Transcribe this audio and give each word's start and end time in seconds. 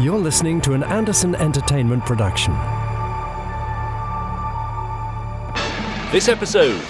You're 0.00 0.18
listening 0.18 0.60
to 0.62 0.74
an 0.74 0.82
Anderson 0.84 1.34
Entertainment 1.36 2.04
production. 2.04 2.52
This 6.12 6.28
episode, 6.28 6.80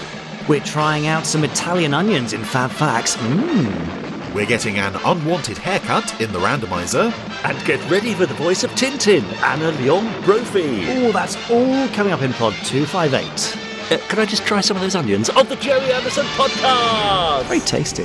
We're 0.47 0.59
trying 0.61 1.07
out 1.07 1.25
some 1.25 1.43
Italian 1.43 1.93
onions 1.93 2.33
in 2.33 2.43
Fab 2.43 2.69
Facts. 2.71 3.15
Mmm. 3.17 4.33
We're 4.33 4.45
getting 4.45 4.77
an 4.77 4.95
unwanted 5.05 5.57
haircut 5.57 6.19
in 6.21 6.31
the 6.33 6.39
randomizer. 6.39 7.11
and 7.43 7.65
get 7.65 7.79
ready 7.89 8.13
for 8.13 8.25
the 8.25 8.33
voice 8.35 8.63
of 8.63 8.73
Tin-Tin, 8.75 9.23
Anna 9.43 9.71
Leong 9.73 10.23
Brophy. 10.25 10.85
Oh, 10.89 11.11
that's 11.11 11.35
all 11.49 11.87
coming 11.89 12.13
up 12.13 12.21
in 12.21 12.33
Pod 12.33 12.53
258. 12.65 13.57
Uh, 13.89 13.97
can 14.09 14.19
I 14.19 14.25
just 14.25 14.45
try 14.45 14.59
some 14.61 14.75
of 14.77 14.83
those 14.83 14.95
onions 14.95 15.29
on 15.29 15.47
the 15.47 15.55
Gerry 15.55 15.91
Anderson 15.93 16.25
podcast? 16.35 17.43
Very 17.45 17.61
tasty. 17.61 18.03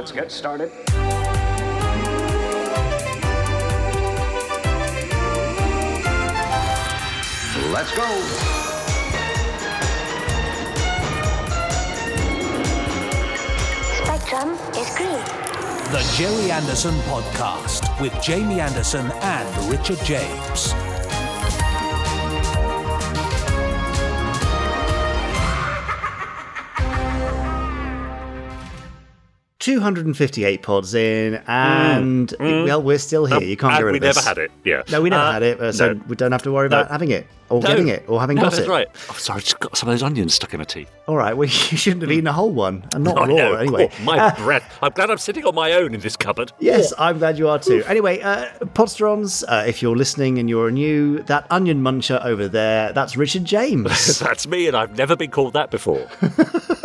Let's 0.00 0.12
get 0.12 0.32
started. 0.32 0.72
Let's 7.70 7.94
go. 7.94 8.08
Spectrum 13.92 14.56
is 14.74 14.88
green. 14.96 15.20
The 15.92 16.14
Gerry 16.16 16.50
Anderson 16.50 16.94
Podcast 17.00 18.00
with 18.00 18.18
Jamie 18.22 18.58
Anderson 18.58 19.12
and 19.20 19.70
Richard 19.70 19.98
James. 20.06 20.72
Two 29.70 29.78
hundred 29.80 30.06
and 30.06 30.16
fifty-eight 30.16 30.62
pods 30.62 30.94
in, 30.94 31.40
and 31.46 32.34
well, 32.40 32.82
we're 32.82 32.98
still 32.98 33.24
here. 33.24 33.40
you 33.40 33.56
can't 33.56 33.72
and 33.74 33.78
get 33.78 33.84
rid 33.84 33.92
we 33.92 33.98
of 33.98 34.02
this. 34.02 34.16
never 34.16 34.28
had 34.28 34.38
it. 34.38 34.50
Yeah. 34.64 34.82
No, 34.90 35.00
we 35.00 35.10
never 35.10 35.22
Uh, 35.22 35.32
had 35.32 35.42
it, 35.44 35.60
uh, 35.60 35.70
so 35.70 35.92
no. 35.92 36.02
we 36.08 36.16
don't 36.16 36.32
have 36.32 36.42
to 36.42 36.50
worry 36.50 36.66
about 36.66 36.86
No. 36.86 36.92
having 36.92 37.10
it 37.12 37.28
or 37.50 37.60
No. 37.60 37.68
getting 37.68 37.86
it 37.86 38.02
or 38.08 38.18
having 38.18 38.34
no, 38.34 38.42
got 38.42 38.50
that's 38.52 38.64
it. 38.66 38.68
right. 38.68 38.88
Oh, 39.10 39.14
sorry, 39.14 39.36
I 39.36 39.40
just 39.40 39.60
got 39.60 39.76
some 39.76 39.88
of 39.88 39.92
those 39.92 40.02
onions 40.02 40.34
stuck 40.34 40.52
in 40.54 40.58
my 40.58 40.64
teeth. 40.64 40.90
All 41.06 41.16
right. 41.16 41.36
Well, 41.36 41.44
you 41.70 41.76
shouldn't 41.76 42.02
have 42.02 42.10
eaten 42.10 42.26
a 42.26 42.32
whole 42.32 42.50
one 42.50 42.84
and 42.94 43.04
not 43.04 43.16
I 43.16 43.20
raw 43.26 43.34
know. 43.34 43.54
anyway. 43.54 43.90
Oh, 43.92 44.02
my 44.04 44.18
Uh, 44.18 44.34
breath. 44.36 44.76
I'm 44.82 44.90
glad 44.90 45.08
I'm 45.08 45.18
sitting 45.18 45.44
on 45.44 45.54
my 45.54 45.70
own 45.74 45.94
in 45.94 46.00
this 46.00 46.16
cupboard. 46.16 46.50
Yes, 46.58 46.92
I'm 46.98 47.18
glad 47.18 47.38
you 47.38 47.48
are 47.48 47.60
too. 47.60 47.84
Anyway, 47.86 48.20
uh, 48.22 48.46
Podsterons, 48.74 49.44
uh, 49.46 49.62
if 49.68 49.82
you're 49.82 49.96
listening 49.96 50.40
and 50.40 50.48
you're 50.48 50.72
new, 50.72 51.20
that 51.24 51.46
onion 51.50 51.80
muncher 51.80 52.24
over 52.24 52.48
there, 52.48 52.92
that's 52.92 53.16
Richard 53.16 53.44
James. 53.44 54.18
That's 54.30 54.48
me, 54.48 54.66
and 54.66 54.76
I've 54.76 54.96
never 54.98 55.14
been 55.14 55.30
called 55.30 55.52
that 55.52 55.70
before. 55.70 56.08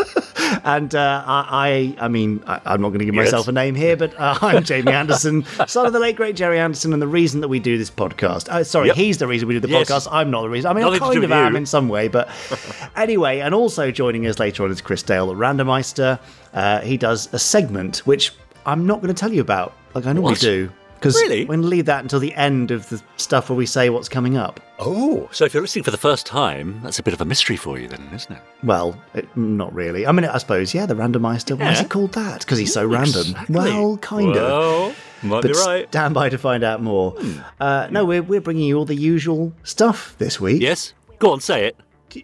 and 0.64 0.94
uh, 0.96 1.24
I, 1.26 1.96
I, 2.00 2.08
mean, 2.08 2.44
I, 2.48 2.62
I'm 2.66 2.82
not 2.82 2.90
going 2.90 3.00
to 3.00 3.06
give 3.06 3.16
Yes. 3.16 3.26
myself 3.26 3.48
a 3.48 3.52
name 3.52 3.76
here, 3.76 3.96
but 3.98 4.14
uh, 4.20 4.38
I'm 4.42 4.64
Jamie 4.72 4.92
Anderson, 4.92 5.44
son 5.68 5.86
of 5.86 5.94
the 5.94 6.00
late 6.00 6.16
great 6.16 6.36
Gerry 6.36 6.60
Anderson, 6.60 6.94
and 6.94 7.02
the 7.02 7.08
reason 7.08 7.42
that 7.42 7.48
we 7.48 7.60
do 7.60 7.78
this 7.78 7.90
podcast. 7.92 8.50
Uh, 8.50 8.64
sorry, 8.64 8.88
Yep. 8.88 8.96
he's 8.96 9.18
the 9.18 9.28
reason 9.28 9.48
we 9.48 9.54
do 9.56 9.60
the 9.60 9.68
Yes. 9.70 9.90
podcast. 9.90 10.08
I'm 10.12 10.30
not 10.32 10.42
the 10.44 10.50
reason. 10.50 10.70
I 10.70 10.74
mean, 10.74 10.84
Nothing 10.86 11.02
I 11.04 11.06
kind 11.14 11.24
of 11.24 11.32
am 11.32 11.54
you. 11.54 11.58
in 11.58 11.66
some 11.66 11.90
way, 11.90 12.08
but 12.08 12.30
anyway. 12.96 13.40
And 13.40 13.54
also 13.54 13.92
joining 13.92 14.26
us 14.28 14.40
later 14.40 14.64
on 14.64 14.72
is 14.72 14.82
Chris 14.82 15.04
Dale, 15.04 15.28
the 15.28 15.34
randomizer. 15.34 16.20
Uh, 16.54 16.82
he 16.82 16.98
does 16.98 17.34
a 17.34 17.40
segment 17.40 17.98
which 18.06 18.34
I'm 18.66 18.86
not 18.86 19.02
going 19.02 19.14
to 19.14 19.20
tell 19.20 19.32
you 19.34 19.42
about, 19.42 19.74
like 19.94 20.06
I 20.06 20.14
normally 20.14 20.34
What? 20.34 20.40
do. 20.40 20.70
Because 21.06 21.22
Really? 21.22 21.42
we're 21.46 21.50
going 21.56 21.62
to 21.62 21.68
leave 21.68 21.86
that 21.86 22.02
until 22.02 22.20
the 22.20 22.34
end 22.34 22.72
of 22.72 22.90
the 22.90 23.00
stuff 23.18 23.48
where 23.50 23.56
we 23.56 23.68
say 23.68 23.92
what's 23.92 24.10
coming 24.10 24.38
up. 24.38 24.60
Oh, 24.80 25.30
so 25.32 25.46
if 25.46 25.54
you're 25.54 25.62
listening 25.62 25.84
for 25.84 25.92
the 25.92 25.98
first 25.98 26.26
time, 26.26 26.80
that's 26.82 26.98
a 26.98 27.04
bit 27.04 27.14
of 27.14 27.22
a 27.22 27.26
mystery 27.26 27.56
for 27.58 27.78
you, 27.78 27.88
then, 27.88 28.10
isn't 28.12 28.32
it? 28.36 28.42
Well, 28.64 29.00
it, 29.14 29.28
not 29.38 29.72
really. 29.74 30.08
I 30.08 30.12
mean, 30.12 30.26
I 30.26 30.40
suppose, 30.40 30.74
yeah, 30.74 30.88
the 30.88 30.96
randomizer. 30.96 31.60
Why 31.60 31.72
is 31.74 31.80
Yeah. 31.80 31.86
it 31.86 31.90
called 31.92 32.14
that? 32.14 32.40
Because 32.40 32.58
he's 32.58 32.74
so 32.74 32.86
random. 32.88 33.36
Well, 33.50 33.98
kind 33.98 34.36
of. 34.36 34.36
Well, 34.36 34.96
might 35.22 35.42
But 35.44 35.52
be 35.54 35.60
right. 35.60 35.86
Hmm. 35.86 35.92
stand 35.92 36.14
by 36.16 36.30
to 36.30 36.38
find 36.40 36.64
out 36.64 36.82
more. 36.82 37.16
Uh, 37.60 37.88
no, 37.92 38.04
we're, 38.04 38.24
we're 38.24 38.42
bringing 38.42 38.64
you 38.68 38.78
all 38.80 38.86
the 38.86 38.96
usual 38.96 39.54
stuff 39.64 40.16
this 40.18 40.42
week. 40.42 40.60
Yes. 40.62 40.94
Go 41.20 41.32
on, 41.34 41.40
say 41.40 41.68
it. 41.68 41.78
Do 42.10 42.22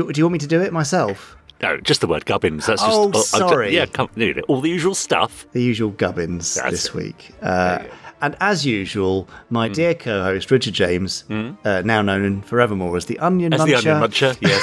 you, 0.00 0.12
do 0.12 0.18
you 0.18 0.24
want 0.24 0.32
me 0.32 0.38
to 0.40 0.48
do 0.48 0.60
it 0.62 0.72
myself? 0.72 1.36
No, 1.62 1.78
just 1.78 2.00
the 2.02 2.06
word 2.08 2.26
gubbins. 2.26 2.66
That's 2.66 2.82
just. 2.82 2.92
Oh, 2.92 3.10
I- 3.14 3.20
sorry. 3.38 3.74
yeah, 3.74 3.86
come, 3.86 4.10
all 4.48 4.60
the 4.60 4.68
usual 4.68 4.94
stuff. 4.96 5.46
The 5.52 5.62
usual 5.62 5.90
gubbins 5.90 6.56
That's 6.56 6.70
this 6.72 6.86
it. 6.88 6.94
week. 6.94 7.30
Uh, 7.40 7.84
and 8.20 8.36
as 8.40 8.64
usual, 8.66 9.28
my 9.50 9.68
dear 9.68 9.94
co 9.94 10.22
host, 10.22 10.50
Richard 10.50 10.74
James, 10.74 11.24
uh, 11.30 11.82
now 11.84 12.02
known 12.02 12.42
forevermore 12.42 12.96
as 12.96 13.06
the 13.06 13.18
Onion 13.18 13.52
As 13.54 13.60
Muncher, 13.60 13.82
the 13.82 13.90
onion 13.92 14.10
muncher, 14.10 14.36
yes. 14.42 14.62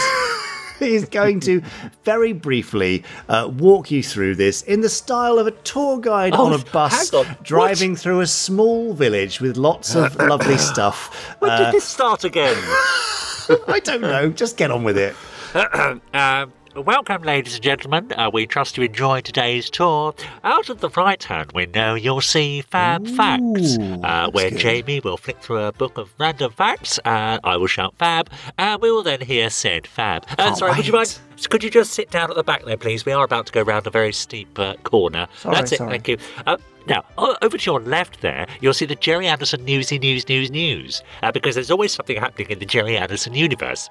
is 0.82 1.06
going 1.06 1.40
to 1.42 1.62
very 2.04 2.34
briefly 2.34 3.04
uh, 3.30 3.50
walk 3.58 3.90
you 3.92 4.04
through 4.04 4.36
this 4.36 4.62
in 4.64 4.82
the 4.82 4.90
style 4.90 5.40
of 5.40 5.48
a 5.48 5.52
tour 5.52 5.98
guide 6.00 6.34
Oh, 6.36 6.48
on 6.48 6.54
a 6.60 6.64
bus 6.72 7.14
on. 7.14 7.26
What? 7.26 7.44
driving 7.44 7.96
through 7.96 8.20
a 8.22 8.28
small 8.28 8.94
village 8.94 9.40
with 9.40 9.56
lots 9.56 9.96
of 9.96 10.16
lovely 10.20 10.58
stuff. 10.58 11.36
when 11.40 11.58
did 11.58 11.74
this 11.74 11.86
start 11.86 12.24
again? 12.26 12.56
I 13.68 13.80
don't 13.84 14.02
know, 14.02 14.30
just 14.30 14.58
get 14.58 14.72
on 14.72 14.84
with 14.84 14.98
it. 14.98 15.16
Um, 16.14 16.52
welcome, 16.76 17.22
ladies 17.22 17.56
and 17.56 17.64
gentlemen. 17.64 18.12
Uh, 18.14 18.30
we 18.34 18.48
trust 18.48 18.78
you 18.78 18.84
enjoyed 18.84 19.24
today's 19.24 19.70
tour. 19.70 20.14
Out 20.44 20.70
of 20.70 20.80
the 20.80 20.90
right 20.90 21.24
hand 21.24 21.52
window, 21.52 21.94
you'll 21.96 22.22
see 22.22 22.62
Fab 22.62 23.08
Facts, 23.08 23.78
uh, 24.04 24.30
where 24.32 24.50
Jamie 24.50 25.00
will 25.00 25.18
flick 25.18 25.40
through 25.40 25.60
a 25.60 25.72
book 25.72 25.98
of 25.98 26.14
random 26.20 26.52
facts, 26.52 27.00
and 27.06 27.40
I 27.44 27.58
will 27.58 27.68
shout 27.68 27.94
Fab, 27.98 28.30
and 28.58 28.82
we 28.82 28.92
will 28.92 29.04
then 29.04 29.22
hear 29.22 29.50
said 29.50 29.86
Fab. 29.86 30.26
Uh, 30.38 30.56
sorry, 30.56 30.76
would 30.76 30.88
you 30.88 30.94
mind? 30.94 31.20
Could 31.50 31.64
you 31.64 31.70
just 31.70 31.94
sit 31.94 32.10
down 32.10 32.30
at 32.30 32.36
the 32.36 32.44
back 32.44 32.64
there, 32.66 32.78
please? 32.78 33.06
We 33.06 33.12
are 33.12 33.24
about 33.24 33.46
to 33.48 33.52
go 33.52 33.62
round 33.62 33.86
a 33.86 33.90
very 33.90 34.14
steep 34.14 34.58
uh, 34.58 34.76
corner. 34.84 35.28
Sorry, 35.38 35.56
That's 35.56 35.72
it, 35.74 35.78
sorry. 35.78 35.92
thank 35.92 36.08
you. 36.08 36.18
Uh, 36.46 36.58
now, 36.88 37.04
over 37.18 37.58
to 37.58 37.66
your 37.66 37.80
left 37.80 38.22
there, 38.22 38.46
you'll 38.62 38.74
see 38.74 38.86
the 38.86 38.96
Gerry 38.96 39.28
Anderson 39.28 39.64
Newsy 39.64 40.00
News 40.00 40.28
News 40.28 40.52
News, 40.52 41.04
uh, 41.22 41.32
because 41.32 41.56
there's 41.56 41.72
always 41.72 41.94
something 41.94 42.18
happening 42.18 42.50
in 42.50 42.60
the 42.60 42.66
Gerry 42.66 42.98
Anderson 42.98 43.34
universe. 43.34 43.90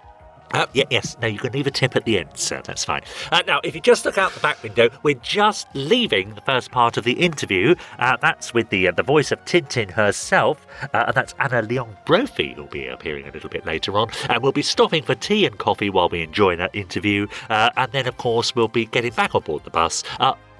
Uh, 0.52 0.66
yeah, 0.72 0.84
yes, 0.90 1.16
no, 1.20 1.26
you 1.26 1.38
can 1.38 1.52
leave 1.52 1.66
a 1.66 1.70
tip 1.70 1.96
at 1.96 2.04
the 2.04 2.18
end, 2.18 2.30
sir. 2.34 2.60
That's 2.64 2.84
fine. 2.84 3.02
Uh, 3.30 3.42
now, 3.46 3.60
if 3.64 3.74
you 3.74 3.80
just 3.80 4.04
look 4.04 4.18
out 4.18 4.32
the 4.32 4.40
back 4.40 4.62
window, 4.62 4.90
we're 5.02 5.14
just 5.14 5.66
leaving 5.74 6.34
the 6.34 6.40
first 6.42 6.70
part 6.70 6.96
of 6.96 7.04
the 7.04 7.12
interview. 7.12 7.74
Uh, 7.98 8.16
that's 8.20 8.52
with 8.52 8.68
the 8.70 8.88
uh, 8.88 8.92
the 8.92 9.02
voice 9.02 9.32
of 9.32 9.44
Tin-Tin 9.44 9.88
herself, 9.90 10.66
uh, 10.94 11.04
and 11.06 11.14
that's 11.14 11.34
Anna 11.38 11.62
Leong 11.62 11.96
Brophy, 12.04 12.54
who'll 12.54 12.66
be 12.66 12.86
appearing 12.86 13.26
a 13.26 13.30
little 13.32 13.50
bit 13.50 13.64
later 13.64 13.96
on. 13.96 14.10
And 14.28 14.42
we'll 14.42 14.52
be 14.52 14.62
stopping 14.62 15.02
for 15.02 15.14
tea 15.14 15.46
and 15.46 15.58
coffee 15.58 15.90
while 15.90 16.08
we 16.08 16.22
enjoy 16.22 16.56
that 16.56 16.74
interview. 16.74 17.26
Uh, 17.48 17.70
and 17.76 17.90
then, 17.92 18.06
of 18.06 18.16
course, 18.18 18.54
we'll 18.54 18.68
be 18.68 18.86
getting 18.86 19.12
back 19.12 19.34
on 19.34 19.42
board 19.42 19.64
the 19.64 19.70
bus 19.70 20.04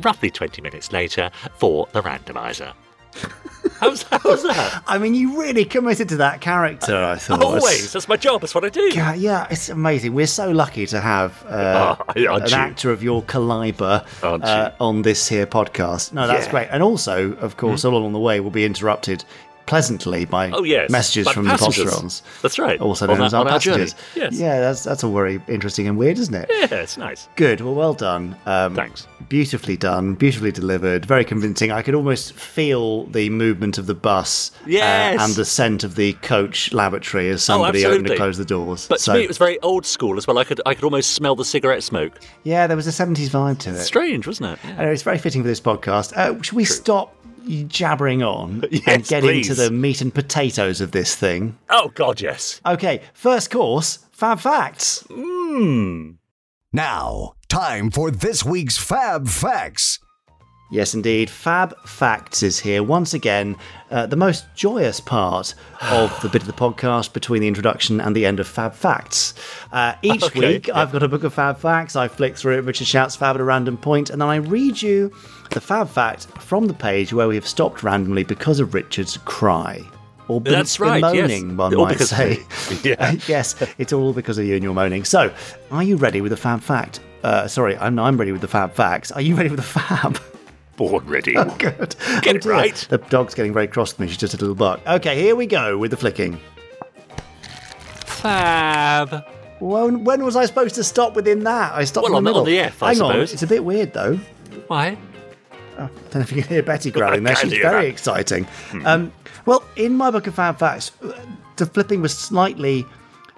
roughly 0.00 0.31
20 0.31 0.60
minutes 0.62 0.92
later 0.92 1.31
for 1.54 1.86
the 1.92 2.02
randomizer. 2.02 2.72
how's, 3.82 4.03
how's 4.04 4.43
that? 4.44 4.82
I 4.87 4.98
mean, 4.98 5.15
you 5.15 5.38
really 5.41 5.65
committed 5.65 6.09
to 6.10 6.16
that 6.19 6.41
character, 6.41 6.97
I 6.97 7.16
thought. 7.16 7.43
Always. 7.43 7.93
That's 7.93 8.09
my 8.09 8.16
job. 8.16 8.41
That's 8.41 8.54
what 8.54 8.65
I 8.65 8.69
do. 8.69 8.82
Yeah, 8.94 9.15
yeah, 9.15 9.47
it's 9.50 9.69
amazing. 9.69 10.15
We're 10.15 10.26
so 10.26 10.50
lucky 10.50 10.87
to 10.87 11.00
have 11.00 11.44
uh, 11.47 11.97
Oh, 12.09 12.12
an 12.15 12.22
you? 12.48 12.54
actor 12.54 12.91
of 12.91 13.03
your 13.03 13.22
caliber 13.22 14.04
uh, 14.22 14.70
on 14.81 15.03
this 15.03 15.28
here 15.28 15.47
podcast. 15.47 16.12
No, 16.12 16.26
that's 16.26 16.47
Yeah. 16.47 16.50
great. 16.53 16.69
And 16.70 16.82
also, 16.82 17.32
of 17.34 17.56
course, 17.56 17.84
all 17.84 17.97
along 17.97 18.12
the 18.12 18.19
way, 18.20 18.41
we'll 18.41 18.50
be 18.50 18.65
interrupted 18.65 19.25
pleasantly 19.66 20.24
by 20.24 20.50
Oh, 20.50 20.62
yes. 20.64 20.90
messages 20.90 21.26
By 21.26 21.32
from 21.32 21.46
passengers. 21.46 21.84
the 21.84 21.90
Podsterons. 21.90 22.22
That's 22.42 22.58
right. 22.58 22.80
Also 22.80 23.06
On 23.08 23.16
known 23.18 23.26
as 23.26 23.34
our- 23.34 23.46
our 23.46 23.54
on 23.54 23.60
journey. 23.60 23.84
passengers. 23.84 23.94
Yes. 24.16 24.34
Yeah, 24.38 24.60
that's 24.60 24.82
that's 24.84 25.02
all 25.04 25.12
very 25.14 25.40
interesting 25.48 25.86
and 25.88 25.96
weird, 25.96 26.18
isn't 26.18 26.34
it? 26.34 26.50
Yeah, 26.50 26.66
it's 26.80 26.96
nice. 26.96 27.28
Good. 27.36 27.60
Well, 27.60 27.74
well 27.74 27.94
done. 27.94 28.36
Um, 28.46 28.74
Thanks. 28.74 29.06
Beautifully 29.28 29.76
done. 29.76 30.14
Beautifully 30.14 30.52
delivered. 30.52 31.06
Very 31.06 31.24
convincing. 31.24 31.70
I 31.72 31.82
could 31.82 31.94
almost 31.94 32.32
feel 32.34 33.06
the 33.06 33.30
movement 33.30 33.78
of 33.78 33.86
the 33.86 33.94
bus 33.94 34.50
uh, 34.66 34.76
and 34.78 35.32
the 35.34 35.44
scent 35.44 35.84
of 35.84 35.94
the 35.94 36.12
coach 36.14 36.72
lavatory 36.72 37.30
as 37.30 37.42
somebody 37.42 37.84
opened 37.86 38.08
and 38.08 38.16
closed 38.16 38.38
the 38.40 38.44
doors. 38.44 38.86
But 38.88 39.00
So- 39.00 39.12
to 39.12 39.18
me, 39.18 39.24
it 39.24 39.28
was 39.28 39.38
very 39.38 39.58
old 39.60 39.87
school 39.87 40.19
as 40.19 40.26
well. 40.26 40.38
I 40.38 40.44
could 40.44 40.60
I 40.66 40.75
could 40.75 40.84
almost 40.84 41.12
smell 41.12 41.34
the 41.37 41.44
cigarette 41.44 41.82
smoke. 41.82 42.19
yeah, 42.42 42.66
there 42.66 42.76
was 42.76 42.87
a 42.87 42.90
70s 42.92 43.28
vibe 43.31 43.58
to 43.60 43.70
it. 43.70 43.76
Strange, 43.78 44.26
wasn't 44.26 44.50
it? 44.52 44.58
Yeah. 44.64 44.84
Know, 44.84 44.90
it's 44.90 45.02
very 45.02 45.19
fitting 45.19 45.42
for 45.42 45.48
this 45.48 45.60
podcast. 45.60 46.12
Uh, 46.16 46.40
should 46.42 46.56
we 46.56 46.64
stop 46.64 47.14
jabbering 47.68 48.22
on 48.22 48.62
and 48.70 48.72
Yes, 48.86 49.08
get 49.08 49.22
please. 49.22 49.48
into 49.48 49.60
the 49.60 49.70
meat 49.70 50.00
and 50.00 50.12
potatoes 50.14 50.80
of 50.80 50.92
this 50.92 51.14
thing? 51.14 51.58
Oh 51.70 51.88
God, 51.94 52.20
yes. 52.20 52.60
Okay, 52.66 53.02
first 53.14 53.50
course 53.50 53.98
Fab 54.12 54.40
Facts. 54.40 55.04
Hmm. 55.10 56.12
Now, 56.72 57.34
time 57.48 57.90
for 57.90 58.10
this 58.10 58.44
week's 58.44 58.78
Fab 58.78 59.28
Facts. 59.28 59.98
Yes, 60.72 60.94
indeed. 60.94 61.28
Fab 61.28 61.74
Facts 61.86 62.42
is 62.42 62.58
here 62.58 62.82
once 62.82 63.12
again. 63.12 63.56
Uh, 63.90 64.06
the 64.06 64.16
most 64.16 64.46
joyous 64.54 65.00
part 65.00 65.54
of 65.82 66.19
the 66.22 66.30
bit 66.30 66.40
of 66.40 66.46
the 66.46 66.54
podcast 66.54 67.12
between 67.12 67.42
the 67.42 67.48
introduction 67.48 68.00
and 68.00 68.16
the 68.16 68.24
end 68.24 68.40
of 68.40 68.48
Fab 68.48 68.72
Facts. 68.72 69.34
Uh, 69.70 69.94
each 70.00 70.22
Okay, 70.24 70.40
week. 70.54 70.70
I've 70.74 70.90
got 70.90 71.02
a 71.02 71.08
book 71.08 71.24
of 71.24 71.34
Fab 71.34 71.58
Facts. 71.58 71.94
I 71.94 72.08
flick 72.08 72.38
through 72.38 72.56
it. 72.56 72.64
Richard 72.64 72.86
shouts 72.86 73.14
Fab 73.16 73.34
at 73.36 73.40
a 73.42 73.44
random 73.44 73.76
point, 73.76 74.08
and 74.08 74.19
then 74.22 74.28
I 74.30 74.36
read 74.36 74.80
you 74.80 75.12
the 75.50 75.60
Fab 75.60 75.90
Fact 75.90 76.26
from 76.40 76.66
the 76.66 76.72
page 76.75 77.12
where 77.12 77.28
we 77.28 77.34
have 77.34 77.46
stopped 77.46 77.82
randomly 77.82 78.25
because 78.25 78.58
of 78.58 78.72
Richard's 78.72 79.18
cry. 79.26 79.82
Or 80.28 80.40
be- 80.40 80.52
That's 80.52 80.80
right, 80.80 81.02
yes. 81.14 81.42
one 81.42 81.75
All 81.75 81.84
might 81.84 81.98
say. 82.00 82.38
Yeah. 82.82 83.16
yes, 83.28 83.56
it's 83.76 83.92
all 83.92 84.14
because 84.14 84.38
of 84.38 84.46
you 84.46 84.54
and 84.54 84.64
your 84.64 84.72
moaning. 84.72 85.04
So, 85.04 85.34
are 85.70 85.82
you 85.82 85.96
ready 85.96 86.22
with 86.22 86.30
the 86.30 86.36
fab 86.38 86.62
fact? 86.62 87.00
Uh, 87.22 87.46
sorry, 87.46 87.76
I'm, 87.76 87.98
I'm 87.98 88.16
ready 88.16 88.32
with 88.32 88.40
the 88.40 88.48
fab 88.48 88.72
facts. 88.72 89.12
Are 89.12 89.20
you 89.20 89.34
ready 89.34 89.50
with 89.50 89.58
the 89.58 89.62
fab? 89.80 90.18
Born 90.76 91.04
ready. 91.06 91.34
Good. 91.58 91.94
Get 92.22 92.36
it 92.36 92.44
right. 92.44 92.74
The 92.88 92.98
dog's 92.98 93.34
getting 93.34 93.52
very 93.52 93.69
cross 93.69 93.92
with 93.92 94.00
me. 94.00 94.08
She's 94.08 94.16
just 94.16 94.34
a 94.34 94.38
little 94.38 94.54
bark. 94.54 94.80
Okay, 94.86 95.20
here 95.20 95.36
we 95.36 95.46
go 95.46 95.76
with 95.76 95.90
the 95.90 95.96
flicking. 95.96 96.40
Fab. 98.06 99.24
When, 99.60 100.04
when 100.04 100.24
was 100.24 100.34
I 100.36 100.44
supposed 100.46 100.74
to 100.76 100.84
stop 100.84 101.14
within 101.14 101.44
that? 101.44 101.72
I 101.74 101.84
stopped 101.84 102.08
Well, 102.08 102.16
in 102.19 102.24
the 102.24 102.30
on 102.30 102.34
the- 102.34 102.40
middle. 102.40 102.40
on 102.40 102.46
the 102.46 102.58
F, 102.58 102.82
I 102.82 102.94
Hang 102.94 103.02
on, 103.02 103.12
suppose. 103.12 103.32
it's 103.32 103.42
a 103.42 103.46
bit 103.46 103.64
weird 103.64 103.92
though. 103.92 104.19
Why? 104.66 104.96
I 105.78 105.86
don't 105.86 106.14
know 106.14 106.20
if 106.20 106.32
you 106.32 106.42
can 106.42 106.50
hear 106.50 106.62
Betty 106.62 106.90
growling 106.90 107.22
there. 107.22 107.36
She's 107.36 107.52
very 107.52 107.84
that. 107.86 107.90
exciting. 107.90 108.46
Um, 108.84 109.12
well, 109.46 109.64
in 109.76 109.94
my 109.96 110.10
book 110.10 110.26
of 110.26 110.34
fab 110.34 110.58
facts, 110.58 110.92
uh, 111.02 111.12
the 111.56 111.66
flipping 111.66 112.02
was 112.02 112.16
slightly 112.16 112.84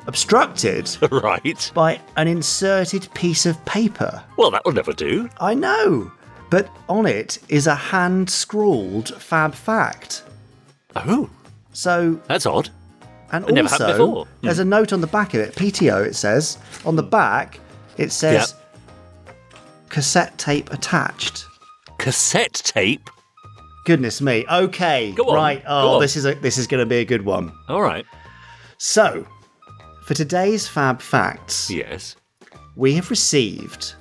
obstructed 0.06 0.90
Right. 1.10 1.70
by 1.74 2.00
an 2.16 2.26
inserted 2.28 3.08
piece 3.14 3.46
of 3.46 3.62
paper. 3.64 4.22
Well, 4.36 4.50
that 4.50 4.64
will 4.64 4.72
never 4.72 4.92
do. 4.92 5.30
I 5.40 5.54
know, 5.54 6.10
but 6.54 6.68
on 6.88 7.04
it 7.04 7.36
is 7.48 7.66
a 7.66 7.74
hand 7.74 8.30
scrawled 8.30 9.08
fab 9.20 9.52
fact. 9.52 10.22
Oh, 10.94 11.28
So, 11.72 12.20
that's 12.28 12.46
odd. 12.46 12.70
and 13.32 13.44
It 13.48 13.52
never 13.54 13.68
happened 13.68 13.90
also, 13.90 14.06
before. 14.06 14.24
Hmm. 14.26 14.46
there's 14.46 14.58
a 14.60 14.64
note 14.64 14.92
on 14.92 15.00
the 15.00 15.08
back 15.08 15.34
of 15.34 15.40
it, 15.40 15.56
PTO, 15.56 16.06
it 16.06 16.14
says. 16.14 16.58
On 16.84 16.94
the 16.94 17.02
back, 17.02 17.58
it 17.96 18.12
says 18.12 18.54
cassette 19.88 20.38
tape 20.38 20.72
attached. 20.72 21.44
Cassette 21.98 22.54
tape. 22.64 23.10
Goodness 23.84 24.20
me. 24.20 24.46
Okay. 24.48 25.10
Go 25.16 25.30
on, 25.30 25.34
Right. 25.34 25.62
Oh, 25.66 25.98
this 26.00 26.14
is 26.16 26.24
a, 26.24 26.34
this 26.36 26.56
is 26.56 26.68
going 26.68 26.80
to 26.82 26.86
be 26.86 26.98
a 26.98 27.04
good 27.04 27.24
one. 27.24 27.50
All 27.68 27.82
right. 27.82 28.06
So, 28.78 29.26
for 30.06 30.14
today's 30.14 30.68
Fab 30.68 31.00
Facts, 31.02 31.68
Yes. 31.68 32.14
we 32.76 32.94
have 32.94 33.10
received 33.10 33.94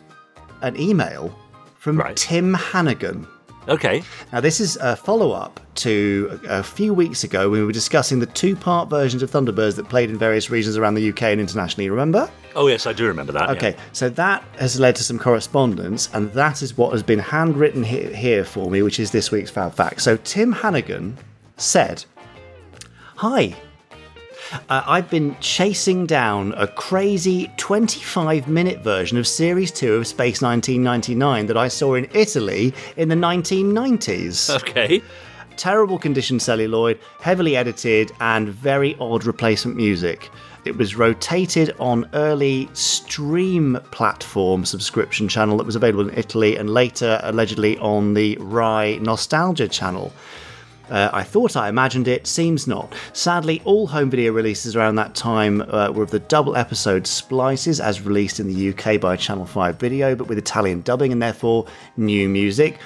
an 0.61 0.79
email 0.79 1.35
from 1.83 1.97
Right. 1.97 2.15
Tim 2.15 2.53
Hannigan. 2.53 3.27
Okay. 3.67 4.03
Now, 4.31 4.39
this 4.39 4.61
is 4.61 4.77
a 4.77 4.95
follow 4.95 5.31
up 5.31 5.59
to 5.75 6.39
a 6.47 6.63
few 6.63 6.93
weeks 6.93 7.25
ago 7.25 7.49
when 7.49 7.59
we 7.59 7.65
were 7.65 7.73
discussing 7.73 8.19
the 8.19 8.25
two 8.25 8.55
part 8.55 8.89
versions 8.89 9.21
of 9.21 9.29
Thunderbirds 9.29 9.75
that 9.75 9.89
played 9.89 10.09
in 10.09 10.17
various 10.17 10.49
regions 10.49 10.77
around 10.77 10.93
the 10.95 11.09
UK 11.09 11.23
and 11.23 11.41
internationally. 11.41 11.89
Remember? 11.89 12.29
Oh, 12.55 12.67
yes, 12.67 12.87
I 12.87 12.93
do 12.93 13.05
remember 13.05 13.33
that. 13.33 13.49
yeah. 13.49 13.55
Okay, 13.55 13.75
so 13.91 14.07
that 14.09 14.45
has 14.59 14.79
led 14.79 14.95
to 14.95 15.03
some 15.03 15.19
correspondence, 15.19 16.09
and 16.13 16.31
that 16.33 16.61
is 16.61 16.77
what 16.77 16.93
has 16.93 17.03
been 17.03 17.19
handwritten 17.19 17.83
he- 17.83 18.13
here 18.13 18.45
for 18.45 18.71
me, 18.71 18.81
which 18.81 18.97
is 18.99 19.11
this 19.11 19.29
week's 19.29 19.51
Fab 19.51 19.73
Fact. 19.75 20.01
So 20.01 20.15
Tim 20.17 20.53
Hannigan 20.53 21.17
said, 21.57 22.05
Hi. 23.17 23.55
Uh, 24.69 24.83
I've 24.85 25.09
been 25.09 25.35
chasing 25.39 26.05
down 26.05 26.53
a 26.57 26.67
crazy 26.67 27.51
25 27.57 28.47
minute 28.47 28.81
version 28.83 29.17
of 29.17 29.27
Series 29.27 29.71
2 29.71 29.95
of 29.95 30.07
Space 30.07 30.41
1999 30.41 31.47
that 31.47 31.57
I 31.57 31.67
saw 31.67 31.95
in 31.95 32.07
Italy 32.13 32.73
in 32.97 33.09
the 33.09 33.15
1990s 33.15 34.49
Okay. 34.61 35.01
terrible 35.57 35.97
condition 35.97 36.39
celluloid, 36.39 36.99
heavily 37.19 37.55
edited, 37.55 38.11
and 38.19 38.49
very 38.49 38.95
odd 38.99 39.25
replacement 39.25 39.75
music. 39.77 40.29
It 40.65 40.77
was 40.77 40.95
rotated 40.95 41.75
on 41.79 42.07
early 42.13 42.69
stream 42.73 43.77
platform 43.91 44.65
subscription 44.65 45.27
channel 45.27 45.57
that 45.57 45.65
was 45.65 45.75
available 45.75 46.07
in 46.07 46.17
Italy 46.17 46.55
and 46.55 46.69
later 46.69 47.19
allegedly 47.23 47.77
on 47.79 48.13
the 48.13 48.37
Rai 48.39 48.97
Nostalgia 48.99 49.67
channel. 49.67 50.13
Uh, 50.93 51.09
I 51.11 51.23
thought 51.23 51.57
I 51.57 51.69
imagined 51.69 52.07
it, 52.07 52.27
seems 52.27 52.67
not. 52.67 52.93
Sadly, 53.13 53.63
all 53.65 53.87
home 53.87 54.11
video 54.11 54.31
releases 54.31 54.75
around 54.75 54.95
that 54.95 55.15
time 55.15 55.61
uh, 55.61 55.89
were 55.91 56.03
of 56.03 56.11
the 56.11 56.19
double 56.19 56.55
episode 56.55 57.07
splices 57.07 57.79
as 57.79 58.03
released 58.03 58.39
in 58.39 58.47
the 58.47 58.69
UK 58.69 59.01
by 59.01 59.15
Channel 59.15 59.47
5 59.47 59.79
Video, 59.79 60.13
but 60.13 60.27
with 60.27 60.37
Italian 60.37 60.81
dubbing 60.81 61.11
and 61.11 61.19
therefore 61.19 61.65
new 61.97 62.29
music. 62.29 62.77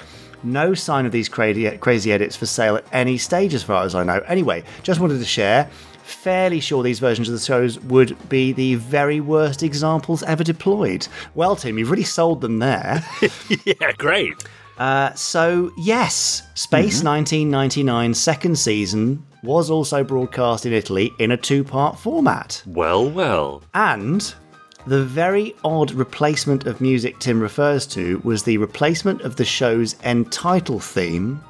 No 0.42 0.72
sign 0.72 1.04
of 1.04 1.12
these 1.12 1.28
crazy, 1.28 1.70
crazy 1.76 2.10
edits 2.10 2.34
for 2.34 2.46
sale 2.46 2.76
at 2.76 2.86
any 2.92 3.18
stage, 3.18 3.52
as 3.52 3.62
far 3.62 3.84
as 3.84 3.94
I 3.94 4.04
know. 4.04 4.22
Anyway, 4.26 4.64
just 4.82 5.00
wanted 5.00 5.18
to 5.18 5.26
share. 5.26 5.68
Fairly 6.02 6.60
sure 6.60 6.82
these 6.82 7.00
versions 7.00 7.28
of 7.28 7.34
the 7.34 7.40
shows 7.44 7.78
would 7.80 8.16
be 8.30 8.52
the 8.52 8.76
very 8.76 9.20
worst 9.20 9.62
examples 9.62 10.22
ever 10.22 10.42
deployed. 10.42 11.06
Well, 11.34 11.56
Tim, 11.56 11.76
you've 11.78 11.90
really 11.90 12.04
sold 12.04 12.40
them 12.40 12.58
there. 12.58 13.04
Yeah, 13.66 13.92
great. 13.92 14.34
Uh, 14.78 15.12
so, 15.14 15.72
yes, 15.76 16.42
Space 16.54 17.02
1999 17.02 18.14
second 18.14 18.56
season 18.56 19.24
was 19.42 19.70
also 19.70 20.02
broadcast 20.04 20.66
in 20.66 20.72
Italy 20.72 21.12
in 21.18 21.32
a 21.32 21.36
two 21.36 21.64
part 21.64 21.98
format. 21.98 22.62
Well, 22.66 23.10
well. 23.10 23.62
And 23.74 24.34
the 24.86 25.04
very 25.04 25.54
odd 25.64 25.90
replacement 25.92 26.66
of 26.66 26.80
music 26.80 27.18
Tim 27.18 27.40
refers 27.40 27.86
to 27.88 28.20
was 28.24 28.42
the 28.42 28.58
replacement 28.58 29.22
of 29.22 29.36
the 29.36 29.44
show's 29.44 29.96
end 30.02 30.32
title 30.32 30.80
theme 30.80 31.42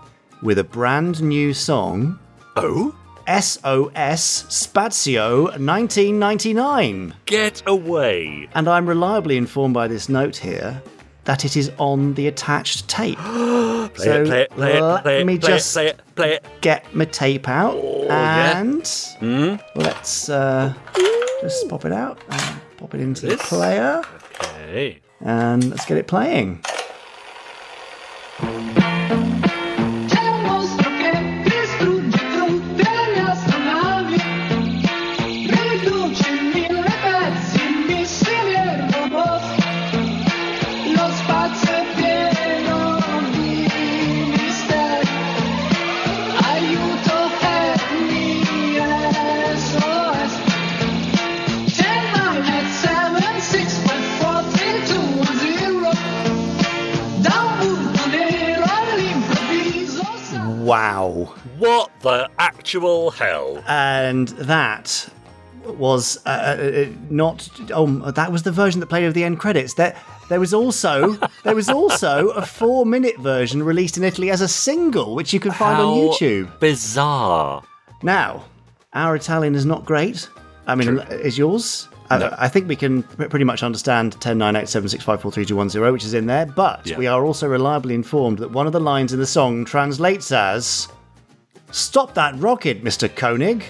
with 0.42 0.58
a 0.58 0.64
brand 0.64 1.22
new 1.22 1.52
song, 1.52 2.18
Oh? 2.56 2.94
SOS 3.28 4.44
Spazio 4.48 5.44
1999. 5.44 7.14
Get 7.26 7.62
away. 7.66 8.48
And 8.54 8.66
I'm 8.66 8.88
reliably 8.88 9.36
informed 9.36 9.74
by 9.74 9.86
this 9.86 10.08
note 10.08 10.36
here 10.36 10.82
that 11.28 11.44
it 11.44 11.58
is 11.58 11.70
on 11.76 12.14
the 12.14 12.26
attached 12.26 12.88
tape. 12.88 13.18
Play 13.18 13.88
So 13.96 14.22
it, 14.22 14.26
play 14.26 14.40
it, 14.42 14.50
play 14.50 14.76
it, 14.78 14.82
let 14.82 15.02
play 15.02 15.20
it, 15.20 15.26
me 15.26 15.38
play 15.38 15.48
just- 15.50 15.76
it, 15.76 15.98
play 16.14 16.32
it, 16.32 16.42
play 16.42 16.54
it. 16.56 16.60
get 16.62 16.94
my 16.94 17.04
tape 17.04 17.46
out 17.48 17.76
yeah. 18.06 18.58
and 18.60 19.60
let's 19.76 20.28
uh, 20.30 20.72
just 21.42 21.68
pop 21.68 21.84
it 21.84 21.92
out 21.92 22.18
and 22.30 22.60
pop 22.78 22.94
it 22.94 23.00
into 23.02 23.26
the 23.26 23.36
player 23.36 24.02
Okay. 24.42 25.00
and 25.20 25.68
let's 25.70 25.84
get 25.84 25.98
it 25.98 26.06
playing. 26.06 26.62
Wow. 60.68 61.34
What 61.58 61.90
the 62.00 62.30
actual 62.38 63.10
hell? 63.10 63.62
And 63.66 64.28
that 64.28 65.08
was 65.64 66.18
uh, 66.26 66.28
uh, 66.28 66.86
not 67.10 67.48
oh 67.72 67.86
that 68.10 68.32
was 68.32 68.42
the 68.42 68.52
version 68.52 68.80
that 68.80 68.86
played 68.86 69.04
over 69.04 69.12
the 69.12 69.22
end 69.22 69.38
credits 69.38 69.74
there 69.74 69.94
there 70.30 70.40
was 70.40 70.54
also 70.54 71.12
there 71.44 71.54
was 71.54 71.68
also 71.68 72.30
a 72.30 72.44
4 72.44 72.86
minute 72.86 73.18
version 73.18 73.62
released 73.62 73.98
in 73.98 74.04
Italy 74.04 74.30
as 74.30 74.40
a 74.40 74.48
single 74.48 75.14
which 75.14 75.32
you 75.32 75.40
can 75.40 75.52
find 75.52 75.80
on 75.80 75.94
YouTube 75.96 76.58
Bizarre. 76.58 77.62
Now, 78.02 78.44
our 78.92 79.16
Italian 79.16 79.54
is 79.54 79.66
not 79.66 79.84
great. 79.84 80.28
I 80.66 80.74
mean, 80.74 80.98
is 81.10 81.36
yours? 81.36 81.88
I, 82.10 82.34
I 82.44 82.48
think 82.48 82.68
we 82.68 82.76
can 82.76 83.02
pretty 83.02 83.44
much 83.44 83.62
understand 83.62 84.16
10987654321, 84.20 85.92
which 85.92 86.04
is 86.04 86.14
in 86.14 86.26
there, 86.26 86.46
but 86.46 86.86
Yeah. 86.86 86.96
we 86.98 87.06
are 87.06 87.24
also 87.24 87.46
reliably 87.48 87.94
informed 87.94 88.38
that 88.38 88.50
one 88.50 88.66
of 88.66 88.72
the 88.72 88.80
lines 88.80 89.12
in 89.12 89.18
the 89.18 89.26
song 89.26 89.64
translates 89.64 90.32
as 90.32 90.88
Stop 91.70 92.14
that 92.14 92.34
rocket, 92.38 92.82
Mr. 92.82 93.14
Koenig. 93.14 93.62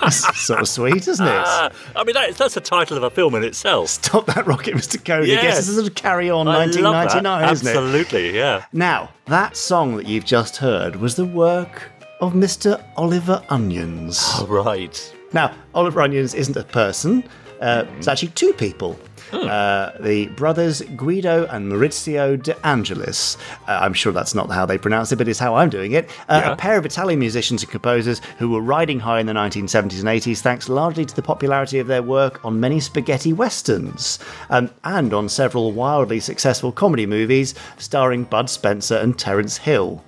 That's 0.00 0.38
sort 0.46 0.60
of 0.60 0.68
sweet, 0.68 1.08
isn't 1.08 1.26
it? 1.26 1.42
Ah, 1.44 1.70
I 1.96 2.04
mean, 2.04 2.14
that, 2.14 2.36
that's 2.36 2.54
the 2.54 2.60
title 2.60 2.96
of 2.96 3.02
a 3.02 3.10
film 3.10 3.34
in 3.34 3.42
itself. 3.42 3.88
Stop 3.88 4.26
that 4.26 4.46
rocket, 4.46 4.74
Mr. 4.76 5.04
Koenig. 5.04 5.26
Yes, 5.26 5.42
Yes. 5.42 5.56
this 5.56 5.68
is 5.68 5.76
a 5.78 5.80
sort 5.80 5.88
of 5.90 5.96
carry 5.96 6.30
on 6.30 6.46
I 6.46 6.66
love 6.66 6.72
that. 6.74 6.82
1999, 6.84 7.52
isn't 7.52 7.66
it? 7.66 7.70
Absolutely, 7.70 8.36
yeah. 8.36 8.64
Now, 8.72 9.10
that 9.26 9.56
song 9.56 9.96
that 9.96 10.06
you've 10.06 10.24
just 10.24 10.58
heard 10.58 10.94
was 10.96 11.16
the 11.16 11.24
work 11.24 11.90
of 12.20 12.34
Mr. 12.34 12.80
Oliver 12.96 13.42
Onions. 13.48 14.20
Oh, 14.36 14.46
right. 14.46 15.14
Now, 15.32 15.54
Oliver 15.74 16.00
Onions 16.02 16.34
isn't 16.34 16.56
a 16.56 16.64
person, 16.64 17.24
uh, 17.60 17.84
it's 17.96 18.08
actually 18.08 18.28
two 18.28 18.52
people. 18.54 18.98
Uh, 19.30 19.92
the 20.00 20.26
brothers 20.28 20.80
Guido 20.96 21.44
and 21.50 21.70
Maurizio 21.70 22.42
De 22.42 22.54
Angelis. 22.66 23.36
Uh, 23.68 23.72
I'm 23.82 23.92
sure 23.92 24.10
that's 24.10 24.34
not 24.34 24.48
how 24.50 24.64
they 24.64 24.78
pronounce 24.78 25.12
it, 25.12 25.16
but 25.16 25.28
it's 25.28 25.38
how 25.38 25.54
I'm 25.56 25.68
doing 25.68 25.92
it. 25.92 26.08
Uh, 26.30 26.40
Yeah. 26.42 26.52
A 26.52 26.56
pair 26.56 26.78
of 26.78 26.86
Italian 26.86 27.18
musicians 27.20 27.62
and 27.62 27.70
composers 27.70 28.22
who 28.38 28.48
were 28.48 28.62
riding 28.62 28.98
high 29.00 29.20
in 29.20 29.26
the 29.26 29.34
1970s 29.34 29.98
and 29.98 30.08
80s 30.08 30.40
thanks 30.40 30.70
largely 30.70 31.04
to 31.04 31.14
the 31.14 31.20
popularity 31.20 31.78
of 31.78 31.88
their 31.88 32.02
work 32.02 32.42
on 32.42 32.58
many 32.58 32.80
spaghetti 32.80 33.34
westerns 33.34 34.18
um, 34.48 34.70
and 34.84 35.12
on 35.12 35.28
several 35.28 35.72
wildly 35.72 36.20
successful 36.20 36.72
comedy 36.72 37.04
movies 37.04 37.54
starring 37.76 38.24
Bud 38.24 38.48
Spencer 38.48 38.96
and 38.96 39.18
Terence 39.18 39.58
Hill. 39.58 40.02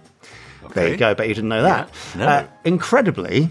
There 0.73 0.89
you 0.89 0.97
go. 0.97 1.15
Bet 1.15 1.29
you 1.29 1.35
didn't 1.35 1.51
know 1.51 1.63
that. 1.63 1.91
no. 2.17 2.25
Uh, 2.27 2.47
incredibly, 2.65 3.51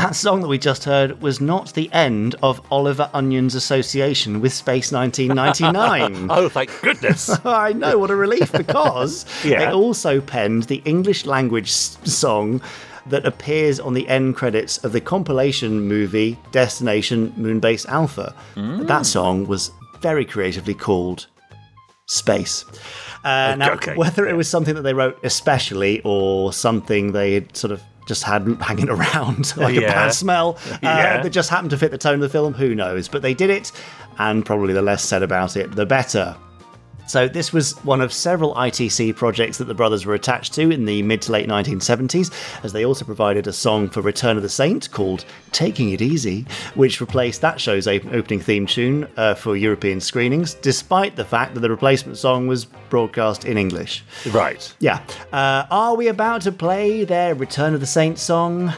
that 0.00 0.14
song 0.16 0.40
that 0.40 0.48
we 0.48 0.56
just 0.58 0.84
heard 0.84 1.20
was 1.20 1.40
not 1.42 1.74
the 1.74 1.92
end 1.92 2.34
of 2.42 2.60
Oliver 2.72 3.10
Onion's 3.12 3.54
association 3.54 4.40
with 4.40 4.52
Space 4.52 4.92
1999. 4.92 6.28
Oh, 6.30 6.48
thank 6.48 6.70
goodness. 6.80 7.28
I 7.44 7.72
know, 7.74 7.98
what 7.98 8.10
a 8.10 8.16
relief, 8.16 8.50
because 8.52 9.26
Yeah. 9.44 9.58
they 9.58 9.72
also 9.72 10.20
penned 10.22 10.64
the 10.64 10.80
English 10.86 11.26
language 11.26 11.70
song 11.70 12.62
that 13.06 13.26
appears 13.26 13.78
on 13.78 13.92
the 13.92 14.08
end 14.08 14.36
credits 14.36 14.78
of 14.84 14.92
the 14.92 15.00
compilation 15.02 15.82
movie 15.82 16.38
Destination 16.50 17.32
Moonbase 17.32 17.86
Alpha. 17.86 18.34
Mm. 18.54 18.86
That 18.86 19.04
song 19.04 19.46
was 19.46 19.70
very 20.00 20.24
creatively 20.24 20.74
called 20.74 21.26
Space. 22.06 22.64
Uh, 23.24 23.54
now, 23.58 23.72
okay, 23.72 23.96
whether 23.96 24.26
it 24.26 24.34
was 24.34 24.48
something 24.48 24.74
that 24.74 24.82
they 24.82 24.94
wrote 24.94 25.18
especially 25.24 26.00
or 26.04 26.54
something 26.54 27.12
they 27.12 27.34
had 27.34 27.54
sort 27.54 27.70
of 27.70 27.82
just 28.10 28.24
had 28.24 28.44
hanging 28.60 28.88
around 28.90 29.56
like 29.56 29.76
a 29.76 29.80
bad 29.82 30.12
smell 30.12 30.58
uh, 30.72 30.78
Yeah. 30.82 31.22
that 31.22 31.30
just 31.30 31.48
happened 31.48 31.70
to 31.70 31.78
fit 31.78 31.92
the 31.92 31.98
tone 31.98 32.14
of 32.14 32.20
the 32.20 32.28
film, 32.28 32.52
who 32.54 32.74
knows? 32.74 33.06
But 33.08 33.22
they 33.22 33.34
did 33.34 33.50
it, 33.50 33.70
and 34.18 34.44
probably 34.44 34.74
the 34.74 34.82
less 34.82 35.04
said 35.04 35.22
about 35.22 35.56
it, 35.56 35.70
the 35.76 35.86
better. 35.86 36.36
So, 37.10 37.26
this 37.26 37.52
was 37.52 37.72
one 37.84 38.00
of 38.00 38.12
several 38.12 38.54
ITC 38.54 39.16
projects 39.16 39.58
that 39.58 39.64
the 39.64 39.74
brothers 39.74 40.06
were 40.06 40.14
attached 40.14 40.54
to 40.54 40.70
in 40.70 40.84
the 40.84 41.02
mid 41.02 41.22
to 41.22 41.32
late 41.32 41.48
1970s, 41.48 42.30
as 42.62 42.72
they 42.72 42.84
also 42.84 43.04
provided 43.04 43.48
a 43.48 43.52
song 43.52 43.88
for 43.88 44.00
Return 44.00 44.36
of 44.36 44.44
the 44.44 44.48
Saint 44.48 44.88
called 44.92 45.24
Taking 45.50 45.90
It 45.90 46.00
Easy, 46.00 46.46
which 46.76 47.00
replaced 47.00 47.40
that 47.40 47.60
show's 47.60 47.88
opening 47.88 48.38
theme 48.38 48.64
tune 48.64 49.08
uh, 49.16 49.34
for 49.34 49.56
European 49.56 50.00
screenings, 50.00 50.54
despite 50.54 51.16
the 51.16 51.24
fact 51.24 51.54
that 51.54 51.60
the 51.60 51.70
replacement 51.70 52.16
song 52.16 52.46
was 52.46 52.64
broadcast 52.64 53.44
in 53.44 53.58
English. 53.58 54.04
right. 54.30 54.72
Yeah. 54.78 55.02
Uh, 55.32 55.66
are 55.68 55.96
we 55.96 56.06
about 56.06 56.42
to 56.42 56.52
play 56.52 57.02
their 57.02 57.34
Return 57.34 57.74
of 57.74 57.80
the 57.80 57.86
Saint 57.86 58.20
song? 58.20 58.72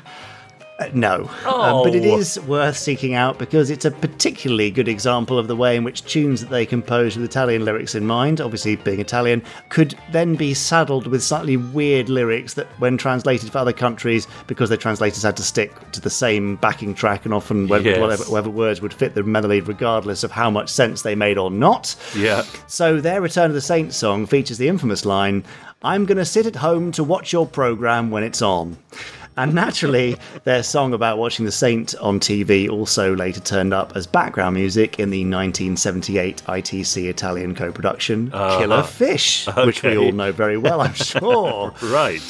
Uh, 0.78 0.88
no. 0.94 1.28
Um, 1.46 1.84
but 1.84 1.94
it 1.94 2.02
Oh. 2.06 2.42
worth 2.46 2.76
seeking 2.78 3.14
out 3.14 3.38
because 3.38 3.70
it's 3.70 3.84
a 3.84 3.90
particularly 3.90 4.70
good 4.70 4.88
example 4.88 5.38
of 5.38 5.46
the 5.46 5.54
way 5.54 5.76
in 5.76 5.84
which 5.84 6.02
tunes 6.04 6.40
that 6.40 6.50
they 6.50 6.64
composed 6.64 7.16
with 7.16 7.24
Italian 7.28 7.64
lyrics 7.64 7.94
in 7.94 8.06
mind, 8.06 8.40
obviously 8.40 8.76
being 8.76 8.98
Italian, 8.98 9.42
could 9.68 9.94
then 10.12 10.34
be 10.34 10.54
saddled 10.54 11.06
with 11.06 11.22
slightly 11.22 11.56
weird 11.58 12.08
lyrics 12.08 12.54
that, 12.54 12.66
when 12.78 12.96
translated 12.96 13.52
for 13.52 13.58
other 13.58 13.72
countries, 13.72 14.26
because 14.46 14.70
their 14.70 14.78
translators 14.78 15.22
had 15.22 15.36
to 15.36 15.42
stick 15.42 15.72
to 15.92 16.00
the 16.00 16.10
same 16.10 16.56
backing 16.56 16.94
track 16.94 17.24
and 17.26 17.34
often 17.34 17.68
whatever, 17.68 17.90
Yes. 17.90 18.00
whatever, 18.00 18.24
whatever 18.24 18.50
words 18.50 18.80
would 18.80 18.94
fit 18.94 19.14
the 19.14 19.22
melody, 19.22 19.60
regardless 19.60 20.24
of 20.24 20.30
how 20.32 20.50
much 20.50 20.70
sense 20.70 21.02
they 21.02 21.14
made 21.14 21.36
or 21.38 21.50
not. 21.50 21.94
Yeah. 22.16 22.42
So 22.66 22.98
their 23.00 23.20
Return 23.20 23.50
of 23.50 23.54
the 23.54 23.60
Saint 23.60 23.92
song 23.92 24.26
features 24.26 24.56
the 24.58 24.68
infamous 24.68 25.04
line, 25.04 25.44
I'm 25.84 26.06
going 26.06 26.18
to 26.18 26.24
sit 26.24 26.46
at 26.46 26.56
home 26.56 26.92
to 26.92 27.04
watch 27.04 27.32
your 27.32 27.46
programme 27.46 28.10
when 28.10 28.22
it's 28.24 28.40
on. 28.40 28.78
And 29.36 29.54
naturally, 29.54 30.16
their 30.44 30.62
song 30.62 30.92
about 30.92 31.16
watching 31.18 31.46
the 31.46 31.52
Saint 31.52 31.94
on 32.00 32.20
TV 32.20 32.68
also 32.68 33.16
later 33.16 33.40
turned 33.40 33.72
up 33.72 33.96
as 33.96 34.06
background 34.06 34.54
music 34.56 34.98
in 34.98 35.10
the 35.10 35.20
1978 35.24 36.42
ITC 36.46 37.08
Italian 37.08 37.54
co 37.54 37.72
production 37.72 38.30
Killer 38.30 38.82
Fish, 38.82 39.46
which 39.64 39.82
we 39.82 39.90
Uh-huh. 39.96 40.04
All 40.04 40.12
know 40.12 40.32
very 40.32 40.58
well, 40.58 40.80
I'm 40.82 40.92
sure. 41.12 41.72
Right. 41.82 42.22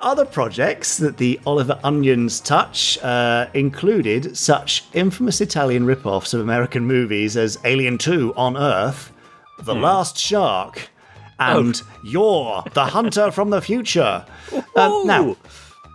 Other 0.00 0.24
projects 0.24 0.96
that 0.96 1.18
the 1.18 1.38
Oliver 1.44 1.78
Onions 1.84 2.40
touch 2.40 2.96
uh, 3.02 3.48
included 3.52 4.34
such 4.34 4.84
infamous 4.94 5.42
Italian 5.42 5.84
rip-offs 5.84 6.32
of 6.32 6.40
American 6.40 6.86
movies 6.86 7.36
as 7.36 7.58
Alien 7.66 7.98
2 7.98 8.32
on 8.34 8.56
Earth, 8.56 9.12
The 9.58 9.74
Last 9.74 10.16
Shark, 10.16 10.88
and 11.38 11.82
Yor, 12.02 12.62
the 12.72 12.86
Hunter 12.86 13.30
from 13.30 13.50
the 13.50 13.60
Future. 13.60 14.24
Um, 14.74 15.02
now, 15.06 15.36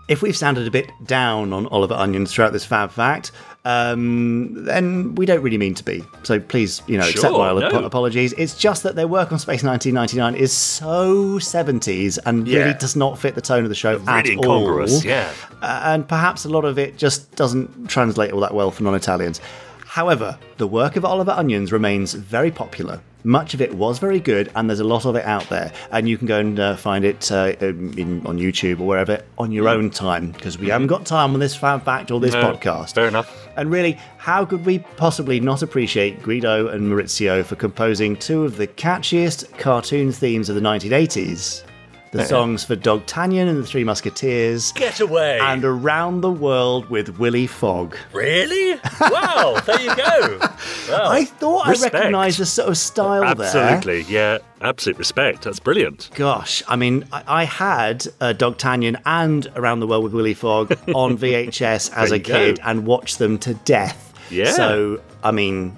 if 0.08 0.22
we've 0.22 0.38
sounded 0.38 0.68
a 0.68 0.72
bit 0.72 0.92
down 1.06 1.52
on 1.54 1.68
Oliver 1.68 1.94
Onions 1.96 2.32
throughout 2.34 2.54
this 2.54 2.64
Fab 2.66 2.92
Fact, 2.92 3.32
um, 3.66 4.64
then 4.66 5.16
we 5.16 5.26
don't 5.26 5.42
really 5.42 5.58
mean 5.58 5.74
to 5.74 5.84
be. 5.84 6.04
So 6.24 6.40
please, 6.40 6.84
you 6.88 6.98
know, 6.98 7.04
accept 7.08 7.22
Sure, 7.34 7.54
my 7.54 7.66
ap- 7.66 7.74
no. 7.74 7.84
apologies. 7.84 8.32
It's 8.34 8.56
just 8.56 8.84
that 8.84 8.96
their 8.96 9.08
work 9.08 9.32
on 9.32 9.40
Space 9.40 9.64
1999 9.64 10.40
is 10.40 10.52
so 10.54 11.40
70s 11.40 12.20
and 12.26 12.48
really 12.48 12.76
does 12.76 12.96
not 12.96 13.18
fit 13.18 13.34
the 13.34 13.42
tone 13.42 13.64
of 13.64 13.70
the 13.70 13.76
show 13.76 13.98
Really 13.98 14.08
at 14.08 14.28
incongruous, 14.28 14.98
all. 15.04 15.10
yeah. 15.10 15.32
Uh, 15.64 15.82
and 15.86 16.08
perhaps 16.08 16.46
a 16.46 16.50
lot 16.50 16.66
of 16.66 16.78
it 16.78 16.98
just 16.98 17.36
doesn't 17.36 17.88
translate 17.90 18.32
all 18.32 18.40
that 18.42 18.54
well 18.54 18.70
for 18.70 18.84
non-Italians. 18.84 19.42
However, 19.96 20.38
the 20.58 20.68
work 20.68 20.98
of 20.98 21.06
Oliver 21.06 21.32
Onions 21.32 21.72
remains 21.72 22.16
very 22.16 22.52
popular. 22.52 23.00
Much 23.24 23.54
of 23.54 23.62
it 23.62 23.74
was 23.76 23.98
very 23.98 24.20
good, 24.20 24.52
and 24.54 24.70
there's 24.70 24.82
a 24.82 24.84
lot 24.84 25.06
of 25.06 25.16
it 25.16 25.24
out 25.24 25.48
there. 25.48 25.72
And 25.90 26.10
you 26.10 26.18
can 26.18 26.28
go 26.28 26.38
and 26.38 26.60
uh, 26.60 26.76
find 26.76 27.06
it 27.06 27.32
uh, 27.32 27.54
in, 27.62 28.22
on 28.28 28.38
YouTube 28.38 28.82
or 28.82 28.88
wherever 28.88 29.24
on 29.38 29.54
your 29.54 29.70
own 29.70 29.90
time, 29.90 30.32
because 30.32 30.58
we 30.60 30.68
haven't 30.68 30.88
got 30.88 31.06
time 31.06 31.34
on 31.34 31.40
this 31.40 31.56
fan 31.56 31.80
fact 31.80 32.12
or 32.12 32.20
this 32.20 32.34
No, 32.34 32.42
podcast. 32.44 32.96
fair 32.96 33.08
enough. 33.08 33.48
And 33.56 33.72
really, 33.72 33.94
how 34.18 34.44
could 34.44 34.66
we 34.66 34.80
possibly 34.98 35.40
not 35.40 35.62
appreciate 35.62 36.22
Guido 36.22 36.68
and 36.68 36.92
Maurizio 36.92 37.46
for 37.46 37.56
composing 37.56 38.18
two 38.18 38.44
of 38.44 38.58
the 38.58 38.68
catchiest 38.68 39.58
cartoon 39.60 40.12
themes 40.12 40.50
of 40.50 40.56
the 40.56 40.62
1980s? 40.62 41.64
The 42.16 42.26
songs 42.26 42.64
for 42.64 42.76
Dogtanian 42.76 43.48
and 43.50 43.58
the 43.62 43.66
Three 43.68 43.84
Musketeers. 43.84 44.72
Get 44.74 45.00
away. 45.00 45.40
And 45.40 45.66
Around 45.66 46.22
the 46.22 46.32
World 46.32 46.90
with 46.90 47.20
Willy 47.20 47.48
Fogg. 47.48 47.98
Really? 48.14 48.80
Wow, 49.02 49.62
there 49.66 49.82
you 49.82 49.96
go. 49.96 50.40
Wow. 50.90 51.10
I 51.10 51.26
thought 51.26 51.68
Respect. 51.68 51.96
I 51.96 51.98
recognised 51.98 52.38
the 52.40 52.46
sort 52.46 52.70
of 52.70 52.78
style 52.78 53.34
there. 53.34 53.48
Absolutely, 53.48 54.02
yeah. 54.14 54.38
Absolute 54.62 55.00
respect. 55.00 55.42
That's 55.42 55.60
brilliant. 55.60 56.12
Gosh, 56.14 56.62
I 56.68 56.76
mean, 56.76 57.06
I, 57.12 57.24
I 57.28 57.44
had 57.46 58.06
uh, 58.22 58.34
Dogtanian 58.38 59.02
and 59.04 59.48
Around 59.56 59.80
the 59.80 59.88
World 59.88 60.04
with 60.04 60.14
Willy 60.14 60.36
Fogg 60.36 60.72
on 60.94 61.18
VHS 61.18 61.92
as 61.96 62.12
a 62.12 62.18
you 62.20 62.24
go. 62.24 62.34
kid 62.34 62.60
and 62.64 62.86
watched 62.86 63.18
them 63.18 63.40
to 63.40 63.56
death. 63.56 64.14
Yeah. 64.30 64.52
So, 64.52 65.02
I 65.24 65.32
mean, 65.32 65.76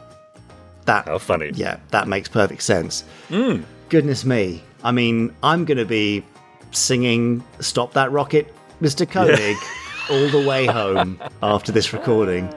that 0.85 1.05
How 1.05 1.17
funny. 1.19 1.51
Yeah, 1.53 1.77
that 1.91 2.09
makes 2.09 2.27
perfect 2.27 2.61
sense. 2.63 3.03
Hmm. 3.29 3.61
Goodness 3.87 4.25
me. 4.25 4.61
I 4.83 4.91
mean, 4.91 5.33
I'm 5.43 5.65
going 5.65 5.77
to 5.77 5.85
be 5.85 6.23
singing 6.71 7.43
Stop 7.59 7.93
That 7.93 8.11
Rocket, 8.11 8.53
Mr. 8.81 9.09
Koenig, 9.09 9.57
all 10.09 10.29
the 10.29 10.47
way 10.47 10.65
home 10.65 11.19
after 11.41 11.71
this 11.71 11.93
recording. 11.93 12.53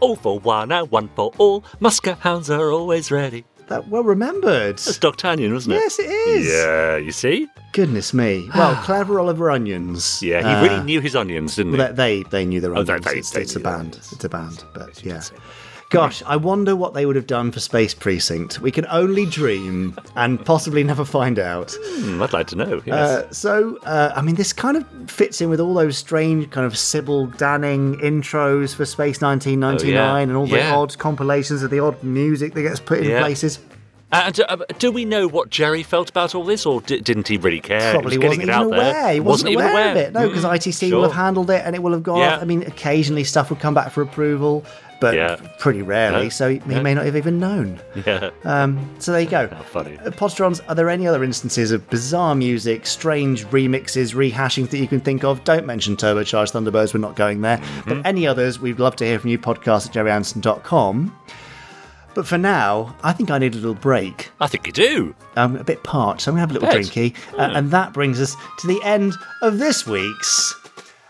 All 0.00 0.16
for 0.16 0.38
one 0.40 0.70
and 0.72 0.90
one 0.90 1.08
for 1.16 1.32
all. 1.38 1.62
Muskehounds 1.80 2.50
are 2.56 2.70
always 2.70 3.10
ready. 3.10 3.44
That 3.68 3.88
well 3.88 4.04
remembered. 4.04 4.76
That's 4.76 4.98
Dogtanian, 4.98 5.52
wasn't 5.52 5.74
it? 5.76 5.78
Yes, 5.78 5.98
it 5.98 6.04
is. 6.10 6.46
Yeah, 6.46 6.96
you 6.98 7.10
see? 7.10 7.48
Goodness 7.72 8.14
me. 8.14 8.48
Well, 8.54 8.76
clever 8.84 9.18
Oliver 9.18 9.50
Onions. 9.50 10.22
Yeah, 10.22 10.40
he 10.40 10.46
Uh, 10.46 10.62
really 10.74 10.84
knew 10.84 11.00
his 11.00 11.16
onions, 11.16 11.56
didn't 11.56 11.72
he? 11.72 11.78
They, 11.78 11.92
they 11.92 12.22
they 12.30 12.44
knew 12.44 12.60
their 12.60 12.76
Oh, 12.76 12.80
onions. 12.80 13.04
they- 13.04 13.12
they- 13.14 13.18
it's, 13.18 13.30
they 13.30 13.40
it's 13.42 13.56
a 13.56 13.60
band. 13.60 13.96
It's 13.96 14.22
a 14.22 14.28
band. 14.28 14.62
But 14.74 15.02
yeah. 15.04 15.22
Gosh, 15.88 16.20
I 16.26 16.36
wonder 16.36 16.74
what 16.74 16.94
they 16.94 17.06
would 17.06 17.14
have 17.14 17.28
done 17.28 17.52
for 17.52 17.60
Space 17.60 17.94
Precinct. 17.94 18.60
We 18.60 18.72
can 18.72 18.86
only 18.90 19.24
dream 19.24 19.96
and 20.16 20.44
possibly 20.44 20.82
never 20.82 21.04
find 21.04 21.38
out. 21.38 21.76
Hmm, 21.80 22.20
I'd 22.20 22.32
like 22.32 22.48
to 22.48 22.56
know. 22.56 22.82
Yes. 22.84 22.96
Uh, 22.96 23.32
so, 23.32 23.78
uh, 23.84 24.12
I 24.16 24.20
mean, 24.20 24.34
this 24.34 24.52
kind 24.52 24.76
of 24.76 24.84
fits 25.10 25.40
in 25.40 25.48
with 25.48 25.60
all 25.60 25.74
those 25.74 25.96
strange 25.96 26.50
kind 26.50 26.66
of 26.66 26.76
Sybil 26.76 27.28
Danning 27.28 28.00
intros 28.02 28.74
for 28.74 28.84
Space 28.84 29.20
1999 29.20 30.28
and 30.28 30.36
all 30.36 30.46
the 30.46 30.54
Oh, 30.54 30.56
Yeah. 30.56 30.76
odd 30.76 30.98
compilations 30.98 31.62
of 31.62 31.70
the 31.70 31.78
odd 31.78 32.02
music 32.02 32.54
that 32.54 32.62
gets 32.62 32.80
put 32.80 32.98
in 32.98 33.10
Yeah. 33.10 33.20
places. 33.20 33.60
and 34.12 34.40
uh, 34.48 34.56
do 34.78 34.90
we 34.92 35.04
know 35.04 35.26
what 35.26 35.50
Gerry 35.50 35.82
felt 35.82 36.08
about 36.10 36.34
all 36.34 36.44
this, 36.44 36.64
or 36.64 36.80
di- 36.80 37.00
didn't 37.00 37.26
he 37.28 37.36
really 37.38 37.60
care? 37.60 37.92
Probably 37.92 38.12
he 38.12 38.18
was 38.18 38.28
wasn't 38.28 38.42
getting 38.46 38.48
even 38.48 38.48
it 38.48 38.52
out 38.52 38.66
aware. 38.66 38.92
there. 38.92 39.12
He 39.14 39.20
wasn't, 39.20 39.50
even 39.50 39.66
aware, 39.66 39.90
of 39.90 39.96
it. 39.96 40.12
No, 40.12 40.28
because 40.28 40.44
Mm, 40.44 40.52
ITC 40.54 40.92
will 40.92 41.02
have 41.02 41.12
handled 41.12 41.50
it 41.50 41.62
and 41.64 41.74
it 41.74 41.82
will 41.82 41.92
have 41.92 42.04
gone. 42.04 42.18
Yeah. 42.20 42.36
off. 42.36 42.42
I 42.42 42.44
mean, 42.44 42.62
occasionally 42.62 43.24
stuff 43.24 43.50
would 43.50 43.58
come 43.58 43.74
back 43.74 43.90
for 43.90 44.02
approval, 44.02 44.64
but 45.00 45.14
Yeah. 45.14 45.36
pretty 45.58 45.82
rarely. 45.82 46.24
No. 46.24 46.28
So 46.28 46.50
he, 46.50 46.58
may 46.60 46.94
not 46.94 47.04
have 47.04 47.16
even 47.16 47.38
known. 47.38 47.80
Yeah. 48.06 48.30
Um, 48.44 48.88
so 48.98 49.12
there 49.12 49.20
you 49.20 49.28
go. 49.28 49.48
How 49.48 49.62
funny. 49.62 49.98
Uh, 49.98 50.10
Podstrons, 50.10 50.60
are 50.68 50.74
there 50.74 50.88
any 50.88 51.06
other 51.06 51.22
instances 51.24 51.70
of 51.72 51.88
bizarre 51.90 52.34
music, 52.34 52.86
strange 52.86 53.44
remixes, 53.46 54.14
rehashings 54.14 54.70
that 54.70 54.78
you 54.78 54.88
can 54.88 55.00
think 55.00 55.24
of? 55.24 55.42
Don't 55.44 55.66
mention 55.66 55.96
Turbocharged 55.96 56.52
Thunderbirds, 56.52 56.94
we're 56.94 57.00
not 57.00 57.16
going 57.16 57.40
there. 57.40 57.58
Mm-hmm. 57.58 57.88
But 57.88 58.06
any 58.06 58.26
others, 58.26 58.58
we'd 58.60 58.78
love 58.78 58.96
to 58.96 59.04
hear 59.04 59.18
from 59.18 59.30
you, 59.30 59.38
podcast 59.38 59.88
at 59.88 59.92
gerryanderson.com. 59.94 61.16
But 62.14 62.26
for 62.26 62.38
now, 62.38 62.96
I 63.02 63.12
think 63.12 63.30
I 63.30 63.36
need 63.36 63.52
a 63.52 63.58
little 63.58 63.74
break. 63.74 64.30
I 64.40 64.46
think 64.46 64.66
you 64.66 64.72
do. 64.72 65.14
I'm 65.36 65.54
a 65.56 65.64
bit 65.64 65.82
parched, 65.84 66.22
so 66.22 66.30
I'm 66.30 66.38
going 66.38 66.48
to 66.48 66.54
have 66.54 66.62
a 66.62 66.66
little 66.66 66.68
Bet. 66.82 66.90
drinky. 66.90 67.14
Uh, 67.38 67.52
and 67.54 67.70
that 67.72 67.92
brings 67.92 68.18
us 68.22 68.34
to 68.60 68.66
the 68.66 68.80
end 68.82 69.12
of 69.42 69.58
this 69.58 69.86
week's 69.86 70.54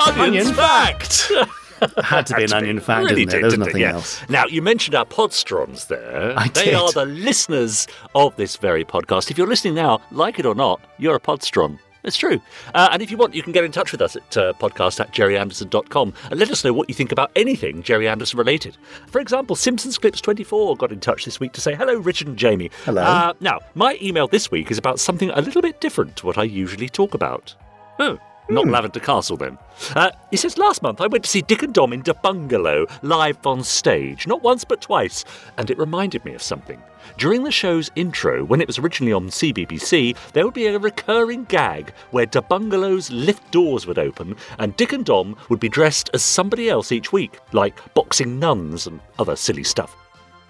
Onions 0.01 0.49
Onion 0.49 0.55
fact. 0.55 1.31
Had 2.05 2.27
to 2.29 2.35
be 2.37 2.45
an 2.45 2.53
onion 2.53 2.81
fact, 2.81 3.11
really 3.11 3.25
didn't 3.25 3.29
it? 3.29 3.31
There 3.33 3.45
was 3.45 3.53
didn't 3.55 3.63
it? 3.63 3.67
nothing 3.67 3.83
Yeah. 3.83 3.93
else. 3.95 4.29
Now 4.29 4.47
you 4.47 4.63
mentioned 4.63 4.95
our 4.95 5.05
podstrons 5.05 5.89
there. 5.89 6.35
I 6.39 6.49
they 6.49 6.67
did. 6.67 6.75
are 6.75 6.93
the 6.93 7.05
listeners 7.07 7.87
of 8.15 8.35
this 8.37 8.57
very 8.57 8.85
podcast. 8.85 9.31
If 9.31 9.39
you're 9.39 9.47
listening 9.47 9.75
now, 9.75 10.01
like 10.11 10.39
it 10.39 10.47
or 10.47 10.55
not, 10.55 10.81
you're 10.99 11.17
a 11.17 11.21
podstron. 11.21 11.79
It's 12.05 12.17
true. 12.17 12.41
Uh, 12.73 12.89
and 12.93 13.03
if 13.03 13.11
you 13.11 13.17
want, 13.17 13.35
you 13.35 13.43
can 13.43 13.53
get 13.53 13.65
in 13.65 13.73
touch 13.73 13.91
with 13.91 14.01
us 14.01 14.15
at 14.15 14.37
uh, 14.37 14.53
podcast 14.61 15.01
at 15.01 15.13
gerryanderson.com 15.13 16.15
and 16.31 16.39
let 16.39 16.51
us 16.53 16.63
know 16.63 16.73
what 16.73 16.89
you 16.89 16.95
think 16.95 17.11
about 17.11 17.33
anything 17.35 17.83
Gerry 17.83 18.07
Anderson 18.09 18.39
related. 18.39 18.77
For 19.09 19.21
example, 19.21 19.57
Simpsons 19.57 19.99
Clips 19.99 20.21
24 20.21 20.77
got 20.77 20.93
in 20.93 21.01
touch 21.01 21.25
this 21.25 21.41
week 21.41 21.53
to 21.55 21.61
say, 21.61 21.75
Hello, 21.75 21.97
Richard 21.99 22.29
and 22.29 22.37
Jamie. 22.37 22.71
Hello. 22.85 23.03
Uh, 23.03 23.33
now, 23.41 23.59
my 23.75 23.99
email 24.01 24.29
this 24.29 24.53
week 24.53 24.71
is 24.71 24.79
about 24.79 25.01
something 25.01 25.31
a 25.31 25.41
little 25.41 25.63
bit 25.63 25.81
different 25.81 26.15
to 26.19 26.27
what 26.27 26.39
I 26.39 26.45
usually 26.45 26.89
talk 26.89 27.13
about. 27.15 27.57
Oh, 27.99 28.21
Not 28.49 28.69
Lavender 28.69 29.01
Castle, 29.01 29.37
then. 29.37 29.59
Uh, 29.95 30.11
he 30.31 30.37
says, 30.37 30.57
Last 30.57 30.83
month 30.83 31.01
I 31.01 31.09
went 31.09 31.25
to 31.25 31.31
see 31.31 31.43
Dick 31.43 31.63
and 31.63 31.75
Dom 31.75 31.93
in 31.93 32.03
the 32.03 32.15
Bungalow 32.15 32.87
live 33.03 33.45
on 33.47 33.65
stage, 33.65 34.27
not 34.27 34.43
once 34.43 34.65
but 34.65 34.81
twice, 34.81 35.25
and 35.59 35.71
it 35.71 35.79
reminded 35.79 36.25
me 36.25 36.35
of 36.35 36.43
something. 36.43 36.81
During 37.19 37.45
the 37.45 37.51
show's 37.51 37.91
intro, 37.97 38.45
when 38.45 38.61
it 38.61 38.67
was 38.67 38.79
originally 38.79 39.13
on 39.13 39.29
CBBC, 39.29 40.17
there 40.33 40.45
would 40.45 40.55
be 40.55 40.67
a 40.67 40.79
recurring 40.79 41.45
gag 41.45 41.93
where 42.11 42.27
the 42.27 42.43
Bungalow's 42.43 43.11
lift 43.11 43.51
doors 43.51 43.87
would 43.87 43.99
open 43.99 44.37
and 44.59 44.77
Dick 44.77 44.93
and 44.93 45.05
Dom 45.05 45.37
would 45.49 45.61
be 45.61 45.69
dressed 45.69 46.11
as 46.15 46.23
somebody 46.23 46.69
else 46.69 46.93
each 46.93 47.13
week, 47.13 47.39
like 47.53 47.95
boxing 47.95 48.39
nuns 48.39 48.87
and 48.87 49.01
other 49.19 49.35
silly 49.35 49.65
stuff. 49.65 49.97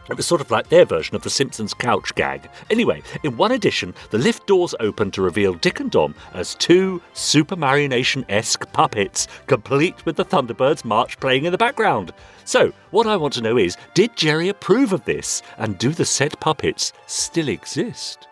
It 0.08 0.16
was 0.16 0.26
sort 0.26 0.40
of 0.40 0.50
like 0.50 0.68
their 0.68 0.84
version 0.84 1.16
of 1.16 1.22
the 1.22 1.30
Simpsons 1.30 1.74
couch 1.74 2.14
gag. 2.14 2.48
Anyway, 2.70 3.02
in 3.24 3.36
one 3.36 3.52
edition, 3.52 3.94
the 4.10 4.18
lift 4.18 4.46
doors 4.46 4.74
open 4.80 5.10
to 5.12 5.22
reveal 5.22 5.54
Dick 5.54 5.80
and 5.80 5.90
Dom 5.90 6.14
as 6.32 6.54
two 6.54 7.02
Super 7.12 7.56
Marionation 7.56 8.24
esque 8.28 8.70
puppets, 8.72 9.26
complete 9.46 10.04
with 10.06 10.16
the 10.16 10.24
Thunderbirds 10.24 10.84
march 10.84 11.18
playing 11.18 11.44
in 11.44 11.52
the 11.52 11.58
background. 11.58 12.12
So, 12.44 12.72
what 12.92 13.06
I 13.06 13.16
want 13.16 13.34
to 13.34 13.40
know 13.42 13.56
is 13.58 13.76
did 13.94 14.16
Gerry 14.16 14.48
approve 14.48 14.92
of 14.92 15.04
this? 15.04 15.42
And 15.58 15.76
do 15.78 15.90
the 15.90 16.04
said 16.04 16.38
puppets 16.38 16.92
still 17.06 17.48
exist? 17.48 18.28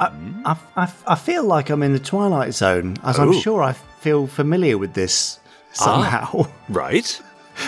I, 0.00 0.12
I, 0.44 0.56
I, 0.76 0.92
I 1.06 1.14
feel 1.14 1.44
like 1.44 1.70
I'm 1.70 1.82
in 1.82 1.92
the 1.92 1.98
Twilight 1.98 2.54
Zone, 2.54 2.96
as 3.02 3.18
I'm 3.18 3.30
Oh. 3.30 3.40
sure 3.40 3.62
I 3.62 3.72
feel 3.72 4.26
familiar 4.26 4.78
with 4.78 4.94
this 4.94 5.40
ah, 5.80 5.84
somehow. 5.84 6.46
Right? 6.68 7.20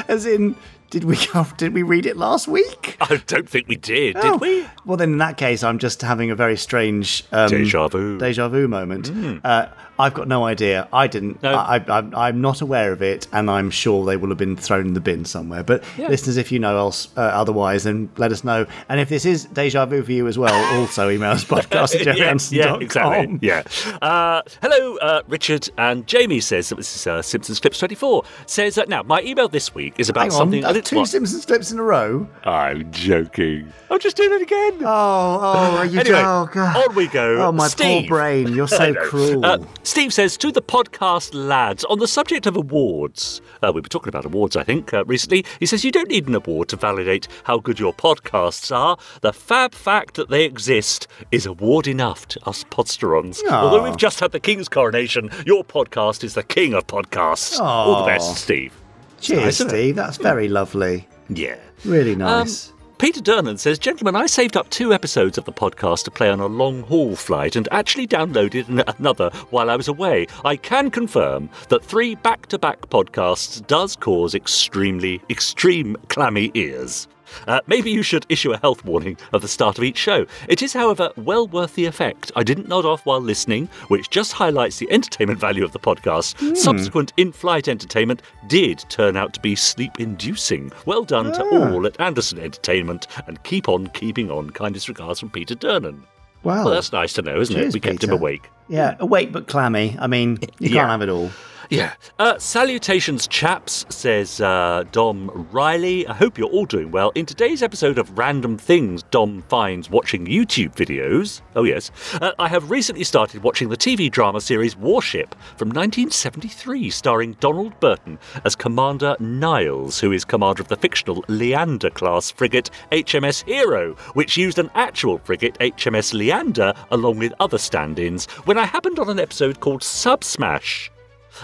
As 0.07 0.27
in, 0.27 0.55
did 0.91 1.05
we 1.05 1.17
did 1.57 1.73
we 1.75 1.83
read 1.83 2.05
it 2.07 2.17
last 2.17 2.49
week? 2.49 2.97
I 3.01 3.17
don't 3.27 3.49
think 3.49 3.69
we 3.69 3.77
did, 3.77 4.17
Oh. 4.17 4.33
did 4.33 4.41
we? 4.41 4.67
Well, 4.85 4.97
then 4.97 5.13
in 5.13 5.19
that 5.19 5.37
case, 5.37 5.63
I'm 5.63 5.79
just 5.79 6.03
having 6.03 6.31
a 6.31 6.35
very 6.35 6.57
strange 6.57 7.25
um, 7.33 7.49
Deja 7.49 7.89
vu. 7.89 8.19
deja 8.19 8.49
vu 8.49 8.67
moment. 8.69 9.11
Uh, 9.45 9.67
I've 9.99 10.15
got 10.15 10.29
no 10.29 10.47
idea. 10.47 10.89
I 10.95 11.07
didn't. 11.07 11.43
No. 11.43 11.55
I, 11.55 11.77
I'm 12.17 12.41
not 12.41 12.63
aware 12.63 12.91
of 12.91 13.03
it, 13.03 13.27
and 13.33 13.51
I'm 13.51 13.71
sure 13.71 14.07
they 14.07 14.17
will 14.17 14.31
have 14.31 14.39
been 14.39 14.57
thrown 14.57 14.87
in 14.87 14.95
the 14.95 15.01
bin 15.01 15.27
somewhere. 15.27 15.63
But 15.63 15.85
listeners, 15.99 16.39
if 16.39 16.51
you 16.51 16.59
know 16.59 16.77
else 16.79 17.09
uh, 17.19 17.21
otherwise, 17.21 17.85
then 17.85 18.09
let 18.17 18.33
us 18.33 18.43
know. 18.43 18.67
And 18.89 18.99
if 18.99 19.11
this 19.11 19.27
is 19.27 19.45
deja 19.45 19.85
vu 19.85 20.03
for 20.03 20.13
you 20.13 20.27
as 20.27 20.39
well, 20.39 20.55
also 20.81 21.11
email 21.11 21.33
us 21.33 21.45
podcast 21.45 21.95
at 22.07 22.17
yeah, 22.17 22.37
yeah, 22.51 22.77
exactly. 22.81 23.39
Yeah. 23.43 23.63
Uh, 24.01 24.41
hello, 24.63 24.97
uh, 24.97 25.23
Richard 25.29 25.69
and 25.77 26.07
Jamie 26.07 26.41
says 26.41 26.71
that 26.71 26.77
this 26.77 26.97
is 26.97 27.07
uh, 27.07 27.21
Simpsons 27.21 27.61
Clips 27.61 27.79
24. 27.79 28.25
Says 28.47 28.77
that 28.77 28.89
now, 28.89 29.03
my 29.03 29.21
email 29.21 29.49
this 29.49 29.75
week 29.75 29.95
is 29.99 30.09
about 30.09 30.33
something. 30.33 30.65
Didn't- 30.83 30.89
two 30.89 30.97
what? 30.97 31.09
Simpsons 31.09 31.47
clips 31.47 31.71
in 31.73 31.79
a 31.79 31.83
row. 31.83 32.29
I'm 32.45 32.91
joking. 32.93 33.73
I'm 33.91 33.99
just 33.99 34.17
doing 34.17 34.33
it 34.33 34.43
again. 34.43 34.75
Oh, 34.83 34.87
oh, 34.87 35.77
are 35.79 35.85
you 35.87 35.99
Anyway, 36.01 36.23
oh, 36.25 36.49
God. 36.53 36.89
on 36.89 36.95
we 36.95 37.09
go. 37.09 37.43
Oh, 37.49 37.53
my 37.53 37.67
Steve. 37.69 38.09
poor 38.09 38.19
brain. 38.19 38.53
You're 38.55 38.69
so 38.83 38.95
cruel. 38.95 39.45
Uh, 39.45 39.59
Steve 39.83 40.13
says 40.13 40.37
to 40.39 40.53
the 40.53 40.63
podcast 40.63 41.31
lads 41.35 41.85
on 41.85 41.99
the 41.99 42.07
subject 42.07 42.47
of 42.47 42.57
awards. 42.57 43.41
Uh, 43.63 43.73
we 43.75 43.81
were 43.81 43.89
talking 43.89 44.09
about 44.09 44.25
awards, 44.25 44.55
I 44.57 44.63
think, 44.63 44.95
uh, 44.95 45.05
recently. 45.07 45.45
He 45.59 45.67
says 45.67 45.85
you 45.85 45.91
don't 45.91 46.09
need 46.09 46.29
an 46.29 46.35
award 46.37 46.69
to 46.69 46.77
validate 46.77 47.27
how 47.45 47.59
good 47.59 47.81
your 47.81 47.93
podcasts 47.93 48.75
are. 48.75 48.97
The 49.23 49.33
fab 49.33 49.75
fact 49.75 50.15
that 50.15 50.29
they 50.31 50.45
exist 50.45 51.09
is 51.33 51.45
award 51.47 51.89
enough 51.89 52.27
to 52.29 52.49
us 52.49 52.63
podsterons. 52.65 53.41
Although 53.51 53.83
we've 53.83 53.97
just 53.97 54.21
had 54.21 54.31
the 54.33 54.41
king's 54.41 54.69
coronation, 54.69 55.31
your 55.45 55.65
podcast 55.65 56.23
is 56.23 56.35
the 56.35 56.45
king 56.45 56.75
of 56.75 56.87
podcasts. 56.87 57.59
All 57.59 58.05
the 58.05 58.07
best, 58.07 58.37
Steve. 58.37 58.73
Cheers, 59.21 59.61
nice. 59.61 59.69
Steve. 59.69 59.97
That's 59.97 60.17
very 60.17 60.49
lovely. 60.49 61.07
Yeah. 61.29 61.57
Really 61.85 62.13
Um, 62.13 62.19
nice. 62.19 62.73
Peter 62.99 63.21
Dernan 63.23 63.59
says, 63.59 63.79
Gentlemen, 63.79 64.15
I 64.15 64.27
saved 64.27 64.59
up 64.59 64.69
two 64.69 64.93
episodes 64.93 65.39
of 65.39 65.47
the 65.47 65.53
podcast 65.53 66.05
to 66.05 66.11
play 66.11 66.29
on 66.29 66.39
a 66.41 66.47
long 66.47 66.83
haul 66.83 67.17
flight 67.17 67.57
and 67.57 67.67
actually 67.73 68.07
downloaded 68.07 68.69
another 68.99 69.31
while 69.49 69.71
I 69.71 69.77
was 69.77 69.89
away. 69.89 70.27
I 70.45 70.57
can 70.57 70.91
confirm 70.91 71.49
that 71.71 71.83
three 71.83 72.15
back 72.17 72.47
to 72.49 72.59
back 72.59 72.81
podcasts 72.91 73.67
does 73.67 73.97
cause 73.97 74.35
extremely, 74.35 75.23
extreme 75.31 75.97
clammy 76.09 76.51
ears. 76.53 77.09
Uh, 77.47 77.61
maybe 77.67 77.91
you 77.91 78.03
should 78.03 78.27
issue 78.29 78.53
a 78.53 78.59
health 78.59 78.85
warning 78.85 79.17
at 79.33 79.41
the 79.41 79.49
start 79.49 79.79
of 79.79 79.85
each 79.85 79.97
show. 79.99 80.27
It 80.49 80.63
is, 80.63 80.73
however, 80.73 81.11
well 81.17 81.47
worth 81.49 81.75
the 81.75 81.87
effect. 81.87 82.33
I 82.37 82.43
didn't 82.43 82.69
nod 82.69 82.85
off 82.85 83.05
while 83.07 83.21
listening, 83.21 83.69
which 83.89 84.11
just 84.11 84.33
highlights 84.33 84.79
the 84.79 84.91
entertainment 84.91 85.39
value 85.41 85.65
of 85.65 85.73
the 85.73 85.79
podcast. 85.79 86.57
Subsequent 86.57 87.13
in 87.17 87.33
flight 87.33 87.69
entertainment 87.69 88.23
did 88.49 88.85
turn 88.89 89.17
out 89.17 89.33
to 89.35 89.41
be 89.41 89.55
sleep 89.55 89.99
inducing. 90.01 90.73
Well 90.87 91.05
done 91.05 91.33
to 91.33 91.43
all 91.45 91.87
at 91.87 92.01
Anderson 92.01 92.39
Entertainment, 92.39 93.07
and 93.27 93.43
keep 93.45 93.69
on 93.69 93.89
keeping 93.89 94.31
on. 94.31 94.51
Kindest 94.51 94.89
regards 94.89 95.21
from 95.21 95.31
Peter 95.31 95.55
Dernan. 95.55 96.01
Wow. 96.43 96.65
Well, 96.65 96.75
that's 96.75 96.93
nice 96.93 97.13
to 97.15 97.23
know, 97.23 97.41
isn't 97.41 97.55
it? 97.55 97.61
Cheers, 97.61 97.75
We 97.75 97.81
kept 97.81 98.01
Peter. 98.01 98.13
him 98.13 98.19
awake. 98.19 98.49
yeah, 98.69 98.97
awake 98.99 99.31
but 99.31 99.47
clammy. 99.47 99.97
I 100.01 100.07
mean, 100.07 100.39
you 100.59 100.71
Yeah. 100.71 100.81
can't 100.81 100.91
have 100.91 101.03
it 101.03 101.09
all. 101.11 101.31
Yeah. 101.71 101.95
Uh, 102.19 102.37
salutations, 102.37 103.29
chaps, 103.29 103.87
says 103.91 104.41
uh, 104.41 104.83
Dom 104.91 105.31
Riley. 105.53 106.05
I 106.05 106.15
hope 106.15 106.37
you're 106.37 106.49
all 106.49 106.67
doing 106.67 106.91
well. 106.91 107.13
In 107.15 107.27
today's 107.27 107.63
episode 107.63 107.97
of 107.97 108.19
Random 108.19 108.59
Things 108.59 109.05
Dom 109.05 109.43
finds 109.43 109.89
watching 109.89 110.27
YouTube 110.27 110.75
videos, 110.75 111.43
oh 111.55 111.63
yes, 111.63 111.93
uh, 112.15 112.33
I 112.41 112.49
have 112.49 112.73
recently 112.73 113.05
started 113.05 113.45
watching 113.45 113.69
the 113.69 113.77
TV 113.77 114.11
drama 114.11 114.41
series 114.41 114.75
Warship 114.75 115.37
from 115.57 115.69
1973, 115.69 116.91
starring 116.91 117.35
Donald 117.35 117.79
Burton 117.79 118.19
as 118.45 118.57
Commander 118.57 119.15
Niles, 119.21 120.01
who 120.01 120.11
is 120.11 120.25
commander 120.25 120.63
of 120.63 120.69
the 120.69 120.77
fictional 120.77 121.25
Leander 121.29 121.91
class 121.91 122.33
frigate 122.33 122.71
HMS 122.91 123.45
Hero, 123.45 123.95
which 124.15 124.37
used 124.37 124.59
an 124.59 124.73
actual 124.75 125.19
frigate 125.19 125.57
HMS 125.61 126.15
Leander 126.15 126.75
along 126.91 127.19
with 127.19 127.33
other 127.39 127.59
stand 127.59 128.01
ins 128.01 128.27
when 128.45 128.59
I 128.59 128.67
happened 128.67 128.99
on 128.99 129.09
an 129.09 129.21
episode 129.21 129.61
called 129.61 129.83
Subsmash. 129.83 130.91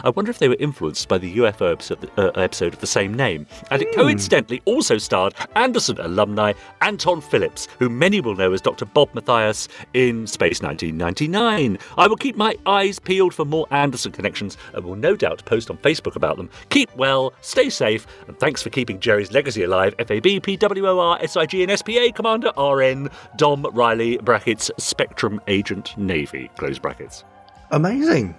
I 0.04 0.11
wonder 0.11 0.30
if 0.30 0.38
they 0.38 0.48
were 0.48 0.56
influenced 0.59 1.09
by 1.09 1.18
the 1.18 1.37
UFO 1.38 1.72
episode, 1.72 2.11
uh, 2.16 2.30
episode 2.35 2.74
of 2.74 2.80
the 2.80 2.87
same 2.87 3.14
name. 3.14 3.46
And 3.70 3.82
it 3.82 3.94
coincidentally 3.94 4.62
also 4.64 4.98
starred 4.98 5.35
Anderson 5.54 5.98
alumni 6.00 6.52
Anton 6.80 7.20
Phillips, 7.20 7.68
who 7.78 7.88
many 7.88 8.20
will 8.20 8.37
know 8.37 8.52
as 8.52 8.61
Dr. 8.61 8.85
Bob 8.85 9.14
Mathias 9.14 9.68
in 9.94 10.26
Space 10.26 10.62
1999. 10.62 11.78
I 11.96 12.06
will 12.06 12.16
keep 12.16 12.37
my 12.37 12.54
eyes 12.66 12.98
peeled 12.98 13.35
for 13.35 13.44
more 13.44 13.66
Anderson 13.70 14.12
connections 14.12 14.56
and 14.74 14.85
will 14.85 14.96
no 14.96 15.16
doubt 15.16 15.44
post 15.44 15.70
on 15.70 15.78
Facebook 15.78 16.16
about 16.16 16.37
them. 16.37 16.50
Keep 16.70 16.94
well, 16.96 17.32
stay 17.40 17.70
safe, 17.70 18.06
and 18.28 18.38
thanks 18.38 18.62
for 18.62 18.70
keeping 18.70 19.00
Gerry's 19.00 19.32
legacy 19.32 19.62
alive. 19.62 19.94
FAB, 19.98 20.42
PWOR, 20.42 21.28
SIG, 21.28 21.68
and 21.68 21.78
SPA 21.78 22.12
Commander 22.14 22.52
RN, 22.59 23.09
Dom 23.37 23.66
Riley, 23.72 24.18
brackets, 24.18 24.70
Spectrum 24.78 25.40
Agent 25.46 25.96
Navy, 25.96 26.50
close 26.56 26.78
brackets. 26.78 27.24
Amazing. 27.70 28.35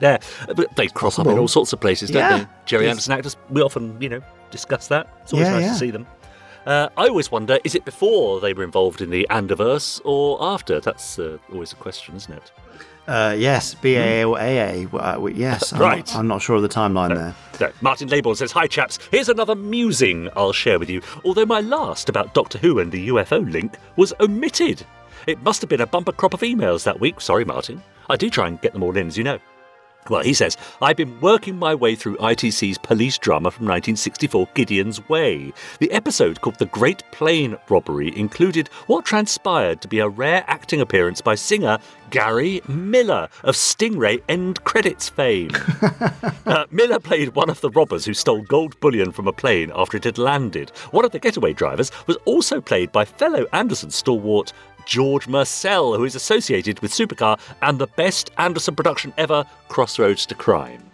Yeah, 0.00 0.18
but 0.56 0.74
they 0.76 0.88
cross 0.88 1.18
up 1.18 1.26
in 1.26 1.38
all 1.38 1.48
sorts 1.48 1.72
of 1.72 1.80
places, 1.80 2.10
don't 2.10 2.22
Yeah. 2.22 2.38
they? 2.38 2.46
Gerry 2.66 2.84
Yes. 2.84 2.90
Anderson 2.92 3.12
actors, 3.12 3.36
we 3.50 3.60
often, 3.62 3.96
you 4.00 4.08
know, 4.08 4.20
discuss 4.50 4.88
that. 4.88 5.08
It's 5.22 5.32
always 5.32 5.48
Yeah, 5.48 5.54
nice 5.54 5.62
yeah. 5.64 5.72
to 5.72 5.78
see 5.78 5.90
them. 5.90 6.06
Uh, 6.66 6.88
I 6.96 7.08
always 7.08 7.30
wonder, 7.30 7.58
is 7.64 7.74
it 7.74 7.84
before 7.84 8.40
they 8.40 8.52
were 8.52 8.64
involved 8.64 9.00
in 9.00 9.10
the 9.10 9.26
Anderverse 9.30 10.00
or 10.04 10.38
after? 10.42 10.78
That's 10.80 11.18
uh, 11.18 11.38
always 11.52 11.72
a 11.72 11.76
question, 11.76 12.16
isn't 12.16 12.32
it? 12.34 12.50
Uh, 13.08 13.34
yes, 13.36 13.74
BAA 13.74 14.22
or 14.24 14.38
AA. 14.38 14.86
Uh, 14.94 15.26
yes, 15.26 15.72
I'm. 15.74 15.80
Right. 15.80 16.06
Not, 16.06 16.16
I'm 16.16 16.28
not 16.28 16.42
sure 16.42 16.56
of 16.56 16.62
the 16.62 16.68
timeline 16.68 17.14
there. 17.14 17.34
No, 17.60 17.72
Martin 17.80 18.08
Laybourne 18.08 18.36
says, 18.36 18.52
Hi 18.52 18.66
chaps, 18.66 18.98
here's 19.10 19.28
another 19.28 19.54
musing 19.54 20.28
I'll 20.36 20.52
share 20.52 20.78
with 20.78 20.90
you, 20.90 21.00
although 21.24 21.46
my 21.46 21.60
last 21.60 22.08
about 22.08 22.34
Doctor 22.34 22.58
Who 22.58 22.78
and 22.78 22.92
the 22.92 23.08
UFO 23.08 23.50
link 23.50 23.76
was 23.96 24.12
omitted. 24.20 24.84
It 25.26 25.42
must 25.42 25.60
have 25.62 25.68
been 25.70 25.80
a 25.80 25.86
bumper 25.86 26.12
crop 26.12 26.34
of 26.34 26.40
emails 26.40 26.84
that 26.84 27.00
week. 27.00 27.20
Sorry, 27.20 27.44
Martin. 27.44 27.82
I 28.08 28.16
do 28.16 28.30
try 28.30 28.48
and 28.48 28.60
get 28.60 28.72
them 28.74 28.82
all 28.82 28.96
in, 28.96 29.06
as 29.08 29.16
you 29.18 29.24
know. 29.24 29.38
Well, 30.08 30.22
he 30.22 30.34
says, 30.34 30.56
I've 30.80 30.96
been 30.96 31.20
working 31.20 31.56
my 31.56 31.74
way 31.74 31.94
through 31.94 32.16
ITC's 32.16 32.78
police 32.78 33.18
drama 33.18 33.50
from 33.50 33.66
1964, 33.66 34.48
Gideon's 34.54 35.08
Way. 35.08 35.52
The 35.78 35.92
episode 35.92 36.40
called 36.40 36.58
The 36.58 36.66
Great 36.66 37.02
Plane 37.12 37.56
Robbery 37.68 38.16
included 38.16 38.68
what 38.86 39.04
transpired 39.04 39.80
to 39.82 39.88
be 39.88 40.00
a 40.00 40.08
rare 40.08 40.44
acting 40.48 40.80
appearance 40.80 41.20
by 41.20 41.34
singer 41.34 41.78
Gary 42.10 42.60
Miller 42.66 43.28
of 43.44 43.54
Stingray 43.54 44.22
end 44.28 44.62
credits 44.64 45.08
fame. 45.08 45.50
Uh, 46.46 46.64
Miller 46.72 46.98
played 46.98 47.36
one 47.36 47.48
of 47.48 47.60
the 47.60 47.70
robbers 47.70 48.04
who 48.04 48.12
stole 48.12 48.42
gold 48.42 48.78
bullion 48.80 49.12
from 49.12 49.28
a 49.28 49.32
plane 49.32 49.70
after 49.72 49.96
it 49.96 50.02
had 50.02 50.18
landed. 50.18 50.70
One 50.90 51.04
of 51.04 51.12
the 51.12 51.20
getaway 51.20 51.52
drivers 51.52 51.92
was 52.08 52.16
also 52.24 52.60
played 52.60 52.90
by 52.90 53.04
fellow 53.04 53.46
Anderson 53.52 53.90
stalwart 53.90 54.52
George 54.86 55.28
Murcell, 55.28 55.96
who 55.96 56.04
is 56.04 56.14
associated 56.14 56.80
with 56.80 56.92
Supercar 56.92 57.38
and 57.62 57.78
the 57.78 57.86
best 57.86 58.30
Anderson 58.38 58.74
production 58.74 59.12
ever, 59.16 59.44
Crossroads 59.68 60.26
to 60.26 60.34
Crime. 60.34 60.89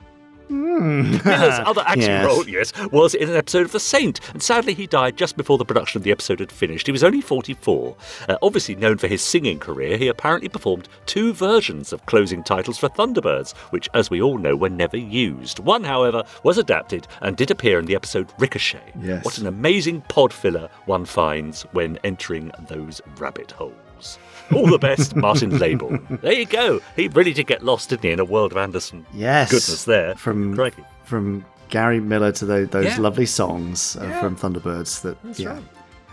Miller's 0.48 1.22
other 1.64 1.82
acting 1.86 2.02
Yes. 2.02 2.24
role, 2.26 2.48
yes, 2.48 2.72
was 2.92 3.14
in 3.14 3.28
an 3.28 3.36
episode 3.36 3.62
of 3.66 3.72
The 3.72 3.80
Saint, 3.80 4.20
and 4.32 4.42
sadly 4.42 4.74
he 4.74 4.86
died 4.86 5.16
just 5.16 5.36
before 5.36 5.58
the 5.58 5.64
production 5.64 5.98
of 5.98 6.04
the 6.04 6.10
episode 6.12 6.40
had 6.40 6.52
finished. 6.52 6.86
He 6.86 6.92
was 6.92 7.02
only 7.04 7.20
44. 7.20 7.96
Uh, 8.28 8.36
obviously 8.42 8.74
known 8.76 8.98
for 8.98 9.06
his 9.08 9.22
singing 9.22 9.58
career, 9.58 9.96
he 9.96 10.08
apparently 10.08 10.48
performed 10.48 10.88
two 11.06 11.32
versions 11.32 11.92
of 11.92 12.04
closing 12.06 12.42
titles 12.44 12.78
for 12.78 12.88
Thunderbirds, 12.88 13.54
which, 13.70 13.88
as 13.94 14.10
we 14.10 14.22
all 14.22 14.38
know, 14.38 14.54
were 14.56 14.68
never 14.68 14.96
used. 14.96 15.58
One, 15.58 15.84
however, 15.84 16.22
was 16.42 16.58
adapted 16.58 17.06
and 17.22 17.36
did 17.36 17.50
appear 17.50 17.78
in 17.78 17.86
the 17.86 17.96
episode 17.96 18.32
Ricochet. 18.38 18.92
Yes. 19.00 19.24
What 19.24 19.38
an 19.38 19.46
amazing 19.46 20.02
pod 20.02 20.32
filler 20.32 20.68
one 20.84 21.04
finds 21.04 21.62
when 21.72 21.98
entering 22.04 22.50
those 22.68 23.00
rabbit 23.18 23.50
holes. 23.52 23.72
Labels. 23.96 24.18
All 24.54 24.66
the 24.70 24.78
best, 24.78 25.16
Martin 25.16 25.58
Label. 25.58 25.98
There 26.08 26.32
you 26.32 26.46
go. 26.46 26.80
He 26.94 27.08
really 27.08 27.32
did 27.32 27.46
get 27.46 27.64
lost, 27.64 27.88
didn't 27.90 28.04
he, 28.04 28.10
in 28.10 28.20
a 28.20 28.24
world 28.24 28.52
of 28.52 28.58
Anderson 28.58 29.04
Yes. 29.12 29.50
goodness 29.50 29.84
there. 29.84 30.14
From 30.14 30.54
Crikey. 30.54 30.84
from 31.04 31.44
Gary 31.68 31.98
Miller 32.00 32.30
to 32.32 32.44
tho- 32.46 32.66
those 32.66 32.84
Yeah. 32.84 32.98
lovely 33.00 33.26
songs 33.26 33.96
uh, 34.00 34.04
Yeah. 34.04 34.20
from 34.20 34.36
Thunderbirds 34.36 35.02
that 35.02 35.16
yeah. 35.38 35.54
right. 35.54 35.62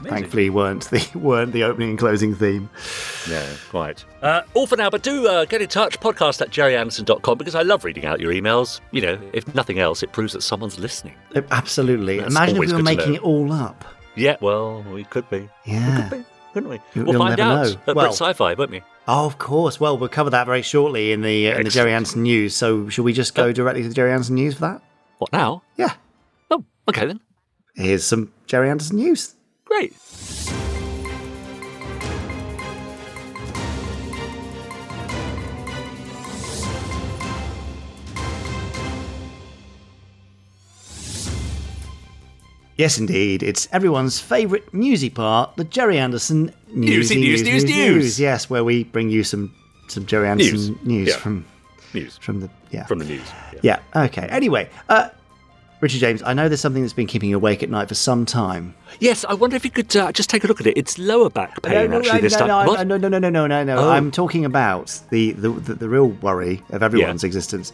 Thankfully 0.03 0.49
weren't 0.49 0.89
the 0.89 1.07
weren't 1.17 1.53
the 1.53 1.63
opening 1.63 1.91
and 1.91 1.99
closing 1.99 2.33
theme. 2.35 2.69
No, 3.29 3.45
quite. 3.69 4.03
Uh, 4.21 4.41
all 4.55 4.65
for 4.67 4.75
now, 4.75 4.89
but 4.89 5.03
do 5.03 5.27
uh, 5.27 5.45
get 5.45 5.61
in 5.61 5.69
touch, 5.69 5.99
podcast 5.99 6.41
at 6.41 6.49
gerryanderson.com, 6.49 7.37
because 7.37 7.55
I 7.55 7.61
love 7.61 7.85
reading 7.85 8.05
out 8.05 8.19
your 8.19 8.33
emails. 8.33 8.81
You 8.91 9.01
know, 9.01 9.19
if 9.31 9.53
nothing 9.55 9.79
else, 9.79 10.01
it 10.03 10.11
proves 10.11 10.33
that 10.33 10.41
someone's 10.41 10.77
listening. 10.79 11.13
Absolutely. 11.51 12.19
That's 12.19 12.31
Imagine 12.35 12.55
if 12.55 12.59
we 12.59 12.73
were 12.73 12.83
making 12.83 13.13
it 13.15 13.21
all 13.21 13.51
up. 13.53 13.85
Yeah, 14.15 14.35
well, 14.41 14.83
we 14.91 15.03
could 15.05 15.29
be. 15.29 15.49
Yeah. 15.65 16.09
Couldn't 16.53 16.69
we? 16.69 16.79
We'll, 16.95 17.07
you'll 17.13 17.17
find 17.21 17.39
out 17.39 17.65
know. 17.65 17.71
at 17.87 17.95
Well- 17.95 18.05
Brit 18.05 18.13
Sci-Fi, 18.13 18.53
won't 18.53 18.71
we? 18.71 18.81
Oh, 19.07 19.25
of 19.25 19.37
course. 19.37 19.79
Well, 19.79 19.97
we'll 19.97 20.07
cover 20.07 20.29
that 20.29 20.45
very 20.45 20.61
shortly 20.61 21.11
in 21.11 21.21
the 21.21 21.51
uh, 21.51 21.57
in 21.57 21.65
the 21.65 21.69
Gerry. 21.69 21.91
Anderson 21.93 22.23
news. 22.23 22.55
So, 22.55 22.87
should 22.87 23.03
we 23.03 23.11
just 23.11 23.35
go 23.35 23.51
directly 23.51 23.81
to 23.83 23.89
the 23.89 23.93
Gerry 23.93 24.11
Anderson 24.13 24.35
news 24.35 24.53
for 24.53 24.61
that? 24.61 24.81
What 25.17 25.33
now? 25.33 25.63
Yeah. 25.77 25.93
Oh, 26.49 26.63
okay 26.87 27.05
then. 27.07 27.19
Here's 27.75 28.05
some 28.05 28.31
Gerry 28.47 28.69
Anderson 28.69 28.95
news. 28.97 29.35
Great. 29.65 29.93
Yes, 42.77 42.97
indeed. 42.97 43.43
It's 43.43 43.67
everyone's 43.71 44.19
favourite 44.19 44.73
newsy 44.73 45.09
part, 45.09 45.55
the 45.57 45.63
Gerry 45.63 45.97
Anderson 45.99 46.51
Newsy 46.67 47.15
newsy 47.15 47.15
news, 47.19 47.43
news, 47.43 47.63
news. 47.65 48.19
Yes, 48.19 48.49
where 48.49 48.63
we 48.63 48.83
bring 48.85 49.09
you 49.09 49.23
some 49.23 49.53
some 49.87 50.05
Gerry 50.07 50.27
Anderson 50.27 50.79
News. 50.83 51.07
news, 51.07 51.15
from 51.15 51.45
News 51.93 52.17
from 52.17 52.39
the 52.39 52.49
yeah 52.71 52.85
from 52.85 52.97
the 52.99 53.05
news. 53.05 53.27
yeah. 53.61 53.77
Okay. 53.95 54.25
Anyway, 54.31 54.67
uh, 54.89 55.09
Richard 55.81 55.99
James, 55.99 56.23
I 56.23 56.33
know 56.33 56.47
there's 56.49 56.61
something 56.61 56.81
that's 56.81 56.93
been 56.93 57.05
keeping 57.07 57.29
you 57.29 57.35
awake 57.35 57.61
at 57.61 57.69
night 57.69 57.89
for 57.89 57.93
some 57.93 58.25
time. 58.25 58.73
Yes, 58.99 59.23
I 59.25 59.33
wonder 59.35 59.55
if 59.55 59.65
you 59.65 59.69
could 59.69 59.93
uh, 59.95 60.11
just 60.11 60.29
take 60.29 60.43
a 60.43 60.47
look 60.47 60.59
at 60.61 60.65
it. 60.65 60.75
It's 60.77 60.97
lower 60.97 61.29
back 61.29 61.61
pain 61.61 61.91
no, 61.91 61.97
actually 61.99 62.13
no, 62.15 62.21
this 62.21 62.33
no, 62.33 62.39
time. 62.39 62.65
no, 62.65 62.71
What? 62.71 62.87
no, 62.87 62.97
no, 62.97 63.07
no, 63.09 63.19
no, 63.19 63.45
no, 63.45 63.63
no. 63.63 63.77
Oh. 63.77 63.89
I'm 63.91 64.09
talking 64.09 64.45
about 64.45 64.99
the, 65.11 65.33
the, 65.33 65.49
the 65.49 65.89
real 65.89 66.07
worry 66.07 66.63
of 66.69 66.81
everyone's 66.81 67.23
existence. 67.25 67.73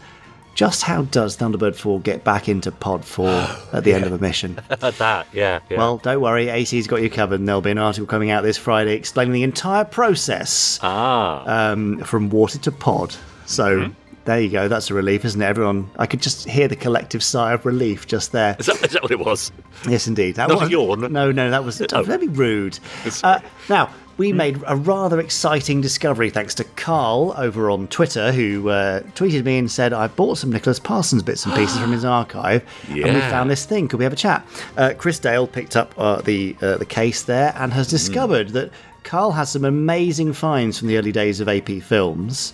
Just 0.60 0.84
how 0.84 1.04
does 1.04 1.38
Thunderbird 1.38 1.74
4 1.78 2.02
get 2.02 2.26
back 2.26 2.50
into 2.50 2.70
Pod 2.70 3.06
4 3.06 3.26
at 3.72 3.86
the 3.86 3.94
end 3.94 4.04
of 4.04 4.12
a 4.12 4.18
mission? 4.18 4.60
At 4.70 4.82
that, 4.98 5.26
yeah, 5.32 5.62
yeah. 5.70 5.78
Well, 5.78 6.00
don't 6.00 6.20
worry, 6.20 6.50
AC's 6.50 6.86
got 6.86 7.02
you 7.02 7.10
covered, 7.10 7.40
and 7.40 7.48
there'll 7.48 7.62
be 7.62 7.72
an 7.72 7.78
article 7.78 8.06
coming 8.06 8.30
out 8.30 8.44
this 8.44 8.58
Friday 8.58 8.94
explaining 8.96 9.32
the 9.32 9.44
entire 9.44 9.86
process 9.86 10.78
ah, 10.82 11.72
um, 11.72 12.00
from 12.00 12.30
water 12.30 12.58
to 12.60 12.74
pod. 12.74 13.16
So 13.46 13.78
Mm-hmm. 13.78 13.94
there 14.26 14.42
you 14.42 14.50
go. 14.50 14.68
That's 14.68 14.92
a 14.92 14.94
relief, 14.94 15.24
isn't 15.24 15.42
it? 15.42 15.46
Everyone, 15.46 15.90
I 15.98 16.06
could 16.08 16.22
just 16.22 16.50
hear 16.50 16.68
the 16.68 16.76
collective 16.76 17.24
sigh 17.24 17.54
of 17.54 17.66
relief 17.66 18.06
just 18.06 18.34
there. 18.34 18.58
is 18.60 18.66
that, 18.66 18.84
is 18.86 18.92
that 18.92 19.02
what 19.02 19.12
it 19.12 19.20
was? 19.20 19.54
Yes, 19.88 20.08
indeed. 20.10 20.36
That 20.36 20.50
Not 20.50 20.58
a 20.58 20.60
was- 20.64 20.70
yawn? 20.70 21.14
No, 21.14 21.32
no, 21.32 21.50
that 21.52 21.64
was 21.64 21.82
Oh. 21.94 22.04
very 22.04 22.28
rude. 22.28 22.78
Uh, 23.24 23.40
now, 23.70 23.92
we 24.20 24.34
made 24.34 24.62
a 24.68 24.76
rather 24.76 25.18
exciting 25.18 25.80
discovery 25.80 26.30
thanks 26.30 26.54
to 26.54 26.66
Carl 26.66 27.34
over 27.38 27.72
on 27.72 27.88
Twitter, 27.88 28.34
who 28.34 28.68
uh, 28.68 29.00
tweeted 29.16 29.46
me 29.46 29.58
and 29.58 29.72
said, 29.72 29.94
I 29.94 30.08
bought 30.08 30.38
some 30.38 30.52
Nicholas 30.52 30.78
Parsons 30.78 31.24
bits 31.24 31.46
and 31.46 31.56
pieces 31.56 31.80
from 31.80 31.94
his 31.94 32.04
archive, 32.20 32.62
and 32.90 33.16
we 33.16 33.22
found 33.22 33.50
this 33.50 33.66
thing. 33.66 33.88
Could 33.88 33.98
we 33.98 34.04
have 34.04 34.12
a 34.12 34.18
chat? 34.18 34.46
Uh, 34.76 34.94
Chris 34.98 35.20
Dale 35.20 35.48
picked 35.48 35.78
up 35.78 35.98
uh, 35.98 36.22
the, 36.22 36.58
uh, 36.62 36.76
the 36.76 36.86
case 36.86 37.24
there 37.24 37.54
and 37.56 37.72
has 37.72 37.88
discovered 37.88 38.50
that 38.50 38.72
Carl 39.04 39.32
has 39.32 39.52
some 39.52 39.64
amazing 39.64 40.34
finds 40.34 40.78
from 40.78 40.90
the 40.90 40.98
early 40.98 41.14
days 41.14 41.40
of 41.40 41.48
AP 41.48 41.82
films, 41.82 42.54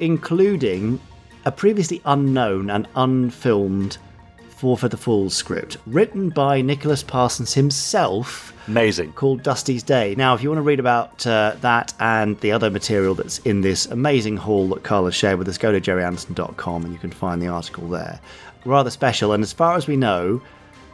including 0.00 1.00
a 1.46 1.50
previously 1.50 2.02
unknown 2.04 2.68
and 2.68 2.86
unfilmed 2.94 3.96
Four 4.50 4.76
Feather 4.76 4.98
Falls 4.98 5.32
script, 5.32 5.78
written 5.86 6.28
by 6.28 6.60
Nicholas 6.60 7.02
Parsons 7.02 7.54
himself, 7.54 8.52
Amazing. 8.70 9.12
called 9.14 9.42
Dusty's 9.42 9.82
Day. 9.82 10.14
Now, 10.14 10.32
if 10.34 10.44
you 10.44 10.48
want 10.48 10.58
to 10.58 10.62
read 10.62 10.78
about 10.78 11.26
uh, 11.26 11.56
that 11.60 11.92
and 11.98 12.38
the 12.38 12.52
other 12.52 12.70
material 12.70 13.16
that's 13.16 13.38
in 13.38 13.62
this 13.62 13.86
amazing 13.86 14.36
haul 14.36 14.68
that 14.68 14.84
Carl 14.84 15.06
has 15.06 15.14
shared 15.16 15.40
with 15.40 15.48
us, 15.48 15.58
go 15.58 15.72
to 15.72 15.80
gerryanderson.com 15.80 16.84
and 16.84 16.92
you 16.92 16.98
can 17.00 17.10
find 17.10 17.42
the 17.42 17.48
article 17.48 17.88
there. 17.88 18.20
Rather 18.64 18.90
special, 18.90 19.32
and 19.32 19.42
as 19.42 19.52
far 19.52 19.74
as 19.74 19.88
we 19.88 19.96
know, 19.96 20.40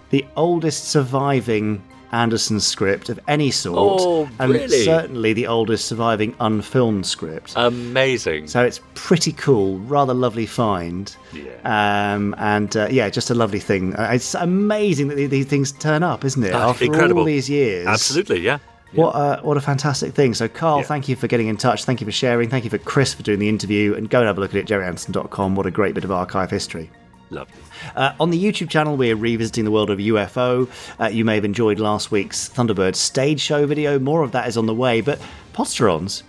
the 0.09 0.25
oldest 0.37 0.89
surviving 0.89 1.83
Anderson 2.17 2.61
script 2.61 3.09
of 3.09 3.21
any 3.29 3.51
sort, 3.51 4.01
Oh, 4.03 4.29
and 4.39 4.53
really? 4.53 4.85
certainly 4.85 5.33
the 5.33 5.47
oldest 5.47 5.85
surviving 5.87 6.35
unfilmed 6.41 7.05
script. 7.07 7.53
Amazing. 7.57 8.47
So 8.49 8.63
it's 8.65 8.81
pretty 8.95 9.33
cool, 9.33 9.79
rather 9.81 10.15
lovely 10.15 10.47
find. 10.47 11.15
Yeah. 11.33 12.15
Um, 12.15 12.35
and 12.39 12.77
uh, 12.77 12.89
yeah, 12.91 13.09
just 13.11 13.31
a 13.31 13.35
lovely 13.35 13.61
thing. 13.61 13.95
Uh, 13.95 14.11
It's 14.13 14.35
amazing 14.35 15.09
that 15.09 15.17
these 15.31 15.47
things 15.47 15.73
turn 15.73 16.03
up, 16.03 16.25
isn't 16.25 16.43
it? 16.43 16.53
Ah, 16.55 16.71
After 16.71 16.85
incredible. 16.87 17.21
all 17.21 17.27
these 17.27 17.49
years. 17.51 17.87
Absolutely, 17.87 18.41
yeah. 18.41 18.59
What 18.93 19.13
a, 19.15 19.41
what 19.43 19.57
a 19.57 19.61
fantastic 19.61 20.15
thing. 20.15 20.33
So, 20.33 20.49
Carl, 20.49 20.79
Yeah. 20.79 20.85
thank 20.85 21.09
you 21.09 21.17
for 21.17 21.27
getting 21.27 21.49
in 21.49 21.57
touch. 21.57 21.85
Thank 21.85 22.01
you 22.01 22.07
for 22.07 22.13
sharing. 22.13 22.49
Thank 22.49 22.65
you 22.65 22.71
for 22.71 22.79
Chris 22.79 23.13
for 23.13 23.23
doing 23.23 23.41
the 23.41 23.49
interview. 23.49 23.95
And 23.95 24.09
go 24.09 24.21
and 24.21 24.27
have 24.27 24.39
a 24.39 24.41
look 24.41 24.55
at 24.55 24.57
it, 24.57 24.67
gerryanderson.com. 24.67 25.55
What 25.55 25.67
a 25.67 25.71
great 25.71 25.95
bit 25.95 26.05
of 26.05 26.11
archive 26.13 26.51
history. 26.51 26.91
Lovely. 27.31 27.55
Uh, 27.97 28.13
on 28.21 28.31
the 28.31 28.43
YouTube 28.43 28.71
channel, 28.71 28.97
we're 28.97 29.17
revisiting 29.17 29.65
the 29.65 29.71
world 29.71 29.91
of 29.91 29.99
UFO. 29.99 30.69
Uh, 31.01 31.09
you 31.09 31.25
may 31.25 31.35
have 31.35 31.45
enjoyed 31.45 31.81
last 31.81 32.11
week's 32.11 32.49
Thunderbird 32.49 32.95
stage 32.95 33.41
show 33.41 33.67
video. 33.67 33.99
More 33.99 34.23
of 34.23 34.33
that 34.33 34.47
is 34.47 34.57
on 34.57 34.67
the 34.67 34.75
way. 34.75 35.01
But 35.01 35.21
Podsterons, 35.53 36.23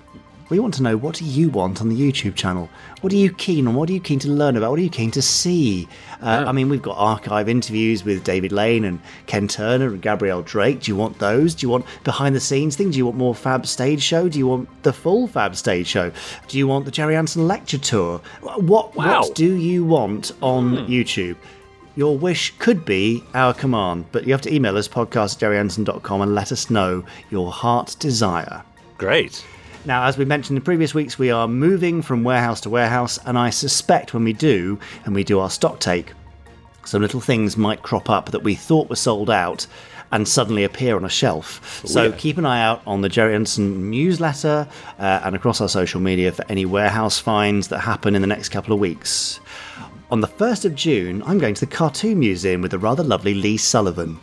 we 0.50 0.60
want 0.60 0.74
to 0.76 0.84
know 0.84 0.96
what 0.96 1.16
do 1.16 1.26
you 1.26 1.50
want 1.50 1.82
on 1.82 1.90
the 1.90 1.96
YouTube 2.00 2.36
channel? 2.36 2.70
What 3.02 3.12
are 3.12 3.18
you 3.18 3.32
keen 3.34 3.68
on? 3.68 3.76
What 3.76 3.90
are 3.90 3.94
you 3.94 4.00
keen 4.00 4.20
to 4.20 4.30
learn 4.30 4.56
about? 4.56 4.70
What 4.72 4.80
are 4.80 4.84
you 4.84 4.90
keen 4.90 5.12
to 5.12 5.22
see? 5.22 5.88
Uh, 6.22 6.46
I 6.48 6.52
mean, 6.52 6.70
we've 6.70 6.82
got 6.82 6.98
archive 6.98 7.50
interviews 7.50 8.06
with 8.06 8.24
David 8.24 8.52
Lane 8.52 8.86
and 8.86 9.00
Ken 9.26 9.48
Turner 9.48 9.88
and 9.88 10.02
Gabrielle 10.02 10.42
Drake. 10.42 10.82
Do 10.82 10.92
you 10.92 10.96
want 10.96 11.20
those? 11.20 11.54
Do 11.54 11.66
you 11.66 11.70
want 11.70 11.86
behind 12.04 12.36
the 12.36 12.40
scenes 12.40 12.76
things? 12.76 12.94
Do 12.94 12.98
you 12.98 13.06
want 13.06 13.18
more 13.18 13.36
Fab 13.36 13.66
stage 13.68 14.02
show? 14.02 14.30
Do 14.30 14.40
you 14.40 14.48
want 14.48 14.70
the 14.84 14.94
full 14.94 15.28
Fab 15.28 15.56
stage 15.56 15.88
show? 15.88 16.12
Do 16.48 16.58
you 16.58 16.68
want 16.68 16.86
the 16.86 16.92
Gerry 16.92 17.16
Anson 17.16 17.48
lecture 17.48 17.78
tour? 17.78 18.22
What 18.42 18.96
Wow. 18.96 19.22
what 19.22 19.36
do 19.36 19.56
you 19.56 19.84
want 19.84 20.32
on 20.42 20.88
YouTube? 20.88 21.36
Your 21.96 22.16
wish 22.16 22.54
could 22.60 22.86
be 22.86 23.24
our 23.34 23.54
command, 23.54 24.06
but 24.12 24.26
you 24.26 24.32
have 24.32 24.42
to 24.44 24.54
email 24.54 24.78
us 24.78 24.88
podcast 24.88 25.42
and 25.42 26.36
let 26.36 26.52
us 26.52 26.70
know 26.70 27.04
your 27.32 27.52
heart's 27.52 27.96
desire. 27.96 28.64
Great. 29.00 29.44
Now, 29.88 30.04
as 30.04 30.18
we 30.18 30.26
mentioned 30.26 30.58
in 30.58 30.66
previous 30.66 30.94
weeks, 30.94 31.18
we 31.18 31.32
are 31.32 31.48
moving 31.48 32.02
from 32.02 32.26
warehouse 32.26 32.60
to 32.62 32.70
warehouse, 32.70 33.18
and 33.26 33.38
I 33.38 33.52
suspect 33.52 34.14
when 34.14 34.26
we 34.26 34.34
do, 34.34 34.78
and 35.06 35.16
we 35.16 35.24
do 35.24 35.40
our 35.40 35.50
stock 35.50 35.80
take, 35.80 36.12
some 36.84 37.02
little 37.02 37.22
things 37.22 37.56
might 37.56 37.84
crop 37.84 38.10
up 38.10 38.32
that 38.32 38.44
we 38.44 38.54
thought 38.54 38.90
were 38.90 38.98
sold 38.98 39.30
out 39.30 39.66
and 40.12 40.28
suddenly 40.28 40.66
appear 40.66 40.98
on 40.98 41.06
a 41.06 41.10
shelf. 41.10 41.82
so 41.86 42.04
yeah. 42.04 42.16
keep 42.18 42.38
an 42.38 42.46
eye 42.46 42.62
out 42.62 42.82
on 42.86 43.00
the 43.00 43.08
Gerry 43.08 43.34
Anderson 43.34 43.90
newsletter 43.90 44.68
uh, 45.00 45.22
and 45.24 45.38
across 45.38 45.62
our 45.62 45.70
social 45.70 46.02
media 46.02 46.34
for 46.34 46.44
any 46.50 46.66
warehouse 46.66 47.18
finds 47.18 47.70
that 47.70 47.80
happen 47.80 48.14
in 48.14 48.20
the 48.20 48.28
next 48.28 48.50
couple 48.50 48.74
of 48.74 48.82
weeks. 48.82 49.40
On 50.12 50.20
the 50.20 50.28
1st 50.28 50.66
of 50.66 50.76
June, 50.76 51.24
I'm 51.26 51.38
going 51.38 51.54
to 51.54 51.66
the 51.66 51.72
Cartoon 51.72 52.20
Museum 52.20 52.62
with 52.62 52.72
the 52.72 52.80
rather 52.80 53.04
lovely 53.04 53.34
Lee 53.34 53.56
Sullivan. 53.56 54.20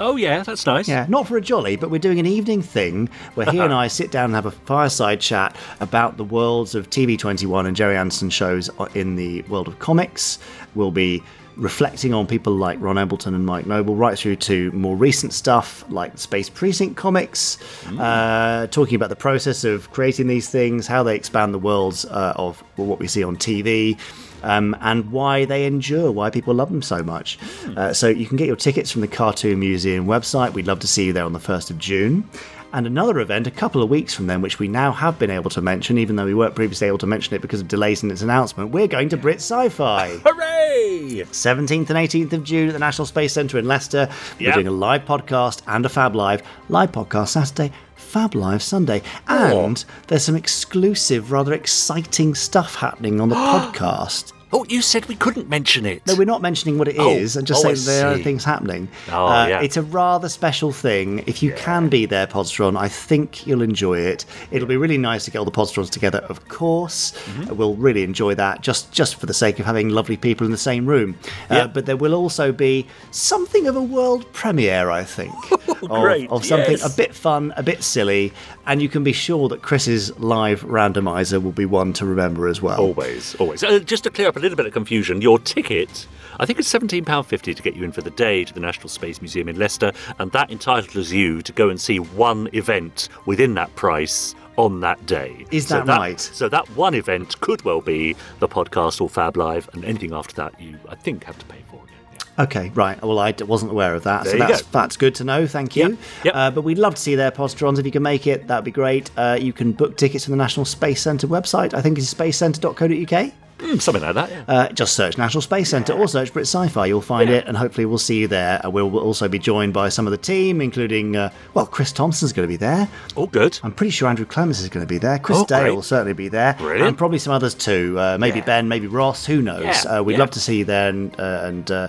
Oh, 0.00 0.16
yeah, 0.16 0.42
that's 0.42 0.66
nice. 0.66 0.88
Yeah, 0.88 1.06
not 1.08 1.26
for 1.26 1.36
a 1.36 1.40
jolly, 1.40 1.76
but 1.76 1.90
we're 1.90 1.98
doing 1.98 2.18
an 2.18 2.26
evening 2.26 2.62
thing 2.62 3.08
where 3.34 3.50
he 3.50 3.58
and 3.58 3.72
I 3.84 3.88
sit 3.88 4.10
down 4.10 4.26
and 4.26 4.34
have 4.34 4.46
a 4.46 4.50
fireside 4.50 5.20
chat 5.20 5.56
about 5.80 6.16
the 6.16 6.24
worlds 6.24 6.74
of 6.74 6.88
TV21 6.90 7.66
and 7.66 7.76
Gerry 7.76 7.96
Anderson 7.96 8.30
shows 8.30 8.70
in 8.94 9.16
the 9.16 9.42
world 9.42 9.68
of 9.68 9.78
comics. 9.78 10.38
We'll 10.74 10.90
be 10.90 11.22
reflecting 11.56 12.14
on 12.14 12.26
people 12.26 12.52
like 12.52 12.80
Ron 12.80 12.98
Embleton 12.98 13.34
and 13.34 13.44
Mike 13.44 13.66
Noble, 13.66 13.96
right 13.96 14.16
through 14.16 14.36
to 14.36 14.70
more 14.70 14.96
recent 14.96 15.32
stuff 15.32 15.84
like 15.88 16.16
Space 16.16 16.48
Precinct 16.48 16.96
comics, 16.96 17.58
uh, 17.98 18.68
talking 18.68 18.94
about 18.94 19.08
the 19.08 19.16
process 19.16 19.64
of 19.64 19.90
creating 19.90 20.28
these 20.28 20.48
things, 20.48 20.86
how 20.86 21.02
they 21.02 21.16
expand 21.16 21.52
the 21.52 21.58
worlds 21.58 22.04
uh, 22.04 22.32
of 22.36 22.60
what 22.76 23.00
we 23.00 23.08
see 23.08 23.24
on 23.24 23.36
TV 23.36 23.98
um, 24.42 24.76
and 24.80 25.10
why 25.10 25.44
they 25.44 25.66
endure, 25.66 26.10
why 26.10 26.30
people 26.30 26.54
love 26.54 26.70
them 26.70 26.82
so 26.82 27.02
much. 27.02 27.38
Uh, 27.76 27.92
so 27.92 28.08
you 28.08 28.26
can 28.26 28.36
get 28.36 28.46
your 28.46 28.56
tickets 28.56 28.90
from 28.90 29.00
the 29.00 29.08
Cartoon 29.08 29.58
Museum 29.60 30.06
website. 30.06 30.52
We'd 30.52 30.66
love 30.66 30.80
to 30.80 30.88
see 30.88 31.06
you 31.06 31.12
there 31.12 31.24
on 31.24 31.32
the 31.32 31.38
1st 31.38 31.70
of 31.70 31.78
June. 31.78 32.28
And 32.70 32.86
another 32.86 33.18
event 33.20 33.46
a 33.46 33.50
couple 33.50 33.82
of 33.82 33.88
weeks 33.88 34.14
from 34.14 34.26
then, 34.26 34.42
which 34.42 34.58
we 34.58 34.68
now 34.68 34.92
have 34.92 35.18
been 35.18 35.30
able 35.30 35.48
to 35.50 35.62
mention, 35.62 35.96
even 35.96 36.16
though 36.16 36.26
we 36.26 36.34
weren't 36.34 36.54
previously 36.54 36.86
able 36.86 36.98
to 36.98 37.06
mention 37.06 37.34
it 37.34 37.40
because 37.40 37.62
of 37.62 37.68
delays 37.68 38.02
in 38.02 38.10
its 38.10 38.20
announcement. 38.20 38.72
We're 38.72 38.86
going 38.88 39.08
to 39.08 39.16
Brit 39.16 39.36
Sci 39.36 39.70
Fi. 39.70 40.08
Hooray! 40.26 41.24
17th 41.32 41.88
and 41.88 41.98
18th 41.98 42.32
of 42.34 42.44
June 42.44 42.68
at 42.68 42.74
the 42.74 42.78
National 42.78 43.06
Space 43.06 43.32
Centre 43.32 43.58
in 43.58 43.66
Leicester. 43.66 44.06
We're 44.38 44.46
Yep. 44.48 44.54
doing 44.54 44.66
a 44.66 44.70
live 44.72 45.06
podcast 45.06 45.62
and 45.66 45.86
a 45.86 45.88
Fab 45.88 46.14
Live. 46.14 46.42
Live 46.68 46.92
podcast 46.92 47.28
Saturday, 47.28 47.72
Fab 48.08 48.34
Live 48.34 48.62
Sunday. 48.62 49.02
And 49.26 49.84
there's 50.06 50.24
some 50.24 50.34
exclusive, 50.34 51.30
rather 51.30 51.52
exciting 51.52 52.34
stuff 52.34 52.74
happening 52.74 53.20
on 53.20 53.28
the 53.28 53.34
podcast 53.36 54.32
Oh, 54.52 54.64
you 54.68 54.80
said 54.80 55.06
we 55.06 55.14
couldn't 55.14 55.48
mention 55.48 55.84
it. 55.84 56.06
No, 56.06 56.14
we're 56.14 56.24
not 56.24 56.40
mentioning 56.40 56.78
what 56.78 56.88
it 56.88 56.96
is, 56.96 57.36
Oh, 57.36 57.38
and 57.40 57.46
just 57.46 57.64
oh, 57.64 57.74
saying 57.74 57.86
there 57.86 58.08
are 58.08 58.18
things 58.18 58.44
happening. 58.44 58.88
Oh, 59.10 59.26
Uh, 59.26 59.46
yeah. 59.46 59.60
It's 59.60 59.76
a 59.76 59.82
rather 59.82 60.28
special 60.28 60.72
thing. 60.72 61.22
If 61.26 61.42
you 61.42 61.52
can 61.52 61.88
be 61.88 62.06
there, 62.06 62.26
Podstron, 62.26 62.78
I 62.78 62.88
think 62.88 63.46
you'll 63.46 63.60
enjoy 63.62 63.98
it. 63.98 64.24
It'll 64.50 64.68
be 64.68 64.76
really 64.78 64.96
nice 64.96 65.26
to 65.26 65.30
get 65.30 65.38
all 65.38 65.44
the 65.44 65.50
Podstrons 65.50 65.90
together, 65.90 66.20
of 66.30 66.48
course. 66.48 67.12
Mm-hmm. 67.12 67.56
We'll 67.56 67.76
really 67.76 68.02
enjoy 68.04 68.34
that, 68.36 68.62
just 68.62 68.90
just 68.90 69.16
for 69.16 69.26
the 69.26 69.34
sake 69.34 69.58
of 69.58 69.66
having 69.66 69.90
lovely 69.90 70.16
people 70.16 70.46
in 70.46 70.50
the 70.50 70.56
same 70.58 70.86
room. 70.86 71.16
Uh, 71.50 71.66
but 71.66 71.84
there 71.84 71.96
will 71.96 72.14
also 72.14 72.50
be 72.50 72.86
something 73.10 73.66
of 73.66 73.76
a 73.76 73.82
world 73.82 74.30
premiere, 74.32 74.90
I 74.90 75.04
think, 75.04 75.34
of, 75.68 75.88
great, 75.88 76.30
of 76.30 76.44
something 76.44 76.78
yes. 76.78 76.90
a 76.90 76.96
bit 76.96 77.14
fun, 77.14 77.52
a 77.56 77.62
bit 77.62 77.82
silly, 77.82 78.32
and 78.66 78.80
you 78.80 78.88
can 78.88 79.04
be 79.04 79.12
sure 79.12 79.48
that 79.50 79.60
Chris's 79.62 80.16
live 80.18 80.62
randomizer 80.62 81.42
will 81.42 81.52
be 81.52 81.66
one 81.66 81.92
to 81.94 82.06
remember 82.06 82.48
as 82.48 82.62
well. 82.62 82.80
Always, 82.80 83.34
always. 83.36 83.62
Uh, 83.62 83.78
just 83.80 84.04
to 84.04 84.10
clear 84.10 84.28
up 84.28 84.37
a 84.38 84.40
little 84.40 84.56
bit 84.56 84.66
of 84.66 84.72
confusion, 84.72 85.20
your 85.20 85.38
ticket, 85.38 86.06
I 86.40 86.46
think 86.46 86.58
it's 86.58 86.72
£17.50 86.72 87.56
to 87.56 87.62
get 87.62 87.74
you 87.76 87.84
in 87.84 87.92
for 87.92 88.00
the 88.00 88.10
day 88.10 88.44
to 88.44 88.54
the 88.54 88.60
National 88.60 88.88
Space 88.88 89.20
Museum 89.20 89.48
in 89.48 89.58
Leicester, 89.58 89.92
and 90.18 90.30
that 90.32 90.50
entitles 90.50 91.12
you 91.12 91.42
to 91.42 91.52
go 91.52 91.68
and 91.68 91.80
see 91.80 91.98
one 91.98 92.48
event 92.52 93.08
within 93.26 93.54
that 93.54 93.74
price 93.76 94.34
on 94.56 94.80
that 94.80 95.04
day. 95.06 95.44
Is 95.50 95.68
So 95.68 95.82
that 95.82 95.98
right? 95.98 96.20
So 96.20 96.48
that 96.48 96.68
one 96.76 96.94
event 96.94 97.40
could 97.40 97.62
well 97.62 97.80
be 97.80 98.16
the 98.40 98.48
podcast 98.48 99.00
or 99.00 99.08
Fab 99.08 99.36
Live, 99.36 99.68
and 99.72 99.84
anything 99.84 100.12
after 100.14 100.34
that 100.36 100.60
you, 100.60 100.78
I 100.88 100.94
think, 100.94 101.24
have 101.24 101.38
to 101.38 101.44
pay 101.46 101.58
for. 101.70 101.76
again. 101.76 101.94
Yeah. 102.38 102.44
Okay, 102.44 102.68
right. 102.74 103.00
Well, 103.02 103.18
I 103.18 103.32
wasn't 103.40 103.72
aware 103.72 103.94
of 103.94 104.04
that, 104.04 104.24
There 104.24 104.32
so 104.34 104.38
that's 104.38 104.62
go. 104.62 104.68
that's 104.72 104.96
good 104.96 105.14
to 105.16 105.24
know. 105.24 105.46
Thank 105.46 105.74
you. 105.76 105.90
Yep, 105.90 105.98
yep. 106.24 106.34
Uh, 106.36 106.50
but 106.52 106.62
we'd 106.62 106.78
love 106.78 106.94
to 106.96 107.00
see 107.00 107.14
there, 107.16 107.30
Podstrons. 107.32 107.78
If 107.78 107.86
you 107.86 107.92
can 107.92 108.02
make 108.02 108.26
it, 108.28 108.46
that'd 108.48 108.64
be 108.64 108.70
great. 108.70 109.10
Uh, 109.16 109.36
you 109.40 109.52
can 109.52 109.72
book 109.72 109.96
tickets 109.96 110.24
from 110.24 110.32
the 110.32 110.38
National 110.38 110.64
Space 110.64 111.02
Centre 111.02 111.26
website. 111.28 111.72
I 111.74 111.80
think 111.82 111.98
it's 111.98 112.12
spacecentre.co.uk. 112.14 113.32
Mm, 113.58 113.80
something 113.80 114.02
like 114.02 114.14
that, 114.14 114.30
yeah. 114.30 114.44
Uh, 114.46 114.68
just 114.68 114.94
search 114.94 115.18
National 115.18 115.42
Space 115.42 115.68
Centre 115.68 115.92
or 115.92 116.06
search 116.06 116.32
Brit 116.32 116.46
Sci-Fi. 116.46 116.86
You'll 116.86 117.00
find 117.00 117.28
it, 117.28 117.46
and 117.46 117.56
hopefully 117.56 117.86
we'll 117.86 117.98
see 117.98 118.20
you 118.20 118.28
there. 118.28 118.64
Uh, 118.64 118.70
we'll, 118.70 118.96
also 118.98 119.26
be 119.28 119.38
joined 119.38 119.72
by 119.74 119.88
some 119.88 120.06
of 120.06 120.10
the 120.12 120.16
team, 120.16 120.60
including 120.60 121.16
uh, 121.16 121.30
well, 121.54 121.66
Chris 121.66 121.90
Thompson's 121.92 122.32
going 122.32 122.46
to 122.46 122.52
be 122.52 122.56
there. 122.56 122.88
All 123.16 123.26
good. 123.26 123.58
I'm 123.64 123.72
pretty 123.72 123.90
sure 123.90 124.08
Andrew 124.08 124.24
Clemens 124.26 124.60
is 124.60 124.68
going 124.68 124.86
to 124.86 124.88
be 124.88 124.98
there. 124.98 125.18
Chris 125.18 125.38
Oh, 125.38 125.44
Dale 125.44 125.60
great. 125.62 125.70
will 125.74 125.82
certainly 125.82 126.12
be 126.12 126.28
there, 126.28 126.54
Brilliant. 126.54 126.86
and 126.88 126.98
probably 126.98 127.18
some 127.18 127.32
others 127.32 127.54
too. 127.54 127.96
Uh, 127.98 128.16
maybe 128.18 128.38
Yeah. 128.38 128.44
Ben, 128.44 128.68
maybe 128.68 128.86
Ross. 128.86 129.26
Who 129.26 129.42
knows? 129.42 129.64
Yeah, 129.64 129.98
Uh, 129.98 130.02
we'd 130.02 130.12
yeah. 130.14 130.18
love 130.20 130.30
to 130.30 130.40
see 130.40 130.58
you 130.58 130.64
there, 130.64 130.88
and 130.88 131.18
uh, 131.18 131.40
and 131.44 131.70
uh, 131.70 131.88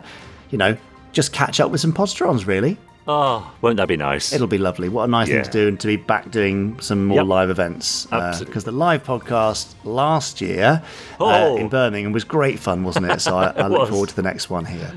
you 0.49 0.57
know, 0.57 0.75
just 1.11 1.31
catch 1.33 1.59
up 1.59 1.69
with 1.71 1.81
some 1.81 1.93
Podstrons. 1.93 2.47
Really, 2.47 2.77
Oh, 3.11 3.51
won't 3.61 3.77
that 3.77 3.87
be 3.87 3.97
nice? 3.97 4.31
it'll 4.33 4.45
be 4.45 4.59
lovely. 4.59 4.87
What 4.87 5.05
a 5.05 5.07
nice 5.07 5.27
thing 5.29 5.41
to 5.43 5.49
do, 5.49 5.67
and 5.67 5.79
to 5.79 5.87
be 5.87 5.95
back 5.95 6.29
doing 6.29 6.79
some 6.79 7.05
more 7.07 7.17
Yep. 7.17 7.25
live 7.25 7.49
events. 7.49 8.05
Because 8.05 8.65
the 8.65 8.71
live 8.71 9.03
podcast 9.03 9.73
last 9.83 10.41
year 10.41 10.83
uh, 11.19 11.23
Oh. 11.47 11.57
in 11.57 11.69
Birmingham 11.69 12.11
was 12.11 12.23
great 12.23 12.59
fun, 12.59 12.83
wasn't 12.83 13.07
it? 13.09 13.19
So 13.19 13.35
I, 13.35 13.45
I 13.57 13.67
look 13.67 13.79
was. 13.79 13.89
forward 13.89 14.09
to 14.09 14.15
the 14.15 14.21
next 14.21 14.49
one 14.51 14.65
here. 14.65 14.91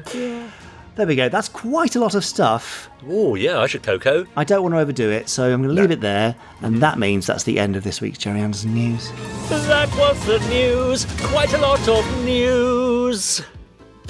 There 0.95 1.07
we 1.07 1.17
go. 1.17 1.31
That's 1.31 1.49
quite 1.49 1.97
a 1.97 2.01
lot 2.01 2.15
of 2.15 2.23
stuff. 2.23 2.91
Oh, 3.09 3.35
yeah, 3.35 3.59
I 3.61 3.67
should 3.67 3.83
Coco. 3.83 4.27
I 4.37 4.45
don't 4.45 4.63
want 4.63 4.75
to 4.75 4.79
overdo 4.79 5.09
it, 5.11 5.31
so 5.31 5.51
I'm 5.51 5.63
going 5.63 5.75
to 5.75 5.81
leave 5.81 5.91
it 5.91 6.03
there, 6.03 6.37
and 6.61 6.73
Mm-hmm. 6.73 6.81
that 6.81 6.99
means 6.99 7.27
that's 7.27 7.45
the 7.45 7.59
end 7.59 7.77
of 7.77 7.83
this 7.83 8.03
week's 8.03 8.19
Gerry 8.19 8.41
Anderson 8.41 8.75
news. 8.75 9.11
That 9.49 9.89
was 9.97 10.23
the 10.27 10.39
news. 10.51 11.07
Quite 11.31 11.55
a 11.55 11.59
lot 11.59 11.89
of 11.89 12.25
news. 12.27 13.41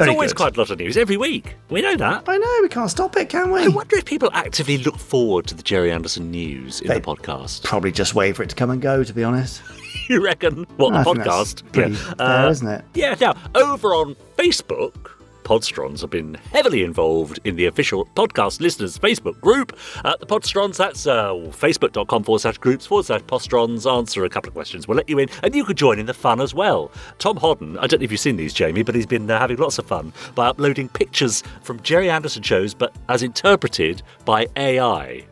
Very 0.03 0.09
There's 0.11 0.17
always 0.17 0.33
good. 0.33 0.37
quite 0.37 0.57
a 0.57 0.61
lot 0.61 0.71
of 0.71 0.79
news 0.79 0.97
every 0.97 1.17
week. 1.17 1.55
We 1.71 1.81
know 1.81 1.95
that. 1.97 2.25
I 2.29 2.37
know 2.37 2.59
we 2.63 2.69
can't 2.69 2.91
stop 2.91 3.17
it, 3.17 3.29
can 3.29 3.53
we? 3.53 3.63
I 3.65 3.69
wonder 3.69 3.97
if 3.97 4.05
people 4.05 4.31
actively 4.33 4.79
look 4.79 4.99
forward 4.99 5.47
to 5.47 5.55
the 5.55 5.63
Gerry 5.63 5.93
Anderson 5.93 6.31
news 6.31 6.81
in 6.81 6.89
They- 6.89 6.95
the 6.99 7.01
podcast. 7.01 7.63
Probably 7.63 7.93
just 7.93 8.15
wait 8.15 8.35
for 8.35 8.43
it 8.43 8.49
to 8.51 8.57
come 8.57 8.71
and 8.71 8.83
go. 8.83 9.05
To 9.05 9.13
be 9.13 9.23
honest, 9.23 9.63
You 10.09 10.23
reckon? 10.25 10.65
What, 10.77 10.93
I 10.95 11.05
the 11.05 11.11
podcast? 11.11 11.63
pretty 11.73 11.95
fair, 11.95 12.15
uh, 12.21 12.51
isn't 12.51 12.67
it? 12.67 12.85
Yeah, 12.95 13.15
now, 13.21 13.35
over 13.55 13.89
on 13.95 14.17
Facebook, 14.37 15.12
Podstrons 15.45 16.01
have 16.01 16.11
been 16.11 16.35
heavily 16.53 16.83
involved 16.83 17.41
in 17.45 17.57
the 17.57 17.67
official 17.67 18.07
podcast 18.15 18.61
listeners 18.61 18.99
Facebook 18.99 19.41
group. 19.41 19.77
Uh, 20.05 20.17
the 20.19 20.27
Podstrons, 20.27 20.77
that's 20.77 21.07
uh, 21.07 21.31
facebook.com 21.33 22.25
forward 22.25 22.41
slash 22.41 22.59
groups 22.59 22.87
forward 22.87 23.07
slash 23.07 23.21
Podstrons. 23.23 23.91
Answer 23.91 24.25
a 24.25 24.29
couple 24.29 24.49
of 24.49 24.55
questions. 24.55 24.87
We'll 24.87 24.97
let 24.97 25.09
you 25.09 25.19
in, 25.19 25.29
and 25.43 25.55
you 25.55 25.65
could 25.65 25.77
join 25.77 25.99
in 25.99 26.07
the 26.07 26.15
fun 26.15 26.41
as 26.41 26.55
well. 26.55 26.91
Tom 27.19 27.37
Hodden, 27.37 27.79
I 27.79 27.87
don't 27.87 28.01
know 28.01 28.05
if 28.05 28.11
you've 28.11 28.21
seen 28.21 28.37
these, 28.37 28.55
Jamie, 28.55 28.83
but 28.83 28.95
he's 28.95 29.07
been 29.07 29.31
uh, 29.31 29.39
having 29.39 29.57
lots 29.57 29.79
of 29.79 29.87
fun 29.87 30.13
by 30.35 30.47
uploading 30.47 30.89
pictures 30.89 31.43
from 31.63 31.81
Gerry 31.81 32.11
Anderson 32.11 32.43
shows, 32.43 32.75
but 32.75 32.95
as 33.09 33.23
interpreted 33.23 34.03
by 34.25 34.47
AI. 34.57 35.25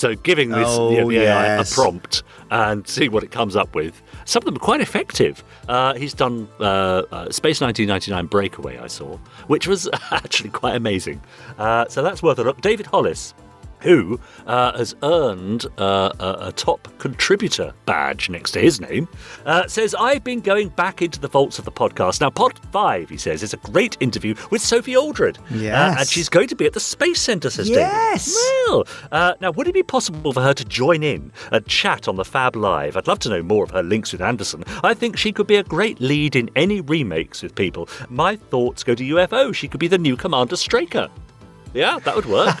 So 0.00 0.14
giving 0.14 0.48
this 0.48 0.66
Oh, 0.66 0.88
the, 0.88 1.04
the 1.14 1.24
AI 1.26 1.56
a 1.56 1.64
prompt 1.66 2.22
and 2.50 2.88
seeing 2.88 3.12
what 3.12 3.22
it 3.22 3.30
comes 3.30 3.54
up 3.54 3.74
with. 3.74 4.00
Some 4.24 4.40
of 4.40 4.44
them 4.46 4.56
are 4.56 4.58
quite 4.58 4.80
effective. 4.80 5.44
Uh, 5.68 5.92
he's 5.92 6.14
done 6.14 6.48
uh, 6.58 7.02
uh, 7.12 7.30
Space 7.30 7.60
1999 7.60 8.24
Breakaway, 8.24 8.78
I 8.78 8.86
saw, 8.86 9.18
which 9.46 9.66
was 9.66 9.90
actually 10.10 10.48
quite 10.48 10.74
amazing. 10.74 11.20
Uh, 11.58 11.84
so 11.90 12.02
that's 12.02 12.22
worth 12.22 12.38
a 12.38 12.44
look. 12.44 12.62
David 12.62 12.86
Hollis, 12.86 13.34
who 13.82 14.20
uh, 14.46 14.76
has 14.76 14.94
earned 15.02 15.66
uh, 15.78 16.10
a, 16.20 16.48
a 16.48 16.52
top 16.52 16.88
contributor 16.98 17.72
badge 17.86 18.28
next 18.30 18.52
to 18.52 18.60
his 18.60 18.80
name, 18.80 19.08
uh, 19.46 19.66
says, 19.66 19.94
I've 19.98 20.22
been 20.24 20.40
going 20.40 20.68
back 20.70 21.02
into 21.02 21.18
the 21.20 21.28
vaults 21.28 21.58
of 21.58 21.64
the 21.64 21.72
podcast. 21.72 22.20
Now, 22.20 22.30
Pod 22.30 22.58
5, 22.72 23.08
he 23.08 23.16
says, 23.16 23.42
is 23.42 23.52
a 23.54 23.58
great 23.58 23.96
interview 24.00 24.34
with 24.50 24.62
Sophie 24.62 24.96
Aldred. 24.96 25.38
Uh, 25.38 25.42
Yes. 25.54 25.98
and 26.00 26.08
she's 26.08 26.28
going 26.28 26.48
to 26.48 26.54
be 26.56 26.66
at 26.66 26.72
the 26.72 26.80
Space 26.80 27.20
Centre, 27.20 27.50
says 27.50 27.68
Yes. 27.68 28.26
David. 28.26 28.46
Well, 28.68 28.84
uh, 29.12 29.34
now, 29.40 29.50
would 29.52 29.66
it 29.68 29.74
be 29.74 29.82
possible 29.82 30.32
for 30.32 30.40
her 30.42 30.54
to 30.54 30.64
join 30.64 31.02
in 31.02 31.32
and 31.52 31.66
chat 31.66 32.08
on 32.08 32.16
the 32.16 32.24
Fab 32.24 32.56
Live? 32.56 32.96
I'd 32.96 33.06
love 33.08 33.18
to 33.20 33.28
know 33.28 33.42
more 33.42 33.64
of 33.64 33.70
her 33.70 33.82
links 33.82 34.12
with 34.12 34.20
Anderson. 34.20 34.62
I 34.82 34.94
think 34.94 35.16
she 35.16 35.32
could 35.32 35.46
be 35.46 35.56
a 35.56 35.62
great 35.64 36.00
lead 36.00 36.36
in 36.36 36.50
any 36.56 36.80
remakes 36.80 37.42
with 37.42 37.54
people. 37.54 37.88
My 38.08 38.36
thoughts 38.36 38.82
go 38.84 38.94
to 38.94 39.04
UFO. 39.04 39.54
She 39.54 39.68
could 39.68 39.80
be 39.80 39.88
the 39.88 39.98
new 39.98 40.16
Commander 40.16 40.56
Straker. 40.56 41.08
Yeah, 41.74 41.98
that 42.00 42.16
would 42.16 42.26
work, 42.26 42.56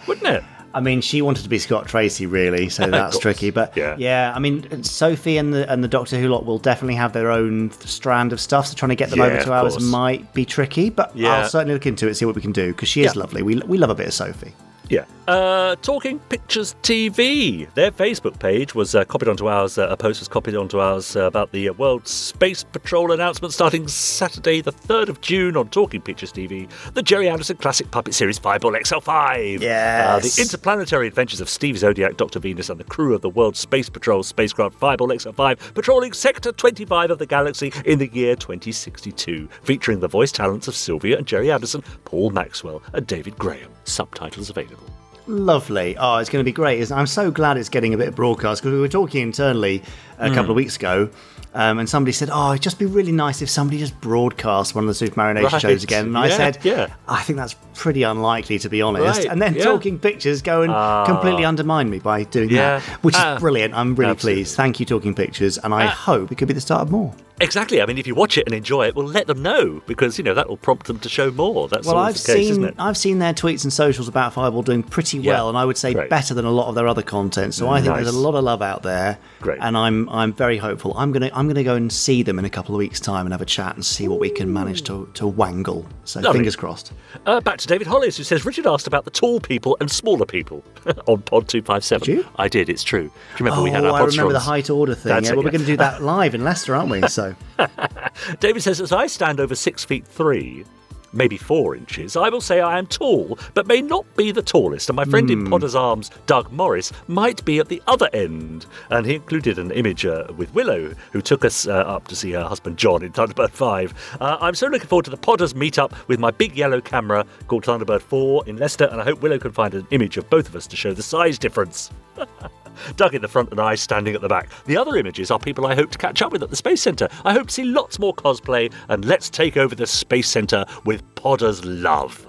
wouldn't 0.06 0.26
it? 0.26 0.44
I 0.74 0.80
mean, 0.80 1.00
she 1.00 1.22
wanted 1.22 1.42
to 1.44 1.48
be 1.48 1.58
Scott 1.58 1.88
Tracy, 1.88 2.26
really, 2.26 2.68
so 2.68 2.86
that's 2.90 3.18
tricky. 3.18 3.50
But 3.50 3.76
Yeah. 3.76 3.96
yeah, 3.98 4.32
I 4.34 4.38
mean, 4.38 4.82
Sophie 4.84 5.38
and 5.38 5.52
the 5.52 5.70
and 5.72 5.82
the 5.82 5.88
Doctor 5.88 6.18
Who 6.18 6.28
lot 6.28 6.44
will 6.44 6.58
definitely 6.58 6.94
have 6.96 7.12
their 7.14 7.30
own 7.30 7.70
strand 7.72 8.32
of 8.32 8.40
stuff. 8.40 8.66
So 8.66 8.74
trying 8.74 8.90
to 8.90 8.94
get 8.96 9.10
them 9.10 9.18
Yeah, 9.20 9.24
over 9.26 9.38
to 9.44 9.52
ours 9.52 9.72
course. 9.74 9.82
might 9.84 10.32
be 10.34 10.44
tricky. 10.44 10.90
But 10.90 11.16
Yeah. 11.16 11.38
I'll 11.38 11.48
certainly 11.48 11.74
look 11.74 11.86
into 11.86 12.04
it, 12.06 12.10
and 12.10 12.16
see 12.16 12.26
what 12.26 12.36
we 12.36 12.42
can 12.42 12.52
do 12.52 12.68
because 12.72 12.88
she 12.88 13.02
is 13.02 13.16
lovely. 13.16 13.42
We 13.42 13.56
we 13.66 13.78
love 13.78 13.90
a 13.90 13.94
bit 13.94 14.06
of 14.08 14.14
Sophie. 14.14 14.52
Yeah. 14.88 15.04
Uh, 15.26 15.76
Talking 15.82 16.18
Pictures 16.30 16.74
TV. 16.82 17.68
Their 17.74 17.90
Facebook 17.90 18.38
page 18.40 18.74
was 18.74 18.94
uh, 18.94 19.04
copied 19.04 19.28
onto 19.28 19.46
ours. 19.46 19.76
Uh, 19.76 19.86
a 19.90 19.96
post 19.98 20.20
was 20.20 20.28
copied 20.28 20.56
onto 20.56 20.78
ours 20.78 21.14
uh, 21.14 21.24
about 21.24 21.52
the 21.52 21.68
uh, 21.68 21.74
World 21.74 22.08
Space 22.08 22.64
Patrol 22.64 23.12
announcement 23.12 23.52
starting 23.52 23.86
Saturday, 23.88 24.62
the 24.62 24.72
3rd 24.72 25.10
of 25.10 25.20
June 25.20 25.58
on 25.58 25.68
Talking 25.68 26.00
Pictures 26.00 26.32
TV. 26.32 26.66
The 26.94 27.02
Gerry 27.02 27.28
Anderson 27.28 27.58
classic 27.58 27.90
puppet 27.90 28.14
series 28.14 28.38
Fireball 28.38 28.72
XL5. 28.72 29.58
Uh, 29.58 29.60
Yes. 29.60 30.36
the 30.36 30.40
interplanetary 30.40 31.06
adventures 31.06 31.42
of 31.42 31.50
Steve 31.50 31.76
Zodiac, 31.76 32.16
Dr. 32.16 32.38
Venus, 32.38 32.70
and 32.70 32.80
the 32.80 32.84
crew 32.84 33.14
of 33.14 33.20
the 33.20 33.28
World 33.28 33.56
Space 33.56 33.90
Patrol 33.90 34.22
spacecraft 34.22 34.76
Fireball 34.78 35.08
XL5 35.08 35.74
patrolling 35.74 36.14
Sector 36.14 36.52
25 36.52 37.10
of 37.10 37.18
the 37.18 37.26
galaxy 37.26 37.70
in 37.84 37.98
the 37.98 38.08
year 38.14 38.34
2062, 38.34 39.46
featuring 39.62 40.00
the 40.00 40.08
voice 40.08 40.32
talents 40.32 40.68
of 40.68 40.74
Sylvia 40.74 41.18
and 41.18 41.26
Gerry 41.26 41.50
Anderson, 41.52 41.82
Paul 42.06 42.30
Maxwell, 42.30 42.82
and 42.94 43.06
David 43.06 43.36
Graham. 43.36 43.70
Subtitles 43.88 44.50
available. 44.50 44.84
Lovely. 45.26 45.94
Oh, 45.98 46.16
it's 46.16 46.30
going 46.30 46.40
to 46.42 46.44
be 46.44 46.52
great. 46.52 46.80
Isn't 46.80 46.96
it? 46.96 46.98
I'm 47.00 47.06
so 47.06 47.30
glad 47.30 47.58
it's 47.58 47.68
getting 47.68 47.92
a 47.92 47.98
bit 47.98 48.08
of 48.08 48.14
broadcast 48.14 48.62
because 48.62 48.72
we 48.72 48.80
were 48.80 48.88
talking 48.88 49.20
internally 49.22 49.82
a 50.18 50.30
couple 50.30 50.50
of 50.50 50.56
weeks 50.56 50.76
ago. 50.76 51.10
Um, 51.54 51.78
and 51.78 51.88
somebody 51.88 52.12
said, 52.12 52.28
"Oh, 52.32 52.52
it'd 52.52 52.62
just 52.62 52.78
be 52.78 52.84
really 52.86 53.10
nice 53.12 53.40
if 53.42 53.48
somebody 53.50 53.78
just 53.78 53.98
broadcast 54.00 54.74
one 54.74 54.84
of 54.84 54.88
the 54.88 54.94
Super 54.94 55.16
Marionation 55.20 55.52
Right. 55.52 55.60
shows 55.62 55.82
again." 55.82 56.06
And 56.06 56.18
I 56.18 56.28
said, 56.28 56.58
yeah. 56.62 56.88
I 57.08 57.22
think 57.22 57.38
that's 57.38 57.56
pretty 57.74 58.02
unlikely, 58.04 58.58
to 58.60 58.68
be 58.68 58.80
honest." 58.82 59.20
Right, 59.20 59.28
And 59.30 59.40
then 59.40 59.54
yeah. 59.54 59.64
Talking 59.64 59.98
Pictures 59.98 60.40
go 60.42 60.62
and 60.62 60.72
completely 61.06 61.44
undermine 61.46 61.88
me 61.90 61.98
by 62.00 62.24
doing 62.24 62.50
Yeah. 62.50 62.78
that, 62.78 62.82
which 63.02 63.14
is 63.16 63.20
Ah, 63.22 63.38
brilliant. 63.38 63.74
I'm 63.74 63.94
really 63.96 64.10
absolutely. 64.12 64.42
pleased. 64.42 64.56
Thank 64.56 64.78
you, 64.78 64.86
Talking 64.86 65.14
Pictures, 65.14 65.56
and 65.58 65.74
I 65.74 65.86
hope 65.86 66.30
it 66.32 66.36
could 66.38 66.48
be 66.48 66.54
the 66.54 66.60
start 66.60 66.82
of 66.82 66.90
more. 66.90 67.12
Exactly. 67.40 67.80
I 67.80 67.86
mean, 67.86 67.98
if 67.98 68.06
you 68.06 68.14
watch 68.14 68.36
it 68.38 68.46
and 68.46 68.54
enjoy 68.54 68.86
it, 68.88 68.94
well, 68.96 69.06
let 69.06 69.26
them 69.26 69.42
know 69.42 69.80
because 69.86 70.18
you 70.18 70.24
know 70.24 70.34
that 70.34 70.48
will 70.48 70.56
prompt 70.56 70.86
them 70.86 70.98
to 71.00 71.08
show 71.08 71.30
more. 71.30 71.68
That's 71.68 71.86
Well, 71.86 71.96
I've 71.96 72.14
case, 72.14 72.28
isn't 72.50 72.62
seen? 72.64 72.74
I've 72.78 72.96
seen 72.96 73.18
their 73.18 73.32
tweets 73.32 73.64
and 73.64 73.72
socials 73.72 74.08
about 74.08 74.32
Fireball 74.32 74.62
doing 74.62 74.82
pretty 74.82 75.18
Yeah. 75.18 75.32
well, 75.34 75.48
and 75.48 75.56
I 75.58 75.64
would 75.64 75.76
say 75.76 75.92
Great. 75.94 76.10
better 76.10 76.34
than 76.34 76.44
a 76.44 76.50
lot 76.50 76.68
of 76.68 76.74
their 76.74 76.88
other 76.88 77.02
content. 77.02 77.54
So 77.54 77.68
I 77.68 77.80
think 77.80 77.94
Nice. 77.94 78.04
there's 78.04 78.14
a 78.14 78.18
lot 78.18 78.34
of 78.34 78.44
love 78.44 78.62
out 78.62 78.82
there. 78.82 79.18
Great. 79.40 79.58
and 79.60 79.76
I'm 79.76 80.08
I'm 80.08 80.32
very 80.32 80.58
hopeful. 80.58 80.94
I'm 80.96 81.12
gonna 81.12 81.30
I'm 81.32 81.46
gonna 81.48 81.62
go 81.64 81.74
and 81.76 81.92
see 81.92 82.22
them 82.22 82.38
in 82.38 82.44
a 82.44 82.50
couple 82.50 82.74
of 82.74 82.78
weeks' 82.78 83.00
time 83.00 83.24
and 83.26 83.32
have 83.32 83.40
a 83.42 83.46
chat 83.46 83.74
and 83.76 83.84
see 83.84 84.08
what 84.08 84.18
we 84.20 84.30
can 84.30 84.52
manage 84.52 84.82
to 84.84 85.08
to 85.14 85.26
wangle. 85.26 85.86
So 86.04 86.20
Lovely. 86.20 86.38
fingers 86.38 86.56
crossed. 86.56 86.92
Uh, 87.26 87.40
back 87.40 87.58
to 87.58 87.66
David 87.66 87.86
Hollis, 87.86 88.16
who 88.16 88.24
says 88.24 88.44
Richard 88.44 88.66
asked 88.66 88.86
about 88.86 89.04
the 89.04 89.10
tall 89.10 89.38
people 89.40 89.76
and 89.80 89.90
smaller 89.90 90.26
people 90.26 90.64
on 91.06 91.22
Pod 91.22 91.46
Two 91.48 91.62
Five 91.62 91.84
Seven. 91.84 92.24
I 92.36 92.48
did. 92.48 92.68
It's 92.68 92.82
true. 92.82 93.04
Do 93.04 93.04
you 93.06 93.12
remember 93.44 93.60
oh, 93.60 93.64
we 93.64 93.70
had 93.70 93.84
our 93.84 93.92
I 93.92 94.04
remember 94.04 94.32
the 94.32 94.40
height 94.40 94.70
order 94.70 94.94
thing. 94.94 95.10
That's 95.10 95.26
yeah, 95.26 95.32
it, 95.32 95.36
well, 95.36 95.44
we're 95.44 95.50
going 95.52 95.60
to 95.60 95.66
do 95.66 95.76
that 95.76 96.02
live 96.14 96.34
in 96.34 96.42
Leicester, 96.44 96.74
aren't 96.74 96.90
we? 96.90 97.06
So 97.08 97.27
David 98.40 98.62
says, 98.62 98.80
as 98.80 98.92
I 98.92 99.06
stand 99.06 99.40
over 99.40 99.54
six 99.54 99.84
feet 99.84 100.06
three, 100.06 100.64
maybe 101.12 101.36
four 101.36 101.74
inches, 101.74 102.16
I 102.16 102.28
will 102.28 102.40
say 102.40 102.60
I 102.60 102.78
am 102.78 102.86
tall, 102.86 103.38
but 103.54 103.66
may 103.66 103.80
not 103.80 104.04
be 104.16 104.30
the 104.30 104.42
tallest. 104.42 104.88
And 104.88 104.96
my 104.96 105.04
friend 105.04 105.30
in 105.30 105.48
Potter's 105.48 105.74
Arms, 105.74 106.10
Doug 106.26 106.50
Morris, 106.52 106.92
might 107.06 107.44
be 107.44 107.58
at 107.58 107.68
the 107.68 107.82
other 107.86 108.08
end. 108.12 108.66
And 108.90 109.06
he 109.06 109.14
included 109.14 109.58
an 109.58 109.70
image 109.70 110.04
uh, 110.04 110.26
with 110.36 110.54
Willow, 110.54 110.94
who 111.12 111.22
took 111.22 111.44
us 111.44 111.66
uh, 111.66 111.72
up 111.72 112.08
to 112.08 112.16
see 112.16 112.32
her 112.32 112.44
husband 112.44 112.76
John 112.76 113.02
in 113.02 113.12
Thunderbird 113.12 113.50
5. 113.50 114.18
Uh, 114.20 114.38
I'm 114.40 114.54
so 114.54 114.66
looking 114.66 114.88
forward 114.88 115.06
to 115.06 115.10
the 115.10 115.16
Potters 115.16 115.54
meetup 115.54 115.92
with 116.08 116.18
my 116.18 116.30
big 116.30 116.56
yellow 116.56 116.80
camera 116.80 117.24
called 117.46 117.64
Thunderbird 117.64 118.02
4 118.02 118.44
in 118.46 118.56
Leicester, 118.56 118.88
and 118.90 119.00
I 119.00 119.04
hope 119.04 119.22
Willow 119.22 119.38
can 119.38 119.52
find 119.52 119.74
an 119.74 119.86
image 119.90 120.16
of 120.16 120.28
both 120.30 120.48
of 120.48 120.56
us 120.56 120.66
to 120.68 120.76
show 120.76 120.92
the 120.92 121.02
size 121.02 121.38
difference. 121.38 121.90
Doug 122.96 123.14
in 123.14 123.22
the 123.22 123.28
front 123.28 123.50
and 123.50 123.60
I 123.60 123.74
standing 123.74 124.14
at 124.14 124.20
the 124.20 124.28
back. 124.28 124.50
The 124.66 124.76
other 124.76 124.96
images 124.96 125.30
are 125.30 125.38
people 125.38 125.66
I 125.66 125.74
hope 125.74 125.90
to 125.90 125.98
catch 125.98 126.22
up 126.22 126.32
with 126.32 126.42
at 126.42 126.50
the 126.50 126.56
Space 126.56 126.82
Centre. 126.82 127.08
I 127.24 127.32
hope 127.32 127.48
to 127.48 127.52
see 127.52 127.64
lots 127.64 127.98
more 127.98 128.14
cosplay, 128.14 128.72
and 128.88 129.04
let's 129.04 129.30
take 129.30 129.56
over 129.56 129.74
the 129.74 129.86
Space 129.86 130.28
Centre 130.28 130.64
with 130.84 131.02
Podder's 131.14 131.64
love. 131.64 132.27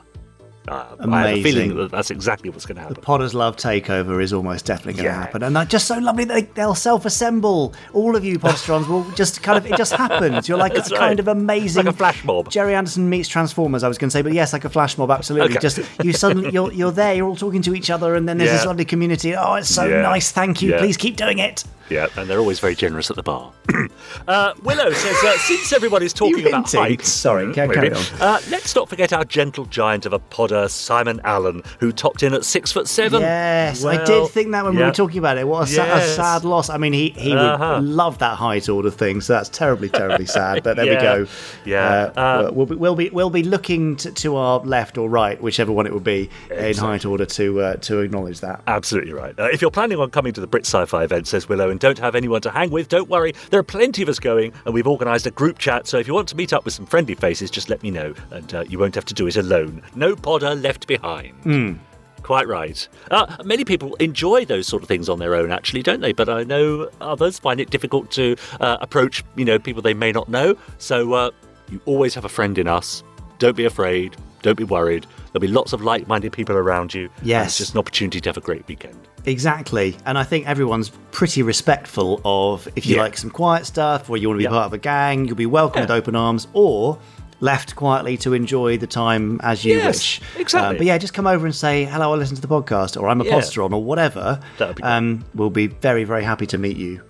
Uh, 0.70 0.96
I 1.12 1.28
have 1.28 1.38
a 1.38 1.44
feeling 1.44 1.76
that 1.78 1.92
that's 1.92 2.12
exactly 2.12 2.50
what's 2.50 2.66
going 2.66 2.76
to 2.76 2.82
happen. 2.82 2.96
The. 2.96 3.02
Potter's 3.02 3.34
Love 3.34 3.56
takeover 3.58 4.22
is 4.22 4.32
almost 4.34 4.66
definitely 4.66 4.94
going 4.94 5.06
to 5.06 5.10
Yeah. 5.12 5.22
happen, 5.22 5.44
and 5.44 5.56
they're 5.56 5.66
just 5.66 5.88
so 5.88 5.98
lovely. 5.98 6.26
They, 6.26 6.42
they'll 6.44 6.76
self-assemble. 6.76 7.74
All 7.94 8.16
of 8.16 8.24
you 8.24 8.38
Potterstrons 8.40 8.88
will 8.88 9.10
just 9.12 9.42
kind 9.42 9.58
of 9.58 9.66
it 9.72 9.76
just 9.78 9.94
happens. 9.94 10.48
You're 10.48 10.58
like 10.58 10.74
That's 10.80 10.92
a 10.92 10.96
right. 10.96 11.00
kind 11.00 11.20
of 11.20 11.28
amazing 11.28 11.86
Like 11.86 11.94
a 11.94 11.98
flash 11.98 12.24
mob. 12.24 12.50
Gerry 12.52 12.76
Anderson 12.76 13.10
meets 13.10 13.28
Transformers. 13.28 13.84
I 13.84 13.88
was 13.88 13.98
going 13.98 14.10
to 14.10 14.14
say, 14.14 14.22
but 14.22 14.34
yes, 14.34 14.54
like 14.54 14.66
a 14.66 14.70
flash 14.70 14.98
mob, 14.98 15.12
absolutely. 15.12 15.52
Okay. 15.58 15.60
Just 15.62 15.80
you 16.04 16.14
suddenly 16.14 16.50
you're 16.54 16.72
you're 16.72 16.92
there. 16.92 17.14
You're 17.16 17.28
all 17.28 17.36
talking 17.36 17.62
to 17.64 17.74
each 17.74 17.90
other, 17.90 18.16
and 18.16 18.28
then 18.30 18.38
there's 18.38 18.52
this 18.52 18.66
lovely 18.66 18.86
community. 18.86 19.36
Oh, 19.36 19.56
it's 19.56 19.70
so 19.70 19.86
Yeah. 19.86 20.02
nice. 20.02 20.32
Thank 20.32 20.62
you. 20.62 20.72
Yeah. 20.72 20.80
Please 20.80 20.98
keep 20.98 21.16
doing 21.18 21.40
it. 21.40 21.64
Yeah, 21.90 22.06
and 22.18 22.30
they're 22.30 22.38
always 22.40 22.60
very 22.60 22.76
generous 22.76 23.10
at 23.10 23.16
the 23.16 23.24
bar. 23.24 23.52
uh, 24.28 24.54
Willow 24.64 24.92
says, 24.92 25.24
uh, 25.24 25.38
since 25.40 25.74
everybody's 25.74 26.14
talking 26.14 26.42
about 26.48 26.70
hinting? 26.70 26.80
heights, 26.82 27.10
Sorry, 27.10 27.46
Mm, 27.48 27.56
ca- 27.56 27.68
carry 27.74 27.92
on. 27.92 28.04
Uh, 28.22 28.40
let's 28.52 28.76
not 28.76 28.88
forget 28.88 29.12
our 29.12 29.26
gentle 29.26 29.66
giant 29.66 30.06
of 30.06 30.14
a 30.14 30.20
podder, 30.20 30.59
Simon 30.68 31.22
Allen, 31.24 31.64
who 31.80 31.92
topped 31.92 32.24
in 32.24 32.34
at 32.34 32.44
six 32.46 32.72
foot 32.72 32.88
seven. 32.88 33.22
Yes, 33.22 33.84
I 33.86 34.04
did 34.04 34.30
think 34.30 34.52
that 34.52 34.66
when 34.66 34.76
we 34.76 34.84
were 34.84 34.92
talking 34.92 35.20
about 35.20 35.38
it. 35.38 35.48
What 35.48 35.64
a, 35.64 35.72
sa- 35.72 35.84
a 35.98 36.02
sad 36.02 36.44
loss. 36.44 36.70
I 36.70 36.78
mean, 36.78 36.94
he, 36.94 37.10
he 37.10 37.34
Uh-huh. 37.34 37.78
would 37.80 37.88
love 37.90 38.18
that 38.20 38.36
height 38.38 38.68
order 38.70 38.92
thing, 38.92 39.22
so 39.22 39.34
that's 39.34 39.50
terribly, 39.50 39.90
terribly 39.90 40.26
sad. 40.26 40.64
But 40.64 40.76
there 40.78 40.86
we 40.86 40.96
go. 41.02 41.28
Yeah. 41.66 42.12
Uh, 42.16 42.20
Uh, 42.20 42.52
we'll, 42.54 42.66
be, 42.66 42.76
we'll 42.76 42.96
be 42.96 43.10
we'll 43.10 43.30
be 43.30 43.44
looking 43.44 43.96
to, 43.98 44.12
to 44.12 44.36
our 44.36 44.60
left 44.62 44.98
or 44.98 45.10
right, 45.10 45.42
whichever 45.42 45.72
one 45.72 45.86
it 45.86 45.94
will 45.94 46.00
be, 46.00 46.30
in 46.52 46.76
height 46.78 47.06
order 47.06 47.26
to 47.26 47.60
uh, 47.62 47.76
to 47.78 48.00
acknowledge 48.00 48.40
that. 48.42 48.62
Absolutely 48.68 49.14
right. 49.14 49.38
Uh, 49.40 49.46
if 49.52 49.62
you're 49.62 49.72
planning 49.72 49.98
on 50.00 50.10
coming 50.12 50.34
to 50.34 50.42
the 50.42 50.48
Brit 50.48 50.66
Sci-Fi 50.66 51.04
event, 51.04 51.28
says 51.28 51.50
Willow, 51.50 51.70
and 51.70 51.80
don't 51.80 51.98
have 52.00 52.16
anyone 52.16 52.42
to 52.42 52.52
hang 52.52 52.70
with, 52.70 52.88
don't 52.90 53.10
worry. 53.10 53.34
There 53.50 53.60
are 53.60 53.64
plenty 53.64 54.02
of 54.04 54.10
us 54.10 54.20
going, 54.20 54.54
and 54.66 54.74
we've 54.74 54.88
organised 54.88 55.26
a 55.26 55.32
group 55.32 55.58
chat. 55.58 55.88
So 55.88 55.98
if 55.98 56.08
you 56.08 56.14
want 56.14 56.28
to 56.30 56.36
meet 56.36 56.54
up 56.54 56.66
with 56.66 56.74
some 56.74 56.86
friendly 56.86 57.16
faces, 57.16 57.50
just 57.52 57.70
let 57.70 57.82
me 57.84 57.92
know, 57.92 58.14
and 58.32 58.54
uh, 58.54 58.64
you 58.68 58.78
won't 58.80 58.96
have 58.96 59.06
to 59.06 59.14
do 59.14 59.28
it 59.28 59.38
alone. 59.38 59.82
No 59.96 60.16
podder 60.56 60.62
left 60.62 60.88
behind. 60.88 61.80
Quite 62.22 62.48
right. 62.48 62.88
Uh, 63.10 63.38
many 63.46 63.64
people 63.64 63.96
enjoy 63.96 64.44
those 64.46 64.68
sort 64.68 64.84
of 64.84 64.88
things 64.90 65.08
on 65.08 65.20
their 65.20 65.36
own, 65.36 65.52
actually, 65.52 65.82
don't 65.84 66.02
they? 66.02 66.12
But 66.12 66.28
I 66.30 66.44
know 66.44 66.90
others 67.00 67.40
find 67.40 67.60
it 67.62 67.70
difficult 67.70 68.12
to 68.12 68.36
uh, 68.60 68.78
approach, 68.82 69.24
you 69.38 69.46
know, 69.46 69.58
people 69.58 69.82
they 69.82 69.94
may 69.94 70.12
not 70.12 70.28
know. 70.28 70.56
So 70.80 71.14
uh, 71.14 71.32
you 71.72 71.80
always 71.86 72.14
have 72.16 72.26
a 72.26 72.30
friend 72.30 72.58
in 72.58 72.68
us. 72.68 73.04
Don't 73.40 73.56
be 73.56 73.64
afraid. 73.66 74.18
Don't 74.42 74.58
be 74.58 74.66
worried. 74.66 75.06
There'll 75.32 75.40
be 75.42 75.48
lots 75.48 75.72
of 75.74 75.82
like-minded 75.82 76.34
people 76.34 76.56
around 76.58 76.94
you. 76.94 77.10
Yes. 77.24 77.48
it's 77.52 77.58
just 77.58 77.74
an 77.74 77.80
opportunity 77.80 78.20
to 78.20 78.30
have 78.30 78.38
a 78.38 78.42
great 78.42 78.68
weekend. 78.68 78.98
Exactly, 79.26 79.96
and 80.06 80.18
I 80.18 80.24
think 80.24 80.48
everyone's 80.48 80.90
pretty 81.12 81.42
respectful 81.44 82.22
of 82.26 82.68
if 82.76 82.86
you 82.86 82.96
Yeah. 82.96 83.04
like 83.04 83.18
some 83.18 83.30
quiet 83.30 83.66
stuff 83.66 84.10
or 84.10 84.16
you 84.18 84.28
want 84.30 84.38
to 84.38 84.40
be 84.40 84.44
Yeah. 84.46 84.50
part 84.50 84.66
of 84.66 84.74
a 84.74 84.78
gang, 84.78 85.26
you'll 85.26 85.36
be 85.36 85.46
welcome 85.46 85.82
with 85.82 85.92
open 85.92 86.16
arms, 86.16 86.48
or 86.54 86.98
left 87.42 87.76
quietly 87.76 88.18
to 88.18 88.34
enjoy 88.34 88.78
the 88.78 88.88
time 88.88 89.40
as 89.44 89.64
you 89.66 89.76
Yes, 89.78 89.86
wish. 89.88 90.22
exactly. 90.38 90.70
Um, 90.70 90.78
but 90.78 90.86
yeah, 90.86 90.98
just 90.98 91.14
come 91.14 91.28
over 91.28 91.46
and 91.46 91.56
say 91.56 91.86
hello. 91.86 92.14
I 92.14 92.16
listen 92.18 92.36
to 92.36 92.42
the 92.42 92.48
podcast, 92.48 93.00
or 93.02 93.08
I'm 93.10 93.22
a 93.22 93.26
Yeah. 93.26 93.36
podstron, 93.36 93.72
or 93.74 93.84
whatever. 93.84 94.40
That'd 94.58 94.76
be 94.78 94.84
um, 94.84 95.24
we'll 95.36 95.50
be 95.50 95.68
very, 95.68 96.04
very 96.04 96.24
happy 96.24 96.46
to 96.48 96.58
meet 96.58 96.78
you. 96.78 97.02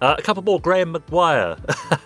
Uh, 0.00 0.14
a 0.18 0.22
couple 0.22 0.42
more. 0.42 0.60
Graham 0.60 0.94
McGuire 0.94 1.56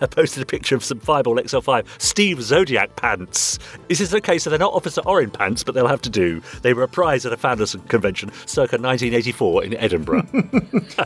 posted 0.11 0.43
a 0.43 0.45
picture 0.45 0.75
of 0.75 0.83
some 0.83 0.99
Fireball 0.99 1.35
XL5 1.35 1.85
Steve 1.97 2.41
Zodiac 2.41 2.95
pants. 2.95 3.59
This 3.87 3.99
Is 3.99 4.11
this 4.11 4.17
okay? 4.19 4.37
So 4.37 4.49
they're 4.49 4.59
not 4.59 4.73
Officer 4.73 5.01
Orin 5.05 5.29
pants, 5.29 5.63
but 5.63 5.75
they'll 5.75 5.87
have 5.87 6.01
to 6.03 6.09
do. 6.09 6.41
They 6.61 6.73
were 6.73 6.83
a 6.83 6.87
prize 6.87 7.25
at 7.25 7.33
a 7.33 7.37
Fanderson 7.37 7.87
convention 7.89 8.31
circa 8.45 8.77
1984 8.77 9.63
in 9.65 9.77
Edinburgh. 9.77 10.27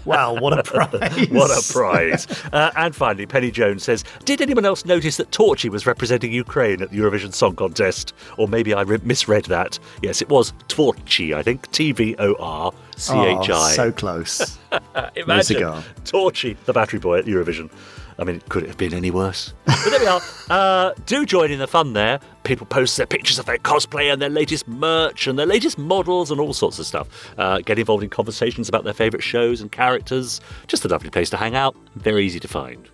Wow, 0.06 0.40
what 0.40 0.58
a 0.58 0.64
prize! 0.64 1.30
what 1.30 1.52
a 1.52 1.74
prize. 1.74 2.28
Uh, 2.52 2.72
and 2.76 2.96
finally, 2.96 3.26
Penny 3.26 3.52
Jones 3.52 3.84
says 3.84 4.04
Did 4.26 4.42
anyone 4.42 4.66
else 4.66 4.86
notice 4.86 5.18
that 5.18 5.32
Torchy 5.32 5.70
was 5.70 5.86
representing 5.86 6.32
Ukraine 6.32 6.82
at 6.82 6.92
the 6.92 6.98
Eurovision 6.98 7.34
Song 7.34 7.56
Contest? 7.56 8.14
Or 8.38 8.48
maybe 8.48 8.74
I 8.74 8.82
re- 8.82 9.00
misread 9.04 9.46
that. 9.46 9.80
Yes, 10.02 10.22
it 10.22 10.30
was 10.30 10.54
Torchy, 10.68 11.34
I 11.34 11.44
think. 11.44 11.72
T 11.72 11.92
V 11.92 12.16
O 12.20 12.36
R 12.40 12.74
C 12.98 13.14
H 13.18 13.50
Oh, 13.52 13.68
so 13.76 13.92
close. 13.92 14.58
Imagine. 15.16 15.84
Torchy, 16.06 16.56
the 16.66 16.74
battery 16.74 17.00
boy 17.00 17.20
at 17.20 17.26
Eurovision. 17.26 17.70
I 18.18 18.24
mean, 18.24 18.42
could 18.48 18.64
it 18.64 18.68
have 18.68 18.78
been 18.78 18.94
any 18.94 19.12
worse? 19.12 19.54
But 19.66 19.84
there 19.90 20.00
we 20.00 20.08
are. 20.08 20.22
Uh, 20.50 20.94
do 21.08 21.26
join 21.26 21.50
in 21.52 21.58
the 21.60 21.68
fun 21.68 21.94
there. 21.94 22.20
People 22.44 22.68
post 22.68 22.96
their 22.98 23.08
pictures 23.08 23.40
of 23.40 23.46
their 23.48 23.58
cosplay 23.58 24.14
and 24.14 24.22
their 24.22 24.30
latest 24.30 24.68
merch 24.68 25.26
and 25.26 25.40
their 25.40 25.48
latest 25.48 25.78
models 25.80 26.30
and 26.30 26.40
all 26.40 26.54
sorts 26.54 26.78
of 26.78 26.86
stuff. 26.86 27.34
Uh, 27.38 27.60
get 27.60 27.80
involved 27.80 28.04
in 28.04 28.10
conversations 28.12 28.70
about 28.70 28.84
their 28.84 28.94
favourite 28.94 29.24
shows 29.24 29.60
and 29.60 29.72
characters. 29.72 30.40
Just 30.68 30.86
a 30.86 30.88
lovely 30.88 31.10
place 31.10 31.32
to 31.32 31.38
hang 31.38 31.56
out. 31.56 31.76
Very 31.96 32.24
easy 32.26 32.40
to 32.40 32.48
find. 32.48 32.88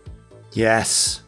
yes, 0.53 1.21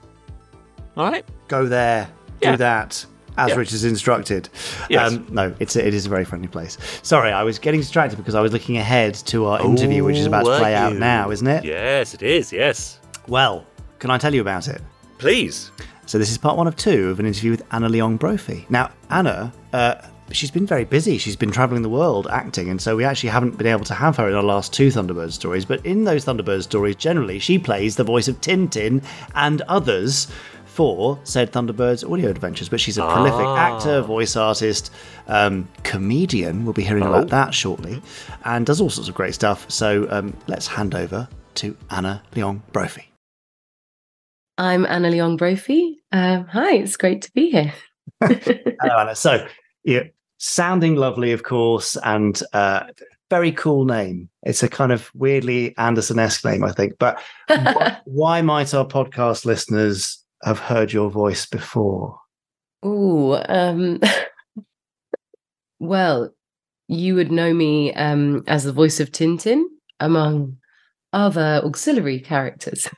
All 0.95 1.11
right? 1.11 1.25
go 1.49 1.65
there, 1.67 2.09
Yeah. 2.41 2.51
do 2.51 2.57
that. 2.57 3.05
As 3.37 3.49
Yeah. 3.49 3.55
Rich 3.55 3.73
is 3.73 3.83
instructed. 3.83 4.49
Yes. 4.89 5.13
Um, 5.13 5.27
no, 5.31 5.55
it's 5.59 5.75
a, 5.75 5.85
it 5.87 5.93
is 5.93 6.05
a 6.05 6.09
very 6.09 6.25
friendly 6.25 6.47
place. 6.47 6.77
Sorry, 7.01 7.31
I 7.31 7.43
was 7.43 7.59
getting 7.59 7.79
distracted 7.79 8.17
because 8.17 8.35
I 8.35 8.41
was 8.41 8.51
looking 8.53 8.77
ahead 8.77 9.15
to 9.15 9.45
our 9.45 9.61
interview, 9.61 10.03
which 10.03 10.17
is 10.17 10.25
about 10.25 10.45
to 10.45 10.57
play 10.57 10.75
out 10.75 10.95
now, 10.95 11.31
isn't 11.31 11.47
it? 11.47 11.63
Yes, 11.65 12.13
it 12.13 12.21
is. 12.21 12.51
Yes. 12.51 12.99
Well, 13.27 13.65
can 13.99 14.11
I 14.11 14.17
tell 14.17 14.33
you 14.33 14.41
about 14.41 14.67
it? 14.67 14.81
Please. 15.17 15.71
So 16.05 16.17
this 16.17 16.29
is 16.29 16.37
part 16.37 16.57
one 16.57 16.67
of 16.67 16.75
two 16.75 17.09
of 17.09 17.19
an 17.19 17.25
interview 17.25 17.51
with 17.51 17.63
Anna 17.71 17.89
Leong 17.89 18.19
Brophy. 18.19 18.65
Now, 18.69 18.91
Anna, 19.09 19.53
uh, 19.71 19.95
she's 20.31 20.51
been 20.51 20.67
very 20.67 20.83
busy. 20.83 21.17
She's 21.17 21.37
been 21.37 21.49
traveling 21.51 21.81
the 21.81 21.89
world 21.89 22.27
acting, 22.29 22.69
and 22.69 22.81
so 22.81 22.95
we 22.97 23.05
actually 23.05 23.29
haven't 23.29 23.57
been 23.57 23.67
able 23.67 23.85
to 23.85 23.93
have 23.93 24.17
her 24.17 24.27
in 24.27 24.35
our 24.35 24.43
last 24.43 24.73
two 24.73 24.89
Thunderbird 24.89 25.31
stories. 25.31 25.63
But 25.63 25.85
in 25.85 26.03
those 26.03 26.25
Thunderbird 26.25 26.63
stories, 26.63 26.97
generally, 26.97 27.39
she 27.39 27.57
plays 27.57 27.95
the 27.95 28.03
voice 28.03 28.27
of 28.27 28.41
Tin-Tin 28.41 29.01
and 29.35 29.61
others 29.63 30.27
for 30.73 31.19
said 31.23 31.51
Thunderbird's 31.51 32.03
audio 32.03 32.29
adventures. 32.29 32.67
But 32.67 32.79
she's 32.79 32.97
a 32.97 33.03
prolific 33.03 33.45
actor, 33.45 34.01
voice 34.01 34.35
artist, 34.35 34.91
um, 35.27 35.67
comedian. 35.83 36.65
We'll 36.65 36.73
be 36.73 36.83
hearing 36.83 37.03
about 37.03 37.29
that 37.29 37.53
shortly, 37.53 38.01
and 38.45 38.65
does 38.65 38.81
all 38.81 38.89
sorts 38.89 39.07
of 39.07 39.15
great 39.15 39.33
stuff. 39.35 39.69
So 39.69 40.07
um, 40.09 40.35
let's 40.47 40.67
hand 40.67 40.95
over 40.95 41.27
to 41.55 41.77
Anna 41.91 42.23
Leong 42.33 42.61
Brophy. 42.71 43.09
I'm 44.57 44.85
Anna 44.85 45.09
Leong 45.09 45.37
Brophy. 45.37 46.01
Um, 46.11 46.45
hi, 46.45 46.75
it's 46.75 46.97
great 46.97 47.21
to 47.23 47.31
be 47.33 47.51
here. 47.51 47.73
Hello, 48.21 48.99
Anna. 48.99 49.15
So, 49.15 49.47
yeah, 49.83 50.03
sounding 50.37 50.95
lovely, 50.95 51.31
of 51.31 51.43
course, 51.43 51.97
and 52.03 52.41
uh, 52.53 52.85
very 53.29 53.51
cool 53.51 53.85
name. 53.85 54.29
It's 54.43 54.61
a 54.61 54.69
kind 54.69 54.91
of 54.91 55.09
weirdly 55.15 55.75
Anderson-esque 55.77 56.45
name, 56.45 56.63
I 56.63 56.71
think. 56.71 56.93
But 56.99 57.19
why, 57.47 57.97
why 58.05 58.41
might 58.41 58.73
our 58.73 58.85
podcast 58.85 59.45
listeners 59.45 60.22
have 60.43 60.59
heard 60.59 60.93
your 60.93 61.09
voice 61.09 61.45
before? 61.45 62.19
Ooh, 62.85 63.35
um, 63.47 63.99
well, 65.79 66.33
you 66.87 67.15
would 67.15 67.31
know 67.31 67.53
me 67.53 67.93
um, 67.93 68.43
as 68.47 68.63
the 68.63 68.73
voice 68.73 68.99
of 68.99 69.11
Tin-Tin, 69.11 69.67
among 69.99 70.57
other 71.13 71.61
auxiliary 71.63 72.19
characters. 72.19 72.87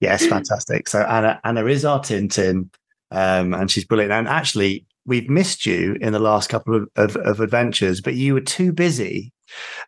Yes, 0.00 0.26
fantastic. 0.26 0.88
So 0.88 1.02
Anna, 1.02 1.40
Anna 1.44 1.66
is 1.66 1.84
our 1.84 2.00
Tin-Tin, 2.00 2.70
um, 3.10 3.54
and 3.54 3.70
she's 3.70 3.84
brilliant. 3.84 4.12
And 4.12 4.28
actually, 4.28 4.86
we've 5.06 5.28
missed 5.28 5.66
you 5.66 5.96
in 6.00 6.12
the 6.12 6.18
last 6.18 6.48
couple 6.48 6.76
of, 6.76 6.88
of, 6.96 7.16
of 7.16 7.40
adventures, 7.40 8.00
but 8.00 8.14
you 8.14 8.34
were 8.34 8.40
too 8.40 8.72
busy 8.72 9.32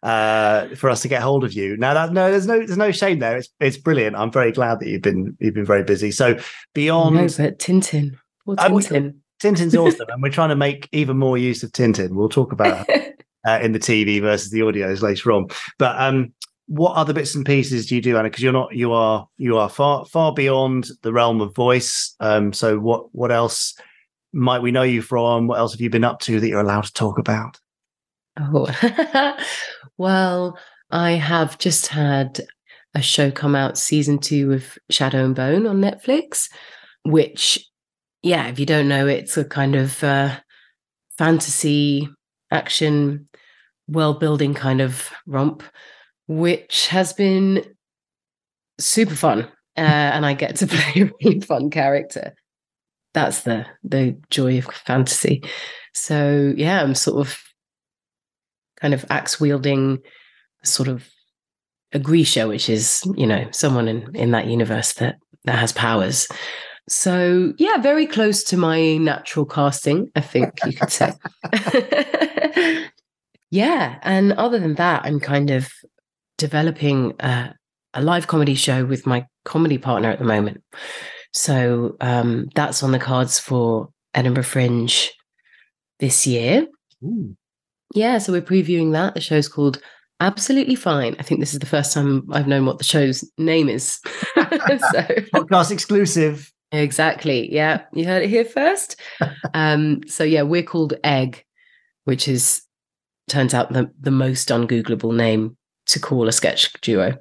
uh, 0.02 0.68
for 0.76 0.90
us 0.90 1.02
to 1.02 1.08
get 1.08 1.22
hold 1.22 1.44
of 1.44 1.52
you. 1.52 1.76
Now, 1.76 1.94
that, 1.94 2.12
no, 2.12 2.30
there's 2.30 2.46
no, 2.46 2.58
there's 2.58 2.76
no 2.76 2.90
shame 2.90 3.18
there. 3.18 3.36
It's, 3.36 3.48
it's 3.60 3.76
brilliant. 3.76 4.16
I'm 4.16 4.32
very 4.32 4.52
glad 4.52 4.80
that 4.80 4.88
you've 4.88 5.02
been, 5.02 5.36
you've 5.40 5.54
been 5.54 5.66
very 5.66 5.82
busy. 5.82 6.10
So 6.10 6.38
beyond 6.74 7.16
no, 7.16 7.28
but 7.36 7.58
Tin-Tin. 7.58 8.18
Poor 8.44 8.56
Um, 8.58 8.80
Tin-Tin. 8.80 9.20
Tin-Tin's 9.40 9.74
awesome, 9.74 10.06
and 10.10 10.22
we're 10.22 10.30
trying 10.30 10.50
to 10.50 10.56
make 10.56 10.88
even 10.92 11.16
more 11.16 11.38
use 11.38 11.62
of 11.62 11.72
Tin-Tin. 11.72 12.14
We'll 12.14 12.28
talk 12.28 12.52
about 12.52 12.86
uh, 13.46 13.58
in 13.62 13.72
the 13.72 13.78
TV 13.78 14.20
versus 14.20 14.50
the 14.50 14.60
audios 14.60 15.00
later 15.00 15.32
on. 15.32 15.46
But 15.78 15.98
um, 16.00 16.34
what 16.66 16.94
other 16.96 17.12
bits 17.12 17.34
and 17.34 17.44
pieces 17.44 17.86
do 17.86 17.96
you 17.96 18.02
do, 18.02 18.18
Anna? 18.18 18.28
Because 18.28 18.42
you're 18.42 18.52
not, 18.52 18.74
you 18.76 18.92
are, 18.92 19.26
you 19.38 19.56
are 19.56 19.68
far, 19.68 20.04
far 20.04 20.34
beyond 20.34 20.88
the 21.02 21.12
realm 21.12 21.40
of 21.40 21.54
voice. 21.54 22.14
Um, 22.20 22.52
so 22.52 22.78
what, 22.78 23.14
what 23.14 23.32
else 23.32 23.74
might 24.32 24.60
we 24.60 24.70
know 24.70 24.82
you 24.82 25.02
from? 25.02 25.46
What 25.46 25.58
else 25.58 25.72
have 25.72 25.80
you 25.80 25.90
been 25.90 26.04
up 26.04 26.20
to 26.20 26.38
that 26.38 26.48
you're 26.48 26.60
allowed 26.60 26.84
to 26.84 26.92
talk 26.92 27.18
about? 27.18 27.58
Oh, 28.40 29.36
well, 29.98 30.58
I 30.90 31.12
have 31.12 31.58
just 31.58 31.88
had 31.88 32.40
a 32.94 33.02
show 33.02 33.30
come 33.30 33.54
out, 33.54 33.78
season 33.78 34.18
two 34.18 34.52
of 34.52 34.78
Shadow 34.88 35.24
and 35.24 35.34
Bone 35.34 35.66
on 35.66 35.80
Netflix, 35.80 36.48
which 37.04 37.70
yeah, 38.22 38.48
if 38.48 38.58
you 38.58 38.66
don't 38.66 38.88
know, 38.88 39.06
it's 39.06 39.36
a 39.36 39.44
kind 39.44 39.74
of 39.76 40.02
uh, 40.04 40.38
fantasy 41.16 42.08
action 42.50 43.28
world 43.88 44.20
building 44.20 44.54
kind 44.54 44.80
of 44.80 45.10
romp, 45.26 45.62
which 46.26 46.88
has 46.88 47.12
been 47.12 47.64
super 48.78 49.14
fun. 49.14 49.48
Uh, 49.76 50.12
and 50.12 50.26
I 50.26 50.34
get 50.34 50.56
to 50.56 50.66
play 50.68 51.02
a 51.02 51.10
really 51.22 51.40
fun 51.40 51.70
character. 51.70 52.34
That's 53.14 53.42
the 53.42 53.66
the 53.82 54.16
joy 54.30 54.58
of 54.58 54.66
fantasy. 54.66 55.42
So 55.94 56.52
yeah, 56.56 56.82
I'm 56.82 56.94
sort 56.94 57.26
of 57.26 57.38
kind 58.80 58.94
of 58.94 59.04
axe 59.10 59.40
wielding 59.40 59.98
sort 60.64 60.88
of 60.88 61.08
a 61.92 61.98
Grisha, 61.98 62.46
which 62.46 62.68
is, 62.68 63.02
you 63.16 63.26
know, 63.26 63.48
someone 63.50 63.88
in, 63.88 64.14
in 64.14 64.30
that 64.30 64.46
universe 64.46 64.92
that 64.94 65.16
that 65.44 65.58
has 65.58 65.72
powers. 65.72 66.28
So 66.88 67.52
yeah, 67.58 67.78
very 67.78 68.06
close 68.06 68.42
to 68.44 68.56
my 68.56 68.96
natural 68.96 69.46
casting, 69.46 70.10
I 70.16 70.20
think 70.20 70.58
you 70.66 70.72
could 70.72 70.90
say. 70.90 71.12
yeah, 73.50 73.98
and 74.02 74.32
other 74.32 74.58
than 74.58 74.74
that, 74.74 75.04
I'm 75.04 75.20
kind 75.20 75.50
of 75.50 75.70
developing 76.36 77.14
a, 77.20 77.54
a 77.94 78.02
live 78.02 78.26
comedy 78.26 78.54
show 78.54 78.84
with 78.84 79.06
my 79.06 79.26
comedy 79.44 79.78
partner 79.78 80.10
at 80.10 80.18
the 80.18 80.24
moment. 80.24 80.62
So 81.32 81.96
um, 82.00 82.48
that's 82.54 82.82
on 82.82 82.92
the 82.92 82.98
cards 82.98 83.38
for 83.38 83.90
Edinburgh 84.14 84.44
Fringe 84.44 85.10
this 86.00 86.26
year. 86.26 86.66
Ooh. 87.04 87.36
Yeah, 87.94 88.18
so 88.18 88.32
we're 88.32 88.42
previewing 88.42 88.92
that. 88.92 89.14
The 89.14 89.20
show's 89.20 89.48
called 89.48 89.80
Absolutely 90.20 90.74
Fine. 90.74 91.16
I 91.18 91.22
think 91.22 91.40
this 91.40 91.52
is 91.52 91.58
the 91.58 91.66
first 91.66 91.92
time 91.92 92.26
I've 92.30 92.46
known 92.46 92.66
what 92.66 92.78
the 92.78 92.84
show's 92.84 93.28
name 93.38 93.68
is. 93.68 94.00
so 94.36 94.44
Podcast 95.34 95.70
exclusive. 95.70 96.52
exactly. 96.72 97.52
Yeah, 97.52 97.82
you 97.92 98.04
heard 98.04 98.22
it 98.22 98.28
here 98.30 98.44
first. 98.44 99.00
um, 99.54 100.02
so 100.06 100.22
yeah, 100.22 100.42
we're 100.42 100.62
called 100.62 100.94
Egg, 101.02 101.44
which 102.04 102.28
is 102.28 102.62
turns 103.28 103.54
out 103.54 103.72
the 103.72 103.90
the 104.00 104.10
most 104.10 104.48
ungoogleable 104.48 105.14
name 105.14 105.56
to 105.86 105.98
call 105.98 106.28
a 106.28 106.32
sketch 106.32 106.72
duo. 106.80 107.16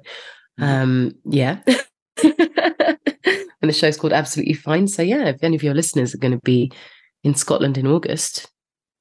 Um, 0.58 1.12
yeah. 1.24 1.60
and 2.22 3.68
the 3.68 3.72
show's 3.72 3.96
called 3.96 4.12
Absolutely 4.12 4.54
Fine. 4.54 4.88
So 4.88 5.02
yeah, 5.02 5.28
if 5.28 5.42
any 5.42 5.56
of 5.56 5.62
your 5.62 5.74
listeners 5.74 6.14
are 6.14 6.18
going 6.18 6.32
to 6.32 6.44
be 6.44 6.70
in 7.24 7.34
Scotland 7.34 7.78
in 7.78 7.86
August, 7.86 8.50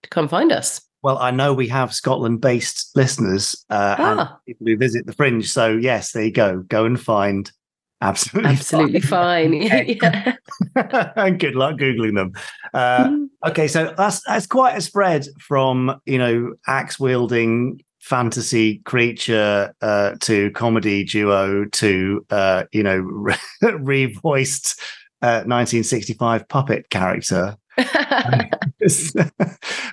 come 0.09 0.28
find 0.28 0.51
us. 0.51 0.82
Well, 1.01 1.17
I 1.17 1.31
know 1.31 1.53
we 1.53 1.67
have 1.69 1.93
Scotland 1.93 2.41
based 2.41 2.91
listeners 2.95 3.55
uh, 3.69 3.95
and 3.97 4.19
Ah. 4.19 4.37
people 4.45 4.67
who 4.67 4.77
visit 4.77 5.05
the 5.05 5.13
fringe. 5.13 5.49
So, 5.49 5.77
yes, 5.77 6.11
there 6.11 6.23
you 6.25 6.31
go. 6.31 6.59
Go 6.67 6.85
and 6.85 6.99
find 6.99 7.49
absolutely, 8.01 8.51
Absolutely 8.51 8.99
fine. 9.01 9.53
yeah. 9.61 10.33
and 11.15 11.39
good 11.39 11.55
luck 11.55 11.75
Googling 11.77 12.15
them. 12.15 12.31
Uh, 12.73 13.49
okay, 13.49 13.67
so 13.67 13.93
that's, 13.97 14.21
that's 14.25 14.47
quite 14.47 14.77
a 14.77 14.81
spread 14.81 15.25
from, 15.39 15.99
you 16.05 16.17
know, 16.17 16.53
axe 16.67 16.99
wielding 16.99 17.81
fantasy 17.99 18.77
creature 18.85 19.73
uh, 19.81 20.15
to 20.21 20.49
comedy 20.51 21.03
duo 21.03 21.65
to, 21.65 22.25
uh, 22.29 22.63
you 22.71 22.81
know, 22.83 22.97
re 23.61 24.05
voiced 24.21 24.79
uh, 25.21 25.43
1965 25.45 26.47
puppet 26.47 26.89
character. 26.89 27.57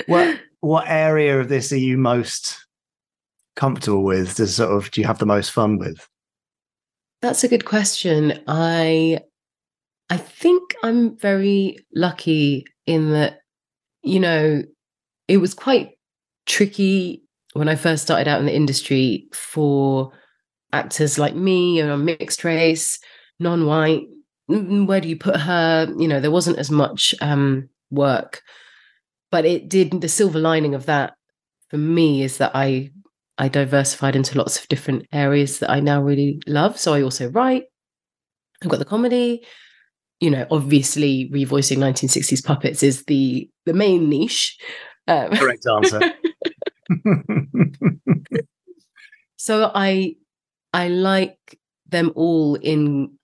what 0.06 0.38
what 0.66 0.88
area 0.88 1.40
of 1.40 1.48
this 1.48 1.72
are 1.72 1.78
you 1.78 1.96
most 1.96 2.66
comfortable 3.54 4.02
with? 4.02 4.36
Does 4.36 4.56
sort 4.56 4.72
of 4.72 4.90
do 4.90 5.00
you 5.00 5.06
have 5.06 5.18
the 5.18 5.26
most 5.26 5.52
fun 5.52 5.78
with? 5.78 6.08
That's 7.22 7.44
a 7.44 7.48
good 7.48 7.64
question. 7.64 8.42
I 8.48 9.20
I 10.10 10.16
think 10.16 10.74
I'm 10.82 11.16
very 11.18 11.78
lucky 11.94 12.64
in 12.84 13.12
that, 13.12 13.40
you 14.02 14.20
know, 14.20 14.62
it 15.28 15.36
was 15.38 15.54
quite 15.54 15.98
tricky 16.46 17.22
when 17.54 17.68
I 17.68 17.76
first 17.76 18.02
started 18.02 18.28
out 18.28 18.40
in 18.40 18.46
the 18.46 18.54
industry 18.54 19.28
for 19.32 20.12
actors 20.72 21.18
like 21.18 21.34
me, 21.34 21.78
you 21.78 21.86
know, 21.86 21.96
mixed 21.96 22.44
race, 22.44 22.98
non-white. 23.38 24.06
Where 24.48 25.00
do 25.00 25.08
you 25.08 25.16
put 25.16 25.36
her? 25.36 25.92
You 25.96 26.06
know, 26.06 26.20
there 26.20 26.30
wasn't 26.30 26.58
as 26.58 26.70
much 26.70 27.14
um, 27.20 27.68
work, 27.90 28.42
but 29.30 29.44
it 29.44 29.68
did. 29.68 30.00
The 30.00 30.08
silver 30.08 30.38
lining 30.38 30.74
of 30.74 30.86
that 30.86 31.14
for 31.68 31.78
me 31.78 32.22
is 32.22 32.38
that 32.38 32.52
I 32.54 32.90
I 33.38 33.48
diversified 33.48 34.16
into 34.16 34.38
lots 34.38 34.58
of 34.58 34.68
different 34.68 35.06
areas 35.12 35.58
that 35.58 35.70
I 35.70 35.80
now 35.80 36.02
really 36.02 36.40
love. 36.46 36.78
So 36.78 36.94
I 36.94 37.02
also 37.02 37.28
write. 37.30 37.64
I've 38.62 38.70
got 38.70 38.78
the 38.78 38.84
comedy. 38.84 39.44
You 40.20 40.30
know, 40.30 40.46
obviously, 40.50 41.30
revoicing 41.30 41.76
1960s 41.76 42.44
puppets 42.44 42.82
is 42.82 43.04
the 43.04 43.50
the 43.66 43.74
main 43.74 44.08
niche. 44.08 44.56
Um, 45.08 45.30
Correct 45.32 45.66
answer. 45.66 46.00
so 49.36 49.70
I 49.74 50.16
I 50.72 50.88
like 50.88 51.58
them 51.88 52.12
all 52.16 52.54
in 52.56 53.16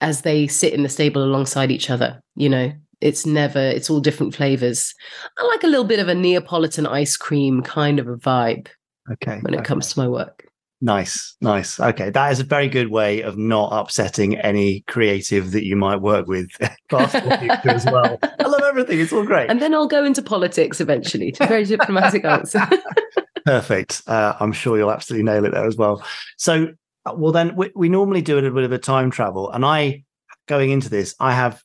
as 0.00 0.22
they 0.22 0.46
sit 0.46 0.72
in 0.72 0.82
the 0.82 0.88
stable 0.88 1.22
alongside 1.22 1.70
each 1.70 1.90
other. 1.90 2.22
You 2.36 2.48
know, 2.48 2.72
it's 3.00 3.26
never 3.26 3.58
it's 3.58 3.90
all 3.90 4.00
different 4.00 4.34
flavors. 4.34 4.94
I 5.38 5.46
like 5.46 5.64
a 5.64 5.68
little 5.68 5.84
bit 5.84 6.00
of 6.00 6.08
a 6.08 6.14
Neapolitan 6.14 6.86
ice 6.86 7.16
cream 7.16 7.62
kind 7.62 7.98
of 7.98 8.08
a 8.08 8.16
vibe 8.16 8.68
okay. 9.12 9.38
when 9.40 9.54
it 9.54 9.58
okay. 9.58 9.66
comes 9.66 9.92
to 9.92 9.98
my 9.98 10.08
work. 10.08 10.46
Nice, 10.82 11.36
nice. 11.42 11.78
Okay, 11.78 12.08
that 12.08 12.32
is 12.32 12.40
a 12.40 12.44
very 12.44 12.66
good 12.66 12.88
way 12.88 13.20
of 13.20 13.36
not 13.36 13.68
upsetting 13.70 14.38
any 14.38 14.80
creative 14.82 15.50
that 15.50 15.66
you 15.66 15.76
might 15.76 15.96
work 15.96 16.26
with. 16.26 16.50
As 16.90 17.84
well. 17.84 18.18
I 18.22 18.46
love 18.46 18.62
everything. 18.62 18.98
It's 18.98 19.12
all 19.12 19.26
great. 19.26 19.50
And 19.50 19.60
then 19.60 19.74
I'll 19.74 19.86
go 19.86 20.04
into 20.04 20.22
politics 20.22 20.80
eventually. 20.80 21.34
A 21.38 21.46
very 21.46 21.64
diplomatic 21.64 22.24
answer. 22.24 22.66
Perfect. 23.44 24.02
Uh, 24.06 24.34
I'm 24.40 24.52
sure 24.52 24.78
you'll 24.78 24.90
absolutely 24.90 25.24
nail 25.24 25.44
it 25.44 25.52
there 25.52 25.66
as 25.66 25.76
well. 25.76 26.02
So, 26.38 26.68
uh, 27.04 27.14
well, 27.14 27.32
then 27.32 27.56
we, 27.56 27.70
we 27.74 27.88
normally 27.88 28.22
do 28.22 28.34
a 28.34 28.40
little 28.40 28.54
bit 28.54 28.64
of 28.64 28.72
a 28.72 28.78
time 28.78 29.10
travel, 29.10 29.50
and 29.50 29.64
I, 29.64 30.04
going 30.46 30.70
into 30.70 30.88
this, 30.88 31.14
I 31.20 31.32
have 31.34 31.62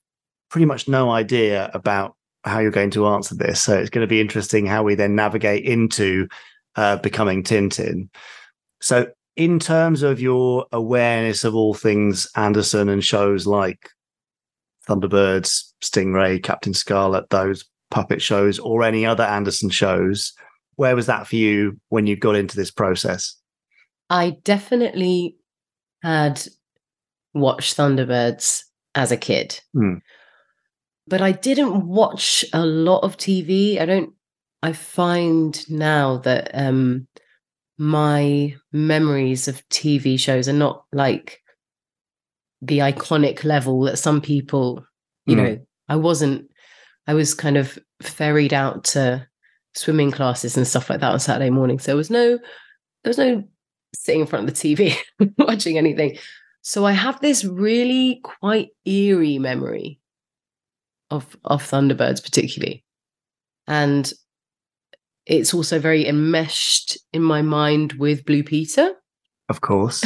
pretty 0.49 0.65
much 0.65 0.87
no 0.87 1.11
idea 1.11 1.69
about 1.73 2.15
how 2.43 2.59
you're 2.59 2.71
going 2.71 2.91
to 2.91 3.07
answer 3.07 3.35
this. 3.35 3.61
So 3.61 3.77
it's 3.77 3.89
going 3.89 4.03
to 4.03 4.09
be 4.09 4.21
interesting 4.21 4.65
how 4.65 4.83
we 4.83 4.95
then 4.95 5.15
navigate 5.15 5.65
into 5.65 6.27
uh, 6.75 6.97
becoming 6.97 7.43
Tin-Tin. 7.43 8.09
So, 8.81 9.07
in 9.35 9.59
terms 9.59 10.01
of 10.01 10.21
your 10.21 10.65
awareness 10.71 11.43
of 11.43 11.55
all 11.55 11.73
things 11.73 12.29
Anderson 12.35 12.87
and 12.87 13.03
shows 13.03 13.45
like 13.45 13.89
Thunderbirds, 14.87 15.73
Stingray, 15.81 16.41
Captain 16.41 16.73
Scarlet, 16.73 17.29
those 17.31 17.65
puppet 17.91 18.21
shows, 18.21 18.59
or 18.59 18.83
any 18.83 19.05
other 19.05 19.23
Anderson 19.23 19.69
shows, 19.69 20.31
where 20.75 20.95
was 20.95 21.07
that 21.07 21.27
for 21.27 21.35
you 21.35 21.79
when 21.89 22.07
you 22.07 22.15
got 22.15 22.35
into 22.35 22.55
this 22.55 22.71
process? 22.71 23.35
I 24.09 24.37
definitely 24.43 25.35
had 26.01 26.41
watched 27.33 27.75
Thunderbirds 27.75 28.63
as 28.93 29.11
a 29.11 29.17
kid, 29.17 29.59
Hmm. 29.73 29.95
But 31.07 31.21
I 31.21 31.31
didn't 31.31 31.85
watch 31.87 32.45
a 32.53 32.65
lot 32.65 32.99
of 33.03 33.17
TV. 33.17 33.79
I 33.79 33.85
don't. 33.85 34.13
I 34.63 34.73
find 34.73 35.69
now 35.69 36.17
that 36.19 36.49
um, 36.53 37.07
my 37.77 38.55
memories 38.71 39.47
of 39.47 39.67
TV 39.69 40.19
shows 40.19 40.49
are 40.49 40.53
not 40.53 40.85
like 40.91 41.41
the 42.61 42.79
iconic 42.79 43.43
level 43.43 43.81
that 43.81 43.97
some 43.99 44.21
people, 44.21 44.85
you 45.25 45.35
Hmm. 45.35 45.43
know, 45.43 45.59
I 45.89 45.95
wasn't. 45.97 46.49
I 47.07 47.13
was 47.13 47.33
kind 47.35 47.57
of 47.57 47.77
ferried 48.01 48.53
out 48.53 48.83
to 48.85 49.27
swimming 49.75 50.09
classes 50.11 50.57
and 50.57 50.67
stuff 50.67 50.89
like 50.89 51.01
that 51.01 51.11
on 51.11 51.19
Saturday 51.19 51.49
morning. 51.51 51.77
So 51.79 51.91
There 51.91 51.97
was 51.97 52.09
no, 52.09 52.29
there 53.03 53.09
was 53.09 53.17
no 53.19 53.43
sitting 53.93 54.21
in 54.21 54.27
front 54.27 54.49
of 54.49 54.55
the 54.55 54.59
TV 54.75 54.95
watching 55.37 55.77
anything. 55.77 56.17
So 56.63 56.85
I 56.85 56.93
have 56.93 57.19
this 57.21 57.43
really 57.45 58.21
quite 58.23 58.69
eerie 58.85 59.37
memory 59.37 59.99
of 61.15 61.37
of 61.45 61.63
Thunderbirds, 61.63 62.23
particularly, 62.23 62.83
and 63.67 64.11
it's 65.25 65.53
also 65.53 65.79
very 65.79 66.07
enmeshed 66.07 66.97
in 67.11 67.23
my 67.23 67.41
mind 67.41 67.93
with 67.93 68.25
Blue 68.25 68.43
Peter. 68.43 68.93
Of 69.49 69.61
course. 69.61 70.03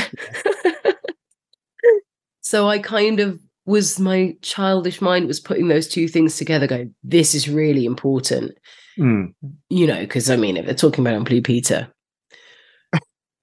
so 2.41 2.67
I 2.67 2.79
kind 2.79 3.19
of 3.19 3.39
was 3.65 3.99
my 3.99 4.35
childish 4.41 5.01
mind 5.01 5.27
was 5.27 5.39
putting 5.39 5.67
those 5.67 5.87
two 5.87 6.07
things 6.07 6.37
together, 6.37 6.67
going, 6.67 6.95
"This 7.03 7.35
is 7.35 7.49
really 7.49 7.85
important." 7.85 8.57
Hmm. 8.95 9.27
you 9.69 9.87
know, 9.87 10.01
because 10.01 10.29
I 10.29 10.35
mean, 10.35 10.57
if 10.57 10.65
they're 10.65 10.75
talking 10.75 11.05
about 11.05 11.15
on 11.15 11.23
Blue 11.23 11.41
Peter, 11.41 11.89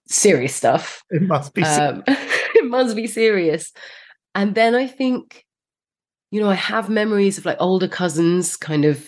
serious 0.06 0.54
stuff. 0.54 1.02
It 1.10 1.22
must 1.22 1.54
be. 1.54 1.62
Um, 1.62 2.02
it 2.06 2.66
must 2.66 2.96
be 2.96 3.06
serious. 3.06 3.72
And 4.34 4.54
then 4.54 4.74
I 4.74 4.86
think, 4.86 5.45
you 6.36 6.42
know, 6.42 6.50
I 6.50 6.54
have 6.54 6.90
memories 6.90 7.38
of 7.38 7.46
like 7.46 7.56
older 7.60 7.88
cousins 7.88 8.58
kind 8.58 8.84
of 8.84 9.06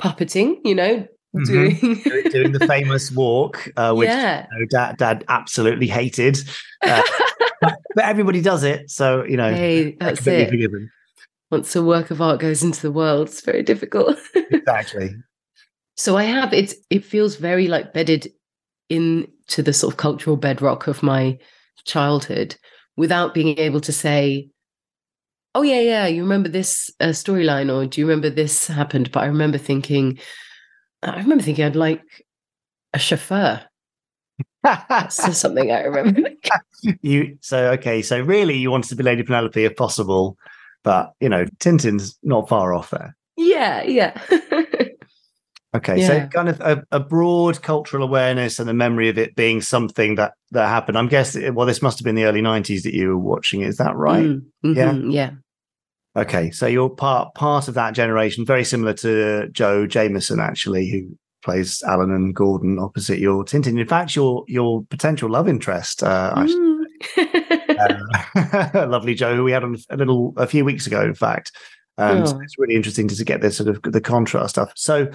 puppeting, 0.00 0.56
you 0.64 0.74
know, 0.74 1.06
Mhm. 1.36 1.44
doing. 1.46 2.30
doing 2.30 2.52
the 2.52 2.66
famous 2.66 3.10
walk, 3.12 3.68
uh, 3.76 3.92
which 3.92 4.08
yeah. 4.08 4.46
you 4.52 4.60
know, 4.60 4.66
dad, 4.70 4.96
dad 4.96 5.24
absolutely 5.28 5.86
hated. 5.88 6.38
Uh, 6.82 7.02
but, 7.60 7.78
but 7.94 8.04
everybody 8.04 8.40
does 8.40 8.62
it. 8.64 8.88
So, 8.90 9.24
you 9.24 9.36
know, 9.36 9.52
Hey, 9.52 9.96
that's 10.00 10.26
it. 10.26 10.48
forgiven. 10.48 10.90
once 11.50 11.76
a 11.76 11.82
work 11.82 12.10
of 12.10 12.22
art 12.22 12.40
goes 12.40 12.62
into 12.62 12.80
the 12.80 12.90
world, 12.92 13.28
it's 13.28 13.42
very 13.42 13.62
difficult. 13.62 14.16
Exactly. 14.50 15.10
so 15.96 16.16
I 16.16 16.22
have 16.24 16.54
it's 16.54 16.74
it 16.88 17.04
feels 17.04 17.36
very 17.36 17.68
like 17.68 17.92
bedded 17.92 18.32
into 18.88 19.60
the 19.62 19.72
sort 19.74 19.92
of 19.92 19.98
cultural 19.98 20.36
bedrock 20.36 20.86
of 20.86 21.02
my 21.02 21.36
childhood 21.84 22.56
without 22.96 23.34
being 23.34 23.58
able 23.58 23.80
to 23.82 23.92
say, 23.92 24.48
"Oh 25.54 25.62
yeah, 25.62 25.80
yeah, 25.80 26.06
you 26.06 26.22
remember 26.22 26.48
this 26.48 26.90
uh, 27.00 27.06
storyline, 27.06 27.72
or 27.74 27.86
do 27.86 28.00
you 28.00 28.06
remember 28.06 28.30
this 28.30 28.66
happened?" 28.66 29.10
But 29.12 29.24
I 29.24 29.26
remember 29.26 29.58
thinking, 29.58 30.18
I 31.02 31.18
remember 31.18 31.42
thinking 31.44 31.64
I'd 31.64 31.76
like 31.76 32.02
a 32.92 32.98
chauffeur. 32.98 33.62
That's 34.62 35.38
something 35.38 35.70
I 35.70 35.82
remember. 35.82 36.30
you 37.02 37.36
so 37.40 37.70
okay. 37.72 38.02
So 38.02 38.20
really, 38.20 38.56
you 38.56 38.70
wanted 38.70 38.88
to 38.88 38.96
be 38.96 39.02
Lady 39.04 39.22
Penelope 39.22 39.62
if 39.64 39.76
possible, 39.76 40.36
but 40.82 41.12
you 41.20 41.28
know, 41.28 41.44
Tin-Tin's 41.60 42.18
not 42.22 42.48
far 42.48 42.74
off 42.74 42.90
there. 42.90 43.16
yeah, 43.36 43.82
yeah. 43.82 44.20
Okay, 45.76 45.98
Yeah. 45.98 46.06
so 46.06 46.28
kind 46.28 46.48
of 46.48 46.60
a, 46.60 46.84
a 46.92 47.00
broad 47.00 47.60
cultural 47.62 48.04
awareness 48.04 48.60
and 48.60 48.68
the 48.68 48.72
memory 48.74 49.08
of 49.08 49.18
it 49.18 49.34
being 49.34 49.60
something 49.60 50.14
that 50.14 50.34
that 50.52 50.68
happened. 50.68 50.96
I'm 50.96 51.08
guessing. 51.08 51.52
Well, 51.52 51.66
this 51.66 51.82
must 51.82 51.98
have 51.98 52.04
been 52.04 52.14
the 52.14 52.26
early 52.26 52.40
'90s 52.40 52.84
that 52.84 52.94
you 52.94 53.08
were 53.08 53.18
watching. 53.18 53.62
Is 53.62 53.78
that 53.78 53.96
right? 53.96 54.24
Mm, 54.24 54.42
mhm, 54.64 55.12
yeah. 55.12 55.30
Okay, 56.16 56.50
so 56.52 56.66
you're 56.66 56.90
part 56.90 57.34
part 57.34 57.66
of 57.68 57.74
that 57.74 57.94
generation, 57.94 58.44
very 58.46 58.64
similar 58.64 58.92
to 58.94 59.48
Joe 59.50 59.86
Jameson, 59.86 60.38
actually, 60.40 60.88
who 60.90 61.16
plays 61.42 61.82
Alan 61.86 62.10
and 62.12 62.34
Gordon 62.34 62.78
opposite 62.78 63.18
your 63.18 63.44
Tin-Tin. 63.44 63.76
In 63.78 63.86
fact, 63.86 64.14
your 64.14 64.44
your 64.46 64.84
potential 64.90 65.28
love 65.28 65.48
interest, 65.48 66.02
uh, 66.02 66.32
I 66.36 66.46
should 66.46 66.60
Mm. 67.16 68.74
uh, 68.74 68.86
lovely 68.88 69.14
Joe, 69.14 69.34
who 69.36 69.44
we 69.44 69.52
had 69.52 69.64
on 69.64 69.76
a 69.90 69.96
little 69.96 70.32
a 70.36 70.46
few 70.46 70.64
weeks 70.64 70.86
ago. 70.86 71.02
In 71.02 71.14
fact, 71.14 71.52
um, 71.98 72.26
so 72.26 72.36
Oh. 72.36 72.40
it's 72.42 72.58
really 72.58 72.76
interesting 72.76 73.08
to, 73.08 73.16
to 73.16 73.24
get 73.24 73.40
this 73.40 73.56
sort 73.56 73.68
of 73.68 73.82
the 73.92 74.00
contrast 74.00 74.50
stuff. 74.54 74.72
So 74.76 75.10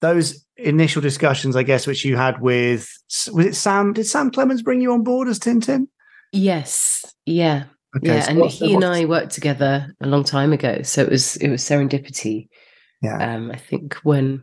those 0.00 0.44
initial 0.56 1.02
discussions, 1.02 1.54
I 1.56 1.62
guess, 1.62 1.86
which 1.86 2.04
you 2.04 2.16
had 2.16 2.40
with 2.40 2.88
was 3.32 3.46
it 3.46 3.54
Sam? 3.54 3.92
Did 3.92 4.06
Sam 4.06 4.30
Clemens 4.30 4.62
bring 4.62 4.80
you 4.80 4.92
on 4.92 5.04
board 5.04 5.28
as 5.28 5.38
Tin-Tin? 5.38 5.88
Yes. 6.32 7.04
Yeah. 7.26 7.64
Okay, 7.96 8.06
yeah. 8.06 8.20
so 8.20 8.30
and 8.30 8.40
what's 8.40 8.58
he 8.58 8.74
and 8.74 8.84
I 8.84 9.04
worked 9.04 9.32
together 9.32 9.94
a 10.00 10.06
long 10.06 10.24
time 10.24 10.52
ago. 10.52 10.82
So 10.82 11.02
it 11.02 11.10
was 11.10 11.36
it 11.36 11.50
was 11.50 11.62
serendipity. 11.62 12.48
Yeah. 13.02 13.34
Um, 13.34 13.50
I 13.50 13.56
think 13.56 13.94
when 14.02 14.42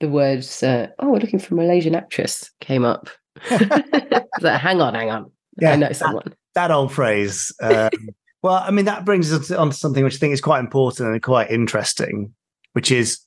the 0.00 0.08
words 0.08 0.62
uh, 0.62 0.88
"Oh, 0.98 1.10
we're 1.10 1.18
looking 1.18 1.38
for 1.38 1.54
a 1.54 1.58
Malaysian 1.58 1.94
actress" 1.94 2.50
came 2.60 2.84
up. 2.84 3.08
like, 3.50 4.60
hang 4.60 4.80
on, 4.80 4.94
hang 4.94 5.10
on. 5.10 5.30
Yeah, 5.60 5.72
I 5.72 5.76
know 5.76 5.88
that- 5.88 5.96
someone. 5.96 6.34
that 6.54 6.70
old 6.70 6.92
phrase. 6.92 7.52
Um, 7.62 7.90
well, 8.42 8.54
I 8.54 8.70
mean, 8.70 8.86
that 8.86 9.04
brings 9.04 9.32
us 9.32 9.50
on 9.50 9.70
to 9.70 9.76
something 9.76 10.02
which 10.02 10.16
I 10.16 10.18
think 10.18 10.32
is 10.32 10.40
quite 10.40 10.60
important 10.60 11.10
and 11.10 11.22
quite 11.22 11.50
interesting, 11.50 12.34
which 12.72 12.90
is 12.90 13.20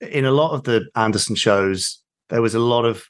in 0.00 0.24
a 0.24 0.30
lot 0.30 0.52
of 0.52 0.64
the 0.64 0.88
Anderson 0.94 1.34
shows, 1.34 2.00
there 2.28 2.42
was 2.42 2.54
a 2.54 2.60
lot 2.60 2.84
of 2.84 3.09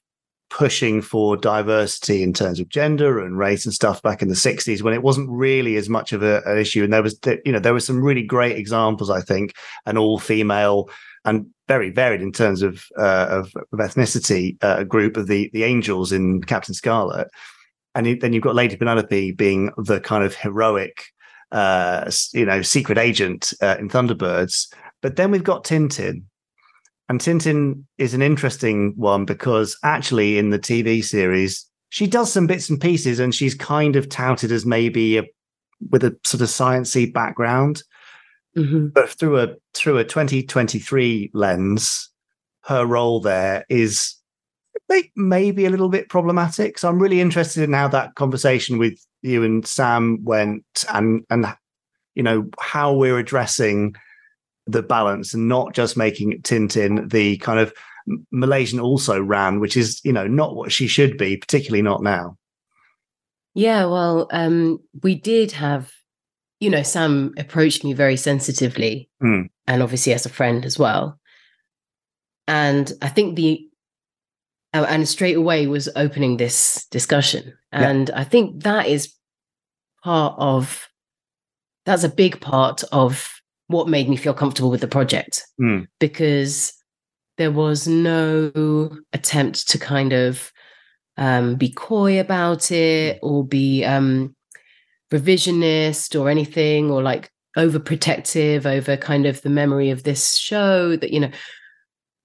pushing 0.51 1.01
for 1.01 1.37
diversity 1.37 2.23
in 2.23 2.33
terms 2.33 2.61
of 2.61 2.69
gender 2.69 3.25
and 3.25 3.39
race 3.39 3.65
and 3.65 3.73
stuff 3.73 4.03
back 4.03 4.21
in 4.21 4.29
the 4.29 4.35
60s 4.35 4.83
when 4.83 4.93
it 4.93 5.03
wasn't 5.03 5.31
really 5.31 5.77
as 5.77 5.89
much 5.89 6.13
of 6.13 6.23
a, 6.23 6.43
an 6.45 6.59
issue 6.59 6.85
and 6.85 6.93
there 6.93 7.03
was 7.03 7.19
you 7.45 7.53
know 7.53 7.61
there 7.61 7.73
were 7.73 7.81
some 7.81 8.03
really 8.03 8.23
great 8.23 8.57
examples 8.57 9.11
i 9.11 9.21
think 9.21 9.55
an 9.87 9.97
all 9.97 10.19
female 10.19 10.91
and 11.25 11.47
very 11.69 11.91
varied 11.91 12.21
in 12.21 12.33
terms 12.33 12.63
of 12.63 12.85
uh, 12.99 13.27
of, 13.31 13.53
of 13.73 13.79
ethnicity 13.79 14.57
uh, 14.63 14.83
group 14.83 15.17
of 15.17 15.29
the 15.29 15.49
the 15.53 15.63
angels 15.63 16.11
in 16.11 16.43
captain 16.43 16.75
scarlet 16.75 17.29
and 17.95 18.21
then 18.21 18.33
you've 18.33 18.43
got 18.43 18.55
Lady 18.55 18.77
Penelope 18.77 19.33
being 19.33 19.73
the 19.77 20.01
kind 20.01 20.25
of 20.25 20.35
heroic, 20.35 21.07
uh, 21.53 22.11
you 22.33 22.45
know, 22.45 22.63
secret 22.63 22.99
agent 22.99 23.53
uh, 23.61 23.77
in 23.79 23.89
Thunderbirds. 23.89 24.73
But 25.03 25.17
then 25.17 25.31
we've 25.31 25.45
got 25.45 25.65
Tin-Tin, 25.65 26.27
and 27.11 27.21
Tin-Tin 27.21 27.85
is 27.99 28.15
an 28.15 28.23
interesting 28.23 28.95
one 28.97 29.25
because 29.25 29.77
actually 29.83 30.39
in 30.39 30.51
the 30.51 30.61
TV 30.61 31.05
series 31.05 31.67
she 31.89 32.07
does 32.07 32.33
some 32.33 32.47
bits 32.47 32.71
and 32.71 32.81
pieces, 32.81 33.19
and 33.19 33.35
she's 33.35 33.55
kind 33.57 33.97
of 33.97 34.09
touted 34.09 34.53
as 34.53 34.65
maybe 34.65 35.19
a, 35.19 35.25
with 35.91 36.05
a 36.05 36.17
sort 36.25 36.41
of 36.41 36.49
sciency 36.49 37.13
background, 37.13 37.83
Mhm. 38.57 38.93
but 38.95 39.11
through 39.11 39.41
a 39.41 39.57
through 39.75 39.99
a 39.99 40.05
2023 40.05 41.31
lens, 41.35 42.09
her 42.67 42.87
role 42.87 43.21
there 43.21 43.65
is 43.69 44.15
may- 44.89 45.11
maybe 45.17 45.67
a 45.67 45.71
little 45.71 45.89
bit 45.89 46.09
problematic. 46.09 46.79
So 46.79 46.89
I'm 46.89 47.03
really 47.03 47.21
interested 47.21 47.65
in 47.65 47.73
how 47.73 47.89
that 47.89 48.15
conversation 48.15 48.79
with 48.79 48.97
you 49.23 49.43
and 49.43 49.67
Sam 49.67 50.23
went, 50.23 50.65
and 50.95 51.25
and 51.29 51.45
you 52.15 52.23
know 52.23 52.49
how 52.61 52.93
we're 52.95 53.19
addressing 53.19 53.97
the 54.67 54.83
balance 54.83 55.35
and 55.35 55.49
not 55.49 55.75
just 55.75 55.97
making 55.97 56.43
Tin-Tin 56.43 57.09
the 57.09 57.39
kind 57.39 57.59
of 57.59 57.73
Malaysian 58.31 58.81
also 58.81 59.21
ran, 59.21 59.61
which 59.61 59.77
is 59.77 60.01
you 60.05 60.13
know 60.13 60.27
not 60.27 60.57
what 60.57 60.73
she 60.73 60.87
should 60.87 61.17
be, 61.19 61.37
particularly 61.37 61.83
not 61.83 62.03
now. 62.03 62.37
Yeah, 63.55 63.87
well, 63.87 64.29
um, 64.31 64.79
we 65.03 65.17
did 65.17 65.53
have, 65.53 65.91
you 66.61 66.71
know, 66.71 66.83
Sam 66.85 67.35
approached 67.37 67.83
me 67.85 67.93
very 67.95 68.17
sensitively, 68.17 69.11
Mm. 69.23 69.49
and 69.67 69.83
obviously 69.83 70.13
as 70.13 70.25
a 70.25 70.29
friend 70.31 70.65
as 70.65 70.79
well. 70.79 71.19
And 72.47 72.93
I 73.03 73.09
think 73.09 73.37
the, 73.37 73.69
uh, 74.73 74.87
and 74.89 75.09
straight 75.09 75.37
away 75.37 75.67
was 75.67 75.89
opening 75.97 76.37
this 76.37 76.87
discussion, 76.91 77.55
Yeah. 77.73 77.91
and 77.91 78.11
I 78.11 78.23
think 78.25 78.63
that 78.63 78.87
is 78.87 79.15
part 80.05 80.37
of, 80.39 80.89
that's 81.87 82.05
a 82.05 82.09
big 82.09 82.41
part 82.41 82.85
of 82.93 83.39
what 83.71 83.89
made 83.89 84.09
me 84.09 84.16
feel 84.16 84.35
comfortable 84.35 84.71
with 84.71 84.81
the 84.81 84.89
project. 84.89 85.45
Mm. 85.61 85.87
because 85.99 86.73
there 87.39 87.51
was 87.51 87.89
no 87.89 88.91
attempt 89.12 89.68
to 89.68 89.79
kind 89.79 90.12
of 90.12 90.53
um, 91.16 91.55
be 91.55 91.71
coy 91.71 92.21
about 92.21 92.71
it 92.71 93.18
or 93.23 93.47
be 93.47 93.85
um, 93.85 94.35
revisionist 95.11 96.21
or 96.21 96.29
anything 96.29 96.91
or 96.91 97.03
like 97.03 97.31
overprotective 97.57 98.66
over 98.66 98.97
kind 98.97 99.25
of 99.25 99.41
the 99.43 99.49
memory 99.49 99.91
of 99.91 100.03
this 100.03 100.37
show 100.37 100.97
that 100.97 101.12
you 101.12 101.21
know. 101.21 101.31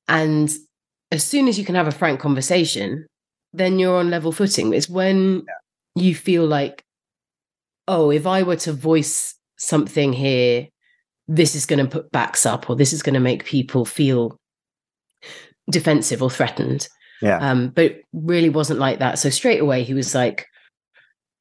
And 0.08 0.54
as 1.12 1.24
soon 1.24 1.48
as 1.48 1.58
you 1.58 1.66
can 1.66 1.76
have 1.76 1.88
a 1.88 1.91
frank 1.91 2.20
conversation 2.20 3.06
then 3.54 3.80
you're 3.80 3.96
on 3.96 4.10
level 4.10 4.34
footing. 4.34 4.74
It's 4.74 4.89
when 4.89 5.46
you 5.96 6.14
feel 6.14 6.46
like 6.46 6.84
oh 7.88 8.12
if 8.12 8.28
i 8.28 8.43
were 8.43 8.56
to 8.58 8.74
voice 8.74 9.36
something 9.58 10.12
here 10.12 10.68
this 11.28 11.56
is 11.56 11.66
going 11.66 11.84
to 11.84 11.90
put 11.92 12.12
backs 12.12 12.46
up 12.46 12.70
or 12.70 12.76
this 12.76 12.94
is 12.94 13.02
going 13.04 13.14
to 13.16 13.20
make 13.20 13.46
people 13.46 13.86
feel 13.86 14.38
defensive 15.72 16.22
or 16.22 16.30
threatened 16.30 16.88
Yeah. 17.22 17.38
um, 17.40 17.70
but 17.70 17.86
it 17.86 18.04
really 18.14 18.50
wasn't 18.50 18.80
like 18.80 19.00
that. 19.00 19.18
So 19.18 19.30
straight 19.30 19.60
away 19.60 19.84
he 19.84 19.94
was 19.94 20.14
like, 20.14 20.46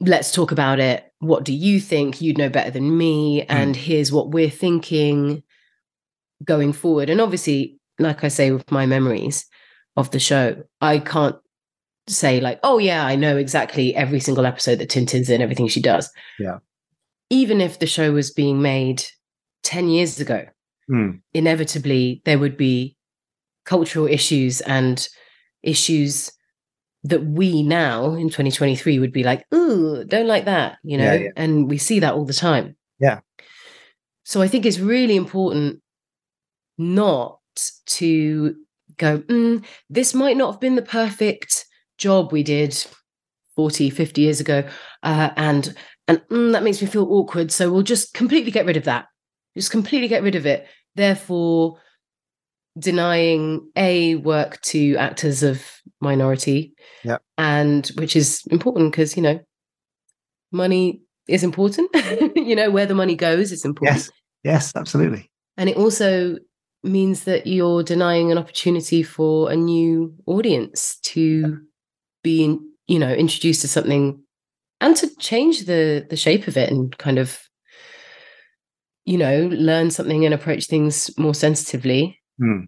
let's 0.01 0.33
talk 0.33 0.53
about 0.53 0.81
it. 0.81 1.05
What 1.19 1.45
do 1.45 1.53
you 1.53 1.81
think? 1.81 2.21
You'd 2.21 2.39
know 2.39 2.49
better 2.49 2.71
than 2.71 2.97
me. 2.97 3.43
And 3.43 3.77
here's 3.77 4.11
what 4.13 4.31
we're 4.31 4.51
thinking 4.51 5.43
going 6.45 6.73
forward. 6.73 7.11
And 7.11 7.21
obviously, 7.21 7.79
like 7.99 8.25
I 8.25 8.29
say, 8.29 8.51
with 8.51 8.71
my 8.73 8.87
memories 8.87 9.47
of 9.97 10.11
the 10.11 10.19
show, 10.19 10.63
I 10.81 10.99
can't 10.99 11.37
say 12.09 12.41
like, 12.41 12.61
oh 12.63 12.79
yeah, 12.79 13.07
I 13.07 13.17
know 13.17 13.37
exactly 13.37 13.95
every 13.95 14.21
single 14.21 14.45
episode 14.47 14.79
that 14.81 14.91
Tin-Tin's 14.91 15.31
in, 15.31 15.41
everything 15.41 15.69
she 15.69 15.81
does. 15.81 16.11
Yeah. 16.39 16.59
Even 17.31 17.61
if 17.61 17.79
the 17.79 17.87
show 17.87 18.13
was 18.13 18.31
being 18.31 18.61
made 18.61 19.05
10 19.65 19.89
years 19.89 20.21
ago, 20.21 20.47
Mm. 20.91 21.21
inevitably 21.33 22.21
there 22.27 22.39
would 22.39 22.57
be 22.59 22.97
cultural 23.65 24.07
issues 24.07 24.61
and 24.61 25.09
issues 25.63 26.31
that 27.03 27.25
we 27.25 27.63
now 27.63 28.15
in 28.15 28.29
2023 28.29 28.99
would 28.99 29.13
be 29.13 29.23
like, 29.25 29.45
ooh, 29.55 30.05
don't 30.05 30.27
like 30.27 30.45
that, 30.45 30.77
you 30.83 30.99
know? 30.99 31.13
Yeah, 31.13 31.21
yeah. 31.21 31.29
And 31.37 31.69
we 31.71 31.79
see 31.79 32.01
that 32.01 32.13
all 32.15 32.27
the 32.27 32.35
time. 32.35 32.77
Yeah. 33.01 33.21
So 34.25 34.43
I 34.43 34.49
think 34.49 34.67
it's 34.67 34.79
really 34.79 35.17
important 35.17 35.81
not 36.79 37.41
to 37.87 38.57
go, 38.97 39.19
mm, 39.21 39.65
this 39.91 40.15
might 40.15 40.37
not 40.37 40.53
have 40.53 40.61
been 40.61 40.77
the 40.77 40.83
perfect 40.83 41.67
job 41.99 42.33
we 42.33 42.43
did 42.43 42.77
40, 43.57 43.91
50 43.91 44.21
years 44.21 44.41
ago. 44.41 44.65
Uh, 45.03 45.31
and 45.37 45.75
and 46.09 46.21
mm, 46.31 46.53
that 46.53 46.63
makes 46.63 46.83
me 46.83 46.89
feel 46.89 47.11
awkward. 47.11 47.51
So 47.51 47.73
we'll 47.73 47.83
just 47.83 48.13
completely 48.13 48.51
get 48.51 48.67
rid 48.67 48.77
of 48.77 48.85
that. 48.85 49.07
Just 49.57 49.71
completely 49.71 50.09
get 50.09 50.23
rid 50.23 50.35
of 50.35 50.47
it. 50.47 50.67
Therefore, 50.97 51.79
denying 52.79 53.71
a 53.77 54.17
work 54.17 54.61
to 54.63 54.97
actors 54.97 55.43
of 55.43 55.65
minority 56.01 56.75
Yeah. 57.05 57.19
and 57.39 57.87
which 57.99 58.17
is 58.17 58.43
important 58.51 58.91
because 58.91 59.17
you 59.17 59.23
know 59.23 59.39
money 60.53 61.03
is 61.29 61.43
important 61.45 61.89
you 62.37 62.55
know 62.57 62.71
where 62.71 62.87
the 62.87 62.95
money 62.95 63.15
goes 63.15 63.53
is 63.53 63.65
important 63.65 63.97
Yes. 63.99 64.11
Yes. 64.43 64.73
Absolutely. 64.77 65.31
and 65.57 65.69
it 65.71 65.77
also 65.77 66.37
means 66.83 67.25
that 67.25 67.47
you're 67.47 67.83
denying 67.83 68.31
an 68.33 68.39
opportunity 68.39 69.03
for 69.03 69.51
a 69.51 69.57
new 69.57 70.15
audience 70.27 70.99
to 71.03 71.61
be 72.23 72.45
in, 72.45 72.61
you 72.89 72.99
know 72.99 73.13
introduced 73.13 73.63
to 73.63 73.69
something 73.69 74.21
and 74.81 74.97
to 74.97 75.09
change 75.17 75.65
the 75.67 76.05
the 76.11 76.17
shape 76.17 76.49
of 76.49 76.57
it 76.57 76.71
and 76.71 76.99
kind 76.99 77.19
of 77.19 77.39
you 79.05 79.19
know, 79.19 79.49
learn 79.53 79.91
something 79.91 80.25
and 80.25 80.35
approach 80.35 80.67
things 80.67 81.11
more 81.19 81.35
sensitively. 81.35 82.21
Hmm. 82.39 82.65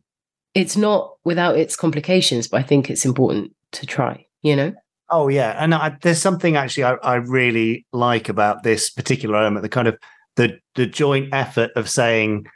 It's 0.55 0.76
not 0.76 1.14
without 1.24 1.59
its 1.59 1.76
complications, 1.76 2.49
but 2.49 2.59
I 2.59 2.62
think 2.62 2.89
it's 2.89 3.05
important 3.05 3.55
to 3.72 3.87
try, 3.87 4.26
you 4.43 4.57
know? 4.57 4.72
Oh 5.11 5.28
yeah, 5.28 5.55
and 5.62 5.74
I, 5.74 5.97
there's 6.03 6.20
something 6.20 6.57
actually 6.57 6.84
I, 6.84 6.95
I 6.95 7.14
really 7.16 7.87
like 7.93 8.28
about 8.28 8.62
this 8.62 8.91
particular 8.91 9.37
element, 9.37 9.62
the 9.62 9.68
kind 9.68 9.87
of 9.87 9.99
the 10.34 10.59
the 10.74 10.87
joint 10.87 11.32
effort 11.32 11.70
of 11.76 11.89
saying 11.89 12.47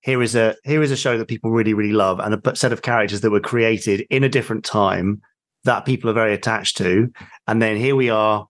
here 0.00 0.20
is 0.20 0.34
a 0.34 0.56
here 0.64 0.82
is 0.82 0.90
a 0.90 0.96
show 0.96 1.16
that 1.16 1.28
people 1.28 1.52
really 1.52 1.74
really 1.74 1.92
love 1.92 2.18
and 2.18 2.34
a 2.34 2.56
set 2.56 2.72
of 2.72 2.82
characters 2.82 3.20
that 3.20 3.30
were 3.30 3.40
created 3.40 4.04
in 4.10 4.24
a 4.24 4.28
different 4.28 4.64
time 4.64 5.20
that 5.64 5.84
people 5.84 6.10
are 6.10 6.14
very 6.14 6.34
attached 6.34 6.76
to, 6.78 7.12
and 7.46 7.62
then 7.62 7.76
here 7.76 7.94
we 7.94 8.10
are, 8.10 8.48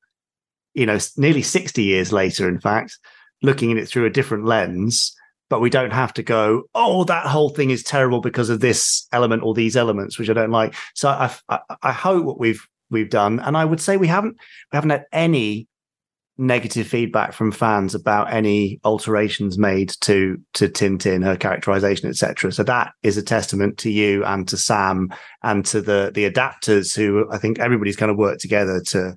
you 0.73 0.87
know, 0.87 0.99
nearly 1.19 1.43
60 1.43 1.83
years 1.83 2.13
later, 2.13 2.49
in 2.49 2.61
fact, 2.61 2.99
looking 3.43 3.73
at 3.73 3.79
it 3.79 3.87
through 3.87 4.07
a 4.07 4.11
different 4.11 4.45
lens. 4.45 5.15
But 5.49 5.61
we 5.61 5.71
don't 5.71 5.93
have 5.93 6.13
to 6.15 6.25
go, 6.25 6.65
oh, 6.75 7.05
that 7.05 7.27
whole 7.27 7.51
thing 7.51 7.71
is 7.71 7.85
terrible 7.85 8.21
because 8.21 8.51
of 8.51 8.59
this 8.59 9.07
element 9.13 9.45
or 9.45 9.55
these 9.55 9.77
elements, 9.77 10.19
which 10.19 10.29
I 10.29 10.33
don't 10.33 10.51
like. 10.51 10.75
So 10.95 11.09
I, 11.09 11.33
I, 11.49 11.61
I 11.83 11.93
hope 11.93 12.25
what 12.25 12.41
we've 12.41 12.67
we've 12.91 13.11
done, 13.11 13.39
and 13.41 13.57
I 13.57 13.65
would 13.65 13.81
say 13.81 13.97
we 13.97 14.09
haven't 14.09 14.37
we 14.73 14.77
haven't 14.77 14.91
had 14.91 15.05
any 15.13 15.69
negative 16.39 16.87
feedback 16.87 17.33
from 17.33 17.51
fans 17.51 17.95
about 17.95 18.33
any 18.33 18.79
alterations 18.85 19.57
made 19.57 19.91
to 20.01 20.39
to 20.55 20.69
Tin-Tin, 20.69 21.23
her 21.23 21.37
characterization, 21.37 22.09
etc. 22.09 22.53
So 22.53 22.63
that 22.65 22.93
is 23.03 23.17
a 23.17 23.23
testament 23.23 23.79
to 23.79 23.91
you 23.91 24.25
and 24.25 24.47
to 24.49 24.57
Sam 24.57 25.09
and 25.43 25.65
to 25.67 25.81
the 25.81 26.11
the 26.15 26.29
adapters 26.31 26.97
who 26.97 27.27
I 27.31 27.39
think 27.39 27.59
everybody's 27.59 27.97
kind 27.97 28.11
of 28.11 28.19
worked 28.19 28.41
together 28.41 28.83
to 28.89 29.17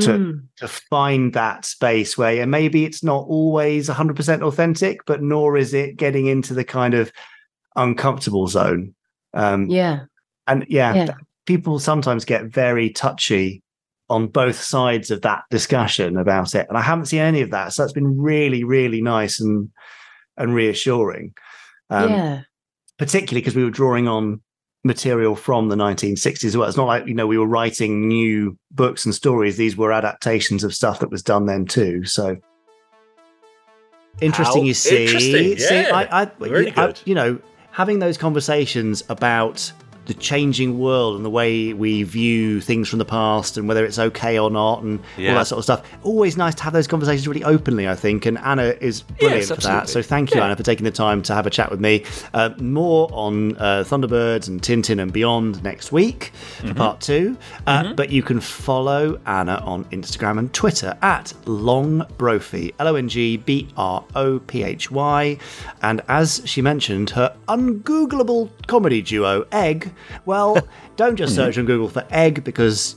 to 0.00 0.08
Mm. 0.10 0.42
to 0.56 0.68
find 0.68 1.32
that 1.34 1.64
space 1.64 2.16
where 2.16 2.34
yeah, 2.34 2.44
maybe 2.46 2.84
it's 2.84 3.04
not 3.04 3.26
always 3.28 3.88
100% 3.88 4.42
authentic, 4.42 5.04
but 5.06 5.22
nor 5.22 5.56
is 5.56 5.74
it 5.74 5.96
getting 5.96 6.26
into 6.26 6.54
the 6.54 6.64
kind 6.64 6.94
of 6.94 7.12
uncomfortable 7.76 8.46
zone. 8.48 8.94
Um, 9.34 9.66
Yeah. 9.66 10.04
and 10.46 10.64
yeah, 10.68 10.94
Yeah. 10.94 11.14
people 11.46 11.78
sometimes 11.78 12.24
get 12.24 12.46
very 12.46 12.90
touchy 12.90 13.62
on 14.08 14.26
both 14.28 14.60
sides 14.60 15.10
of 15.10 15.22
that 15.22 15.44
discussion 15.50 16.16
about 16.16 16.54
it, 16.54 16.66
and 16.68 16.76
I 16.76 16.82
haven't 16.82 17.06
seen 17.06 17.20
any 17.20 17.40
of 17.40 17.50
that. 17.50 17.72
So 17.72 17.82
that's 17.82 17.92
been 17.94 18.18
really, 18.20 18.64
really 18.64 19.02
nice 19.02 19.40
and 19.40 19.70
and 20.38 20.54
reassuring. 20.54 21.34
Um, 21.90 22.10
yeah. 22.10 22.40
particularly 22.98 23.40
because 23.42 23.54
we 23.56 23.64
were 23.64 23.70
drawing 23.70 24.08
on 24.08 24.40
material 24.84 25.36
from 25.36 25.68
the 25.68 25.76
1960s 25.76 26.44
as 26.44 26.56
well. 26.56 26.68
It's 26.68 26.76
not 26.76 26.86
like 26.86 27.06
you 27.06 27.14
know 27.14 27.26
we 27.26 27.38
were 27.38 27.46
writing 27.46 28.08
new 28.08 28.56
books 28.70 29.04
and 29.04 29.14
stories; 29.14 29.56
these 29.56 29.76
were 29.76 29.92
adaptations 29.92 30.64
of 30.64 30.74
stuff 30.74 31.00
that 31.00 31.10
was 31.10 31.22
done 31.22 31.46
then 31.46 31.66
too. 31.66 32.04
So 32.04 32.36
interesting, 34.20 34.62
How 34.62 34.66
you 34.66 34.74
see. 34.74 35.04
interesting, 35.06 35.58
See, 35.58 35.74
yeah. 35.74 35.90
I, 36.10 36.22
I, 36.22 36.30
Really 36.38 36.72
I- 36.72 36.86
good. 36.86 37.00
you 37.04 37.14
know, 37.14 37.38
having 37.70 37.98
those 37.98 38.16
conversations 38.18 39.02
about 39.08 39.72
the 40.06 40.14
changing 40.14 40.78
world 40.78 41.16
and 41.16 41.24
the 41.24 41.30
way 41.30 41.72
we 41.72 42.02
view 42.02 42.60
things 42.60 42.88
from 42.88 42.98
the 42.98 43.04
past 43.04 43.56
and 43.56 43.68
whether 43.68 43.84
it's 43.84 43.98
okay 43.98 44.38
or 44.38 44.50
not 44.50 44.82
and 44.82 44.98
all 45.18 45.34
that 45.36 45.46
sort 45.46 45.58
of 45.58 45.64
stuff. 45.64 45.88
Always 46.02 46.36
nice 46.36 46.54
to 46.56 46.62
have 46.64 46.72
those 46.72 46.86
conversations 46.88 47.28
really 47.28 47.44
openly, 47.44 47.86
I 47.88 47.94
think. 47.94 48.26
And 48.26 48.36
Anna 48.38 48.74
is 48.80 49.02
brilliant 49.02 49.46
for 49.46 49.54
that. 49.60 49.88
So 49.88 50.02
thank 50.02 50.32
you, 50.34 50.38
Yeah. 50.40 50.46
Anna, 50.46 50.56
for 50.56 50.64
taking 50.64 50.84
the 50.84 50.90
time 50.90 51.22
to 51.22 51.34
have 51.34 51.46
a 51.46 51.50
chat 51.50 51.70
with 51.70 51.78
me. 51.80 52.04
Uh, 52.34 52.50
more 52.58 53.08
on 53.12 53.56
uh, 53.58 53.84
Thunderbirds 53.86 54.48
and 54.48 54.60
Tin-Tin 54.62 54.98
and 54.98 55.12
beyond 55.12 55.62
next 55.62 55.92
week 55.92 56.32
Mm-hmm. 56.58 56.68
for 56.68 56.74
part 56.74 57.00
2 57.00 57.36
Uh, 57.66 57.92
But 57.94 58.10
you 58.10 58.22
can 58.22 58.40
follow 58.40 59.20
Anna 59.26 59.62
on 59.64 59.84
Instagram 59.86 60.38
and 60.38 60.52
Twitter 60.52 60.96
at 61.02 61.32
Longbrophy, 61.46 62.74
L 62.78 62.88
O 62.88 62.94
N 62.96 63.08
G 63.08 63.36
B 63.36 63.68
R 63.76 64.04
O 64.14 64.38
P 64.40 64.62
H 64.62 64.90
Y. 64.90 65.38
And 65.82 66.00
as 66.08 66.42
she 66.44 66.60
mentioned, 66.62 67.10
her 67.10 67.36
ungoogleable 67.48 68.50
comedy 68.66 69.02
duo, 69.02 69.46
Egg. 69.52 69.91
Well, 70.26 70.56
don't 70.96 71.16
just 71.16 71.34
search 71.34 71.58
on 71.58 71.64
Google 71.66 71.88
for 71.88 72.04
Egg 72.10 72.44
because. 72.44 72.96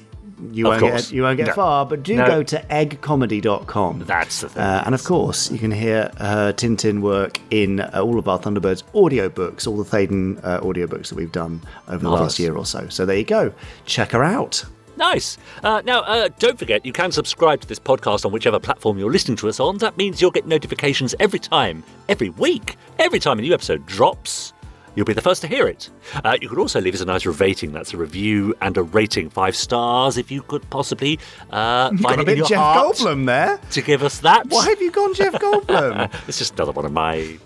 You 0.51 0.65
Of 0.65 0.81
won't, 0.81 0.91
course. 0.91 1.05
get, 1.07 1.15
you 1.15 1.21
won't 1.21 1.37
get 1.37 1.47
No. 1.47 1.53
far, 1.53 1.85
but 1.85 2.03
do 2.03 2.13
No. 2.17 2.27
go 2.27 2.43
to 2.43 2.57
eggcomedy.com. 2.69 4.03
That's 4.05 4.41
the 4.41 4.49
thing. 4.49 4.61
Uh, 4.61 4.83
and 4.85 4.93
of 4.93 5.01
course, 5.05 5.49
you 5.49 5.57
can 5.57 5.71
hear 5.71 6.11
her 6.17 6.51
Tin-Tin 6.51 7.01
work 7.01 7.39
in 7.51 7.79
uh, 7.79 8.01
all 8.03 8.19
of 8.19 8.27
our 8.27 8.37
Thunderbirds 8.37 8.83
audiobooks, 8.93 9.65
all 9.65 9.77
the 9.81 9.83
Thaden 9.85 10.39
uh, 10.43 10.59
audiobooks 10.59 11.07
that 11.07 11.15
we've 11.15 11.31
done 11.31 11.61
over 11.87 11.99
the 11.99 12.03
Marvellous. 12.09 12.21
last 12.33 12.39
year 12.39 12.55
or 12.57 12.65
so. 12.65 12.87
So 12.89 13.05
there 13.05 13.15
you 13.17 13.23
go. 13.23 13.53
Check 13.85 14.11
her 14.11 14.23
out. 14.25 14.65
Nice. 14.97 15.37
Uh, 15.63 15.81
now, 15.85 16.01
uh, 16.01 16.29
don't 16.39 16.57
forget, 16.59 16.85
you 16.85 16.91
can 16.93 17.11
subscribe 17.11 17.61
to 17.61 17.67
this 17.67 17.79
podcast 17.79 18.25
on 18.25 18.31
whichever 18.31 18.59
platform 18.59 18.97
you're 18.97 19.11
listening 19.11 19.37
to 19.37 19.47
us 19.49 19.59
on. 19.59 19.77
That 19.77 19.95
means 19.97 20.21
you'll 20.21 20.31
get 20.31 20.47
notifications 20.47 21.15
every 21.19 21.39
time, 21.39 21.83
every 22.09 22.29
week, 22.29 22.77
every 22.99 23.19
time 23.19 23.39
a 23.39 23.41
new 23.41 23.53
episode 23.53 23.85
drops. 23.85 24.53
You'll 24.95 25.05
be 25.05 25.13
the 25.13 25.21
first 25.21 25.41
to 25.41 25.47
hear 25.47 25.67
it. 25.67 25.89
Uh, 26.23 26.37
you 26.41 26.47
could 26.49 26.57
also 26.59 26.79
leave 26.81 26.93
us 26.93 27.01
a 27.01 27.05
nice 27.05 27.25
rating. 27.25 27.71
That's 27.71 27.93
a 27.93 27.97
review 27.97 28.55
and 28.61 28.77
a 28.77 28.83
rating. 28.83 29.29
Five 29.29 29.55
stars, 29.55 30.17
if 30.17 30.31
you 30.31 30.41
could 30.41 30.69
possibly 30.69 31.19
uh, 31.51 31.89
You've 31.91 32.01
find 32.01 32.15
got 32.17 32.19
a 32.19 32.21
it 32.21 32.21
in 32.21 32.25
bit 32.25 32.37
your 32.37 32.47
Jeff 32.47 32.57
heart 32.59 32.95
Goldblum 32.95 33.25
there. 33.25 33.59
to 33.71 33.81
give 33.81 34.03
us 34.03 34.19
that. 34.19 34.47
Why 34.47 34.69
have 34.69 34.81
you 34.81 34.91
gone 34.91 35.13
Jeff 35.13 35.33
Goldblum? 35.33 36.11
It's 36.27 36.37
just 36.37 36.53
another 36.55 36.71
one 36.71 36.85
of 36.85 36.91
my 36.93 37.37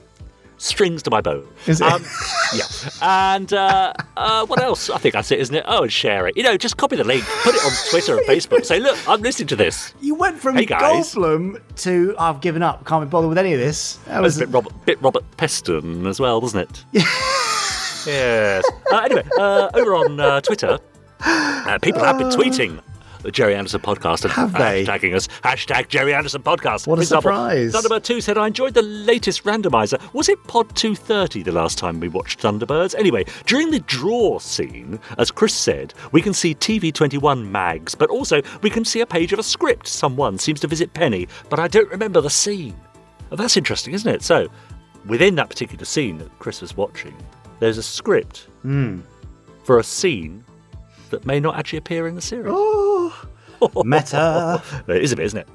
strings 0.57 1.01
to 1.03 1.09
my 1.09 1.21
bow. 1.21 1.45
Is 1.67 1.79
it? 1.81 1.87
Um, 1.87 2.03
yeah. 2.53 2.65
And 3.01 3.53
uh, 3.53 3.93
uh, 4.17 4.45
what 4.45 4.61
else? 4.61 4.89
I 4.89 4.97
think 4.97 5.13
that's 5.13 5.31
it, 5.31 5.39
isn't 5.39 5.55
it? 5.55 5.63
Oh, 5.67 5.83
and 5.83 5.91
share 5.91 6.27
it. 6.27 6.35
You 6.37 6.43
know, 6.43 6.57
just 6.57 6.75
copy 6.77 6.97
the 6.97 7.03
link, 7.05 7.23
put 7.43 7.55
it 7.55 7.61
on 7.65 7.71
Twitter 7.89 8.17
and 8.17 8.25
Facebook. 8.27 8.65
Say, 8.65 8.79
look, 8.79 8.97
I'm 9.07 9.21
listening 9.21 9.47
to 9.47 9.55
this. 9.55 9.93
you 10.01 10.15
went 10.15 10.37
from 10.37 10.55
Hey, 10.55 10.65
guys. 10.65 11.13
Goldblum 11.15 11.61
to 11.77 12.13
I've 12.19 12.41
given 12.41 12.61
up, 12.61 12.85
can't 12.85 13.05
be 13.05 13.09
bothered 13.09 13.29
with 13.29 13.37
any 13.37 13.53
of 13.53 13.59
this. 13.59 13.95
That 14.05 14.15
That 14.15 14.21
was 14.21 14.35
a 14.37 14.39
bit 14.41 14.49
Robert, 14.53 14.73
bit 14.85 15.01
Robert 15.01 15.23
Peston 15.37 16.05
as 16.07 16.19
well, 16.19 16.41
wasn't 16.41 16.69
it? 16.69 17.01
yes. 18.05 18.63
Uh, 18.91 18.97
anyway, 18.99 19.23
uh, 19.37 19.69
over 19.73 19.95
on 19.95 20.19
uh, 20.19 20.41
Twitter, 20.41 20.79
uh, 21.21 21.77
people 21.81 22.03
have 22.03 22.17
been 22.17 22.29
tweeting 22.29 22.81
the 23.21 23.31
Gerry 23.31 23.53
Anderson 23.53 23.81
podcast 23.81 24.23
and 24.23 24.31
Have 24.33 24.53
they? 24.53 24.85
hashtagging 24.85 25.13
us. 25.13 25.27
Hashtag 25.43 25.89
Gerry 25.89 26.13
Anderson 26.13 26.41
podcast. 26.41 26.87
What 26.87 26.99
a 26.99 27.01
example, 27.01 27.23
surprise. 27.23 27.73
Thunderbird 27.73 28.03
2 28.03 28.21
said, 28.21 28.37
I 28.37 28.47
enjoyed 28.47 28.73
the 28.73 28.81
latest 28.81 29.43
randomizer. 29.43 30.01
Was 30.13 30.29
it 30.29 30.41
Pod 30.45 30.73
230 30.75 31.43
the 31.43 31.51
last 31.51 31.77
time 31.77 31.99
we 31.99 32.07
watched 32.07 32.39
Thunderbirds? 32.39 32.95
Anyway, 32.97 33.25
during 33.45 33.71
the 33.71 33.81
draw 33.81 34.39
scene, 34.39 34.99
as 35.17 35.31
Chris 35.31 35.53
said, 35.53 35.93
we 36.13 36.21
can 36.21 36.33
see 36.33 36.55
TV21 36.55 37.45
mags, 37.45 37.93
but 37.93 38.09
also 38.09 38.41
we 38.61 38.69
can 38.69 38.85
see 38.85 39.01
a 39.01 39.05
page 39.05 39.33
of 39.33 39.39
a 39.39 39.43
script. 39.43 39.87
Someone 39.87 40.37
seems 40.37 40.61
to 40.61 40.67
visit 40.67 40.93
Penny, 40.93 41.27
but 41.49 41.59
I 41.59 41.67
don't 41.67 41.89
remember 41.89 42.21
the 42.21 42.29
scene. 42.29 42.79
Oh, 43.31 43.35
that's 43.35 43.57
interesting, 43.57 43.93
isn't 43.93 44.09
it? 44.09 44.21
So, 44.23 44.47
within 45.05 45.35
that 45.35 45.49
particular 45.49 45.83
scene 45.83 46.19
that 46.19 46.39
Chris 46.39 46.61
was 46.61 46.77
watching, 46.77 47.15
there's 47.59 47.77
a 47.77 47.83
script 47.83 48.47
Hmm. 48.61 48.99
for 49.63 49.79
a 49.79 49.83
scene 49.83 50.43
that 51.09 51.25
may 51.25 51.39
not 51.39 51.55
actually 51.57 51.79
appear 51.79 52.07
in 52.07 52.15
the 52.15 52.21
series. 52.21 52.51
oh, 52.55 53.13
meta. 53.85 54.61
It 54.87 55.01
is 55.03 55.11
a 55.11 55.15
bit, 55.15 55.25
isn't 55.25 55.39
it? 55.39 55.47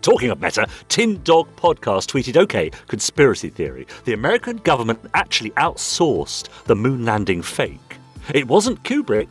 Talking 0.00 0.30
of 0.30 0.40
meta, 0.40 0.66
Tin 0.88 1.20
Dog 1.22 1.48
Podcast 1.56 2.10
tweeted, 2.10 2.36
okay, 2.36 2.70
conspiracy 2.88 3.50
theory. 3.50 3.86
The 4.04 4.12
American 4.14 4.56
government 4.58 4.98
actually 5.14 5.50
outsourced 5.50 6.48
the 6.64 6.74
moon 6.74 7.04
landing 7.04 7.40
fake. 7.42 7.96
It 8.34 8.48
wasn't 8.48 8.82
Kubrick, 8.82 9.28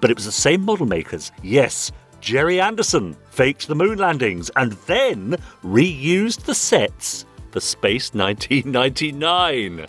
but 0.00 0.10
it 0.10 0.16
was 0.16 0.24
the 0.24 0.32
same 0.32 0.62
model 0.64 0.86
makers. 0.86 1.30
Yes, 1.42 1.92
Gerry 2.22 2.58
Anderson 2.60 3.16
faked 3.30 3.68
the 3.68 3.74
moon 3.74 3.98
landings 3.98 4.50
and 4.56 4.72
then 4.86 5.36
reused 5.62 6.44
the 6.44 6.54
sets 6.54 7.26
for 7.50 7.60
Space 7.60 8.14
1999. 8.14 9.86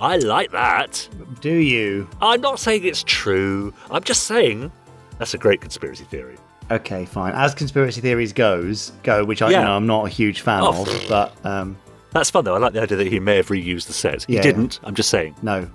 I 0.00 0.16
like 0.16 0.52
that. 0.52 1.08
Do 1.40 1.52
you? 1.52 2.08
I'm 2.22 2.40
not 2.40 2.58
saying 2.60 2.84
it's 2.84 3.02
true. 3.02 3.72
I'm 3.90 4.02
just 4.04 4.24
saying 4.24 4.70
that's 5.18 5.34
a 5.34 5.38
great 5.38 5.60
conspiracy 5.60 6.04
theory. 6.04 6.36
Okay, 6.70 7.04
fine. 7.06 7.32
As 7.34 7.54
conspiracy 7.54 8.00
theories 8.00 8.32
goes, 8.32 8.92
go, 9.02 9.24
which 9.24 9.40
I 9.42 9.50
Yeah. 9.50 9.60
you 9.60 9.64
know 9.64 9.76
I'm 9.76 9.86
not 9.86 10.06
a 10.06 10.08
huge 10.10 10.42
fan 10.42 10.60
Oh. 10.62 10.82
of, 10.82 11.04
but 11.08 11.34
um, 11.44 11.76
That's 12.10 12.30
fun 12.30 12.44
though. 12.44 12.54
I 12.54 12.58
like 12.58 12.72
the 12.72 12.82
idea 12.82 12.96
that 12.98 13.06
he 13.08 13.20
may 13.20 13.36
have 13.36 13.48
reused 13.48 13.86
the 13.86 13.92
set. 13.92 14.24
He 14.24 14.34
Yeah. 14.34 14.42
didn't. 14.42 14.80
I'm 14.84 14.94
just 14.94 15.08
saying. 15.10 15.34
no, 15.42 15.68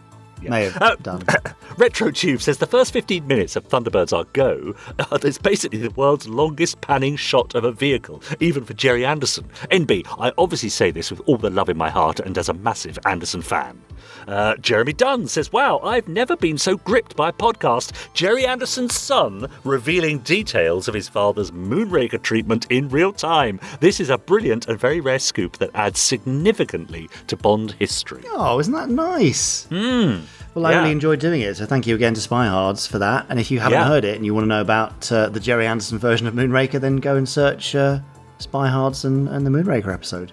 may 0.49 0.69
have 0.69 0.77
Oh. 0.81 0.95
done. 1.01 1.21
RetroTube 1.77 2.41
says 2.41 2.57
the 2.57 2.67
first 2.67 2.93
15 2.93 3.25
minutes 3.25 3.55
of 3.55 3.67
Thunderbirds 3.67 4.15
Are 4.15 4.25
Go 4.33 4.75
is 5.23 5.37
basically 5.37 5.79
the 5.79 5.89
world's 5.91 6.27
longest 6.27 6.81
panning 6.81 7.15
shot 7.15 7.55
of 7.55 7.63
a 7.63 7.71
vehicle, 7.71 8.21
even 8.39 8.63
for 8.63 8.73
Gerry 8.73 9.05
Anderson. 9.05 9.45
NB, 9.71 10.05
I 10.19 10.31
obviously 10.37 10.69
say 10.69 10.91
this 10.91 11.09
with 11.11 11.21
all 11.25 11.37
the 11.37 11.49
love 11.49 11.69
in 11.69 11.77
my 11.77 11.89
heart 11.89 12.19
and 12.19 12.37
as 12.37 12.49
a 12.49 12.53
massive 12.53 12.99
Anderson 13.05 13.41
fan. 13.41 13.81
Uh, 14.27 14.55
Jeremy 14.57 14.93
Dunn 14.93 15.27
says, 15.27 15.51
Wow, 15.51 15.79
I've 15.79 16.07
never 16.07 16.35
been 16.37 16.57
so 16.57 16.77
gripped 16.77 17.15
by 17.15 17.29
a 17.29 17.33
podcast. 17.33 17.91
Gerry 18.13 18.45
Anderson's 18.45 18.95
son 18.95 19.47
revealing 19.63 20.19
details 20.19 20.87
of 20.87 20.93
his 20.93 21.09
father's 21.09 21.51
Moonraker 21.51 22.21
treatment 22.21 22.65
in 22.69 22.87
real 22.89 23.11
time. 23.11 23.59
This 23.81 23.99
is 23.99 24.09
a 24.09 24.17
brilliant 24.17 24.67
and 24.67 24.79
very 24.79 24.99
rare 25.01 25.19
scoop 25.19 25.57
that 25.57 25.71
adds 25.73 25.99
significantly 25.99 27.09
to 27.27 27.35
Bond 27.37 27.71
history. 27.79 28.23
Oh, 28.31 28.59
isn't 28.59 28.73
that 28.73 28.89
nice? 28.89 29.65
Hmm. 29.65 30.19
Well, 30.53 30.65
I 30.65 30.71
Yeah. 30.71 30.79
really 30.79 30.91
enjoyed 30.91 31.19
doing 31.19 31.41
it, 31.41 31.57
so 31.57 31.65
thank 31.65 31.87
you 31.87 31.95
again 31.95 32.13
to 32.13 32.21
Spy 32.21 32.45
Hards 32.47 32.85
for 32.85 32.99
that. 32.99 33.25
And 33.29 33.39
if 33.39 33.49
you 33.49 33.59
haven't 33.59 33.79
Yeah. 33.79 33.87
heard 33.87 34.05
it 34.05 34.15
and 34.15 34.25
you 34.25 34.33
want 34.33 34.43
to 34.45 34.49
know 34.49 34.61
about 34.61 35.11
uh, 35.11 35.29
the 35.29 35.39
Gerry 35.39 35.65
Anderson 35.65 35.97
version 35.97 36.27
of 36.27 36.33
Moonraker, 36.35 36.79
then 36.79 36.97
go 36.97 37.15
and 37.15 37.27
search 37.27 37.75
uh, 37.75 37.99
Spy 38.37 38.67
Hards 38.67 39.03
and, 39.05 39.27
and 39.29 39.45
the 39.45 39.49
Moonraker 39.49 39.91
episode. 39.93 40.31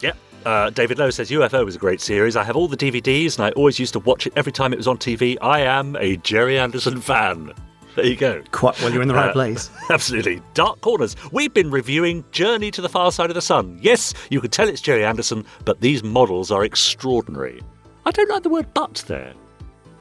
Yep. 0.00 0.16
Uh, 0.44 0.70
David 0.70 0.98
Lowe 0.98 1.10
says 1.10 1.30
UFO 1.30 1.64
was 1.64 1.76
a 1.76 1.78
great 1.78 2.00
series. 2.00 2.34
I 2.36 2.42
have 2.44 2.56
all 2.56 2.66
the 2.68 2.76
DVDs 2.76 3.36
and 3.38 3.44
I 3.46 3.50
always 3.50 3.78
used 3.78 3.92
to 3.92 3.98
watch 4.00 4.26
it 4.26 4.32
every 4.36 4.52
time 4.52 4.72
it 4.72 4.76
was 4.76 4.88
on 4.88 4.98
TV. 4.98 5.36
I 5.40 5.60
am 5.60 5.94
a 5.96 6.16
Gerry 6.16 6.58
Anderson 6.58 7.00
fan. 7.00 7.52
There 7.96 8.06
you 8.06 8.14
go. 8.16 8.40
Quite 8.52 8.80
well, 8.80 8.92
you're 8.92 9.02
in 9.02 9.08
the 9.08 9.14
right 9.14 9.30
Uh, 9.30 9.32
place. 9.32 9.68
Absolutely. 9.90 10.40
Dark 10.54 10.80
Corners. 10.80 11.16
We've 11.32 11.52
been 11.52 11.70
reviewing 11.72 12.24
Journey 12.30 12.70
to 12.70 12.80
the 12.80 12.88
Far 12.88 13.10
Side 13.12 13.30
of 13.30 13.34
the 13.34 13.42
Sun. 13.42 13.80
Yes, 13.82 14.14
you 14.30 14.40
can 14.40 14.50
tell 14.50 14.68
it's 14.68 14.80
Gerry 14.80 15.04
Anderson, 15.04 15.44
but 15.64 15.80
these 15.80 16.02
models 16.04 16.50
are 16.52 16.62
extraordinary. 16.64 17.60
I 18.10 18.12
don't 18.12 18.28
like 18.28 18.42
the 18.42 18.48
word 18.48 18.66
but 18.74 19.04
there. 19.06 19.32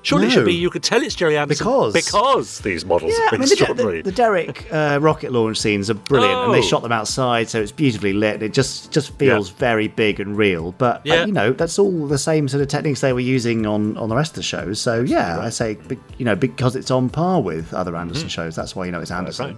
Surely 0.01 0.25
it 0.27 0.31
should 0.31 0.45
be 0.45 0.53
you 0.55 0.71
could 0.71 0.81
tell 0.81 1.03
it's 1.03 1.13
Gerry 1.13 1.37
Anderson 1.37 1.63
Because- 1.67 1.93
because 1.93 2.59
these 2.61 2.83
models 2.85 3.11
Yeah, 3.15 3.25
are 3.25 3.27
I 3.27 3.31
mean, 3.33 3.41
the, 3.41 3.53
extraordinary. 3.53 4.01
the, 4.01 4.09
the 4.09 4.15
Derek 4.15 4.65
uh, 4.73 4.97
rocket 4.99 5.31
launch 5.31 5.59
scenes 5.59 5.89
are 5.91 5.93
brilliant, 5.93 6.39
and 6.45 6.53
they 6.53 6.59
Oh. 6.59 6.61
shot 6.61 6.81
them 6.81 6.91
outside, 6.91 7.49
so 7.49 7.61
it's 7.61 7.71
beautifully 7.71 8.13
lit. 8.13 8.41
It 8.41 8.51
just 8.53 8.91
just 8.91 9.11
feels 9.19 9.49
very 9.49 9.89
big 9.89 10.19
and 10.19 10.35
real. 10.35 10.71
But 10.77 10.97
uh, 10.97 11.01
Yeah. 11.03 11.25
you 11.25 11.33
know, 11.33 11.51
that's 11.51 11.77
all 11.77 12.07
the 12.07 12.17
same 12.17 12.47
sort 12.47 12.61
of 12.63 12.69
techniques 12.69 13.01
they 13.01 13.13
were 13.13 13.19
using 13.19 13.67
on 13.67 13.95
on 13.97 14.09
the 14.09 14.15
rest 14.15 14.31
of 14.31 14.35
the 14.37 14.43
shows. 14.43 14.79
So 14.81 15.01
yeah, 15.01 15.37
I 15.39 15.49
say 15.49 15.75
be- 15.75 15.99
you 16.17 16.25
know 16.25 16.35
because 16.35 16.75
it's 16.75 16.89
on 16.89 17.09
par 17.09 17.41
with 17.41 17.71
other 17.73 17.95
Anderson 17.95 18.29
shows. 18.29 18.55
That's 18.55 18.75
why 18.75 18.85
you 18.85 18.91
know 18.91 19.01
it's 19.01 19.11
Anderson. 19.11 19.47
right. 19.47 19.57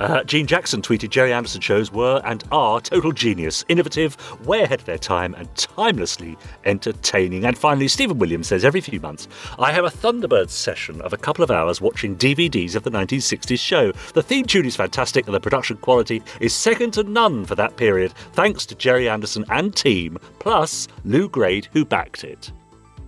Uh, 0.00 0.24
Gene 0.24 0.46
Jackson 0.46 0.82
tweeted 0.82 1.10
Gerry 1.10 1.32
Anderson 1.32 1.60
shows 1.60 1.92
were 1.92 2.20
and 2.24 2.44
are 2.50 2.80
total 2.80 3.12
genius, 3.12 3.64
innovative, 3.68 4.16
way 4.46 4.62
ahead 4.62 4.80
of 4.80 4.86
their 4.86 4.98
time, 4.98 5.34
and 5.34 5.52
timelessly 5.54 6.36
entertaining. 6.64 7.44
And 7.44 7.56
finally, 7.56 7.88
Stephen 7.88 8.18
Williams 8.18 8.48
says 8.48 8.64
every 8.64 8.80
few 8.80 9.00
months, 9.00 9.28
I 9.58 9.72
have 9.72 9.84
a 9.84 9.90
Thunderbird 9.90 10.50
session 10.50 11.00
of 11.02 11.12
a 11.12 11.18
couple 11.18 11.44
of 11.44 11.50
hours 11.50 11.80
watching 11.80 12.16
DVDs 12.16 12.74
of 12.74 12.82
the 12.82 12.90
1960s 12.90 13.58
show. 13.58 13.92
The 14.12 14.22
theme 14.22 14.46
tune 14.46 14.66
is 14.66 14.76
fantastic, 14.76 15.26
and 15.26 15.34
the 15.34 15.40
production 15.40 15.76
quality 15.76 16.22
is 16.40 16.52
second 16.52 16.92
to 16.92 17.02
none 17.04 17.44
for 17.44 17.54
that 17.54 17.76
period, 17.76 18.12
thanks 18.32 18.66
to 18.66 18.74
Gerry 18.74 19.08
Anderson 19.08 19.44
and 19.50 19.74
team, 19.74 20.18
plus 20.38 20.88
Lew 21.04 21.28
Grade, 21.28 21.68
who 21.72 21.84
backed 21.84 22.24
it. 22.24 22.50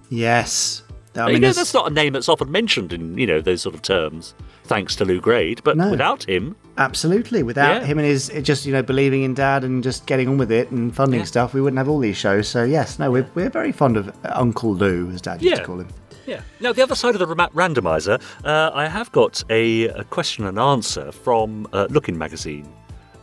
Yes, 0.09 0.82
I 1.16 1.30
you 1.30 1.38
know, 1.40 1.52
that's 1.52 1.72
not 1.74 1.90
a 1.90 1.94
name 1.94 2.12
that's 2.12 2.28
often 2.28 2.50
mentioned 2.50 2.92
in 2.92 3.16
you 3.18 3.26
know 3.26 3.40
those 3.40 3.62
sort 3.62 3.74
of 3.74 3.82
terms. 3.82 4.34
Thanks 4.64 4.96
to 4.96 5.04
Lew 5.04 5.20
Grade, 5.20 5.60
but 5.64 5.76
No. 5.76 5.90
without 5.90 6.28
him, 6.28 6.56
Absolutely. 6.78 7.42
Without 7.42 7.82
Yeah. 7.82 7.86
him 7.86 7.98
and 7.98 8.06
his 8.06 8.30
just, 8.42 8.66
you 8.66 8.72
know, 8.72 8.82
believing 8.82 9.22
in 9.22 9.32
dad 9.32 9.64
and 9.64 9.82
just 9.82 10.04
getting 10.06 10.28
on 10.28 10.36
with 10.36 10.50
it 10.52 10.70
and 10.70 10.94
funding 10.94 11.20
Yeah. 11.20 11.24
stuff, 11.26 11.54
we 11.54 11.60
wouldn't 11.62 11.78
have 11.78 11.88
all 11.88 11.98
these 12.00 12.16
shows. 12.18 12.48
So, 12.48 12.64
yes, 12.64 12.98
no, 12.98 13.10
we're, 13.10 13.26
we're 13.34 13.48
very 13.48 13.72
fond 13.72 13.96
of 13.96 14.12
Uncle 14.24 14.74
Lew, 14.74 15.10
as 15.14 15.22
dad 15.22 15.40
used 15.40 15.52
Yeah. 15.54 15.60
to 15.60 15.64
call 15.64 15.80
him. 15.80 15.88
Yeah. 16.26 16.40
Now, 16.60 16.72
the 16.74 16.82
other 16.82 16.94
side 16.96 17.14
of 17.14 17.20
the 17.20 17.26
randomizer, 17.26 18.20
uh, 18.44 18.70
I 18.74 18.88
have 18.88 19.10
got 19.12 19.42
a, 19.48 19.84
a 19.88 20.04
question 20.04 20.44
and 20.44 20.58
answer 20.58 21.12
from 21.12 21.66
uh, 21.72 21.86
Look-in 21.88 22.18
magazine 22.18 22.68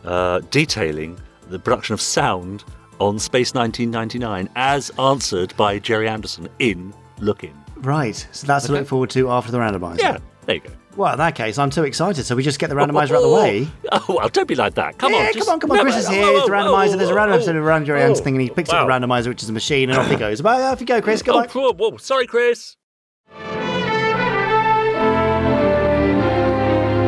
uh, 0.04 0.40
detailing 0.50 1.16
the 1.48 1.58
production 1.58 1.92
of 1.94 2.00
sound 2.00 2.64
on 3.00 3.18
Space 3.18 3.54
1999 3.54 4.48
as 4.56 4.90
answered 4.98 5.54
by 5.56 5.78
Gerry 5.78 6.08
Anderson 6.08 6.48
in 6.58 6.92
Look-in. 7.20 7.52
Right. 7.76 8.26
So 8.32 8.46
that's 8.46 8.66
to 8.66 8.72
look 8.72 8.86
forward 8.86 9.10
to 9.10 9.30
after 9.30 9.52
the 9.52 9.58
randomizer. 9.58 9.98
Yeah, 9.98 10.18
there 10.46 10.56
you 10.56 10.60
go. 10.62 10.70
Well, 10.96 11.12
in 11.12 11.18
that 11.18 11.34
case, 11.34 11.58
I'm 11.58 11.70
too 11.70 11.82
excited. 11.84 12.24
So 12.24 12.36
we 12.36 12.42
just 12.44 12.58
get 12.60 12.68
the 12.70 12.76
randomizer 12.76 13.10
out 13.10 13.16
of 13.16 13.22
the 13.22 13.30
way. 13.34 13.68
Oh, 13.92 14.04
well, 14.18 14.28
don't 14.28 14.46
be 14.48 14.54
like 14.54 14.74
that. 14.74 14.98
Come 14.98 15.12
yeah, 15.12 15.26
on. 15.26 15.32
come 15.34 15.48
on, 15.48 15.60
come 15.60 15.70
on. 15.72 15.76
No, 15.78 15.82
Chris 15.82 15.96
is 15.96 16.08
here. 16.08 16.22
whoa, 16.22 16.36
It's 16.36 16.46
the 16.46 16.52
randomizer. 16.52 16.96
There's 16.96 17.10
a 17.10 17.12
whoa, 17.12 17.16
random 17.16 17.34
episode 17.36 17.56
of 17.56 17.64
Random 17.64 17.86
Gerry 17.86 18.00
whoa. 18.08 18.14
Thing, 18.14 18.34
and 18.34 18.42
he 18.42 18.50
picks 18.50 18.70
up 18.70 18.86
the 18.86 18.92
randomizer, 18.92 19.28
which 19.28 19.42
is 19.42 19.48
a 19.48 19.52
machine, 19.52 19.90
and 19.90 19.98
off 19.98 20.08
he 20.10 20.16
goes. 20.16 20.40
Bye, 20.40 20.62
uh, 20.62 20.72
off 20.72 20.80
you 20.80 20.86
go, 20.86 21.00
Chris. 21.00 21.22
Oh, 21.26 21.32
Goodbye. 21.42 21.48
whoa, 21.52 21.72
whoa, 21.72 21.96
sorry, 21.98 22.26
Chris. 22.26 22.76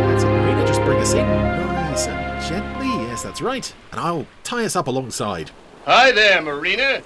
That's 0.07 0.25
it, 0.25 0.27
Marina. 0.29 0.67
Just 0.67 0.81
bring 0.83 0.99
us 0.99 1.13
in 1.15 1.27
nice 1.27 2.07
and 2.07 2.43
gently. 2.49 2.89
Yes, 3.09 3.23
that's 3.23 3.41
right. 3.41 3.73
And 3.93 4.01
I'll 4.01 4.27
tie 4.45 4.65
us 4.65 4.77
up 4.77 4.87
alongside. 4.87 5.51
Hi 5.85 6.13
there, 6.13 6.41
Marina. 6.43 7.03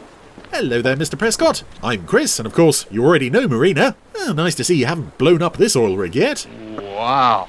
Hello 0.52 0.82
there, 0.82 0.96
Mr. 0.96 1.16
Prescott. 1.16 1.62
I'm 1.82 2.06
Chris, 2.06 2.38
and 2.38 2.46
of 2.46 2.52
course, 2.52 2.84
you 2.90 3.04
already 3.04 3.30
know 3.30 3.46
Marina. 3.46 3.96
Oh, 4.16 4.32
nice 4.32 4.56
to 4.56 4.64
see 4.64 4.76
you 4.76 4.86
haven't 4.86 5.16
blown 5.16 5.42
up 5.42 5.56
this 5.56 5.76
oil 5.76 5.96
rig 5.96 6.16
yet. 6.16 6.46
Wow. 6.76 7.48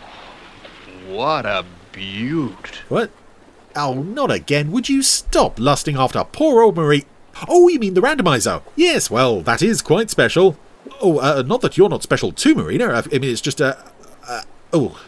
What 1.08 1.46
a 1.46 1.66
beaut. 1.92 2.84
What? 2.90 3.10
Oh, 3.76 3.96
not 3.96 4.30
again. 4.30 4.72
Would 4.72 4.88
you 4.88 5.02
stop 5.02 5.60
lusting 5.60 5.98
after 5.98 6.24
poor 6.24 6.62
old 6.62 6.78
Marie? 6.78 7.06
Oh, 7.50 7.68
you 7.68 7.80
mean 7.80 7.96
the 7.96 8.02
randomizer? 8.02 8.62
Yes, 8.76 9.10
well, 9.10 9.42
that 9.42 9.64
is 9.64 9.82
quite 9.82 10.10
special. 10.12 10.58
Oh, 11.02 11.18
uh, 11.18 11.44
not 11.46 11.62
that 11.62 11.78
you're 11.78 11.90
not 11.90 12.04
special 12.04 12.32
too, 12.32 12.54
Marina. 12.54 12.86
I 12.94 13.18
mean, 13.18 13.32
it's 13.32 13.42
just 13.42 13.60
a. 13.60 13.84
Uh, 14.28 14.44
oh. 14.74 15.02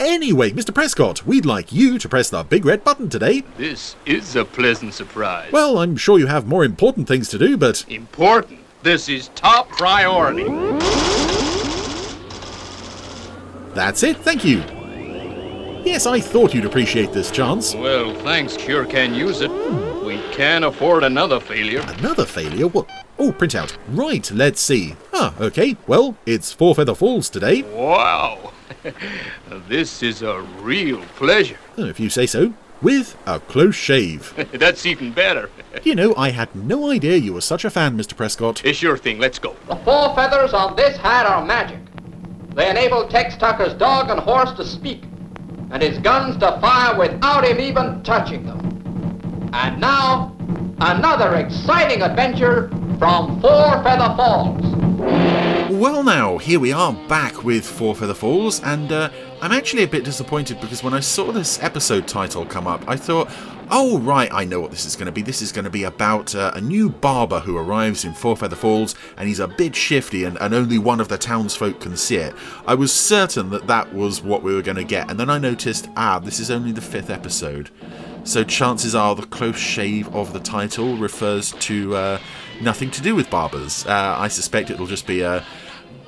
Anyway, 0.00 0.50
Mr. 0.50 0.74
Prescott, 0.74 1.26
we'd 1.26 1.44
like 1.44 1.74
you 1.74 1.98
to 1.98 2.08
press 2.08 2.30
the 2.30 2.42
big 2.42 2.64
red 2.64 2.82
button 2.82 3.10
today. 3.10 3.42
This 3.58 3.96
is 4.06 4.34
a 4.34 4.46
pleasant 4.46 4.94
surprise. 4.94 5.52
Well, 5.52 5.76
I'm 5.76 5.94
sure 5.94 6.18
you 6.18 6.26
have 6.26 6.46
more 6.46 6.64
important 6.64 7.06
things 7.06 7.28
to 7.28 7.38
do, 7.38 7.58
but. 7.58 7.84
Important. 7.86 8.60
This 8.82 9.10
is 9.10 9.28
top 9.34 9.68
priority. 9.68 10.44
That's 13.74 14.02
it, 14.02 14.16
thank 14.16 14.42
you. 14.42 14.60
Yes, 15.84 16.06
I 16.06 16.18
thought 16.18 16.54
you'd 16.54 16.64
appreciate 16.64 17.12
this 17.12 17.30
chance. 17.30 17.74
Well, 17.74 18.14
thanks, 18.20 18.56
sure 18.56 18.86
can 18.86 19.12
use 19.12 19.42
it. 19.42 19.50
We 20.02 20.18
can't 20.32 20.64
afford 20.64 21.04
another 21.04 21.40
failure. 21.40 21.84
Another 21.98 22.24
failure? 22.24 22.68
What? 22.68 22.88
Oh, 23.18 23.32
printout. 23.32 23.76
Right, 23.88 24.30
let's 24.30 24.62
see. 24.62 24.96
Ah, 25.12 25.34
okay. 25.38 25.76
Well, 25.86 26.16
it's 26.24 26.54
Four 26.54 26.74
Feather 26.74 26.94
Falls 26.94 27.28
today. 27.28 27.60
Wow. 27.64 28.54
this 29.68 30.02
is 30.02 30.22
a 30.22 30.40
real 30.60 31.00
pleasure. 31.16 31.58
If 31.76 32.00
you 32.00 32.08
say 32.10 32.26
so. 32.26 32.54
With 32.82 33.14
a 33.26 33.40
close 33.40 33.74
shave. 33.74 34.32
That's 34.52 34.86
even 34.86 35.12
better. 35.12 35.50
You 35.84 35.94
know, 35.94 36.14
I 36.16 36.30
had 36.30 36.54
no 36.54 36.90
idea 36.90 37.16
you 37.16 37.32
were 37.32 37.40
such 37.40 37.64
a 37.64 37.70
fan, 37.70 37.96
Mr. 37.96 38.16
Prescott. 38.16 38.64
It's 38.64 38.82
your 38.82 38.98
thing. 38.98 39.18
Let's 39.18 39.38
go. 39.38 39.54
The 39.68 39.76
four 39.76 40.14
feathers 40.16 40.52
on 40.52 40.74
this 40.74 40.96
hat 40.96 41.26
are 41.26 41.44
magic. 41.46 41.78
They 42.54 42.68
enable 42.68 43.08
Tex 43.08 43.36
Tucker's 43.36 43.72
dog 43.74 44.10
and 44.10 44.18
horse 44.18 44.52
to 44.54 44.64
speak, 44.64 45.04
and 45.70 45.80
his 45.80 45.98
guns 45.98 46.36
to 46.38 46.58
fire 46.60 46.98
without 46.98 47.44
him 47.44 47.60
even 47.60 48.02
touching 48.02 48.44
them. 48.44 49.50
And 49.52 49.80
now, 49.80 50.36
another 50.80 51.36
exciting 51.36 52.02
adventure 52.02 52.68
from 52.98 53.40
Four 53.40 53.82
Feather 53.84 54.12
Falls. 54.16 55.29
Well, 55.70 56.02
now, 56.02 56.36
here 56.36 56.58
we 56.58 56.72
are 56.72 56.92
back 56.92 57.44
with 57.44 57.64
Four 57.64 57.94
Feather 57.94 58.12
Falls, 58.12 58.60
and 58.64 58.90
uh, 58.90 59.08
I'm 59.40 59.52
actually 59.52 59.84
a 59.84 59.88
bit 59.88 60.02
disappointed 60.02 60.60
because 60.60 60.82
when 60.82 60.92
I 60.92 60.98
saw 60.98 61.30
this 61.30 61.62
episode 61.62 62.08
title 62.08 62.44
come 62.44 62.66
up, 62.66 62.82
I 62.88 62.96
thought, 62.96 63.30
oh, 63.70 64.00
right, 64.00 64.28
I 64.32 64.44
know 64.44 64.60
what 64.60 64.72
this 64.72 64.84
is 64.84 64.96
going 64.96 65.06
to 65.06 65.12
be. 65.12 65.22
This 65.22 65.40
is 65.40 65.52
going 65.52 65.66
to 65.66 65.70
be 65.70 65.84
about 65.84 66.34
uh, 66.34 66.50
a 66.56 66.60
new 66.60 66.90
barber 66.90 67.38
who 67.38 67.56
arrives 67.56 68.04
in 68.04 68.14
Four 68.14 68.36
Feather 68.36 68.56
Falls, 68.56 68.96
and 69.16 69.28
he's 69.28 69.38
a 69.38 69.46
bit 69.46 69.76
shifty, 69.76 70.24
and, 70.24 70.36
and 70.40 70.54
only 70.54 70.76
one 70.76 71.00
of 71.00 71.06
the 71.06 71.16
townsfolk 71.16 71.78
can 71.78 71.96
see 71.96 72.16
it. 72.16 72.34
I 72.66 72.74
was 72.74 72.92
certain 72.92 73.50
that 73.50 73.68
that 73.68 73.94
was 73.94 74.24
what 74.24 74.42
we 74.42 74.52
were 74.52 74.62
going 74.62 74.76
to 74.76 74.82
get, 74.82 75.08
and 75.08 75.20
then 75.20 75.30
I 75.30 75.38
noticed, 75.38 75.88
ah, 75.96 76.18
this 76.18 76.40
is 76.40 76.50
only 76.50 76.72
the 76.72 76.80
fifth 76.80 77.10
episode. 77.10 77.70
So 78.24 78.42
chances 78.42 78.96
are 78.96 79.14
the 79.14 79.22
close 79.22 79.56
shave 79.56 80.12
of 80.16 80.32
the 80.32 80.40
title 80.40 80.96
refers 80.96 81.52
to 81.52 81.94
uh, 81.94 82.18
nothing 82.60 82.90
to 82.92 83.02
do 83.02 83.14
with 83.14 83.30
barbers. 83.30 83.86
Uh, 83.86 84.16
I 84.18 84.28
suspect 84.28 84.70
it'll 84.70 84.86
just 84.86 85.06
be 85.06 85.20
a, 85.20 85.44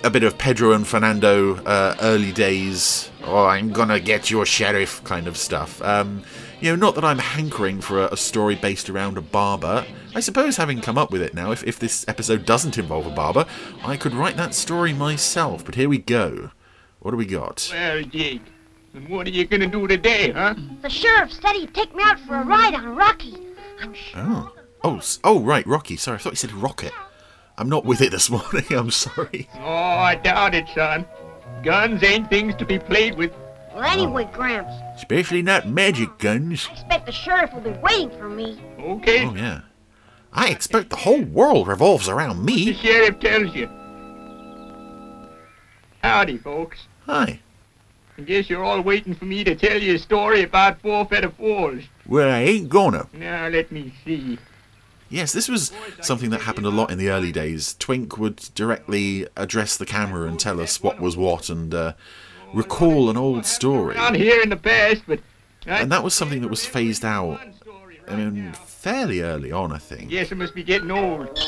a 0.05 0.11
bit 0.11 0.23
of 0.25 0.39
Pedro 0.39 0.73
and 0.73 0.87
Fernando 0.87 1.57
uh, 1.65 1.97
early 2.01 2.33
days, 2.33 3.11
oh, 3.25 3.47
I'm 3.47 3.73
gonna 3.73 4.01
get 4.01 4.31
your 4.31 4.45
sheriff 4.45 5.03
kind 5.05 5.27
of 5.27 5.37
stuff. 5.37 5.81
Um, 5.83 6.23
you 6.61 6.71
know, 6.71 6.77
not 6.77 6.95
that 6.95 7.05
I'm 7.05 7.19
hankering 7.19 7.81
for 7.81 8.05
a, 8.05 8.13
a 8.13 8.17
story 8.17 8.55
based 8.55 8.89
around 8.89 9.19
a 9.19 9.21
barber. 9.21 9.85
I 10.15 10.21
suppose 10.21 10.57
having 10.57 10.81
come 10.81 10.99
up 10.99 11.11
with 11.11 11.23
it 11.23 11.35
now, 11.35 11.51
if, 11.51 11.65
if 11.65 11.79
this 11.79 12.05
episode 12.09 12.45
doesn't 12.45 12.79
involve 12.79 13.07
a 13.07 13.11
barber, 13.11 13.47
I 13.85 13.97
could 13.97 14.15
write 14.15 14.37
that 14.37 14.55
story 14.55 14.93
myself. 14.93 15.65
But 15.65 15.75
here 15.75 15.89
we 15.89 15.99
go. 15.99 16.51
What 17.01 17.13
do 17.13 17.17
we 17.17 17.27
got? 17.27 17.69
Well, 17.73 18.03
Jake, 18.03 18.43
and 18.95 19.09
what 19.09 19.27
are 19.27 19.31
you 19.31 19.45
gonna 19.47 19.67
do 19.67 19.87
today, 19.87 20.31
huh? 20.33 20.55
The 20.83 20.91
sheriff 20.91 21.33
said 21.33 21.55
he'd 21.55 21.75
take 21.75 21.95
me 21.95 22.03
out 22.05 22.21
for 22.21 22.37
a 22.37 22.45
ride 22.45 22.75
on 22.75 22.95
Rocky. 22.95 23.37
I'm 23.81 23.95
sure. 23.95 24.21
Oh. 24.21 24.53
Oh, 24.85 25.01
oh, 25.25 25.41
right, 25.41 25.67
Rocky. 25.67 25.97
Sorry, 25.97 26.17
I 26.17 26.19
thought 26.19 26.33
you 26.33 26.37
said 26.37 26.53
Rocket. 26.53 26.93
I'm 27.59 27.69
not 27.69 27.85
with 27.85 28.01
it 28.01 28.11
this 28.11 28.31
morning, 28.31 28.65
I'm 28.71 28.91
sorry. 28.91 29.49
Oh, 29.55 29.61
I 29.61 30.17
doubt 30.17 30.55
it, 30.55 30.67
son. 30.75 31.07
Guns 31.63 32.03
ain't 32.03 32.29
things 32.29 32.55
to 32.57 32.65
be 32.65 32.79
played 32.79 33.17
with. 33.17 33.33
Well, 33.75 33.85
anyway, 33.85 34.29
Gramps, 34.33 34.73
Especially 34.97 35.41
not 35.41 35.69
magic 35.69 36.19
guns. 36.19 36.69
I 36.69 36.73
expect 36.73 37.07
the 37.07 37.13
sheriff 37.13 37.55
will 37.55 37.61
be 37.63 37.71
waiting 37.71 38.11
for 38.11 38.29
me. 38.29 38.61
Okay. 38.79 39.27
Oh, 39.27 39.35
yeah. 39.35 39.61
I 40.33 40.49
expect 40.51 40.91
the 40.91 40.97
whole 40.97 41.23
world 41.23 41.69
revolves 41.69 42.09
around 42.09 42.45
me. 42.45 42.73
The 42.73 42.75
sheriff 42.75 43.21
tells 43.21 43.55
you. 43.55 43.69
Howdy, 46.03 46.39
folks. 46.39 46.87
Hi. 47.07 47.39
I 48.19 48.23
guess 48.23 48.51
you're 48.51 48.65
all 48.65 48.81
waiting 48.83 49.15
for 49.15 49.25
me 49.25 49.43
to 49.45 49.55
tell 49.55 49.81
you 49.81 49.95
a 49.95 49.99
story 49.99 50.43
about 50.43 50.81
Four 50.83 51.07
Feather 51.07 51.31
Falls. 51.31 51.83
Well, 52.07 52.29
I 52.31 52.41
ain't 52.41 52.69
gonna. 52.69 53.09
Now, 53.15 53.49
let 53.49 53.73
me 53.73 53.93
see. 54.05 54.39
Yes, 55.13 55.33
this 55.33 55.49
was 55.49 55.73
something 56.01 56.31
that 56.31 56.41
happened 56.41 56.67
a 56.67 56.71
lot 56.71 56.91
in 56.91 56.99
the 56.99 57.11
early 57.11 57.33
days. 57.33 57.75
Twink 57.79 58.19
would 58.19 58.37
directly 58.55 59.27
address 59.37 59.77
the 59.77 59.87
camera 59.87 60.27
and 60.27 60.41
tell 60.41 60.61
us 60.61 60.83
what 60.83 61.01
was 61.01 61.17
what 61.17 61.49
and 61.51 61.75
uh, 61.75 61.93
recall 62.55 63.11
an 63.11 63.17
old 63.17 63.45
story. 63.45 63.95
Down 63.95 64.15
here 64.15 64.41
in 64.43 64.49
the 64.49 64.57
past, 64.57 65.03
but... 65.07 65.21
And 65.67 65.93
that 65.93 66.03
was 66.03 66.15
something 66.15 66.41
that 66.41 66.49
was 66.49 66.67
phased 66.67 67.05
out 67.05 67.41
I 68.09 68.17
mean, 68.17 68.53
fairly 68.53 69.21
early 69.21 69.53
on, 69.53 69.73
I 69.73 69.79
think. 69.79 70.11
Yes, 70.11 70.33
I 70.33 70.35
must 70.35 70.55
be 70.55 70.63
getting 70.63 70.91
old. 70.91 71.39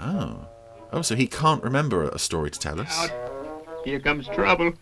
Oh. 0.00 0.46
Oh, 0.92 1.02
so 1.02 1.14
he 1.14 1.26
can't 1.26 1.62
remember 1.62 2.08
a 2.08 2.18
story 2.18 2.50
to 2.50 2.58
tell 2.58 2.80
us. 2.80 3.08
Here 3.84 4.00
comes 4.00 4.26
trouble. 4.28 4.72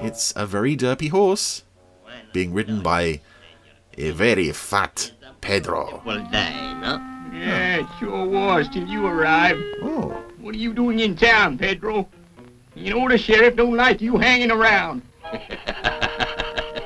It's 0.00 0.32
a 0.36 0.46
very 0.46 0.76
derpy 0.76 1.10
horse, 1.10 1.62
being 2.32 2.52
ridden 2.52 2.82
by 2.82 3.20
a 3.96 4.10
very 4.10 4.52
fat 4.52 5.12
Pedro. 5.48 6.02
Well, 6.04 6.28
dang, 6.30 6.82
huh? 6.82 6.98
Yeah, 7.32 7.76
it 7.76 7.86
sure 7.98 8.26
was 8.26 8.68
till 8.68 8.86
you 8.86 9.06
arrived. 9.06 9.62
Oh. 9.80 10.22
What 10.42 10.54
are 10.54 10.58
you 10.58 10.74
doing 10.74 11.00
in 11.00 11.16
town, 11.16 11.56
Pedro? 11.56 12.06
You 12.74 12.92
know 12.92 13.08
the 13.08 13.16
sheriff 13.16 13.56
don't 13.56 13.74
like 13.74 14.02
you 14.02 14.18
hanging 14.18 14.50
around. 14.50 15.00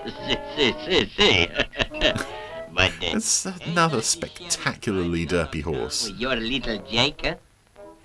see, 0.07 0.37
see, 0.55 0.75
see, 0.87 1.07
see. 1.17 1.49
but 2.73 2.93
uh, 2.93 3.17
It's 3.17 3.47
another 3.67 4.01
spectacularly 4.01 5.27
derpy 5.27 5.65
horse. 5.65 6.09
your 6.11 6.37
little 6.37 6.79
Jake, 6.89 7.21
huh? 7.25 7.35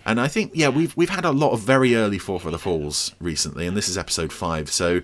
And 0.07 0.19
I 0.19 0.27
think, 0.27 0.53
yeah, 0.55 0.69
we've 0.69 0.97
we've 0.97 1.11
had 1.11 1.23
a 1.23 1.31
lot 1.31 1.51
of 1.51 1.59
very 1.59 1.93
early 1.93 2.17
Four 2.17 2.39
Feather 2.39 2.57
Falls 2.57 3.13
recently, 3.19 3.67
and 3.67 3.77
this 3.77 3.87
is 3.87 3.95
episode 3.95 4.33
five. 4.33 4.71
So, 4.71 5.01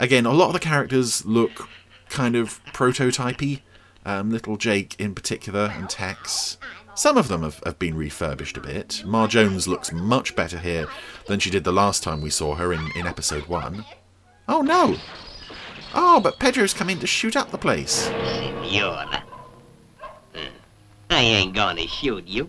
again, 0.00 0.26
a 0.26 0.32
lot 0.32 0.48
of 0.48 0.54
the 0.54 0.58
characters 0.58 1.24
look 1.24 1.68
kind 2.08 2.34
of 2.34 2.60
prototypey. 2.72 3.60
Um, 4.08 4.30
little 4.30 4.56
Jake 4.56 4.98
in 4.98 5.14
particular, 5.14 5.70
and 5.76 5.90
Tex. 5.90 6.56
Some 6.94 7.18
of 7.18 7.28
them 7.28 7.42
have, 7.42 7.60
have 7.66 7.78
been 7.78 7.94
refurbished 7.94 8.56
a 8.56 8.60
bit. 8.60 9.02
Ma 9.04 9.26
Jones 9.26 9.68
looks 9.68 9.92
much 9.92 10.34
better 10.34 10.58
here 10.58 10.88
than 11.26 11.38
she 11.40 11.50
did 11.50 11.62
the 11.62 11.74
last 11.74 12.02
time 12.02 12.22
we 12.22 12.30
saw 12.30 12.54
her 12.54 12.72
in, 12.72 12.90
in 12.96 13.06
episode 13.06 13.46
one. 13.48 13.84
Oh 14.48 14.62
no! 14.62 14.96
Oh, 15.94 16.20
but 16.20 16.38
Pedro's 16.38 16.72
come 16.72 16.88
in 16.88 16.98
to 17.00 17.06
shoot 17.06 17.36
up 17.36 17.50
the 17.50 17.58
place. 17.58 18.06
Senora. 18.06 19.24
I 21.10 21.20
ain't 21.20 21.54
gonna 21.54 21.86
shoot 21.86 22.26
you. 22.26 22.48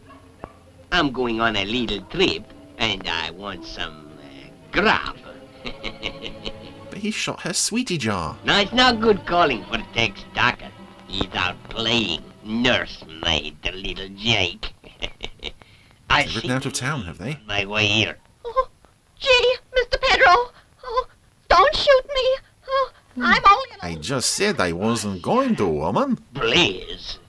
I'm 0.93 1.12
going 1.12 1.41
on 1.41 1.57
a 1.57 1.66
little 1.66 1.99
trip, 2.03 2.45
and 2.78 3.05
I 3.05 3.32
want 3.32 3.66
some 3.66 4.10
uh, 4.18 4.72
grub. 4.72 5.18
But 6.89 6.99
he 6.99 7.12
shot 7.12 7.41
her 7.41 7.53
sweetie 7.53 7.99
jar. 7.99 8.38
now, 8.45 8.62
it's 8.62 8.74
not 8.74 8.99
good 8.99 9.26
calling 9.28 9.64
for 9.66 9.78
Tex 9.93 10.24
Tucker. 10.34 10.72
He's 11.10 11.34
out 11.34 11.55
playing 11.70 12.22
nursemaid 12.43 13.62
to 13.64 13.72
little 13.72 14.10
Jake. 14.16 14.74
I 16.10 16.24
They've 16.24 16.36
ridden 16.36 16.51
out 16.51 16.66
of 16.66 16.74
town, 16.74 17.01
have 17.03 17.18
they? 17.18 17.39
my 17.47 17.66
way 17.66 17.86
here. 17.88 18.18
Oh, 18.45 18.68
Gee, 19.20 19.55
Mr. 19.76 19.99
Pedro. 20.01 20.51
Oh, 20.84 21.07
don't 21.49 21.76
shoot 21.76 22.05
me. 22.14 22.38
Oh, 22.68 22.89
I'm 23.22 23.41
only. 23.45 23.70
I 23.82 23.95
just 23.99 24.32
said 24.34 24.60
I 24.60 24.72
wasn't 24.72 25.22
going 25.22 25.55
to, 25.57 25.68
woman. 25.68 26.18
Please. 26.34 27.20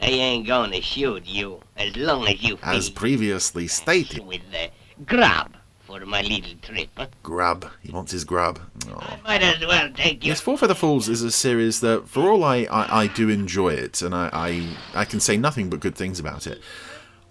I 0.00 0.06
ain't 0.06 0.46
gonna 0.46 0.80
shoot 0.80 1.26
you 1.26 1.60
as 1.76 1.96
long 1.96 2.28
as 2.28 2.42
you 2.42 2.58
As 2.62 2.88
previously 2.90 3.66
stated. 3.66 4.24
with 4.26 4.42
the 4.52 4.70
grub 5.04 5.56
for 5.88 6.04
my 6.04 6.20
little 6.20 6.54
trip. 6.60 6.90
Huh? 6.98 7.06
Grub. 7.22 7.66
He 7.82 7.90
wants 7.90 8.12
his 8.12 8.24
grub. 8.24 8.60
Oh. 8.90 9.18
Might 9.24 9.42
as 9.42 9.66
well 9.66 9.90
take 9.94 10.22
you. 10.22 10.28
Yes, 10.28 10.40
Four 10.40 10.58
Feather 10.58 10.74
Falls 10.74 11.08
is 11.08 11.22
a 11.22 11.30
series 11.30 11.80
that, 11.80 12.06
for 12.06 12.30
all 12.30 12.44
I, 12.44 12.66
I, 12.70 13.04
I 13.04 13.06
do 13.06 13.30
enjoy 13.30 13.70
it, 13.70 14.02
and 14.02 14.14
I, 14.14 14.28
I, 14.32 14.68
I 14.94 15.04
can 15.06 15.18
say 15.18 15.38
nothing 15.38 15.70
but 15.70 15.80
good 15.80 15.94
things 15.94 16.20
about 16.20 16.46
it, 16.46 16.60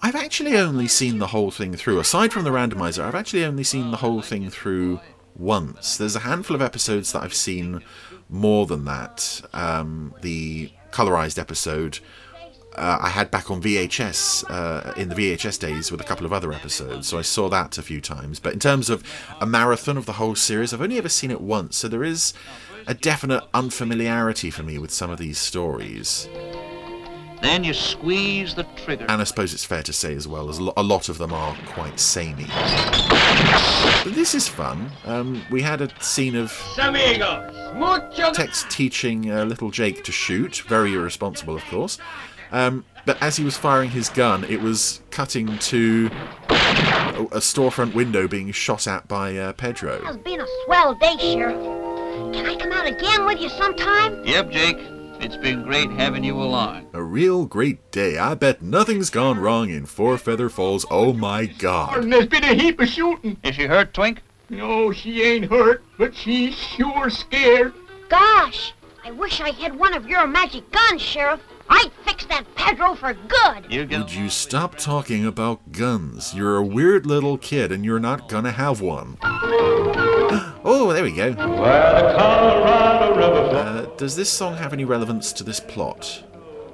I've 0.02 0.16
actually 0.16 0.58
only 0.58 0.88
seen 0.88 1.20
the 1.20 1.28
whole 1.28 1.52
thing 1.52 1.76
through. 1.76 2.00
Aside 2.00 2.34
from 2.34 2.46
the 2.46 2.50
randomizer, 2.50 3.04
I've 3.04 3.16
actually 3.16 3.46
only 3.46 3.64
seen 3.64 3.92
the 3.92 3.98
whole 3.98 4.24
thing 4.24 4.50
through 4.50 5.02
once. 5.36 5.98
There's 5.98 6.16
a 6.16 6.22
handful 6.22 6.56
of 6.56 6.62
episodes 6.62 7.12
that 7.12 7.22
I've 7.22 7.34
seen 7.36 7.84
more 8.28 8.66
than 8.66 8.86
that. 8.86 9.42
Um, 9.54 10.16
the 10.22 10.72
colorized 10.92 11.38
episode 11.38 12.00
uh, 12.78 13.00
I 13.02 13.10
had 13.10 13.32
back 13.32 13.50
on 13.50 13.62
VHS 13.62 14.46
uh, 14.50 14.94
in 14.96 15.10
the 15.10 15.16
VHS 15.16 15.60
days 15.60 15.92
with 15.92 16.00
a 16.00 16.04
couple 16.04 16.26
of 16.26 16.34
other 16.34 16.54
episodes, 16.54 17.08
so 17.08 17.18
I 17.18 17.24
saw 17.24 17.50
that 17.50 17.78
a 17.78 17.82
few 17.82 18.00
times. 18.02 18.40
But 18.40 18.54
in 18.54 18.60
terms 18.60 18.90
of 18.90 19.04
a 19.42 19.46
marathon 19.46 19.98
of 19.98 20.06
the 20.06 20.14
whole 20.14 20.36
series, 20.36 20.74
I've 20.74 20.82
only 20.82 20.98
ever 20.98 21.10
seen 21.10 21.32
it 21.32 21.42
once, 21.42 21.78
so 21.78 21.88
there 21.88 22.04
is 22.04 22.34
a 22.86 22.94
definite 22.94 23.44
unfamiliarity 23.54 24.50
for 24.50 24.64
me 24.64 24.78
with 24.78 24.92
some 24.92 25.10
of 25.10 25.18
these 25.18 25.38
stories. 25.38 26.30
Then 27.42 27.64
you 27.64 27.74
squeeze 27.74 28.56
the 28.56 28.64
trigger. 28.84 29.06
And 29.10 29.22
I 29.22 29.24
suppose 29.24 29.54
it's 29.54 29.66
fair 29.66 29.84
to 29.84 29.94
say 29.94 30.16
as 30.16 30.28
well, 30.28 30.50
as 30.50 30.58
a 30.58 30.82
lot 30.82 31.10
of 31.10 31.18
them 31.18 31.34
are 31.34 31.56
quite 31.68 32.00
samey. 32.00 32.48
But 34.04 34.16
this 34.16 34.34
is 34.34 34.48
fun. 34.48 34.90
Um, 35.06 35.44
we 35.52 35.62
had 35.62 35.82
a 35.82 35.90
scene 36.02 36.36
of 36.36 36.52
Amigos, 36.80 38.36
Tex 38.36 38.66
teaching 38.70 39.32
uh, 39.32 39.44
little 39.46 39.70
Jake 39.70 40.04
to 40.06 40.12
shoot, 40.12 40.64
very 40.68 40.94
irresponsible, 40.94 41.56
of 41.56 41.64
course. 41.66 42.00
Um, 42.52 42.86
but 43.06 43.22
as 43.22 43.38
he 43.38 43.44
was 43.44 43.58
firing 43.58 43.90
his 43.90 44.10
gun, 44.10 44.44
it 44.46 44.62
was 44.62 45.02
cutting 45.12 45.58
to 45.60 46.10
a, 46.50 47.28
a 47.32 47.40
storefront 47.40 47.94
window 47.94 48.28
being 48.28 48.52
shot 48.52 48.88
at 48.88 49.08
by 49.08 49.36
uh, 49.38 49.54
Pedro. 49.54 50.02
It's 50.06 50.18
been 50.18 50.42
a 50.42 50.48
swell 50.66 50.94
day, 50.96 51.16
Sheriff. 51.20 51.56
Can 52.34 52.46
I 52.46 52.56
come 52.56 52.72
out 52.72 52.86
again 52.86 53.26
with 53.26 53.40
you 53.40 53.50
sometime? 53.50 54.24
Yep, 54.26 54.52
Jake. 54.52 54.78
It's 55.20 55.38
been 55.38 55.64
great 55.64 55.90
having 55.90 56.24
you 56.24 56.36
along. 56.36 56.88
A 56.94 57.02
real 57.02 57.46
great 57.46 57.92
day. 57.92 58.18
I 58.18 58.36
bet 58.36 58.62
nothing's 58.62 59.10
gone 59.10 59.40
wrong 59.40 59.70
in 59.70 59.88
Four 59.88 60.18
Feather 60.18 60.48
Falls. 60.48 60.86
Oh 60.92 61.12
my 61.12 61.48
god. 61.48 62.04
There's 62.12 62.28
been 62.28 62.44
a 62.44 62.54
heap 62.54 62.80
of 62.80 62.88
shooting. 62.88 63.38
Is 63.44 63.56
she 63.56 63.66
hurt, 63.66 63.94
Twink? 63.96 64.22
No, 64.50 64.92
she 64.92 65.24
ain't 65.24 65.46
hurt, 65.46 65.84
but 65.98 66.16
she's 66.16 66.54
sure 66.56 67.10
scared. 67.10 67.74
Gosh, 68.10 68.74
I 69.04 69.12
wish 69.12 69.42
I 69.42 69.50
had 69.52 69.78
one 69.78 69.94
of 69.94 70.08
your 70.08 70.28
magic 70.28 70.72
guns, 70.72 71.02
Sheriff. 71.02 71.42
I'd 71.70 71.92
fix 72.06 72.26
that 72.26 72.46
Pedro 72.56 72.96
for 72.96 73.14
good. 73.14 73.66
You 73.72 73.88
Would 73.88 74.14
you 74.14 74.30
stop 74.30 74.78
talking 74.78 75.26
about 75.26 75.72
guns? 75.72 76.34
You're 76.34 76.58
a 76.58 76.64
weird 76.64 77.06
little 77.06 77.38
kid 77.38 77.72
and 77.72 77.84
you're 77.86 78.00
not 78.00 78.30
gonna 78.30 78.52
have 78.52 78.82
one. 78.82 79.18
Oh, 80.70 80.92
there 80.92 81.04
we 81.04 81.14
go. 81.14 81.32
Uh, 82.58 83.86
does 83.96 84.18
this 84.18 84.30
song 84.30 84.58
have 84.58 84.74
any 84.74 84.84
relevance 84.84 85.32
to 85.34 85.44
this 85.46 85.62
plot? 85.62 86.24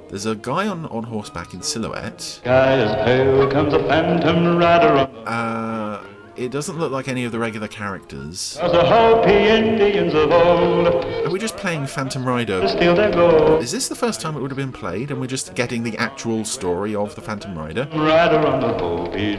There's 0.09 0.25
a 0.25 0.35
guy 0.35 0.67
on, 0.67 0.85
on 0.87 1.03
horseback 1.03 1.53
in 1.53 1.61
silhouette. 1.61 2.19
Sky 2.21 2.79
is 2.81 2.91
pale, 3.05 3.47
comes 3.51 3.73
a 3.73 3.79
phantom 3.87 4.57
rider 4.57 4.93
on 4.97 5.27
Uh, 5.27 6.03
it 6.35 6.51
doesn't 6.51 6.77
look 6.77 6.91
like 6.91 7.07
any 7.07 7.25
of 7.25 7.31
the 7.31 7.39
regular 7.39 7.67
characters. 7.67 8.57
As 8.61 8.71
the 8.71 8.83
Hopi 8.83 9.31
Indians 9.31 10.13
of 10.13 10.31
old. 10.31 11.05
Are 11.05 11.29
we 11.29 11.39
just 11.39 11.57
playing 11.57 11.87
Phantom 11.87 12.25
Rider? 12.25 12.67
Steal 12.67 12.95
their 12.95 13.11
gold. 13.11 13.61
Is 13.61 13.71
this 13.71 13.87
the 13.87 13.95
first 13.95 14.21
time 14.21 14.35
it 14.35 14.41
would 14.41 14.51
have 14.51 14.57
been 14.57 14.71
played 14.71 15.11
and 15.11 15.19
we're 15.19 15.27
just 15.27 15.55
getting 15.55 15.83
the 15.83 15.97
actual 15.97 16.43
story 16.45 16.95
of 16.95 17.15
the 17.15 17.21
Phantom 17.21 17.57
Rider? 17.57 17.87
Rider 17.93 18.45
on 18.47 18.59
the. 18.61 18.73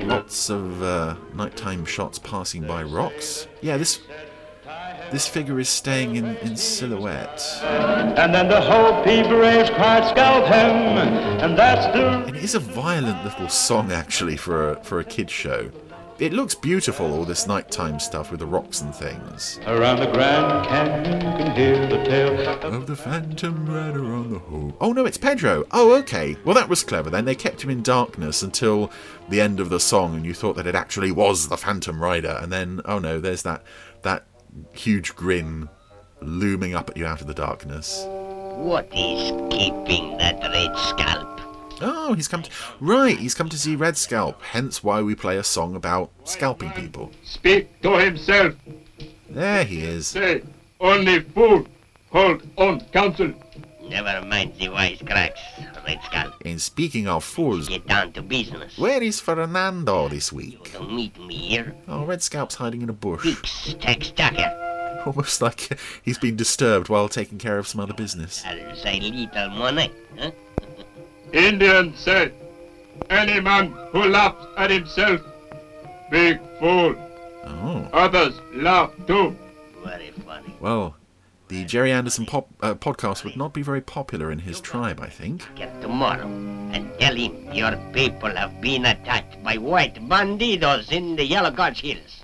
Lots 0.04 0.50
of 0.50 0.82
uh, 0.82 1.16
nighttime 1.34 1.84
shots 1.84 2.18
passing 2.18 2.66
by 2.66 2.82
rocks. 2.82 3.48
Yeah, 3.60 3.76
this 3.76 4.00
this 5.10 5.28
figure 5.28 5.60
is 5.60 5.68
staying 5.68 6.16
in, 6.16 6.36
in 6.38 6.56
silhouette. 6.56 7.42
And 7.62 8.34
then 8.34 8.48
the 8.48 8.60
Hopi 8.60 9.22
braves 9.28 9.70
cried, 9.70 10.08
scalp 10.08 10.46
him. 10.46 10.98
And 11.40 11.58
that's 11.58 11.86
the 11.96 12.34
It 12.34 12.42
is 12.42 12.54
a 12.54 12.58
violent 12.58 13.22
little 13.24 13.48
song 13.48 13.92
actually 13.92 14.36
for 14.36 14.72
a, 14.72 14.76
for 14.82 15.00
a 15.00 15.04
kid 15.04 15.30
show. 15.30 15.70
It 16.20 16.32
looks 16.32 16.54
beautiful, 16.54 17.12
all 17.12 17.24
this 17.24 17.48
nighttime 17.48 17.98
stuff 17.98 18.30
with 18.30 18.38
the 18.38 18.46
rocks 18.46 18.82
and 18.82 18.94
things. 18.94 19.58
Around 19.66 19.98
the 19.98 20.12
Grand 20.12 20.66
Canyon 20.68 21.20
you 21.20 21.36
can 21.36 21.56
hear 21.56 21.86
the 21.88 22.04
tale 22.04 22.48
Of 22.62 22.86
the 22.86 22.94
Phantom 22.94 23.66
Rider 23.66 24.14
on 24.14 24.32
the 24.32 24.38
Hope. 24.38 24.76
Oh 24.80 24.92
no, 24.92 25.06
it's 25.06 25.18
Pedro. 25.18 25.64
Oh, 25.72 25.92
okay. 25.96 26.36
Well, 26.44 26.54
that 26.54 26.68
was 26.68 26.84
clever 26.84 27.10
then. 27.10 27.24
They 27.24 27.34
kept 27.34 27.64
him 27.64 27.70
in 27.70 27.82
darkness 27.82 28.42
until 28.44 28.92
the 29.28 29.40
end 29.40 29.58
of 29.58 29.70
the 29.70 29.80
song, 29.80 30.14
and 30.14 30.24
you 30.24 30.34
thought 30.34 30.54
that 30.54 30.68
it 30.68 30.76
actually 30.76 31.10
was 31.10 31.48
the 31.48 31.56
Phantom 31.56 32.00
Rider. 32.00 32.38
And 32.40 32.52
then, 32.52 32.80
oh 32.84 33.00
no, 33.00 33.18
there's 33.18 33.42
that 33.42 33.64
that 34.02 34.24
huge 34.72 35.16
grin 35.16 35.68
looming 36.20 36.76
up 36.76 36.90
at 36.90 36.96
you 36.96 37.06
out 37.06 37.22
of 37.22 37.26
the 37.26 37.34
darkness. 37.34 38.04
What 38.06 38.86
is 38.94 39.32
keeping 39.50 40.16
that 40.18 40.40
red 40.40 40.78
scalp? 40.78 41.40
Oh, 41.80 42.14
he's 42.14 42.28
come 42.28 42.42
to 42.42 42.50
right. 42.80 43.18
He's 43.18 43.34
come 43.34 43.48
to 43.48 43.58
see 43.58 43.76
Red 43.76 43.96
Scalp. 43.96 44.40
Hence 44.42 44.82
why 44.84 45.02
we 45.02 45.14
play 45.14 45.36
a 45.38 45.44
song 45.44 45.74
about 45.76 46.10
scalping 46.24 46.70
people. 46.72 47.10
Speak 47.24 47.80
to 47.82 47.98
himself. 47.98 48.54
There 49.28 49.64
he 49.64 49.82
is. 49.82 50.06
Say, 50.08 50.42
only 50.80 51.20
fool. 51.20 51.66
Hold 52.12 52.42
on, 52.56 52.80
counsel. 52.92 53.32
Never 53.82 54.24
mind 54.26 54.54
the 54.58 54.68
wise 54.70 55.02
cracks, 55.04 55.40
red 55.86 56.00
scalp. 56.04 56.34
And 56.44 56.60
speaking 56.62 57.06
of 57.06 57.22
fools, 57.22 57.68
Get 57.68 57.86
down 57.86 58.12
to 58.12 58.22
business. 58.22 58.78
where 58.78 59.02
is 59.02 59.20
Fernando 59.20 60.08
this 60.08 60.32
week? 60.32 60.72
Don't 60.72 60.94
meet 60.94 61.18
me 61.20 61.34
here. 61.36 61.74
Oh, 61.86 62.04
Red 62.06 62.22
Scalp's 62.22 62.54
hiding 62.54 62.80
in 62.80 62.88
a 62.88 62.94
bush. 62.94 63.22
Fix 63.22 63.74
Tex 63.80 64.10
Tucker. 64.12 65.02
Almost 65.06 65.42
like 65.42 65.76
he's 66.02 66.16
been 66.18 66.34
disturbed 66.36 66.88
while 66.88 67.10
taking 67.10 67.36
care 67.36 67.58
of 67.58 67.68
some 67.68 67.78
other 67.80 67.92
business. 67.92 68.42
There's 68.42 68.84
a 68.86 69.00
little 69.00 69.50
money, 69.50 69.92
huh? 70.18 70.30
Indian 71.34 71.92
said, 71.96 72.32
any 73.10 73.40
man 73.40 73.72
who 73.90 74.04
laughs 74.04 74.46
at 74.56 74.70
himself, 74.70 75.20
big 76.10 76.38
fool. 76.60 76.94
Oh. 77.44 77.88
Others 77.92 78.34
laugh 78.54 78.90
too. 79.06 79.36
Very 79.84 80.10
funny. 80.24 80.54
Well, 80.60 80.94
The 81.48 81.64
Gerry 81.66 81.92
Anderson 81.92 82.24
pop, 82.24 82.48
uh, 82.62 82.74
podcast 82.74 83.22
would 83.24 83.36
not 83.36 83.52
be 83.52 83.62
very 83.62 83.80
popular 83.82 84.30
in 84.32 84.38
his 84.38 84.60
tribe, 84.60 85.00
I 85.00 85.08
think. 85.08 85.42
Get 85.56 85.82
tomorrow 85.82 86.24
and 86.26 86.88
tell 86.98 87.14
him 87.14 87.52
your 87.52 87.76
people 87.92 88.30
have 88.34 88.60
been 88.62 88.86
attacked 88.86 89.42
by 89.44 89.58
white 89.58 89.96
bandidos 90.08 90.90
in 90.90 91.16
the 91.16 91.24
Yellow 91.24 91.50
Gulch 91.50 91.80
Hills. 91.82 92.22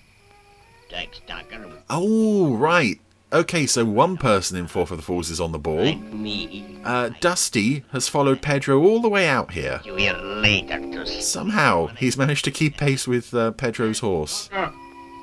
Tex 0.89 1.21
Tucker, 1.27 1.67
Oh, 1.91 2.55
right. 2.57 2.99
Okay, 3.33 3.65
so 3.67 3.85
one 3.85 4.17
person 4.17 4.57
in 4.57 4.67
Four 4.67 4.87
Feather 4.89 5.03
Falls 5.03 5.31
is 5.31 5.41
on 5.41 5.53
the 5.53 5.59
ball. 5.59 5.95
me, 5.95 6.81
Uh, 6.85 7.11
Dusty 7.21 7.85
has 7.93 8.09
followed 8.09 8.43
Pedro 8.43 8.81
all 8.83 9.01
the 9.01 9.09
way 9.09 9.29
out 9.29 9.53
here. 9.53 9.81
you 9.85 9.95
here 9.95 10.15
later 10.15 10.81
to 10.81 11.07
Somehow, 11.07 11.87
he's 11.99 12.17
managed 12.17 12.45
to 12.47 12.51
keep 12.51 12.77
pace 12.77 13.07
with 13.07 13.33
uh, 13.33 13.53
Pedro's 13.53 14.01
horse. 14.01 14.49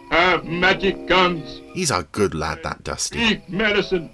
Have 0.10 0.45
magic 0.45 1.05
guns. 1.08 1.62
He's 1.74 1.91
a 1.91 2.08
good 2.14 2.34
lad, 2.34 2.64
that 2.64 2.84
Dusty. 2.84 3.18
Speak 3.26 3.49
medicine. 3.49 4.10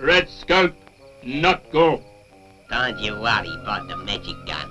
Red 0.00 0.28
Scalp, 0.30 0.72
not 1.22 1.70
go. 1.70 2.02
Don't 2.70 2.98
you 2.98 3.12
worry 3.20 3.52
about 3.62 3.86
the 3.86 3.98
magic 3.98 4.36
guns. 4.46 4.70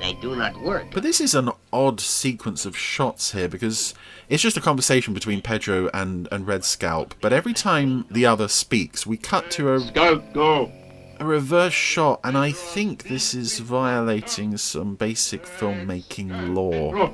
They 0.00 0.14
do 0.14 0.34
not 0.34 0.60
work. 0.62 0.86
But 0.92 1.02
this 1.04 1.20
is 1.20 1.34
an 1.36 1.50
odd 1.72 2.00
sequence 2.00 2.64
of 2.66 2.76
shots 2.76 3.32
here 3.32 3.48
because 3.48 3.94
it's 4.30 4.42
just 4.42 4.56
a 4.56 4.60
conversation 4.60 5.12
between 5.12 5.42
Pedro 5.42 5.90
and, 5.92 6.28
and 6.30 6.46
Red 6.46 6.64
Scalp. 6.64 7.14
But 7.20 7.32
every 7.32 7.52
time 7.52 8.06
the 8.10 8.24
other 8.26 8.46
speaks, 8.48 9.04
we 9.04 9.16
cut 9.16 9.50
to 9.52 9.74
a 9.74 9.80
Scalp, 9.80 10.32
go. 10.32 10.70
a 11.18 11.24
reverse 11.24 11.72
shot, 11.72 12.20
and 12.22 12.38
I 12.38 12.52
think 12.52 13.02
this 13.08 13.34
is 13.34 13.58
violating 13.58 14.56
some 14.56 14.94
basic 14.94 15.42
filmmaking 15.42 16.54
law. 16.54 17.10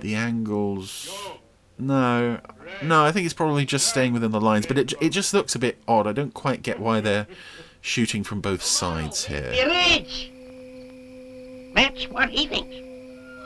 The 0.00 0.14
angles. 0.14 1.10
No, 1.78 2.40
no, 2.82 3.04
I 3.04 3.10
think 3.10 3.24
it's 3.24 3.34
probably 3.34 3.64
just 3.64 3.88
staying 3.88 4.12
within 4.12 4.32
the 4.32 4.40
lines, 4.40 4.66
but 4.66 4.76
it 4.76 4.92
it 5.00 5.08
just 5.10 5.32
looks 5.32 5.54
a 5.54 5.58
bit 5.58 5.80
odd. 5.88 6.06
I 6.06 6.12
don't 6.12 6.34
quite 6.34 6.62
get 6.62 6.78
why 6.78 7.00
they're 7.00 7.26
shooting 7.80 8.22
from 8.22 8.42
both 8.42 8.62
sides 8.62 9.24
here. 9.24 9.50
You're! 9.54 9.70
That's 11.74 12.04
what 12.08 12.28
he 12.28 12.46
thinks. 12.46 12.89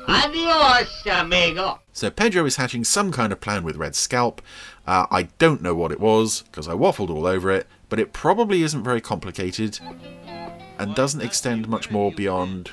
Adios, 0.09 1.03
amigo. 1.07 1.81
So 1.93 2.11
Pedro 2.11 2.45
is 2.45 2.57
hatching 2.57 2.85
some 2.85 3.13
kind 3.13 3.33
of 3.33 3.41
plan 3.41 3.65
with 3.65 3.77
Red 3.77 3.95
Scalp. 3.95 4.43
Uh, 4.87 5.07
I 5.11 5.25
don't 5.39 5.63
know 5.63 5.75
what 5.75 5.93
it 5.93 6.01
was 6.01 6.43
because 6.43 6.69
I 6.69 6.73
waffled 6.73 7.11
all 7.11 7.27
over 7.27 7.51
it, 7.51 7.67
but 7.89 7.99
it 7.99 8.13
probably 8.13 8.63
isn't 8.63 8.83
very 8.83 9.01
complicated 9.01 9.79
and 10.79 10.95
doesn't 10.95 11.23
extend 11.23 11.69
much 11.69 11.91
more 11.91 12.13
beyond 12.13 12.71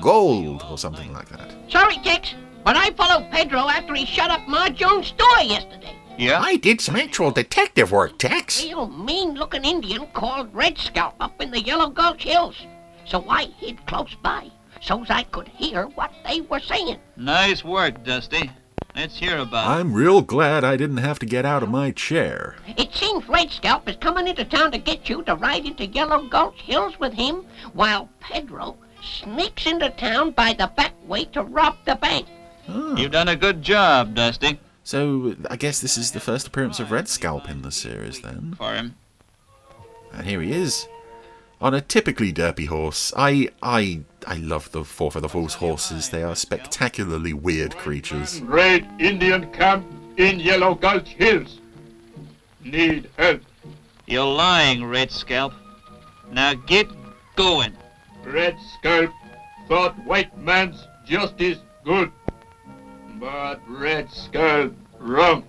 gold 0.00 0.64
or 0.68 0.78
something 0.78 1.12
like 1.12 1.28
that. 1.28 1.54
Sorry, 1.68 1.96
Tex, 1.98 2.34
but 2.64 2.76
I 2.76 2.90
followed 2.90 3.30
Pedro 3.30 3.68
after 3.68 3.94
he 3.94 4.04
shut 4.04 4.30
up 4.30 4.46
Ma 4.48 4.68
Jones' 4.68 5.08
store 5.08 5.42
yesterday. 5.42 5.96
Yeah? 6.18 6.40
I 6.40 6.56
did 6.56 6.80
some 6.80 6.96
actual 6.96 7.30
detective 7.30 7.92
work, 7.92 8.18
Tex. 8.18 8.64
A 8.64 8.88
mean-looking 8.88 9.64
Indian 9.64 10.06
called 10.14 10.52
Red 10.52 10.76
Scalp 10.76 11.14
up 11.20 11.40
in 11.40 11.50
the 11.50 11.60
Yellow 11.60 11.90
Gulch 11.90 12.24
Hills. 12.24 12.56
So 13.04 13.24
I 13.28 13.44
hid 13.58 13.86
close 13.86 14.14
by, 14.22 14.50
so's 14.80 15.10
I 15.10 15.24
could 15.24 15.48
hear 15.48 15.84
what 15.88 16.12
they 16.26 16.40
were 16.42 16.60
saying. 16.60 16.98
Nice 17.16 17.64
work, 17.64 18.04
Dusty. 18.04 18.50
Let's 18.94 19.18
hear 19.18 19.38
about 19.38 19.66
it. 19.66 19.80
I'm 19.80 19.92
real 19.92 20.22
glad 20.22 20.64
I 20.64 20.76
didn't 20.76 20.96
have 20.96 21.18
to 21.20 21.26
get 21.26 21.44
out 21.44 21.62
of 21.62 21.68
my 21.68 21.92
chair. 21.92 22.56
It 22.76 22.92
seems 22.92 23.28
Red 23.28 23.50
Scalp 23.50 23.88
is 23.88 23.96
coming 23.96 24.26
into 24.26 24.44
town 24.44 24.72
to 24.72 24.78
get 24.78 25.08
you 25.08 25.22
to 25.22 25.36
ride 25.36 25.66
into 25.66 25.86
Yellow 25.86 26.26
Gulch 26.28 26.60
Hills 26.62 26.98
with 26.98 27.12
him, 27.12 27.44
while 27.74 28.08
Pedro 28.18 28.76
sneaks 29.02 29.66
into 29.66 29.90
town 29.90 30.32
by 30.32 30.52
the 30.52 30.66
back 30.76 30.94
way 31.06 31.26
to 31.26 31.42
rob 31.42 31.76
the 31.84 31.94
bank. 31.94 32.26
Oh. 32.68 32.96
You've 32.96 33.12
done 33.12 33.28
a 33.28 33.36
good 33.36 33.62
job, 33.62 34.14
Dusty. 34.14 34.58
So 34.82 35.36
I 35.50 35.56
guess 35.56 35.80
this 35.80 35.96
is 35.96 36.10
the 36.10 36.20
first 36.20 36.48
appearance 36.48 36.80
of 36.80 36.90
Red 36.90 37.08
Scalp 37.08 37.48
in 37.48 37.62
the 37.62 37.70
series 37.70 38.20
then. 38.20 38.54
For 38.56 38.74
him. 38.74 38.96
And 40.12 40.26
here 40.26 40.40
he 40.40 40.52
is. 40.52 40.88
On 41.60 41.74
a 41.74 41.80
typically 41.80 42.32
derpy 42.32 42.68
horse. 42.68 43.12
I 43.16 43.48
I 43.62 44.02
I 44.26 44.36
love 44.36 44.70
the 44.70 44.84
Four 44.84 45.10
Feather 45.10 45.28
Falls 45.28 45.54
horses. 45.54 46.10
They 46.10 46.22
are 46.22 46.36
spectacularly 46.36 47.32
weird 47.32 47.76
creatures. 47.76 48.40
Raid 48.42 48.86
Indian 49.00 49.50
camp 49.52 49.84
in 50.16 50.38
Yellow 50.38 50.76
Gulch 50.76 51.08
Hills. 51.08 51.58
Need 52.62 53.10
help. 53.16 53.42
You're 54.06 54.24
lying, 54.24 54.84
Red 54.84 55.10
Scalp. 55.10 55.52
Now 56.30 56.54
get 56.54 56.86
going. 57.34 57.72
Red 58.24 58.56
Scalp 58.78 59.10
thought 59.66 59.98
white 60.04 60.36
man's 60.38 60.86
justice 61.04 61.58
good. 61.84 62.12
But 63.18 63.60
Red 63.66 64.12
Scalp 64.12 64.74
wrong. 65.00 65.44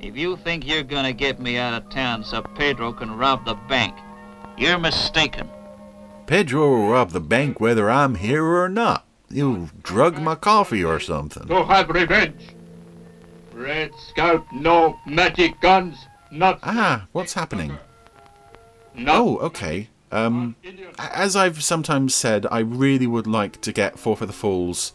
If 0.00 0.16
you 0.16 0.36
think 0.36 0.66
you're 0.66 0.82
gonna 0.82 1.12
get 1.12 1.38
me 1.38 1.58
out 1.58 1.74
of 1.74 1.90
town 1.90 2.24
so 2.24 2.40
Pedro 2.40 2.92
can 2.92 3.16
rob 3.16 3.44
the 3.44 3.54
bank, 3.68 3.94
you're 4.56 4.78
mistaken. 4.78 5.48
Pedro 6.26 6.68
will 6.70 6.88
rob 6.88 7.10
the 7.10 7.20
bank 7.20 7.60
whether 7.60 7.90
I'm 7.90 8.14
here 8.16 8.44
or 8.44 8.68
not. 8.68 9.04
He'll 9.32 9.68
drug 9.82 10.20
my 10.20 10.34
coffee 10.34 10.84
or 10.84 11.00
something. 11.00 11.46
To 11.48 11.64
have 11.64 11.88
revenge. 11.88 12.40
Red 13.52 13.90
Scalp, 14.08 14.46
no 14.52 14.98
magic 15.06 15.60
guns, 15.60 15.96
not 16.30 16.58
Ah, 16.62 17.06
what's 17.12 17.34
happening? 17.34 17.78
no. 18.94 19.38
Oh, 19.40 19.46
okay. 19.46 19.88
Um, 20.10 20.54
as 20.98 21.34
I've 21.34 21.62
sometimes 21.64 22.14
said, 22.14 22.46
I 22.50 22.60
really 22.60 23.06
would 23.06 23.26
like 23.26 23.60
to 23.62 23.72
get 23.72 23.98
Four 23.98 24.16
Feather 24.16 24.32
Falls 24.32 24.92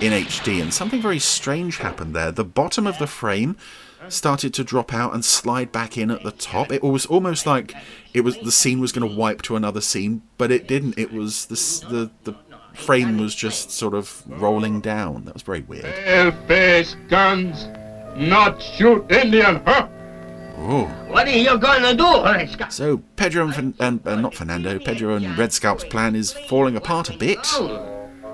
in 0.00 0.12
HD, 0.12 0.62
and 0.62 0.72
something 0.72 1.02
very 1.02 1.18
strange 1.18 1.78
happened 1.78 2.14
there. 2.14 2.30
The 2.30 2.44
bottom 2.44 2.86
of 2.86 2.98
the 2.98 3.08
frame 3.08 3.56
started 4.12 4.52
to 4.54 4.64
drop 4.64 4.92
out 4.92 5.14
and 5.14 5.24
slide 5.24 5.72
back 5.72 5.96
in 5.98 6.10
at 6.10 6.22
the 6.22 6.32
top. 6.32 6.70
It 6.72 6.82
was 6.82 7.06
almost 7.06 7.46
like 7.46 7.74
it 8.14 8.22
was 8.22 8.38
the 8.38 8.52
scene 8.52 8.80
was 8.80 8.92
going 8.92 9.08
to 9.08 9.16
wipe 9.16 9.42
to 9.42 9.56
another 9.56 9.80
scene, 9.80 10.22
but 10.38 10.50
it 10.50 10.66
didn't. 10.66 10.98
It 10.98 11.12
was 11.12 11.46
the 11.46 11.56
the 11.88 12.10
the 12.24 12.36
frame 12.74 13.18
was 13.18 13.34
just 13.34 13.70
sort 13.70 13.94
of 13.94 14.22
rolling 14.26 14.80
down. 14.80 15.24
That 15.24 15.34
was 15.34 15.42
very 15.42 15.60
weird. 15.62 15.84
Pale-face 15.84 16.96
guns, 17.08 17.68
not 18.16 18.62
shoot 18.62 19.10
Indian, 19.10 19.62
huh? 19.66 19.88
Oh. 20.62 20.84
What 21.08 21.26
are 21.26 21.30
you 21.30 21.58
gonna 21.58 21.94
do, 21.94 22.22
Red 22.22 22.50
Scalp? 22.50 22.70
So 22.70 22.98
Pedro 23.16 23.46
and, 23.46 23.54
Fen- 23.54 23.74
and 23.80 24.06
uh, 24.06 24.16
not 24.16 24.34
Fernando, 24.34 24.78
Pedro 24.78 25.14
and 25.14 25.36
Red 25.38 25.52
Scalp's 25.52 25.84
plan 25.84 26.14
is 26.14 26.32
falling 26.32 26.76
apart 26.76 27.08
a 27.08 27.16
bit. 27.16 27.38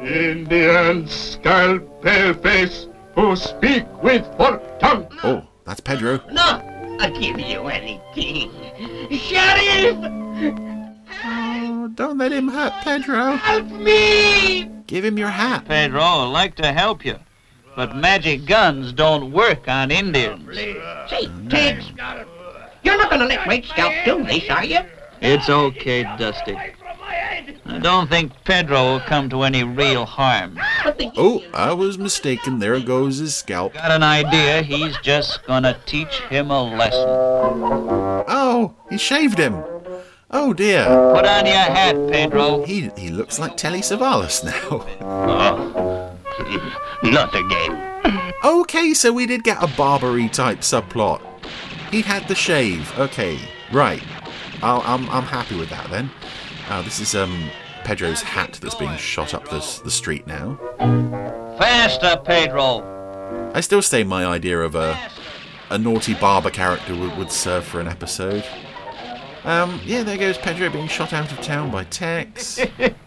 Indian 0.03 1.07
scalp 1.09 2.03
pale-face 2.03 2.89
who 3.15 3.35
speak 3.37 3.87
with 4.03 4.27
forked 4.37 4.81
tongue. 4.81 5.07
Oh, 5.25 5.43
that's 5.67 5.81
Pedro. 5.81 6.21
No, 6.31 6.63
I'll 7.01 7.21
give 7.21 7.39
you 7.39 7.67
anything. 7.67 8.51
Sheriff! 9.11 9.97
Oh, 11.25 11.91
don't 11.95 12.19
let 12.19 12.33
him 12.33 12.49
hurt 12.49 12.73
Pedro. 12.83 13.33
Help 13.37 13.67
me! 13.67 14.71
Give 14.87 15.05
him 15.05 15.19
your 15.19 15.29
hat. 15.29 15.65
Pedro, 15.67 16.01
I'd 16.01 16.33
like 16.33 16.55
to 16.57 16.73
help 16.73 17.05
you. 17.05 17.17
But 17.75 17.97
magic 17.97 18.47
guns 18.47 18.93
don't 18.93 19.33
work 19.33 19.69
on 19.69 19.91
Indians. 19.91 20.47
Say, 20.55 21.29
Tex, 21.51 21.85
you're 22.83 22.97
not 22.97 23.11
gonna 23.11 23.27
let 23.27 23.47
Red 23.47 23.65
Scalp 23.65 23.93
do 24.05 24.25
this, 24.25 24.49
are 24.49 24.65
you? 24.65 24.79
It's 25.21 25.51
okay, 25.51 26.05
Dusty. 26.19 26.57
I 27.67 27.79
don't 27.79 28.09
think 28.09 28.33
Pedro 28.45 28.83
will 28.85 29.01
come 29.01 29.29
to 29.31 29.43
any 29.43 29.65
real 29.65 30.05
harm. 30.05 30.59
Oh, 31.17 31.43
I 31.53 31.73
was 31.73 31.99
mistaken. 31.99 32.59
There 32.59 32.79
goes 32.81 33.19
his 33.19 33.35
scalp. 33.35 33.75
Got 33.75 33.91
an 33.91 34.03
idea, 34.03 34.63
he's 34.63 34.97
just 34.99 35.45
gonna 35.47 35.79
teach 35.87 36.21
him 36.31 36.51
a 36.51 36.63
lesson. 36.63 37.09
Oh, 38.29 38.75
he 38.91 38.99
shaved 38.99 39.39
him. 39.39 39.63
Oh 40.31 40.53
dear. 40.53 40.85
Put 40.85 41.27
on 41.27 41.47
your 41.47 41.55
hat, 41.57 41.97
Pedro. 42.11 42.65
He 42.65 42.91
he 42.97 43.11
looks 43.11 43.39
like 43.39 43.57
Telly 43.57 43.81
Savalas 43.81 44.45
now. 44.45 44.85
Oh, 45.01 46.17
not 47.03 47.35
again. 47.35 48.33
okay, 48.45 48.93
so 48.95 49.13
we 49.13 49.27
did 49.27 49.45
get 49.45 49.63
a 49.63 49.69
Barbary 49.77 50.29
type 50.29 50.61
subplot. 50.61 51.21
He 51.91 52.03
had 52.03 52.27
the 52.29 52.35
shave. 52.35 52.93
Okay, 52.99 53.39
right. 53.73 54.03
I'll, 54.63 54.83
I'm 54.85 55.09
I'm 55.11 55.25
happy 55.25 55.57
with 55.57 55.71
that 55.71 55.91
then. 55.91 56.11
Uh, 56.69 56.83
this 56.83 57.01
is 57.01 57.15
um 57.15 57.51
Pedro's 57.85 58.23
hat 58.23 58.59
that's 58.61 58.75
being 58.75 58.97
shot 58.97 59.35
up 59.35 59.49
the 59.49 59.81
the 59.85 59.91
street 59.91 60.27
now. 60.27 60.59
Faster, 61.59 62.21
Pedro. 62.25 63.53
I 63.55 63.61
still 63.61 63.83
stay 63.83 64.03
my 64.05 64.27
idea 64.27 64.61
of 64.61 64.75
a 64.75 64.99
a 65.71 65.79
naughty 65.79 66.15
barber 66.15 66.51
character 66.51 66.95
would, 66.95 67.17
would 67.17 67.31
serve 67.33 67.65
for 67.65 67.81
an 67.81 67.89
episode. 67.89 68.45
Um, 69.45 69.81
yeah, 69.85 70.03
there 70.03 70.19
goes 70.19 70.37
Pedro 70.39 70.71
being 70.71 70.89
shot 70.89 71.13
out 71.13 71.31
of 71.31 71.41
town 71.41 71.71
by 71.71 71.85
Tex. 71.85 72.59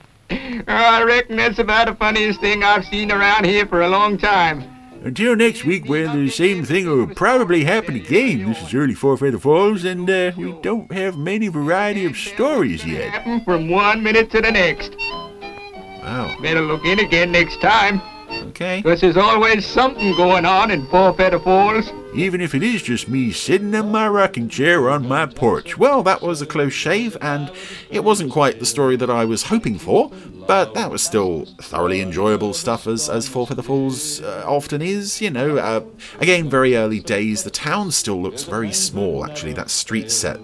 I 0.29 1.03
reckon 1.03 1.35
that's 1.35 1.59
about 1.59 1.87
the 1.87 1.95
funniest 1.95 2.39
thing 2.39 2.63
I've 2.63 2.85
seen 2.85 3.11
around 3.11 3.45
here 3.45 3.65
for 3.65 3.81
a 3.81 3.89
long 3.89 4.17
time. 4.17 4.78
Until 5.01 5.35
next 5.35 5.63
week, 5.63 5.87
where 5.87 6.07
the 6.09 6.29
same 6.29 6.65
thing 6.65 6.85
will 6.85 7.07
probably 7.07 7.63
happen 7.63 7.95
again. 7.95 8.49
This 8.49 8.61
is 8.61 8.73
early 8.73 8.93
Four 8.93 9.15
Feather 9.17 9.39
Falls, 9.39 9.85
and 9.85 10.09
uh, 10.09 10.31
we 10.35 10.51
don't 10.61 10.91
have 10.91 11.17
many 11.17 11.47
variety 11.47 12.05
of 12.05 12.17
stories 12.17 12.85
yet. 12.85 13.09
Happen 13.11 13.43
from 13.45 13.69
one 13.69 14.03
minute 14.03 14.29
to 14.31 14.41
the 14.41 14.51
next. 14.51 14.95
Wow. 14.99 16.35
Better 16.41 16.61
look 16.61 16.83
in 16.85 16.99
again 16.99 17.31
next 17.31 17.61
time. 17.61 18.01
Okay. 18.31 18.81
Because 18.81 19.01
there's 19.01 19.17
always 19.17 19.65
something 19.65 20.15
going 20.15 20.45
on 20.45 20.71
in 20.71 20.85
Four 20.87 21.13
Feather 21.13 21.39
Falls. 21.39 21.91
Even 22.13 22.41
if 22.41 22.55
it 22.55 22.63
is 22.63 22.81
just 22.81 23.07
me 23.07 23.31
sitting 23.31 23.73
in 23.73 23.91
my 23.91 24.07
rocking 24.07 24.49
chair 24.49 24.89
on 24.89 25.07
my 25.07 25.25
porch. 25.25 25.77
Well, 25.77 26.01
that 26.03 26.21
was 26.21 26.41
a 26.41 26.45
close 26.45 26.73
shave, 26.73 27.15
and 27.21 27.51
it 27.89 28.03
wasn't 28.03 28.31
quite 28.31 28.59
the 28.59 28.65
story 28.65 28.95
that 28.95 29.09
I 29.09 29.25
was 29.25 29.43
hoping 29.43 29.77
for, 29.77 30.11
but 30.47 30.73
that 30.73 30.89
was 30.89 31.03
still 31.03 31.45
thoroughly 31.61 32.01
enjoyable 32.01 32.53
stuff, 32.53 32.87
as, 32.87 33.09
as 33.09 33.27
Four 33.27 33.47
Feather 33.47 33.61
Falls 33.61 34.21
uh, 34.21 34.43
often 34.45 34.81
is. 34.81 35.21
You 35.21 35.29
know, 35.29 35.57
uh, 35.57 35.81
again, 36.19 36.49
very 36.49 36.75
early 36.75 36.99
days. 36.99 37.43
The 37.43 37.51
town 37.51 37.91
still 37.91 38.21
looks 38.21 38.43
very 38.43 38.73
small, 38.73 39.23
actually, 39.25 39.53
that 39.53 39.69
street 39.69 40.11
set 40.11 40.39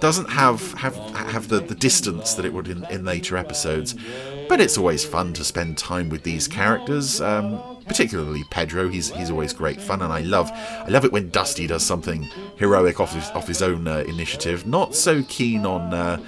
doesn't 0.00 0.30
have 0.30 0.72
have 0.74 0.96
have 1.14 1.48
the, 1.48 1.60
the 1.60 1.74
distance 1.74 2.34
that 2.34 2.44
it 2.44 2.52
would 2.52 2.68
in, 2.68 2.84
in 2.90 3.04
later 3.04 3.36
episodes. 3.36 3.94
But 4.48 4.60
it's 4.60 4.76
always 4.76 5.04
fun 5.04 5.32
to 5.34 5.44
spend 5.44 5.78
time 5.78 6.08
with 6.08 6.24
these 6.24 6.48
characters, 6.48 7.20
um, 7.20 7.60
particularly 7.86 8.44
Pedro. 8.50 8.88
He's 8.88 9.10
he's 9.10 9.30
always 9.30 9.52
great 9.52 9.80
fun, 9.80 10.02
and 10.02 10.12
I 10.12 10.20
love 10.20 10.50
I 10.52 10.88
love 10.88 11.04
it 11.04 11.12
when 11.12 11.30
Dusty 11.30 11.66
does 11.66 11.84
something 11.84 12.28
heroic 12.56 12.98
off 12.98 13.14
his, 13.14 13.30
off 13.30 13.46
his 13.46 13.62
own 13.62 13.86
uh, 13.86 13.98
initiative. 14.08 14.66
Not 14.66 14.94
so 14.94 15.22
keen 15.22 15.64
on. 15.64 15.94
Uh, 15.94 16.22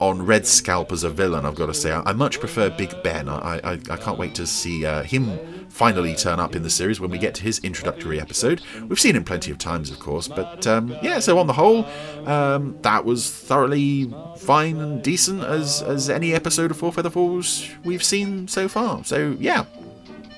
on 0.00 0.26
Red 0.26 0.46
Scalp 0.46 0.90
as 0.92 1.04
a 1.04 1.10
villain, 1.10 1.46
I've 1.46 1.54
got 1.54 1.66
to 1.66 1.74
say, 1.74 1.92
I, 1.92 2.02
I 2.06 2.12
much 2.12 2.40
prefer 2.40 2.68
Big 2.70 3.02
Ben. 3.02 3.28
I, 3.28 3.60
I, 3.62 3.72
I 3.72 3.96
can't 3.96 4.18
wait 4.18 4.34
to 4.36 4.46
see 4.46 4.84
uh, 4.84 5.02
him 5.02 5.38
finally 5.68 6.14
turn 6.14 6.40
up 6.40 6.56
in 6.56 6.62
the 6.62 6.70
series 6.70 7.00
when 7.00 7.10
we 7.10 7.18
get 7.18 7.34
to 7.36 7.42
his 7.42 7.58
introductory 7.60 8.20
episode. 8.20 8.60
We've 8.88 8.98
seen 8.98 9.16
him 9.16 9.24
plenty 9.24 9.50
of 9.50 9.58
times, 9.58 9.90
of 9.90 10.00
course, 10.00 10.28
but 10.28 10.66
um, 10.66 10.96
yeah. 11.02 11.20
So 11.20 11.38
on 11.38 11.46
the 11.46 11.52
whole, 11.52 11.86
um, 12.26 12.76
that 12.82 13.04
was 13.04 13.30
thoroughly 13.30 14.12
fine 14.38 14.78
and 14.78 15.02
decent 15.02 15.42
as 15.44 15.82
as 15.82 16.10
any 16.10 16.34
episode 16.34 16.70
of 16.70 16.76
Four 16.76 16.92
Feather 16.92 17.10
Falls 17.10 17.68
we've 17.84 18.04
seen 18.04 18.48
so 18.48 18.68
far. 18.68 19.04
So 19.04 19.36
yeah, 19.38 19.64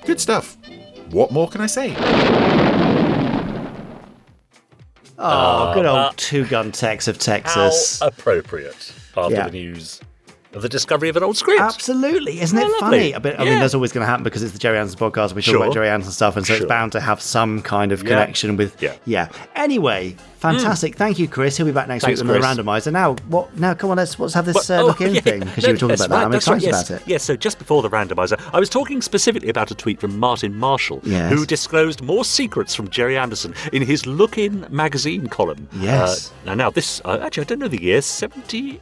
good 0.05 0.19
stuff. 0.19 0.57
What 1.09 1.31
more 1.31 1.49
can 1.49 1.61
I 1.61 1.67
say? 1.67 1.95
Oh, 5.19 5.73
good 5.73 5.85
old 5.85 5.97
uh, 5.97 6.11
two 6.15 6.45
gun 6.45 6.71
Tex 6.71 7.07
of 7.07 7.17
Texas. 7.17 7.99
How 7.99 8.07
appropriate 8.07 8.93
after 9.17 9.35
Yeah. 9.35 9.45
the 9.45 9.51
news 9.51 9.99
of 10.53 10.61
the 10.61 10.69
discovery 10.69 11.09
of 11.09 11.17
an 11.17 11.23
old 11.23 11.37
script. 11.37 11.59
Absolutely, 11.61 12.39
isn't 12.41 12.57
it 12.57 12.63
Oh, 12.65 12.79
funny? 12.79 12.97
lovely. 13.13 13.15
I, 13.15 13.19
bet, 13.19 13.39
I 13.39 13.43
mean, 13.43 13.59
that's 13.59 13.75
always 13.75 13.91
going 13.91 14.01
to 14.03 14.07
happen 14.07 14.23
because 14.23 14.41
it's 14.41 14.53
the 14.53 14.57
Gerry 14.59 14.77
Anderson 14.79 14.97
podcast. 14.99 15.33
We 15.33 15.41
talk 15.41 15.51
Sure. 15.51 15.57
about 15.63 15.73
Gerry 15.73 15.89
Anderson 15.89 16.13
stuff, 16.13 16.37
and 16.37 16.45
so 16.47 16.53
Sure. 16.53 16.63
it's 16.63 16.69
bound 16.69 16.93
to 16.93 16.99
have 17.01 17.21
some 17.21 17.61
kind 17.61 17.91
of 17.91 18.01
Yeah. 18.01 18.09
connection 18.09 18.55
with. 18.55 18.81
Yeah. 19.05 19.27
Anyway, 19.55 20.15
fantastic. 20.39 20.95
Thank 20.95 21.19
you, 21.19 21.27
Chris. 21.27 21.57
He'll 21.57 21.65
be 21.65 21.73
back 21.73 21.87
next 21.89 22.05
Thanks, 22.05 22.21
week 22.21 22.27
with 22.29 22.37
Chris. 22.41 22.45
another 22.57 22.63
randomizer. 22.63 22.91
Now, 22.93 23.15
what? 23.27 23.55
Now, 23.59 23.73
come 23.73 23.91
on. 23.91 23.97
Let's 23.97 24.17
let's 24.17 24.33
have 24.33 24.45
this 24.45 24.69
uh, 24.69 24.77
Oh, 24.81 24.85
Look-in 24.87 25.13
yeah. 25.15 25.21
thing 25.21 25.39
because 25.41 25.63
No, 25.63 25.69
you 25.69 25.73
were 25.75 25.79
talking 25.79 25.95
about 25.95 26.09
that. 26.09 26.15
right, 26.15 26.25
I'm 26.25 26.33
excited 26.33 26.63
right, 26.63 26.71
yes. 26.73 26.89
about 26.89 27.01
it. 27.01 27.07
Yes, 27.07 27.23
so 27.23 27.35
just 27.35 27.59
before 27.59 27.81
the 27.81 27.89
randomizer, 27.89 28.39
I 28.53 28.59
was 28.59 28.69
talking 28.69 29.01
specifically 29.01 29.49
about 29.49 29.69
a 29.69 29.75
tweet 29.75 29.99
from 29.99 30.17
Martin 30.17 30.55
Marshall, 30.57 31.01
Yes. 31.03 31.31
who 31.31 31.45
disclosed 31.45 32.01
more 32.01 32.23
secrets 32.25 32.73
from 32.73 32.89
Gerry 32.89 33.17
Anderson 33.17 33.53
in 33.73 33.81
his 33.83 34.07
Look-in 34.07 34.65
magazine 34.69 35.27
column. 35.27 35.67
Yes. 35.79 36.31
Uh, 36.45 36.49
now, 36.49 36.53
now 36.55 36.69
this, 36.71 37.01
uh, 37.05 37.19
actually, 37.21 37.41
I 37.41 37.45
don't 37.45 37.59
know 37.59 37.67
the 37.67 37.81
year, 37.83 38.01
70, 38.01 38.79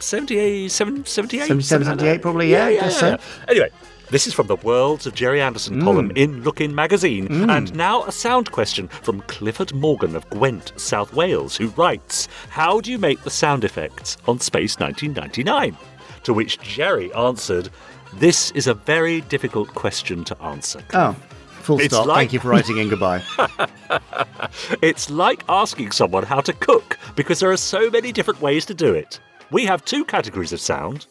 78, 0.00 0.70
78, 0.70 1.06
77, 1.08 1.62
something 1.62 1.88
like 1.88 1.98
that. 1.98 2.00
78 2.04 2.22
probably, 2.22 2.50
yeah, 2.50 2.66
I 2.66 2.74
guess 2.74 2.98
so. 3.00 3.16
Anyway, 3.48 3.70
this 4.10 4.26
is 4.26 4.34
from 4.34 4.46
the 4.46 4.56
Worlds 4.56 5.06
of 5.06 5.14
Gerry 5.14 5.40
Anderson 5.40 5.80
column 5.82 6.10
Mm. 6.10 6.16
in 6.16 6.42
Look-in 6.44 6.74
magazine. 6.74 7.50
And 7.50 7.74
now 7.74 8.04
a 8.04 8.12
sound 8.12 8.52
question 8.52 8.88
from 8.88 9.20
Clifford 9.22 9.74
Morgan 9.74 10.14
of 10.14 10.28
Gwent, 10.30 10.72
South 10.76 11.12
Wales, 11.14 11.56
who 11.56 11.68
writes 11.68 12.28
How 12.50 12.80
do 12.80 12.90
you 12.90 12.98
make 12.98 13.22
the 13.22 13.30
sound 13.30 13.64
effects 13.64 14.16
on 14.28 14.38
Space 14.40 14.78
1999? 14.78 15.76
To 16.24 16.32
which 16.34 16.60
Jerry 16.60 17.12
answered, 17.14 17.68
This 18.14 18.50
is 18.52 18.66
a 18.66 18.74
very 18.74 19.22
difficult 19.22 19.68
question 19.74 20.24
to 20.24 20.40
answer. 20.42 20.80
Oh, 20.94 21.16
full 21.62 21.80
It's 21.80 21.94
stop. 21.94 22.06
like- 22.06 22.16
Thank 22.18 22.32
you 22.34 22.40
for 22.40 22.48
writing 22.50 22.76
in. 22.78 22.88
Goodbye. 22.88 23.22
It's 24.82 25.10
like 25.10 25.42
asking 25.48 25.90
someone 25.92 26.22
how 26.24 26.40
to 26.40 26.52
cook 26.52 26.98
because 27.14 27.40
there 27.40 27.50
are 27.50 27.56
so 27.56 27.90
many 27.90 28.12
different 28.12 28.40
ways 28.40 28.64
to 28.66 28.74
do 28.74 28.94
it. 28.94 29.20
We 29.50 29.64
have 29.66 29.84
two 29.84 30.04
categories 30.04 30.52
of 30.52 30.60
sound. 30.60 31.06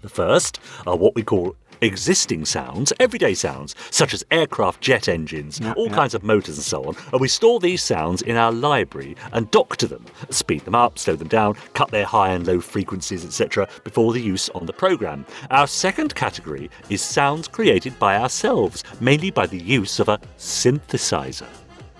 The 0.00 0.08
first 0.08 0.60
are 0.86 0.96
what 0.96 1.14
we 1.14 1.22
call 1.22 1.56
existing 1.82 2.44
sounds, 2.46 2.92
everyday 2.98 3.34
sounds, 3.34 3.74
such 3.90 4.14
as 4.14 4.24
aircraft 4.30 4.80
jet 4.80 5.08
engines, 5.08 5.60
all 5.76 5.88
yeah. 5.88 5.94
kinds 5.94 6.14
of 6.14 6.22
motors 6.22 6.56
and 6.56 6.64
so 6.64 6.84
on, 6.84 6.96
and 7.12 7.20
we 7.20 7.28
store 7.28 7.60
these 7.60 7.82
sounds 7.82 8.22
in 8.22 8.36
our 8.36 8.52
library 8.52 9.14
and 9.32 9.50
doctor 9.50 9.86
them, 9.86 10.04
speed 10.30 10.64
them 10.64 10.74
up, 10.74 10.98
slow 10.98 11.16
them 11.16 11.28
down, 11.28 11.54
cut 11.74 11.90
their 11.90 12.04
high 12.04 12.32
and 12.32 12.46
low 12.46 12.60
frequencies, 12.60 13.24
etc., 13.24 13.68
before 13.84 14.12
the 14.12 14.20
use 14.20 14.48
on 14.50 14.66
the 14.66 14.72
program. 14.72 15.26
Our 15.50 15.66
second 15.66 16.14
category 16.14 16.70
is 16.88 17.02
sounds 17.02 17.48
created 17.48 17.98
by 17.98 18.16
ourselves, 18.16 18.84
mainly 19.00 19.30
by 19.30 19.46
the 19.46 19.58
use 19.58 20.00
of 20.00 20.08
a 20.08 20.18
synthesizer. 20.38 21.48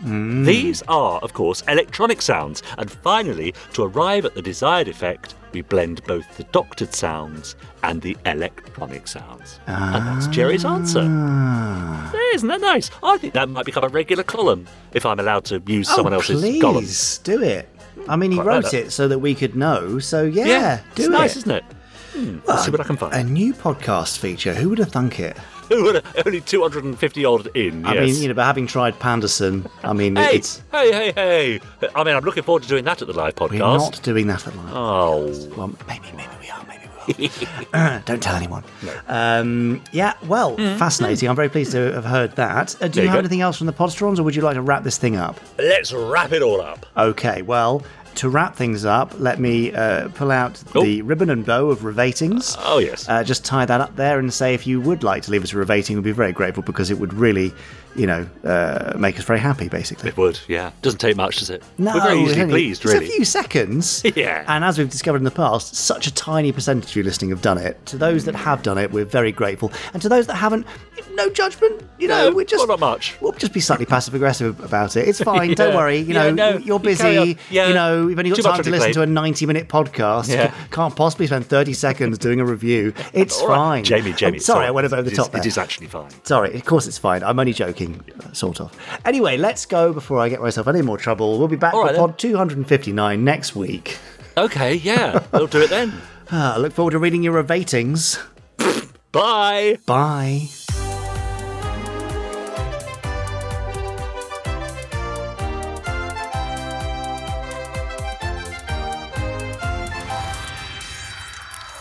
Mm. 0.02 0.46
These 0.46 0.82
are, 0.88 1.18
of 1.20 1.32
course, 1.34 1.62
electronic 1.68 2.22
sounds, 2.22 2.62
and 2.78 2.90
finally, 2.90 3.54
to 3.74 3.82
arrive 3.84 4.24
at 4.24 4.34
the 4.34 4.42
desired 4.42 4.88
effect, 4.88 5.34
we 5.52 5.62
blend 5.62 6.02
both 6.04 6.36
the 6.36 6.44
doctored 6.44 6.94
sounds 6.94 7.56
and 7.82 8.00
the 8.00 8.16
electronic 8.24 9.08
sounds. 9.08 9.58
And 9.66 10.06
that's 10.06 10.26
Gerry's 10.28 10.64
answer. 10.64 11.04
Ah. 11.04 12.10
Yeah, 12.14 12.34
Isn't 12.34 12.48
that 12.48 12.60
nice? 12.60 12.90
I 13.02 13.18
think 13.18 13.34
that 13.34 13.48
might 13.48 13.66
become 13.66 13.84
a 13.84 13.88
regular 13.88 14.22
column 14.22 14.66
if 14.92 15.04
I'm 15.04 15.18
allowed 15.18 15.44
to 15.46 15.62
use 15.66 15.88
someone 15.88 16.12
oh, 16.14 16.16
else's 16.16 16.40
please 16.40 16.62
column. 16.62 16.86
do 17.24 17.42
it. 17.42 17.68
I 18.08 18.16
mean, 18.16 18.30
he 18.30 18.36
Quite 18.38 18.46
wrote 18.46 18.74
it 18.74 18.92
so 18.92 19.08
that 19.08 19.18
we 19.18 19.34
could 19.34 19.56
know. 19.56 19.98
So 19.98 20.22
yeah, 20.22 20.80
do 20.94 21.02
it's 21.02 21.08
it. 21.08 21.10
nice, 21.10 21.36
isn't 21.36 21.50
it? 21.50 21.64
Hmm, 22.12 22.38
let's 22.46 22.64
see 22.64 22.70
what 22.70 22.80
I 22.80 22.84
can 22.84 22.96
find. 22.96 23.14
A 23.14 23.22
new 23.24 23.52
podcast 23.52 24.18
feature. 24.18 24.54
Who 24.54 24.70
would 24.70 24.78
have 24.78 24.90
thunk 24.90 25.20
it? 25.20 25.36
Only 26.26 26.40
250 26.40 27.24
odd 27.24 27.56
in, 27.56 27.84
I 27.86 27.94
yes. 27.94 28.06
mean, 28.06 28.22
you 28.22 28.28
know, 28.28 28.34
but 28.34 28.44
having 28.44 28.66
tried 28.66 28.98
Fanderson, 28.98 29.70
I 29.84 29.92
mean, 29.92 30.16
hey, 30.16 30.36
it's 30.36 30.62
hey, 30.72 30.92
hey, 30.92 31.12
hey! 31.12 31.60
I 31.94 32.04
mean, 32.04 32.16
I'm 32.16 32.24
looking 32.24 32.42
forward 32.42 32.62
to 32.64 32.68
doing 32.68 32.84
that 32.84 33.00
at 33.00 33.08
the 33.08 33.14
live 33.14 33.36
podcast. 33.36 33.50
we're 33.52 33.58
not 33.58 34.02
doing 34.02 34.26
that 34.26 34.46
at 34.46 34.52
the 34.52 34.58
live. 34.60 34.74
Oh. 34.74 35.48
Well, 35.56 35.74
maybe, 35.86 36.08
maybe 36.16 36.30
we 36.40 36.50
are. 36.50 36.64
Maybe 36.66 36.88
we 37.18 37.46
are. 37.72 38.00
Don't 38.04 38.22
tell 38.22 38.34
anyone. 38.34 38.64
Um, 39.06 39.82
yeah. 39.92 40.14
Well, 40.26 40.56
fascinating. 40.56 41.28
I'm 41.28 41.36
very 41.36 41.48
pleased 41.48 41.72
to 41.72 41.92
have 41.92 42.04
heard 42.04 42.34
that. 42.36 42.80
Uh, 42.82 42.88
do 42.88 43.00
you 43.00 43.04
you 43.04 43.08
have 43.08 43.16
go. 43.16 43.20
anything 43.20 43.40
else 43.40 43.56
from 43.58 43.66
the 43.66 43.72
Podstrons, 43.72 44.18
or 44.18 44.22
would 44.24 44.34
you 44.34 44.42
like 44.42 44.54
to 44.54 44.62
wrap 44.62 44.82
this 44.82 44.98
thing 44.98 45.16
up? 45.16 45.38
Let's 45.58 45.92
wrap 45.92 46.32
it 46.32 46.42
all 46.42 46.60
up. 46.60 46.86
Okay, 46.96 47.42
well, 47.42 47.82
to 48.16 48.28
wrap 48.28 48.56
things 48.56 48.84
up, 48.84 49.18
let 49.18 49.38
me 49.38 49.72
uh, 49.72 50.08
pull 50.10 50.30
out 50.30 50.54
the 50.82 51.02
ribbon 51.02 51.30
and 51.30 51.44
bow 51.44 51.68
of 51.68 51.80
revatings. 51.80 52.56
Oh, 52.60 52.78
yes. 52.78 53.08
Uh, 53.08 53.24
just 53.24 53.44
tie 53.44 53.64
that 53.64 53.80
up 53.80 53.96
there 53.96 54.18
and 54.18 54.32
say 54.32 54.54
if 54.54 54.66
you 54.66 54.80
would 54.80 55.02
like 55.02 55.22
to 55.24 55.30
leave 55.30 55.42
us 55.42 55.52
a 55.52 55.56
revating, 55.56 55.96
we'd 55.96 56.04
be 56.04 56.12
very 56.12 56.32
grateful 56.32 56.62
because 56.62 56.90
it 56.90 56.98
would 56.98 57.14
really, 57.14 57.52
you 57.96 58.06
know, 58.06 58.26
uh, 58.44 58.96
make 58.98 59.18
us 59.18 59.24
very 59.24 59.38
happy, 59.40 59.68
basically. 59.68 60.08
It 60.10 60.16
would, 60.16 60.38
yeah. 60.48 60.70
Doesn't 60.82 60.98
take 61.00 61.16
much, 61.16 61.38
does 61.38 61.50
it? 61.50 61.62
No, 61.78 61.94
We're 61.94 62.00
very 62.02 62.20
it's 62.20 62.30
easily 62.32 62.50
pleased, 62.50 62.84
it's 62.84 62.92
really. 62.94 63.06
a 63.06 63.08
few 63.08 63.24
seconds. 63.24 64.02
Yeah. 64.20 64.44
And 64.48 64.64
as 64.64 64.76
we've 64.76 64.90
discovered 64.90 65.18
in 65.18 65.24
the 65.24 65.30
past, 65.30 65.74
such 65.74 66.06
a 66.06 66.12
tiny 66.14 66.52
percentage 66.52 66.90
of 66.90 66.96
you 66.96 67.02
listening 67.02 67.30
have 67.30 67.40
done 67.42 67.58
it. 67.58 67.84
To 67.86 67.96
those 67.96 68.24
that 68.26 68.34
have 68.34 68.62
done 68.62 68.76
it, 68.76 68.90
we're 68.92 69.04
very 69.04 69.32
grateful. 69.32 69.72
And 69.92 70.02
to 70.02 70.08
those 70.08 70.26
that 70.26 70.34
haven't, 70.34 70.66
no 71.14 71.30
judgment. 71.30 71.82
You 71.98 72.08
know, 72.08 72.30
No, 72.30 72.36
we're 72.36 72.44
just 72.44 72.60
well, 72.66 72.78
not 72.78 72.80
much. 72.80 73.16
We'll 73.20 73.32
just 73.32 73.52
be 73.52 73.60
slightly 73.60 73.86
passive 73.86 74.14
aggressive 74.14 74.60
about 74.60 74.96
it. 74.96 75.08
It's 75.08 75.20
fine. 75.22 75.54
Don't 75.54 75.74
worry. 75.74 75.98
You 75.98 76.14
Yeah, 76.14 76.30
know, 76.30 76.52
no, 76.52 76.56
you're 76.58 76.80
busy. 76.80 77.38
Yeah. 77.50 77.68
You 77.68 77.74
know, 77.74 78.08
you've 78.08 78.18
only 78.18 78.30
got 78.30 78.36
Too 78.36 78.42
time 78.42 78.62
to 78.62 78.70
listen 78.70 78.92
to 78.94 79.02
a 79.02 79.06
90 79.06 79.46
minute 79.46 79.68
podcast. 79.68 80.28
Yeah. 80.28 80.52
Can't 80.70 80.94
possibly 80.94 81.26
spend 81.26 81.46
30 81.46 81.72
seconds 81.72 82.18
doing 82.18 82.40
a 82.40 82.44
review. 82.44 82.92
It's 83.12 83.40
All 83.40 83.48
right. 83.48 83.56
fine. 83.56 83.84
Jamie, 83.84 84.10
I'm 84.10 84.16
Jamie. 84.16 84.38
sorry, 84.38 84.58
sorry. 84.58 84.66
I 84.66 84.70
went 84.70 84.84
over 84.92 85.02
the 85.02 85.10
top 85.10 85.32
there. 85.32 85.40
It 85.40 85.46
is 85.46 85.58
actually 85.58 85.86
fine. 85.88 86.10
Sorry, 86.24 86.54
of 86.54 86.64
course 86.64 86.86
it's 86.86 86.98
fine. 86.98 87.22
I'm 87.22 87.38
only 87.38 87.52
joking, 87.52 87.79
uh, 87.86 88.32
sort 88.32 88.60
of. 88.60 88.76
Anyway, 89.04 89.36
let's 89.36 89.66
go 89.66 89.92
before 89.92 90.18
I 90.18 90.28
get 90.28 90.40
myself 90.40 90.68
any 90.68 90.82
more 90.82 90.98
trouble. 90.98 91.38
We'll 91.38 91.48
be 91.48 91.56
back 91.56 91.74
All 91.74 91.82
for 91.82 91.86
right, 91.88 91.96
pod 91.96 92.18
259 92.18 93.24
next 93.24 93.56
week. 93.56 93.98
Okay, 94.36 94.74
yeah. 94.74 95.24
we'll 95.32 95.46
do 95.46 95.60
it 95.60 95.70
then. 95.70 95.92
Ah, 96.30 96.54
I 96.54 96.58
look 96.58 96.72
forward 96.72 96.92
to 96.92 96.98
reading 96.98 97.22
your 97.22 97.42
revatings. 97.42 98.18
Bye. 99.12 99.78
Bye. 99.86 100.48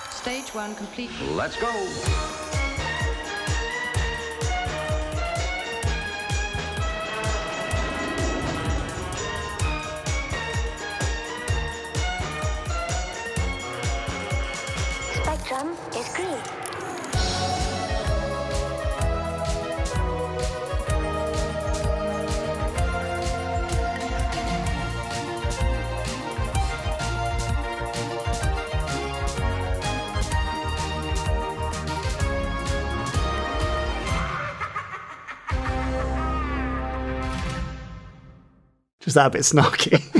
Stage 0.10 0.54
one 0.54 0.76
complete. 0.76 1.12
Let's 1.32 1.56
go. 1.60 2.39
drum 15.50 15.76
is 15.98 16.08
green. 16.14 16.38
Just 39.00 39.16
that 39.16 39.32
bit 39.32 39.42
snarky. 39.42 40.16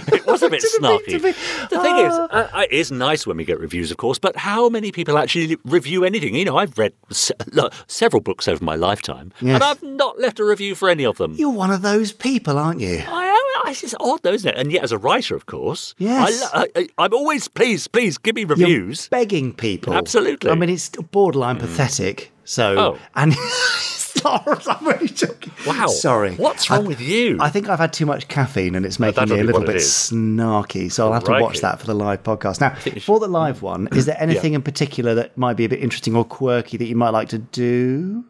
A 0.50 0.52
bit 0.52 0.64
snarky. 0.80 1.22
The 1.70 1.80
thing 1.80 1.96
is, 2.06 2.14
Ah. 2.14 2.28
uh, 2.32 2.48
uh, 2.54 2.62
it 2.64 2.72
is 2.72 2.92
nice 2.92 3.26
when 3.28 3.38
we 3.38 3.46
get 3.46 3.60
reviews, 3.60 3.92
of 3.92 3.98
course, 3.98 4.20
but 4.20 4.36
how 4.36 4.70
many 4.70 4.92
people 4.92 5.18
actually 5.18 5.58
review 5.66 6.04
anything? 6.04 6.36
You 6.36 6.46
know, 6.46 6.58
I've 6.58 6.78
read 6.78 6.94
se- 7.10 7.34
look, 7.54 7.74
several 7.88 8.22
books 8.22 8.48
over 8.48 8.64
my 8.64 8.76
lifetime, 8.76 9.32
Yes. 9.42 9.56
and 9.56 9.64
I've 9.64 9.82
not 9.84 10.20
left 10.20 10.40
a 10.40 10.44
review 10.46 10.76
for 10.76 10.90
any 10.90 11.06
of 11.06 11.18
them. 11.18 11.34
You're 11.38 11.50
one 11.50 11.72
of 11.72 11.82
those 11.82 12.12
people, 12.12 12.58
aren't 12.58 12.82
you? 12.82 13.04
I 13.08 13.26
am. 13.26 13.36
It's 13.72 13.82
just 13.82 13.96
odd, 14.00 14.22
though, 14.24 14.34
isn't 14.34 14.50
it? 14.50 14.58
And 14.58 14.72
yet, 14.72 14.84
as 14.84 14.92
a 14.92 14.98
writer, 14.98 15.36
of 15.36 15.46
course, 15.46 15.94
Yes. 15.98 16.50
I, 16.54 16.88
I'm 16.98 17.14
always 17.14 17.48
please, 17.48 17.88
please 17.88 18.18
give 18.18 18.36
me 18.36 18.44
reviews. 18.46 19.08
You're 19.12 19.20
begging 19.20 19.54
people. 19.54 19.94
Absolutely. 19.94 20.50
I 20.50 20.56
mean, 20.56 20.70
it's 20.70 20.90
borderline 21.12 21.58
pathetic. 21.58 22.32
So, 22.46 22.78
Oh. 22.80 22.98
and 23.16 23.34
not, 24.24 24.68
I'm 24.68 24.86
really 24.88 25.08
joking. 25.08 25.52
Wow. 25.66 25.88
Sorry. 25.88 26.36
What's 26.36 26.70
wrong 26.70 26.86
I- 26.86 26.88
with 26.88 27.02
you? 27.02 27.38
I 27.40 27.50
think 27.50 27.70
I've 27.70 27.80
had 27.80 27.94
too 27.94 28.06
much 28.06 28.28
caffeine 28.28 28.76
and 28.76 28.86
it's 28.86 29.00
making 29.00 29.16
that'll 29.16 29.36
me 29.36 29.42
a 29.42 29.46
little 29.46 29.64
bit 29.64 29.78
snarky. 29.78 30.92
So 30.92 31.08
I'll 31.08 31.14
have 31.14 31.24
to 31.26 31.32
watch 31.32 31.62
that 31.62 31.80
for 31.80 31.88
the 31.88 31.94
live 31.94 32.24
podcast. 32.24 32.62
Now, 32.62 32.76
for 33.02 33.20
the 33.20 33.28
live 33.28 33.62
one, 33.62 33.88
is 33.94 34.06
there 34.06 34.18
anything 34.20 34.54
in 34.54 34.62
particular 34.62 35.16
that 35.16 35.38
might 35.38 35.58
be 35.58 35.66
a 35.66 35.70
bit 35.70 35.80
interesting 35.80 36.16
or 36.16 36.24
quirky 36.26 36.78
that 36.78 36.86
you 36.86 36.96
might 36.96 37.10
like 37.12 37.30
to 37.30 37.38
do? 37.40 38.26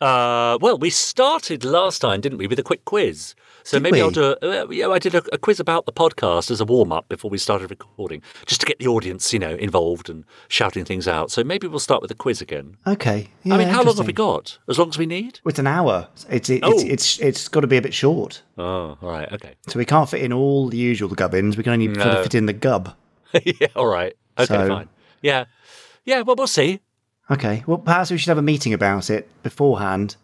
Uh, 0.00 0.56
well, 0.60 0.78
we 0.78 0.88
started 0.88 1.62
last 1.64 1.98
time, 1.98 2.20
didn't 2.20 2.38
we, 2.38 2.46
with 2.46 2.58
a 2.58 2.62
quick 2.62 2.84
quiz? 2.86 3.34
So 3.64 3.76
Did 3.76 3.82
maybe 3.84 3.96
we? 3.98 4.02
I'll 4.02 4.10
do. 4.10 4.34
A, 4.42 4.62
uh, 4.64 4.66
yeah, 4.70 4.88
I 4.88 4.98
did 4.98 5.14
a, 5.14 5.22
a 5.32 5.38
quiz 5.38 5.60
about 5.60 5.86
the 5.86 5.92
podcast 5.92 6.50
as 6.50 6.60
a 6.60 6.64
warm 6.64 6.92
up 6.92 7.08
before 7.08 7.30
we 7.30 7.38
started 7.38 7.70
recording, 7.70 8.22
just 8.46 8.60
to 8.62 8.66
get 8.66 8.78
the 8.78 8.86
audience, 8.88 9.32
you 9.32 9.38
know, 9.38 9.54
involved 9.54 10.08
and 10.08 10.24
shouting 10.48 10.84
things 10.84 11.06
out. 11.06 11.30
So 11.30 11.44
maybe 11.44 11.66
we'll 11.66 11.78
start 11.78 12.02
with 12.02 12.10
a 12.10 12.14
quiz 12.14 12.40
again. 12.40 12.76
Okay. 12.86 13.28
Yeah, 13.44 13.54
I 13.54 13.58
mean, 13.58 13.68
how 13.68 13.82
long 13.82 13.96
have 13.96 14.06
we 14.06 14.12
got? 14.12 14.58
As 14.68 14.78
long 14.78 14.88
as 14.88 14.98
we 14.98 15.06
need. 15.06 15.40
It's 15.44 15.58
an 15.58 15.66
hour. 15.66 16.08
It's 16.28 16.48
it's 16.50 16.64
Oh. 16.64 16.72
it's, 16.72 16.84
it's 16.84 17.18
it's 17.18 17.48
got 17.48 17.60
to 17.60 17.66
be 17.66 17.76
a 17.76 17.82
bit 17.82 17.94
short. 17.94 18.42
Oh, 18.58 18.96
all 19.02 19.10
right, 19.10 19.30
okay. 19.32 19.54
So 19.68 19.78
we 19.78 19.84
can't 19.84 20.08
fit 20.08 20.22
in 20.22 20.32
all 20.32 20.68
the 20.68 20.76
usual 20.76 21.08
gubbins. 21.10 21.56
We 21.56 21.62
can 21.62 21.72
only 21.72 21.86
sort 21.94 21.98
No. 22.06 22.12
of 22.18 22.22
fit 22.24 22.34
in 22.34 22.46
the 22.46 22.52
gub. 22.52 22.94
yeah, 23.44 23.68
all 23.76 23.86
right. 23.86 24.14
Okay, 24.38 24.46
So- 24.54 24.68
fine. 24.68 24.88
Yeah, 25.22 25.44
yeah. 26.04 26.22
Well, 26.22 26.36
we'll 26.36 26.46
see 26.46 26.80
Okay. 27.30 27.62
Well, 27.66 27.78
perhaps 27.78 28.10
we 28.10 28.18
should 28.18 28.28
have 28.30 28.38
a 28.38 28.42
meeting 28.42 28.72
about 28.74 29.08
it 29.10 29.28
beforehand. 29.44 30.16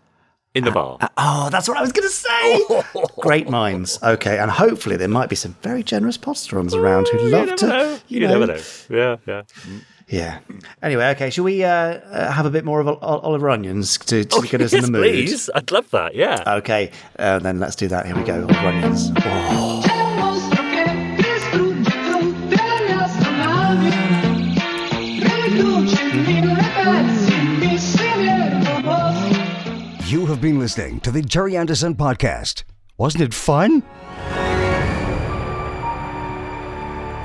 In 0.56 0.64
the 0.64 0.70
bar. 0.70 0.98
Oh, 1.16 1.48
that's 1.50 1.68
what 1.68 1.76
I 1.76 1.80
was 1.82 1.92
going 1.92 2.08
to 2.08 2.14
say. 2.14 3.02
Great 3.20 3.48
minds. 3.48 3.98
Okay, 4.02 4.38
and 4.38 4.50
hopefully 4.50 4.96
there 4.96 5.08
might 5.08 5.28
be 5.28 5.36
some 5.36 5.54
very 5.62 5.82
generous 5.82 6.16
podstrons 6.18 6.74
around 6.74 7.08
who 7.08 7.18
love 7.28 7.54
to. 7.56 7.66
know. 7.66 7.98
You, 8.08 8.20
never 8.26 8.46
know. 8.46 8.60
Yeah, 8.90 9.16
yeah. 9.26 9.42
Yeah. 10.08 10.38
Anyway, 10.82 11.04
okay. 11.10 11.30
Shall 11.30 11.42
we 11.44 11.64
uh, 11.64 11.68
uh, 11.68 12.30
have 12.30 12.46
a 12.46 12.50
bit 12.50 12.64
more 12.64 12.78
of 12.80 12.86
ol- 12.86 12.98
ol- 13.02 13.18
Oliver 13.20 13.50
Onions 13.50 13.98
to, 13.98 14.24
to 14.24 14.42
get 14.46 14.60
us 14.62 14.72
Oh, 14.72 14.76
yes, 14.76 14.86
in 14.86 14.92
the 14.92 14.98
mood? 14.98 15.02
please. 15.10 15.50
I'd 15.52 15.70
love 15.72 15.90
that. 15.90 16.14
Yeah. 16.14 16.42
Okay, 16.58 16.92
uh, 17.18 17.40
then 17.40 17.58
let's 17.58 17.74
do 17.76 17.88
that. 17.88 18.06
Here 18.06 18.14
we 18.16 18.22
go. 18.22 18.42
Oliver 18.44 18.66
Onions. 18.68 19.10
Oh. 19.28 19.92
You 30.06 30.24
have 30.26 30.40
been 30.40 30.60
listening 30.60 31.00
to 31.00 31.10
the 31.10 31.20
Gerry 31.20 31.56
Anderson 31.56 31.96
Podcast. 31.96 32.62
Wasn't 32.96 33.24
it 33.24 33.34
fun? 33.34 33.82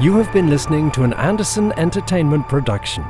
You 0.01 0.17
have 0.17 0.33
been 0.33 0.49
listening 0.49 0.89
to 0.93 1.03
an 1.03 1.13
Anderson 1.13 1.73
Entertainment 1.77 2.49
production. 2.49 3.03